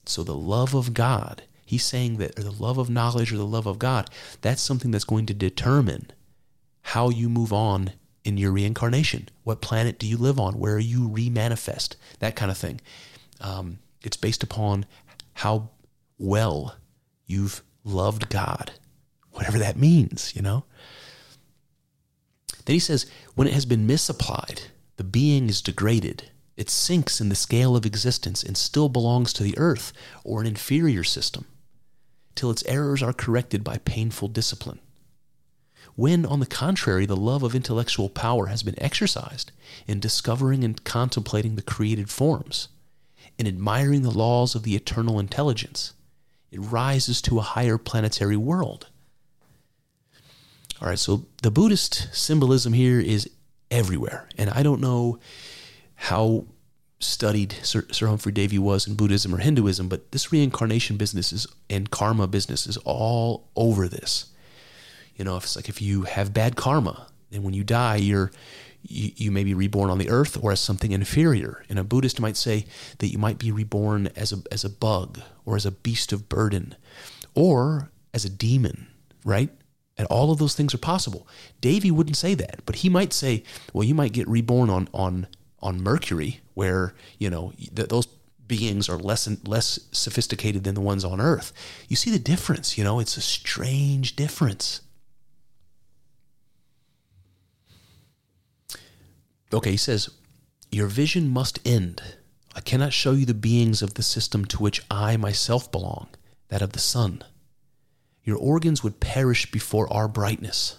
So 0.05 0.23
the 0.23 0.35
love 0.35 0.75
of 0.75 0.95
God, 0.95 1.43
he's 1.65 1.85
saying 1.85 2.17
that, 2.17 2.39
or 2.39 2.43
the 2.43 2.51
love 2.51 2.79
of 2.79 2.91
knowledge 2.91 3.33
or 3.33 3.37
the 3.37 3.47
love 3.47 3.67
of 3.67 3.79
God, 3.79 4.11
that's 4.41 4.63
something 4.63 4.91
that's 4.91 5.05
going 5.05 5.27
to 5.27 5.35
determine 5.35 6.11
how 6.83 7.11
you 7.11 7.29
move 7.29 7.53
on 7.53 7.93
in 8.25 8.37
your 8.37 8.53
reincarnation. 8.53 9.29
What 9.45 9.61
planet 9.61 9.99
do 9.99 10.07
you 10.07 10.17
live 10.17 10.39
on? 10.39 10.59
Where 10.59 10.75
are 10.75 10.79
you 10.79 11.09
remanifest? 11.09 11.97
That 12.19 12.37
kind 12.37 12.51
of 12.51 12.59
thing. 12.59 12.81
Um, 13.41 13.79
it's 14.03 14.17
based 14.17 14.43
upon 14.43 14.87
how 15.35 15.71
well 16.19 16.77
you've 17.27 17.63
loved 17.85 18.29
God, 18.29 18.73
whatever 19.33 19.59
that 19.59 19.77
means, 19.77 20.35
you 20.37 20.43
know? 20.43 20.65
Then 22.67 22.75
he 22.75 22.81
says, 22.81 23.07
when 23.35 23.49
it 23.49 23.55
has 23.55 23.65
been 23.65 23.87
misapplied, 23.87 24.63
the 24.97 25.05
being 25.05 25.49
is 25.49 25.63
degraded. 25.63 26.31
It 26.57 26.69
sinks 26.69 27.21
in 27.23 27.31
the 27.31 27.35
scale 27.35 27.75
of 27.75 27.87
existence 27.87 28.43
and 28.43 28.57
still 28.57 28.91
belongs 28.91 29.33
to 29.33 29.43
the 29.43 29.57
earth 29.57 29.95
or 30.25 30.43
an 30.43 30.47
inferior 30.47 31.05
system, 31.05 31.47
till 32.35 32.51
its 32.51 32.65
errors 32.67 33.03
are 33.03 33.15
corrected 33.15 33.65
by 33.65 33.79
painful 33.79 34.29
discipline. 34.29 34.79
When, 35.97 36.25
on 36.25 36.41
the 36.41 36.47
contrary, 36.47 37.07
the 37.07 37.17
love 37.17 37.43
of 37.43 37.55
intellectual 37.55 38.09
power 38.09 38.47
has 38.47 38.63
been 38.63 38.81
exercised 38.83 39.53
in 39.87 40.01
discovering 40.01 40.65
and 40.65 40.83
contemplating 40.85 41.57
the 41.57 41.63
created 41.63 42.11
forms, 42.11 42.69
in 43.39 43.47
admiring 43.47 44.03
the 44.03 44.11
laws 44.11 44.55
of 44.55 44.63
the 44.63 44.77
eternal 44.77 45.19
intelligence, 45.19 45.95
it 46.51 46.61
rises 46.61 47.23
to 47.23 47.39
a 47.39 47.43
higher 47.43 47.79
planetary 47.79 48.37
world. 48.37 48.89
All 50.81 50.89
right, 50.89 50.99
so 50.99 51.27
the 51.43 51.51
Buddhist 51.51 52.09
symbolism 52.13 52.73
here 52.73 53.01
is 53.01 53.29
everywhere. 53.71 54.29
And 54.39 54.51
I 54.51 54.63
don't 54.63 54.81
know 54.81 55.19
how 55.95 56.47
studied 56.99 57.53
Sir, 57.63 57.87
Sir, 57.91 58.07
Humphrey 58.07 58.33
Davy 58.33 58.59
was 58.59 58.87
in 58.87 58.95
Buddhism 58.95 59.35
or 59.35 59.39
Hinduism, 59.39 59.89
but 59.89 60.13
this 60.13 60.33
reincarnation 60.33 60.97
business 60.97 61.33
is 61.33 61.47
and 61.69 61.91
karma 61.91 62.27
business 62.27 62.67
is 62.67 62.77
all 62.79 63.49
over 63.57 63.89
this. 63.89 64.27
You 65.21 65.25
know, 65.25 65.37
if 65.37 65.45
it's 65.45 65.55
like 65.55 65.69
if 65.69 65.83
you 65.83 66.05
have 66.05 66.33
bad 66.33 66.57
karma, 66.57 67.07
and 67.31 67.45
when 67.45 67.53
you 67.53 67.63
die, 67.63 67.97
you're 67.97 68.31
you, 68.81 69.13
you 69.17 69.31
may 69.31 69.45
be 69.45 69.53
reborn 69.53 69.91
on 69.91 69.99
the 69.99 70.09
earth 70.09 70.43
or 70.43 70.51
as 70.51 70.61
something 70.61 70.93
inferior. 70.93 71.63
And 71.69 71.79
a 71.79 71.85
Buddhist 71.85 72.23
might 72.23 72.39
say 72.39 72.65
that 73.01 73.09
you 73.09 73.19
might 73.19 73.37
be 73.37 73.53
reborn 73.53 74.07
as 74.17 74.33
a 74.33 74.39
as 74.51 74.65
a 74.65 74.71
bug 74.71 75.21
or 75.45 75.57
as 75.57 75.67
a 75.67 75.73
beast 75.73 76.15
of 76.15 76.31
burden, 76.31 76.75
or 77.35 77.91
as 78.15 78.25
a 78.25 78.31
demon, 78.31 78.87
right? 79.23 79.51
And 79.99 80.07
all 80.07 80.33
of 80.33 80.39
those 80.39 80.55
things 80.55 80.73
are 80.73 80.79
possible. 80.79 81.29
Davy 81.61 81.91
wouldn't 81.91 82.17
say 82.17 82.33
that, 82.37 82.65
but 82.65 82.77
he 82.77 82.89
might 82.89 83.13
say, 83.13 83.45
well, 83.75 83.85
you 83.85 83.95
might 83.95 84.15
get 84.15 84.27
reborn 84.27 84.71
on 84.71 84.89
on 84.95 85.27
on 85.61 85.83
Mercury, 85.83 86.41
where 86.55 86.95
you 87.19 87.29
know 87.29 87.53
th- 87.59 87.91
those 87.91 88.09
beings 88.49 88.89
are 88.89 88.97
less 88.97 89.27
and 89.27 89.47
less 89.47 89.79
sophisticated 89.93 90.65
than 90.65 90.75
the 90.75 90.81
ones 90.81 91.05
on 91.05 91.21
Earth. 91.21 91.53
You 91.89 91.97
see 91.97 92.11
the 92.11 92.19
difference, 92.19 92.79
you 92.79 92.83
know? 92.83 92.99
It's 92.99 93.17
a 93.17 93.21
strange 93.21 94.17
difference. 94.17 94.81
Okay, 99.53 99.73
he 99.73 99.77
says, 99.77 100.11
Your 100.71 100.87
vision 100.87 101.29
must 101.29 101.59
end. 101.67 102.03
I 102.55 102.61
cannot 102.61 102.93
show 102.93 103.13
you 103.13 103.27
the 103.27 103.35
beings 103.35 103.83
of 103.83 103.95
the 103.95 104.03
system 104.03 104.45
to 104.47 104.59
which 104.59 104.83
I 104.91 105.17
myself 105.17 105.71
belong, 105.71 106.09
that 106.49 106.63
of 106.63 106.73
the 106.73 106.79
sun. 106.79 107.23
Your 108.25 108.37
organs 108.37 108.83
would 108.83 109.01
perish 109.01 109.51
before 109.51 109.93
our 109.93 110.09
brightness. 110.09 110.79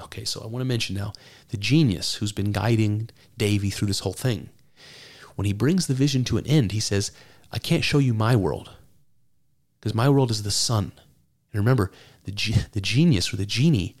Okay, 0.00 0.24
so 0.24 0.40
I 0.42 0.46
want 0.46 0.60
to 0.60 0.66
mention 0.66 0.96
now 0.96 1.12
the 1.48 1.56
genius 1.56 2.14
who's 2.16 2.32
been 2.32 2.52
guiding 2.52 3.10
Davy 3.36 3.70
through 3.70 3.88
this 3.88 4.00
whole 4.00 4.12
thing. 4.12 4.50
When 5.36 5.46
he 5.46 5.52
brings 5.52 5.86
the 5.86 5.94
vision 5.94 6.24
to 6.24 6.38
an 6.38 6.46
end, 6.46 6.72
he 6.72 6.80
says, 6.80 7.12
I 7.50 7.58
can't 7.58 7.84
show 7.84 7.98
you 7.98 8.12
my 8.12 8.36
world 8.36 8.70
because 9.80 9.94
my 9.94 10.08
world 10.08 10.30
is 10.30 10.42
the 10.42 10.50
sun. 10.50 10.92
And 11.52 11.60
remember, 11.60 11.90
the, 12.24 12.32
the 12.72 12.80
genius 12.80 13.32
or 13.32 13.36
the 13.36 13.46
genie 13.46 13.96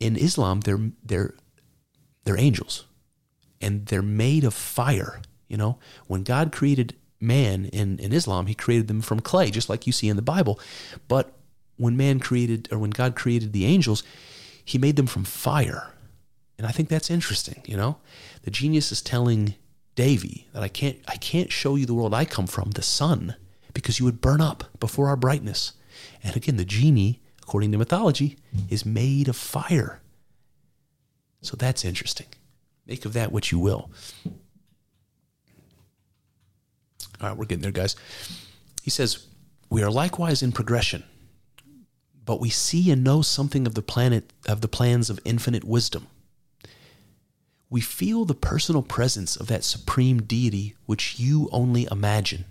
in 0.00 0.16
Islam, 0.16 0.60
they're, 0.60 0.90
they're 1.04 1.34
they're 2.24 2.38
angels 2.38 2.86
and 3.60 3.86
they're 3.86 4.02
made 4.02 4.44
of 4.44 4.54
fire. 4.54 5.20
You 5.48 5.56
know, 5.56 5.78
when 6.06 6.22
God 6.22 6.52
created 6.52 6.96
man 7.20 7.66
in, 7.66 7.98
in 7.98 8.12
Islam, 8.12 8.46
he 8.46 8.54
created 8.54 8.88
them 8.88 9.00
from 9.00 9.20
clay, 9.20 9.50
just 9.50 9.68
like 9.68 9.86
you 9.86 9.92
see 9.92 10.08
in 10.08 10.16
the 10.16 10.22
Bible. 10.22 10.58
But 11.08 11.32
when 11.76 11.96
man 11.96 12.20
created, 12.20 12.68
or 12.70 12.78
when 12.78 12.90
God 12.90 13.14
created 13.14 13.52
the 13.52 13.66
angels, 13.66 14.02
he 14.64 14.78
made 14.78 14.96
them 14.96 15.06
from 15.06 15.24
fire. 15.24 15.92
And 16.56 16.66
I 16.66 16.70
think 16.70 16.88
that's 16.88 17.10
interesting, 17.10 17.62
you 17.66 17.76
know? 17.76 17.98
The 18.42 18.50
genius 18.50 18.92
is 18.92 19.02
telling 19.02 19.54
Davy 19.94 20.48
that 20.52 20.62
I 20.62 20.68
can't 20.68 20.98
I 21.06 21.16
can't 21.16 21.52
show 21.52 21.76
you 21.76 21.86
the 21.86 21.94
world 21.94 22.14
I 22.14 22.24
come 22.24 22.46
from, 22.46 22.70
the 22.72 22.82
sun, 22.82 23.36
because 23.72 23.98
you 23.98 24.04
would 24.04 24.20
burn 24.20 24.40
up 24.40 24.64
before 24.80 25.08
our 25.08 25.16
brightness. 25.16 25.72
And 26.22 26.36
again, 26.36 26.56
the 26.56 26.64
genie, 26.64 27.20
according 27.42 27.72
to 27.72 27.78
mythology, 27.78 28.36
is 28.68 28.84
made 28.86 29.28
of 29.28 29.36
fire. 29.36 30.00
So 31.44 31.56
that's 31.56 31.84
interesting. 31.84 32.26
Make 32.86 33.04
of 33.04 33.12
that 33.12 33.30
what 33.30 33.52
you 33.52 33.58
will. 33.58 33.90
All 37.20 37.28
right, 37.28 37.36
we're 37.36 37.44
getting 37.44 37.62
there, 37.62 37.70
guys. 37.70 37.96
He 38.82 38.90
says, 38.90 39.26
We 39.68 39.82
are 39.82 39.90
likewise 39.90 40.42
in 40.42 40.52
progression, 40.52 41.04
but 42.24 42.40
we 42.40 42.48
see 42.48 42.90
and 42.90 43.04
know 43.04 43.20
something 43.20 43.66
of 43.66 43.74
the 43.74 43.82
planet 43.82 44.32
of 44.46 44.62
the 44.62 44.68
plans 44.68 45.10
of 45.10 45.20
infinite 45.24 45.64
wisdom. 45.64 46.06
We 47.68 47.82
feel 47.82 48.24
the 48.24 48.34
personal 48.34 48.82
presence 48.82 49.36
of 49.36 49.46
that 49.48 49.64
supreme 49.64 50.22
deity 50.22 50.76
which 50.86 51.18
you 51.18 51.50
only 51.52 51.86
imagine. 51.90 52.46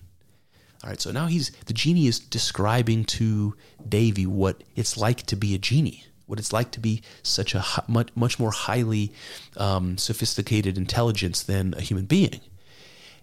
All 0.83 0.89
right, 0.89 1.01
so 1.01 1.11
now 1.11 1.25
he's 1.27 1.49
the 1.65 1.73
genie 1.73 2.07
is 2.07 2.19
describing 2.19 3.05
to 3.05 3.55
Davy 3.87 4.27
what 4.27 4.63
it's 4.75 4.97
like 4.97 5.23
to 5.23 5.35
be 5.35 5.55
a 5.55 5.57
genie, 5.57 6.05
what 6.25 6.39
it's 6.39 6.53
like 6.53 6.71
to 6.71 6.79
be 6.79 7.01
such 7.21 7.53
a 7.53 7.63
much 7.87 8.09
much 8.15 8.39
more 8.39 8.51
highly 8.51 9.11
um, 9.57 9.97
sophisticated 9.97 10.77
intelligence 10.77 11.43
than 11.43 11.73
a 11.75 11.81
human 11.81 12.05
being. 12.05 12.41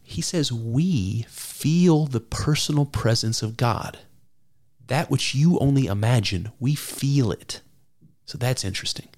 He 0.02 0.22
says 0.22 0.52
we 0.52 1.24
feel 1.28 2.06
the 2.06 2.20
personal 2.20 2.84
presence 2.84 3.42
of 3.42 3.56
God, 3.56 3.98
that 4.86 5.10
which 5.10 5.34
you 5.34 5.58
only 5.58 5.86
imagine. 5.86 6.50
We 6.58 6.74
feel 6.74 7.30
it. 7.30 7.60
So 8.24 8.36
that's 8.36 8.64
interesting. 8.64 9.08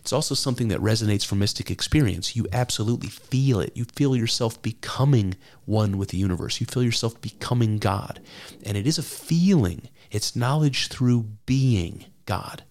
It's 0.00 0.12
also 0.12 0.34
something 0.34 0.68
that 0.68 0.80
resonates 0.80 1.26
from 1.26 1.38
mystic 1.40 1.70
experience. 1.70 2.34
You 2.34 2.46
absolutely 2.52 3.08
feel 3.08 3.60
it. 3.60 3.76
You 3.76 3.84
feel 3.84 4.16
yourself 4.16 4.60
becoming 4.62 5.36
one 5.66 5.98
with 5.98 6.08
the 6.08 6.16
universe. 6.16 6.60
You 6.60 6.66
feel 6.66 6.82
yourself 6.82 7.20
becoming 7.20 7.78
God. 7.78 8.20
And 8.64 8.76
it 8.76 8.86
is 8.86 8.98
a 8.98 9.02
feeling, 9.02 9.88
it's 10.10 10.36
knowledge 10.36 10.88
through 10.88 11.26
being 11.44 12.06
God, 12.24 12.64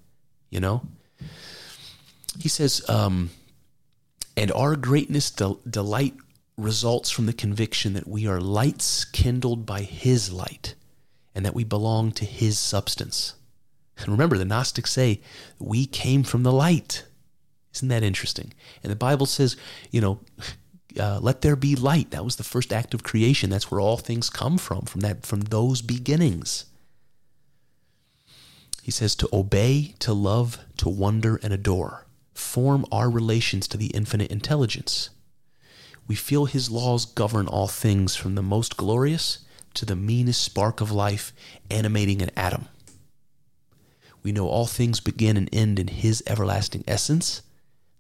you 0.50 0.60
know? 0.60 0.82
He 2.40 2.50
says, 2.50 2.88
um, 2.90 3.32
and 4.38 4.52
our 4.52 4.76
greatness, 4.76 5.32
del- 5.32 5.60
delight 5.70 6.16
results 6.58 7.10
from 7.10 7.26
the 7.26 7.34
conviction 7.34 7.94
that 7.94 8.08
we 8.08 8.28
are 8.28 8.40
lights 8.40 9.06
kindled 9.06 9.66
by 9.66 9.82
His 9.82 10.32
light 10.32 10.76
and 11.36 11.46
that 11.46 11.56
we 11.56 11.64
belong 11.64 12.12
to 12.14 12.26
His 12.26 12.58
substance. 12.58 13.34
And 13.98 14.10
remember, 14.10 14.38
the 14.38 14.46
Gnostics 14.46 14.92
say, 14.92 15.22
we 15.58 15.86
came 15.86 16.24
from 16.24 16.44
the 16.44 16.52
light. 16.52 17.04
Isn't 17.74 17.90
that 17.90 18.04
interesting? 18.04 18.54
And 18.84 18.92
the 18.92 18.96
Bible 18.96 19.26
says, 19.26 19.58
you 19.92 20.02
know, 20.02 20.20
uh, 21.00 21.20
let 21.22 21.42
there 21.42 21.56
be 21.56 21.76
light. 21.76 22.12
That 22.12 22.26
was 22.26 22.38
the 22.38 22.44
first 22.44 22.72
act 22.72 22.94
of 22.94 23.04
creation. 23.04 23.50
That's 23.50 23.70
where 23.70 23.82
all 23.82 23.98
things 23.98 24.30
come 24.30 24.58
from, 24.58 24.82
from 24.84 25.02
that, 25.02 25.26
from 25.26 25.42
those 25.42 25.82
beginnings. 25.82 26.66
He 28.90 28.92
says 28.92 29.14
to 29.18 29.30
obey, 29.32 29.94
to 30.00 30.14
love, 30.14 30.58
to 30.78 30.90
wonder, 30.90 31.40
and 31.44 31.54
adore 31.54 32.08
form 32.34 32.88
our 32.92 33.08
relations 33.08 33.68
to 33.68 33.78
the 33.78 33.92
infinite 33.94 34.32
intelligence. 34.32 35.12
We 36.08 36.16
feel 36.16 36.46
his 36.46 36.72
laws 36.72 37.06
govern 37.06 37.46
all 37.46 37.68
things 37.68 38.16
from 38.16 38.34
the 38.34 38.42
most 38.42 38.78
glorious 38.78 39.46
to 39.76 39.86
the 39.86 39.96
meanest 39.96 40.42
spark 40.42 40.82
of 40.82 40.92
life 40.92 41.34
animating 41.70 42.24
an 42.24 42.32
atom. 42.36 42.68
We 44.24 44.32
know 44.32 44.48
all 44.48 44.66
things 44.66 45.00
begin 45.00 45.38
and 45.38 45.50
end 45.54 45.78
in 45.78 45.90
his 45.90 46.24
everlasting 46.26 46.84
essence 46.88 47.44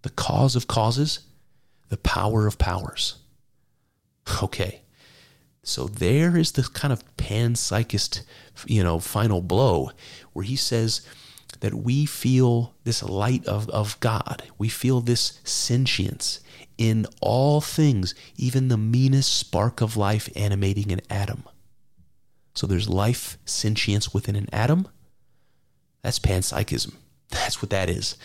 the 0.02 0.10
cause 0.10 0.56
of 0.56 0.66
causes, 0.66 1.20
the 1.90 1.98
power 1.98 2.48
of 2.48 2.57
powers. 2.57 3.18
Okay, 4.41 4.82
so 5.70 5.86
there 5.86 6.36
is 6.36 6.53
the 6.53 6.64
kind 6.64 6.91
of 6.91 7.03
panpsychist, 7.16 8.24
you 8.66 8.84
know, 8.84 8.99
final 8.99 9.40
blow 9.40 9.91
where 10.40 10.45
he 10.45 10.56
says 10.56 11.02
that 11.60 11.74
we 11.74 12.06
feel 12.06 12.74
this 12.86 13.03
light 13.03 13.45
of, 13.45 13.70
of 13.72 13.99
God. 13.99 14.44
We 14.57 14.70
feel 14.70 15.02
this 15.02 15.41
sentience 15.44 16.40
in 16.78 17.06
all 17.20 17.60
things, 17.60 18.16
even 18.38 18.70
the 18.70 18.78
meanest 18.78 19.38
spark 19.38 19.82
of 19.82 19.98
life 19.98 20.30
animating 20.38 20.94
an 20.94 21.02
atom. 21.10 21.44
So 22.53 22.68
there's 22.68 22.88
life, 22.88 23.38
sentience 23.44 24.14
within 24.14 24.38
an 24.38 24.48
atom. 24.53 24.88
That's 26.03 26.20
panpsychism. 26.20 26.94
That's 27.30 27.61
what 27.61 27.72
that 27.72 27.90
is 27.90 28.16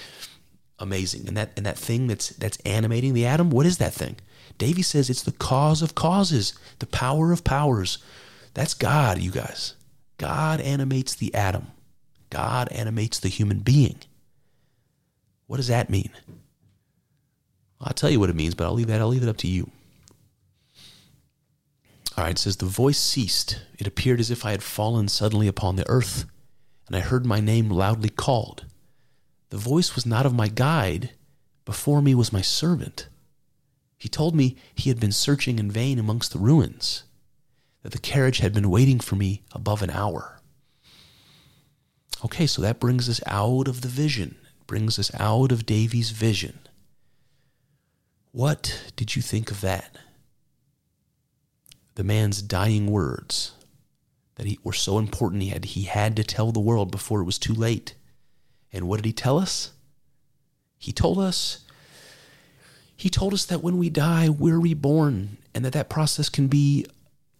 amazing. 0.78 1.26
And 1.26 1.36
that 1.36 1.50
and 1.56 1.66
that 1.66 1.76
thing 1.76 2.06
that's 2.06 2.28
that's 2.28 2.58
animating 2.58 3.12
the 3.12 3.26
atom, 3.26 3.50
what 3.50 3.66
is 3.66 3.78
that 3.78 3.92
thing? 3.92 4.18
Davy 4.56 4.82
says 4.82 5.10
it's 5.10 5.24
the 5.24 5.32
cause 5.32 5.82
of 5.82 5.96
causes, 5.96 6.52
the 6.78 6.86
power 6.86 7.32
of 7.32 7.42
powers. 7.42 7.98
That's 8.54 8.74
God, 8.74 9.18
you 9.18 9.32
guys. 9.32 9.74
God 10.16 10.60
animates 10.60 11.16
the 11.16 11.34
atom. 11.34 11.72
God 12.34 12.68
animates 12.72 13.20
the 13.20 13.28
human 13.28 13.60
being. 13.60 13.94
What 15.46 15.58
does 15.58 15.68
that 15.68 15.88
mean? 15.88 16.10
I'll 17.80 17.92
tell 17.92 18.10
you 18.10 18.18
what 18.18 18.28
it 18.28 18.34
means, 18.34 18.56
but 18.56 18.64
I'll 18.64 18.74
leave 18.74 18.88
that 18.88 19.00
I'll 19.00 19.06
leave 19.06 19.22
it 19.22 19.28
up 19.28 19.36
to 19.36 19.46
you. 19.46 19.70
All 22.16 22.24
right, 22.24 22.32
it 22.32 22.38
says 22.38 22.56
the 22.56 22.66
voice 22.66 22.98
ceased. 22.98 23.62
It 23.78 23.86
appeared 23.86 24.18
as 24.18 24.32
if 24.32 24.44
I 24.44 24.50
had 24.50 24.64
fallen 24.64 25.06
suddenly 25.06 25.46
upon 25.46 25.76
the 25.76 25.88
earth, 25.88 26.24
and 26.88 26.96
I 26.96 27.00
heard 27.00 27.24
my 27.24 27.38
name 27.38 27.70
loudly 27.70 28.08
called. 28.08 28.64
The 29.50 29.56
voice 29.56 29.94
was 29.94 30.04
not 30.04 30.26
of 30.26 30.34
my 30.34 30.48
guide, 30.48 31.10
before 31.64 32.02
me 32.02 32.16
was 32.16 32.32
my 32.32 32.42
servant. 32.42 33.06
He 33.96 34.08
told 34.08 34.34
me 34.34 34.56
he 34.74 34.90
had 34.90 34.98
been 34.98 35.12
searching 35.12 35.60
in 35.60 35.70
vain 35.70 36.00
amongst 36.00 36.32
the 36.32 36.40
ruins, 36.40 37.04
that 37.84 37.92
the 37.92 37.98
carriage 37.98 38.38
had 38.38 38.52
been 38.52 38.70
waiting 38.70 38.98
for 38.98 39.14
me 39.14 39.42
above 39.52 39.82
an 39.82 39.90
hour. 39.90 40.40
Okay, 42.24 42.46
so 42.46 42.62
that 42.62 42.80
brings 42.80 43.08
us 43.08 43.20
out 43.26 43.68
of 43.68 43.82
the 43.82 43.88
vision, 43.88 44.36
brings 44.66 44.98
us 44.98 45.10
out 45.18 45.52
of 45.52 45.66
Davy's 45.66 46.10
vision. 46.10 46.58
What 48.32 48.92
did 48.96 49.14
you 49.14 49.22
think 49.22 49.50
of 49.50 49.60
that? 49.60 49.96
The 51.96 52.04
man's 52.04 52.42
dying 52.42 52.90
words 52.90 53.52
that 54.36 54.46
he, 54.46 54.58
were 54.64 54.72
so 54.72 54.98
important 54.98 55.42
he 55.42 55.50
had, 55.50 55.64
he 55.66 55.82
had 55.82 56.16
to 56.16 56.24
tell 56.24 56.50
the 56.50 56.60
world 56.60 56.90
before 56.90 57.20
it 57.20 57.24
was 57.24 57.38
too 57.38 57.54
late. 57.54 57.94
And 58.72 58.88
what 58.88 58.96
did 58.96 59.04
he 59.04 59.12
tell 59.12 59.38
us? 59.38 59.72
He 60.78 60.92
told 60.92 61.18
us 61.18 61.60
he 62.96 63.10
told 63.10 63.34
us 63.34 63.44
that 63.46 63.62
when 63.62 63.76
we 63.78 63.90
die, 63.90 64.28
we're 64.28 64.58
reborn 64.58 65.36
and 65.54 65.64
that 65.64 65.72
that 65.72 65.88
process 65.88 66.28
can 66.28 66.46
be 66.46 66.86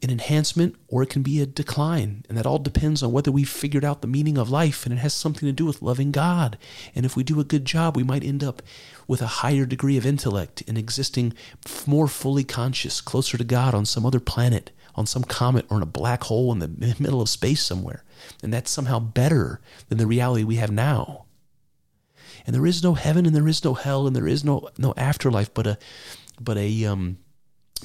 an 0.05 0.11
enhancement 0.11 0.77
or 0.89 1.03
it 1.03 1.09
can 1.09 1.23
be 1.23 1.41
a 1.41 1.47
decline. 1.47 2.25
And 2.29 2.39
that 2.39 2.47
all 2.47 2.59
depends 2.59 3.03
on 3.03 3.11
whether 3.11 3.33
we've 3.33 3.49
figured 3.49 3.85
out 3.85 4.03
the 4.03 4.07
meaning 4.07 4.39
of 4.39 4.51
life. 4.51 4.85
And 4.85 4.93
it 4.93 4.99
has 4.99 5.15
something 5.15 5.49
to 5.49 5.53
do 5.53 5.65
with 5.65 5.83
loving 5.83 6.13
God. 6.13 6.59
And 6.95 7.05
if 7.05 7.17
we 7.17 7.25
do 7.25 7.41
a 7.41 7.45
good 7.45 7.65
job, 7.65 7.97
we 7.97 8.05
might 8.05 8.23
end 8.23 8.45
up 8.45 8.63
with 9.09 9.23
a 9.23 9.39
higher 9.43 9.65
degree 9.65 9.97
of 9.97 10.07
intellect 10.07 10.63
and 10.69 10.79
existing 10.79 11.33
more 11.87 12.07
fully 12.07 12.45
conscious, 12.45 13.01
closer 13.01 13.37
to 13.39 13.45
God 13.45 13.75
on 13.75 13.87
some 13.87 14.07
other 14.07 14.21
planet, 14.21 14.71
on 14.95 15.07
some 15.07 15.25
comet, 15.25 15.67
or 15.71 15.79
in 15.79 15.83
a 15.83 15.87
black 15.87 16.25
hole 16.25 16.53
in 16.53 16.59
the 16.59 16.69
middle 17.01 17.23
of 17.23 17.29
space 17.29 17.63
somewhere. 17.63 18.05
And 18.43 18.53
that's 18.53 18.71
somehow 18.71 19.01
better 19.01 19.61
than 19.89 19.99
the 19.99 20.07
reality 20.07 20.45
we 20.45 20.57
have 20.57 20.71
now 20.71 21.25
and 22.47 22.55
there 22.55 22.67
is 22.67 22.83
no 22.83 22.95
heaven 22.95 23.25
and 23.27 23.35
there 23.35 23.49
is 23.49 23.65
no 23.65 23.73
hell 23.75 24.07
and 24.07 24.15
there 24.15 24.29
is 24.29 24.45
no 24.45 24.69
no 24.77 24.93
afterlife 24.97 25.53
but 25.55 25.67
a 25.67 25.79
but 26.41 26.57
a 26.59 26.85
um 26.85 27.17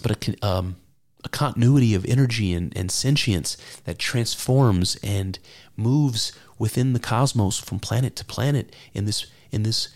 but 0.02 0.12
a 0.28 0.46
um 0.46 0.76
a 1.24 1.30
continuity 1.30 1.94
of 1.94 2.06
energy 2.06 2.54
and, 2.54 2.76
and 2.78 2.92
sentience 2.92 3.58
that 3.86 4.00
transforms 4.00 4.98
and 5.04 5.40
moves 5.76 6.32
within 6.58 6.94
the 6.94 7.00
cosmos 7.00 7.58
from 7.58 7.80
planet 7.80 8.16
to 8.16 8.26
planet 8.26 8.74
in 8.94 9.06
this 9.06 9.26
in 9.52 9.64
this 9.64 9.90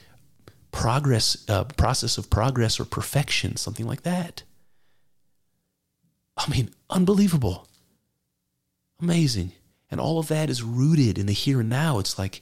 progress 0.72 1.46
uh, 1.50 1.64
process 1.64 2.18
of 2.18 2.30
progress 2.30 2.80
or 2.80 2.86
perfection 2.86 3.56
something 3.56 3.86
like 3.86 4.04
that. 4.04 4.44
I 6.38 6.50
mean 6.50 6.72
unbelievable. 6.90 7.68
Amazing. 9.02 9.52
And 9.92 10.02
all 10.02 10.18
of 10.18 10.28
that 10.30 10.50
is 10.50 10.64
rooted 10.64 11.20
in 11.20 11.28
the 11.28 11.34
here 11.34 11.60
and 11.60 11.70
now. 11.70 12.00
It's 12.00 12.18
like 12.18 12.42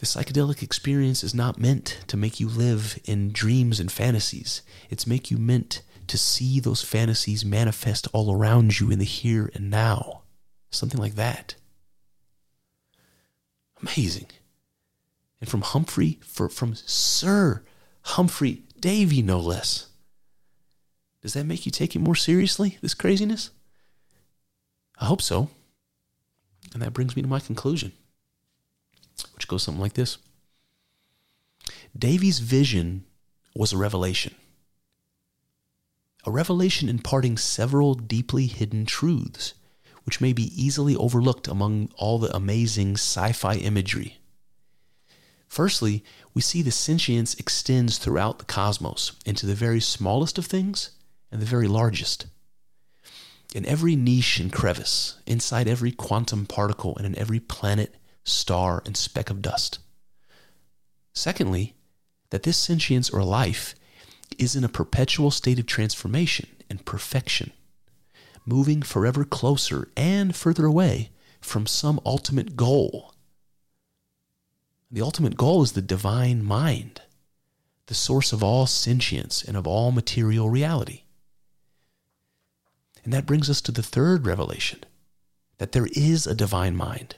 the 0.00 0.06
psychedelic 0.06 0.62
experience 0.62 1.22
is 1.22 1.34
not 1.34 1.60
meant 1.60 2.00
to 2.08 2.16
make 2.16 2.40
you 2.40 2.48
live 2.48 2.98
in 3.04 3.32
dreams 3.32 3.78
and 3.78 3.92
fantasies. 3.92 4.62
It's 4.88 5.06
make 5.06 5.30
you 5.30 5.36
meant 5.36 5.82
to 6.10 6.18
see 6.18 6.60
those 6.60 6.82
fantasies 6.82 7.44
manifest 7.44 8.06
all 8.12 8.34
around 8.34 8.78
you 8.78 8.90
in 8.90 8.98
the 8.98 9.04
here 9.04 9.50
and 9.54 9.70
now. 9.70 10.22
Something 10.70 11.00
like 11.00 11.14
that. 11.14 11.54
Amazing. 13.80 14.26
And 15.40 15.48
from 15.48 15.62
Humphrey, 15.62 16.18
for, 16.22 16.48
from 16.48 16.74
Sir 16.74 17.62
Humphrey 18.02 18.62
Davy, 18.78 19.22
no 19.22 19.40
less. 19.40 19.88
Does 21.22 21.34
that 21.34 21.44
make 21.44 21.66
you 21.66 21.72
take 21.72 21.94
it 21.96 22.00
more 22.00 22.14
seriously, 22.14 22.78
this 22.80 22.94
craziness? 22.94 23.50
I 24.98 25.06
hope 25.06 25.22
so. 25.22 25.48
And 26.72 26.82
that 26.82 26.92
brings 26.92 27.16
me 27.16 27.22
to 27.22 27.28
my 27.28 27.40
conclusion 27.40 27.92
which 29.34 29.48
goes 29.48 29.62
something 29.62 29.80
like 29.80 29.94
this 29.94 30.18
Davy's 31.96 32.38
vision 32.38 33.04
was 33.54 33.72
a 33.72 33.76
revelation. 33.76 34.34
A 36.26 36.30
revelation 36.30 36.88
imparting 36.88 37.38
several 37.38 37.94
deeply 37.94 38.46
hidden 38.46 38.84
truths, 38.84 39.54
which 40.04 40.20
may 40.20 40.32
be 40.32 40.52
easily 40.62 40.94
overlooked 40.96 41.48
among 41.48 41.90
all 41.96 42.18
the 42.18 42.34
amazing 42.36 42.94
sci 42.94 43.32
fi 43.32 43.54
imagery. 43.56 44.18
Firstly, 45.48 46.04
we 46.34 46.42
see 46.42 46.62
the 46.62 46.70
sentience 46.70 47.34
extends 47.34 47.98
throughout 47.98 48.38
the 48.38 48.44
cosmos 48.44 49.12
into 49.26 49.46
the 49.46 49.54
very 49.54 49.80
smallest 49.80 50.38
of 50.38 50.46
things 50.46 50.90
and 51.32 51.40
the 51.40 51.46
very 51.46 51.66
largest. 51.66 52.26
in 53.54 53.66
every 53.66 53.96
niche 53.96 54.38
and 54.38 54.52
crevice, 54.52 55.16
inside 55.26 55.66
every 55.66 55.90
quantum 55.90 56.46
particle, 56.46 56.96
and 56.96 57.06
in 57.06 57.18
every 57.18 57.40
planet, 57.40 57.96
star, 58.24 58.82
and 58.86 58.96
speck 58.96 59.30
of 59.30 59.42
dust. 59.42 59.78
Secondly, 61.12 61.74
that 62.30 62.44
this 62.44 62.56
sentience 62.56 63.10
or 63.10 63.24
life 63.24 63.74
is 64.38 64.56
in 64.56 64.64
a 64.64 64.68
perpetual 64.68 65.30
state 65.30 65.58
of 65.58 65.66
transformation 65.66 66.48
and 66.68 66.84
perfection, 66.84 67.52
moving 68.46 68.82
forever 68.82 69.24
closer 69.24 69.88
and 69.96 70.34
further 70.34 70.66
away 70.66 71.10
from 71.40 71.66
some 71.66 72.00
ultimate 72.04 72.56
goal. 72.56 73.14
The 74.90 75.02
ultimate 75.02 75.36
goal 75.36 75.62
is 75.62 75.72
the 75.72 75.82
divine 75.82 76.44
mind, 76.44 77.02
the 77.86 77.94
source 77.94 78.32
of 78.32 78.42
all 78.42 78.66
sentience 78.66 79.42
and 79.42 79.56
of 79.56 79.66
all 79.66 79.92
material 79.92 80.50
reality. 80.50 81.02
And 83.04 83.12
that 83.12 83.26
brings 83.26 83.48
us 83.48 83.60
to 83.62 83.72
the 83.72 83.82
third 83.82 84.26
revelation 84.26 84.80
that 85.58 85.72
there 85.72 85.88
is 85.92 86.26
a 86.26 86.34
divine 86.34 86.74
mind, 86.74 87.16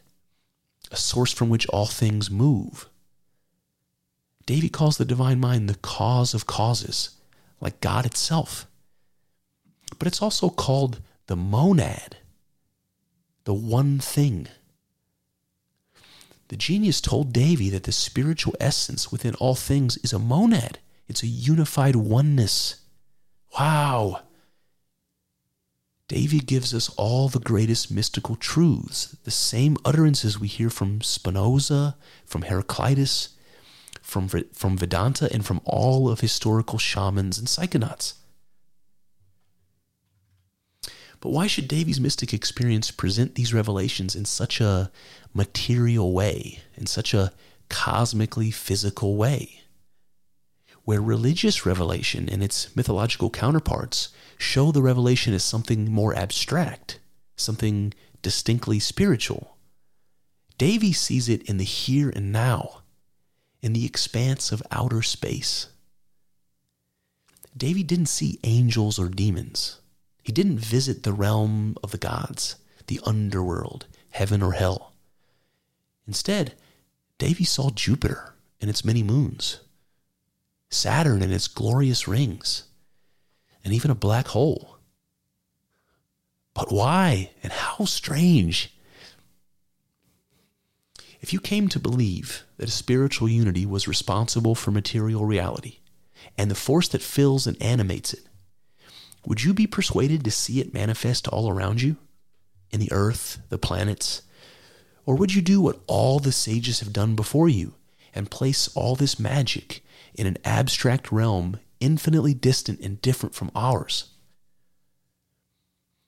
a 0.90 0.96
source 0.96 1.32
from 1.32 1.48
which 1.48 1.66
all 1.68 1.86
things 1.86 2.30
move. 2.30 2.88
Davy 4.46 4.68
calls 4.68 4.96
the 4.96 5.04
divine 5.04 5.40
mind 5.40 5.68
the 5.68 5.76
cause 5.76 6.34
of 6.34 6.46
causes, 6.46 7.10
like 7.60 7.80
God 7.80 8.06
itself. 8.06 8.66
But 9.98 10.08
it's 10.08 10.22
also 10.22 10.48
called 10.50 11.00
the 11.26 11.36
monad, 11.36 12.16
the 13.44 13.54
one 13.54 13.98
thing. 13.98 14.48
The 16.48 16.56
genius 16.56 17.00
told 17.00 17.32
Davy 17.32 17.70
that 17.70 17.84
the 17.84 17.92
spiritual 17.92 18.54
essence 18.60 19.10
within 19.10 19.34
all 19.36 19.54
things 19.54 19.96
is 19.98 20.12
a 20.12 20.18
monad. 20.18 20.80
It's 21.08 21.22
a 21.22 21.28
unified 21.28 21.96
oneness. 21.96 22.76
Wow. 23.58 24.20
Davy 26.08 26.40
gives 26.40 26.74
us 26.74 26.90
all 26.96 27.28
the 27.28 27.38
greatest 27.38 27.90
mystical 27.90 28.36
truths, 28.36 29.16
the 29.24 29.30
same 29.30 29.78
utterances 29.84 30.38
we 30.38 30.48
hear 30.48 30.68
from 30.68 31.00
Spinoza, 31.00 31.96
from 32.26 32.42
Heraclitus, 32.42 33.30
from, 34.12 34.28
from 34.28 34.76
Vedanta, 34.76 35.32
and 35.32 35.44
from 35.44 35.60
all 35.64 36.08
of 36.08 36.20
historical 36.20 36.78
shamans 36.78 37.38
and 37.38 37.48
psychonauts. 37.48 38.14
But 41.20 41.30
why 41.30 41.46
should 41.46 41.68
Davy's 41.68 42.00
mystic 42.00 42.34
experience 42.34 42.90
present 42.90 43.36
these 43.36 43.54
revelations 43.54 44.14
in 44.14 44.24
such 44.24 44.60
a 44.60 44.90
material 45.32 46.12
way, 46.12 46.60
in 46.76 46.86
such 46.86 47.14
a 47.14 47.32
cosmically 47.68 48.50
physical 48.50 49.16
way? 49.16 49.60
Where 50.84 51.00
religious 51.00 51.64
revelation 51.64 52.28
and 52.28 52.42
its 52.42 52.76
mythological 52.76 53.30
counterparts 53.30 54.08
show 54.36 54.72
the 54.72 54.82
revelation 54.82 55.32
as 55.32 55.44
something 55.44 55.90
more 55.90 56.14
abstract, 56.14 56.98
something 57.36 57.94
distinctly 58.20 58.78
spiritual. 58.80 59.56
Davy 60.58 60.92
sees 60.92 61.28
it 61.28 61.42
in 61.44 61.56
the 61.56 61.64
here 61.64 62.10
and 62.10 62.32
now, 62.32 62.81
in 63.62 63.72
the 63.72 63.86
expanse 63.86 64.52
of 64.52 64.62
outer 64.70 65.02
space. 65.02 65.68
Davy 67.56 67.82
didn't 67.82 68.06
see 68.06 68.40
angels 68.44 68.98
or 68.98 69.08
demons. 69.08 69.80
He 70.22 70.32
didn't 70.32 70.58
visit 70.58 71.02
the 71.02 71.12
realm 71.12 71.76
of 71.82 71.90
the 71.90 71.98
gods, 71.98 72.56
the 72.86 73.00
underworld, 73.04 73.86
heaven 74.10 74.42
or 74.42 74.52
hell. 74.52 74.94
Instead, 76.06 76.54
Davy 77.18 77.44
saw 77.44 77.70
Jupiter 77.70 78.34
and 78.60 78.68
its 78.68 78.84
many 78.84 79.02
moons, 79.02 79.60
Saturn 80.70 81.22
and 81.22 81.32
its 81.32 81.48
glorious 81.48 82.08
rings, 82.08 82.64
and 83.64 83.72
even 83.72 83.90
a 83.90 83.94
black 83.94 84.28
hole. 84.28 84.78
But 86.54 86.72
why 86.72 87.30
and 87.42 87.52
how 87.52 87.84
strange? 87.84 88.74
If 91.22 91.32
you 91.32 91.40
came 91.40 91.68
to 91.68 91.80
believe 91.80 92.44
that 92.58 92.68
a 92.68 92.72
spiritual 92.72 93.28
unity 93.28 93.64
was 93.64 93.88
responsible 93.88 94.54
for 94.54 94.70
material 94.70 95.24
reality 95.24 95.78
and 96.36 96.50
the 96.50 96.54
force 96.54 96.88
that 96.88 97.00
fills 97.00 97.46
and 97.46 97.60
animates 97.62 98.12
it, 98.12 98.26
would 99.24 99.42
you 99.42 99.54
be 99.54 99.66
persuaded 99.66 100.24
to 100.24 100.30
see 100.30 100.60
it 100.60 100.74
manifest 100.74 101.26
all 101.28 101.48
around 101.48 101.80
you? 101.80 101.96
In 102.70 102.80
the 102.80 102.92
earth, 102.92 103.38
the 103.48 103.58
planets? 103.58 104.22
Or 105.06 105.14
would 105.14 105.32
you 105.32 105.40
do 105.40 105.60
what 105.60 105.80
all 105.86 106.18
the 106.18 106.32
sages 106.32 106.80
have 106.80 106.92
done 106.92 107.14
before 107.16 107.48
you 107.48 107.74
and 108.14 108.30
place 108.30 108.68
all 108.74 108.94
this 108.94 109.18
magic 109.18 109.82
in 110.14 110.26
an 110.26 110.36
abstract 110.44 111.10
realm 111.10 111.58
infinitely 111.82 112.32
distant 112.32 112.80
and 112.80 113.02
different 113.02 113.34
from 113.34 113.50
ours. 113.54 114.10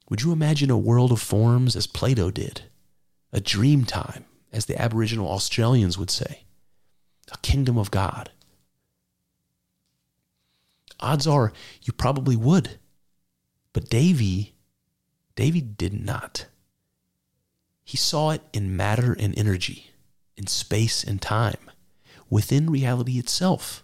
Would 0.09 0.23
you 0.23 0.32
imagine 0.32 0.70
a 0.70 0.78
world 0.78 1.11
of 1.11 1.20
forms 1.20 1.74
as 1.74 1.86
Plato 1.86 2.31
did? 2.31 2.62
A 3.32 3.41
dream 3.41 3.85
time, 3.85 4.24
as 4.55 4.66
the 4.66 4.81
Aboriginal 4.81 5.28
Australians 5.28 5.98
would 5.98 6.10
say? 6.10 6.44
A 7.32 7.39
kingdom 7.39 7.76
of 7.76 7.90
God? 7.90 8.31
Odds 11.01 11.26
are 11.26 11.52
you 11.82 11.93
probably 11.93 12.36
would. 12.36 12.78
But 13.72 13.90
Davy, 13.90 14.55
Davy 15.35 15.60
did 15.60 15.93
not. 15.93 16.47
He 17.82 17.97
saw 17.97 18.31
it 18.31 18.43
in 18.52 18.76
matter 18.76 19.14
and 19.18 19.36
energy, 19.36 19.90
in 20.36 20.47
space 20.47 21.05
and 21.05 21.20
time, 21.20 21.70
within 22.31 22.70
reality 22.70 23.18
itself. 23.18 23.82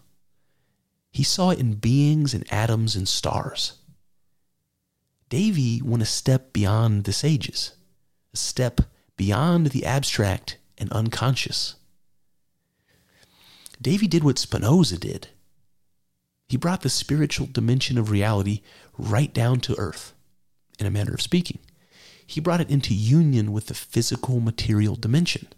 He 1.11 1.25
saw 1.25 1.51
it 1.51 1.59
in 1.59 1.75
beings 1.75 2.33
and 2.33 2.51
atoms 2.53 2.95
and 2.95 3.09
stars. 3.09 3.75
Davy 5.29 5.83
went 5.83 6.03
a 6.03 6.07
step 6.07 6.53
beyond 6.53 7.05
the 7.05 7.13
sages, 7.13 7.73
a 8.33 8.37
step 8.37 8.81
beyond 9.17 9.69
the 9.69 9.85
abstract 9.85 10.57
and 10.81 10.91
unconscious. 10.93 11.77
Davy 13.81 14.09
did 14.09 14.25
what 14.25 14.39
Spinoza 14.39 14.99
did. 14.99 15.29
He 16.49 16.57
brought 16.57 16.81
the 16.83 16.91
spiritual 16.91 17.47
dimension 17.47 17.97
of 17.97 18.11
reality 18.11 18.63
right 18.99 19.33
down 19.33 19.61
to 19.61 19.79
earth, 19.79 20.15
in 20.79 20.87
a 20.87 20.91
manner 20.91 21.15
of 21.15 21.23
speaking. 21.23 21.61
He 22.27 22.41
brought 22.41 22.61
it 22.61 22.71
into 22.71 22.95
union 22.95 23.53
with 23.53 23.67
the 23.67 23.75
physical 23.75 24.41
material 24.41 24.97
dimension. 24.97 25.49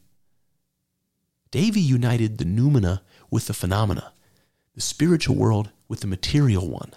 Davy 1.51 1.81
united 1.81 2.39
the 2.39 2.45
noumena 2.45 3.01
with 3.31 3.47
the 3.47 3.55
phenomena, 3.55 4.13
the 4.75 4.81
spiritual 4.81 5.37
world 5.37 5.71
with 5.89 6.01
the 6.01 6.07
material 6.07 6.69
one. 6.69 6.93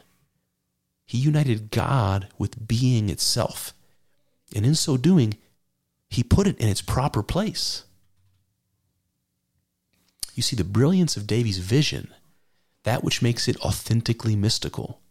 He 1.05 1.17
united 1.17 1.71
God 1.71 2.29
with 2.37 2.67
being 2.67 3.09
itself. 3.09 3.73
And 4.55 4.65
in 4.65 4.75
so 4.75 4.97
doing, 4.97 5.37
he 6.09 6.23
put 6.23 6.47
it 6.47 6.57
in 6.57 6.69
its 6.69 6.81
proper 6.81 7.21
place. 7.21 7.83
You 10.35 10.43
see, 10.43 10.55
the 10.55 10.63
brilliance 10.63 11.17
of 11.17 11.25
Davy's 11.25 11.57
vision, 11.57 12.13
that 12.83 13.03
which 13.03 13.23
makes 13.23 13.47
it 13.47 13.59
authentically 13.61 14.35
mystical, 14.35 15.01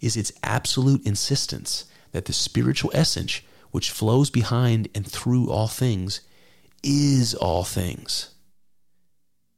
is 0.00 0.16
its 0.16 0.32
absolute 0.42 1.06
insistence 1.06 1.84
that 2.10 2.24
the 2.24 2.32
spiritual 2.32 2.90
essence 2.92 3.40
which 3.70 3.90
flows 3.90 4.30
behind 4.30 4.88
and 4.94 5.06
through 5.06 5.50
all 5.50 5.68
things 5.68 6.20
is 6.82 7.34
all 7.34 7.62
things. 7.62 8.34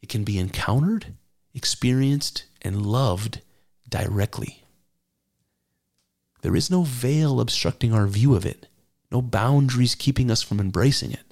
It 0.02 0.10
can 0.10 0.24
be 0.24 0.38
encountered 0.38 1.14
experienced, 1.56 2.44
and 2.60 2.84
loved 2.84 3.40
directly. 3.88 4.62
There 6.42 6.54
is 6.54 6.70
no 6.70 6.82
veil 6.82 7.40
obstructing 7.40 7.94
our 7.94 8.06
view 8.06 8.34
of 8.36 8.44
it, 8.44 8.68
no 9.10 9.22
boundaries 9.22 9.94
keeping 9.94 10.30
us 10.30 10.42
from 10.42 10.60
embracing 10.60 11.12
it. 11.12 11.25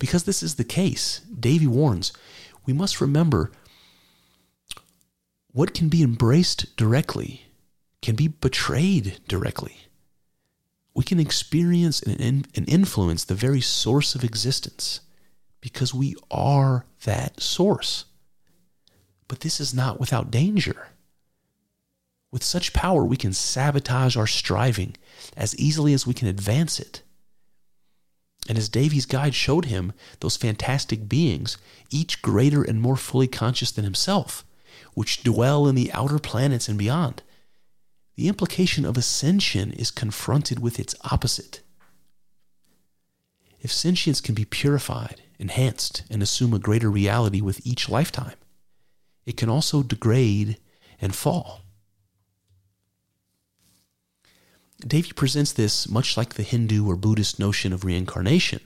Because 0.00 0.24
this 0.24 0.42
is 0.42 0.56
the 0.56 0.64
case, 0.64 1.20
Davy 1.20 1.68
warns, 1.68 2.12
we 2.66 2.72
must 2.72 3.00
remember 3.00 3.52
what 5.52 5.74
can 5.74 5.88
be 5.88 6.02
embraced 6.02 6.76
directly 6.76 7.44
can 8.02 8.16
be 8.16 8.28
betrayed 8.28 9.20
directly. 9.28 9.76
We 10.94 11.04
can 11.04 11.20
experience 11.20 12.02
and, 12.02 12.48
influence 12.54 13.24
the 13.24 13.34
very 13.34 13.60
source 13.60 14.14
of 14.14 14.24
existence 14.24 15.00
because 15.60 15.94
we 15.94 16.16
are 16.30 16.86
that 17.04 17.40
source. 17.40 18.06
But 19.28 19.40
this 19.40 19.60
is 19.60 19.74
not 19.74 20.00
without 20.00 20.30
danger. 20.30 20.88
With 22.32 22.42
such 22.42 22.72
power, 22.72 23.04
we 23.04 23.16
can 23.16 23.32
sabotage 23.32 24.16
our 24.16 24.26
striving 24.26 24.96
as 25.36 25.54
easily 25.56 25.92
as 25.92 26.06
we 26.06 26.14
can 26.14 26.28
advance 26.28 26.80
it. 26.80 27.02
And 28.48 28.58
as 28.58 28.68
Davy's 28.68 29.06
guide 29.06 29.34
showed 29.34 29.66
him, 29.66 29.92
those 30.20 30.36
fantastic 30.36 31.08
beings, 31.08 31.56
each 31.90 32.22
greater 32.22 32.62
and 32.62 32.80
more 32.80 32.96
fully 32.96 33.28
conscious 33.28 33.70
than 33.70 33.84
himself, 33.84 34.44
which 34.94 35.22
dwell 35.22 35.68
in 35.68 35.74
the 35.74 35.92
outer 35.92 36.18
planets 36.18 36.68
and 36.68 36.78
beyond, 36.78 37.22
the 38.16 38.28
implication 38.28 38.84
of 38.84 38.96
ascension 38.96 39.72
is 39.72 39.90
confronted 39.90 40.58
with 40.58 40.80
its 40.80 40.94
opposite. 41.10 41.60
If 43.60 43.72
sentience 43.72 44.20
can 44.20 44.34
be 44.34 44.44
purified 44.44 45.22
enhanced, 45.40 46.02
and 46.10 46.22
assume 46.22 46.52
a 46.52 46.58
greater 46.58 46.90
reality 46.90 47.40
with 47.40 47.66
each 47.66 47.88
lifetime. 47.88 48.36
It 49.24 49.38
can 49.38 49.48
also 49.48 49.82
degrade 49.82 50.58
and 51.00 51.14
fall. 51.14 51.59
Davy 54.86 55.12
presents 55.12 55.52
this 55.52 55.88
much 55.88 56.16
like 56.16 56.34
the 56.34 56.42
Hindu 56.42 56.88
or 56.88 56.96
Buddhist 56.96 57.38
notion 57.38 57.72
of 57.72 57.84
reincarnation 57.84 58.60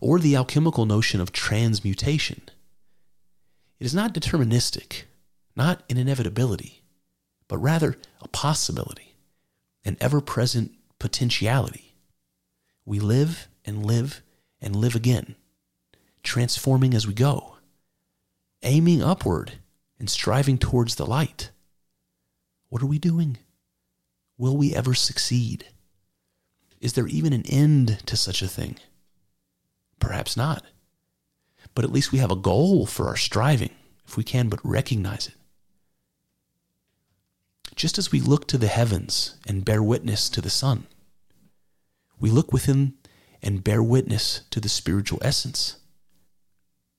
or 0.00 0.18
the 0.18 0.36
alchemical 0.36 0.86
notion 0.86 1.20
of 1.20 1.32
transmutation. 1.32 2.42
It 3.78 3.84
is 3.84 3.94
not 3.94 4.14
deterministic, 4.14 5.04
not 5.56 5.82
an 5.90 5.96
inevitability, 5.96 6.82
but 7.48 7.58
rather 7.58 7.96
a 8.22 8.28
possibility, 8.28 9.16
an 9.84 9.96
ever 10.00 10.20
present 10.20 10.72
potentiality. 10.98 11.94
We 12.84 13.00
live 13.00 13.48
and 13.64 13.84
live 13.84 14.22
and 14.60 14.76
live 14.76 14.94
again, 14.94 15.34
transforming 16.22 16.94
as 16.94 17.06
we 17.06 17.14
go, 17.14 17.56
aiming 18.62 19.02
upward 19.02 19.54
and 19.98 20.08
striving 20.08 20.58
towards 20.58 20.94
the 20.94 21.06
light. 21.06 21.50
What 22.68 22.82
are 22.82 22.86
we 22.86 22.98
doing? 22.98 23.38
Will 24.40 24.56
we 24.56 24.74
ever 24.74 24.94
succeed? 24.94 25.66
Is 26.80 26.94
there 26.94 27.06
even 27.06 27.34
an 27.34 27.44
end 27.44 28.00
to 28.06 28.16
such 28.16 28.40
a 28.40 28.48
thing? 28.48 28.78
Perhaps 29.98 30.34
not. 30.34 30.64
But 31.74 31.84
at 31.84 31.92
least 31.92 32.10
we 32.10 32.20
have 32.20 32.30
a 32.30 32.36
goal 32.36 32.86
for 32.86 33.06
our 33.08 33.18
striving, 33.18 33.74
if 34.08 34.16
we 34.16 34.24
can 34.24 34.48
but 34.48 34.64
recognize 34.64 35.28
it. 35.28 35.34
Just 37.74 37.98
as 37.98 38.10
we 38.10 38.22
look 38.22 38.46
to 38.46 38.56
the 38.56 38.68
heavens 38.68 39.36
and 39.46 39.62
bear 39.62 39.82
witness 39.82 40.30
to 40.30 40.40
the 40.40 40.48
sun, 40.48 40.86
we 42.18 42.30
look 42.30 42.50
within 42.50 42.94
and 43.42 43.62
bear 43.62 43.82
witness 43.82 44.44
to 44.52 44.58
the 44.58 44.70
spiritual 44.70 45.18
essence, 45.20 45.76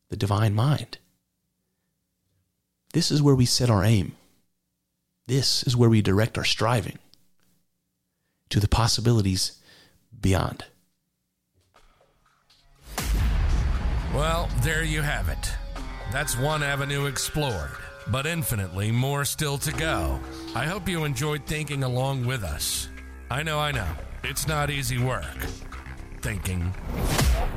the 0.09 0.15
divine 0.15 0.53
mind. 0.53 0.99
This 2.93 3.09
is 3.09 3.19
where 3.19 3.33
we 3.33 3.47
set 3.47 3.71
our 3.71 3.83
aim. 3.83 4.15
This 5.25 5.63
is 5.63 5.75
where 5.75 5.89
we 5.89 6.03
direct 6.03 6.37
our 6.37 6.43
striving 6.43 6.99
to 8.51 8.59
the 8.59 8.67
possibilities 8.67 9.59
beyond. 10.21 10.65
Well, 14.13 14.49
there 14.61 14.83
you 14.83 15.01
have 15.01 15.29
it. 15.29 15.53
That's 16.11 16.37
one 16.37 16.61
avenue 16.61 17.05
explored, 17.05 17.71
but 18.07 18.25
infinitely 18.25 18.91
more 18.91 19.23
still 19.23 19.57
to 19.59 19.71
go. 19.71 20.19
I 20.53 20.65
hope 20.65 20.89
you 20.89 21.05
enjoyed 21.05 21.45
thinking 21.45 21.83
along 21.83 22.25
with 22.25 22.43
us. 22.43 22.89
I 23.29 23.43
know, 23.43 23.59
I 23.59 23.71
know, 23.71 23.87
it's 24.23 24.47
not 24.47 24.69
easy 24.69 24.97
work. 24.97 25.23
Thinking. 26.21 26.73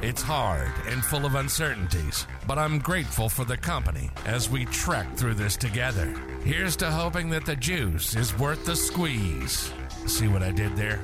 It's 0.00 0.22
hard 0.22 0.72
and 0.86 1.04
full 1.04 1.26
of 1.26 1.34
uncertainties, 1.34 2.26
but 2.46 2.58
I'm 2.58 2.78
grateful 2.78 3.28
for 3.28 3.44
the 3.44 3.56
company 3.56 4.10
as 4.24 4.48
we 4.48 4.64
trek 4.66 5.16
through 5.16 5.34
this 5.34 5.56
together. 5.56 6.14
Here's 6.44 6.76
to 6.76 6.90
hoping 6.90 7.30
that 7.30 7.46
the 7.46 7.56
juice 7.56 8.14
is 8.14 8.38
worth 8.38 8.64
the 8.64 8.76
squeeze. 8.76 9.72
See 10.06 10.28
what 10.28 10.42
I 10.42 10.50
did 10.50 10.76
there? 10.76 11.00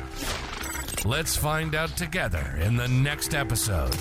Let's 1.04 1.36
find 1.36 1.74
out 1.74 1.96
together 1.96 2.58
in 2.60 2.76
the 2.76 2.86
next 2.88 3.34
episode. 3.34 3.94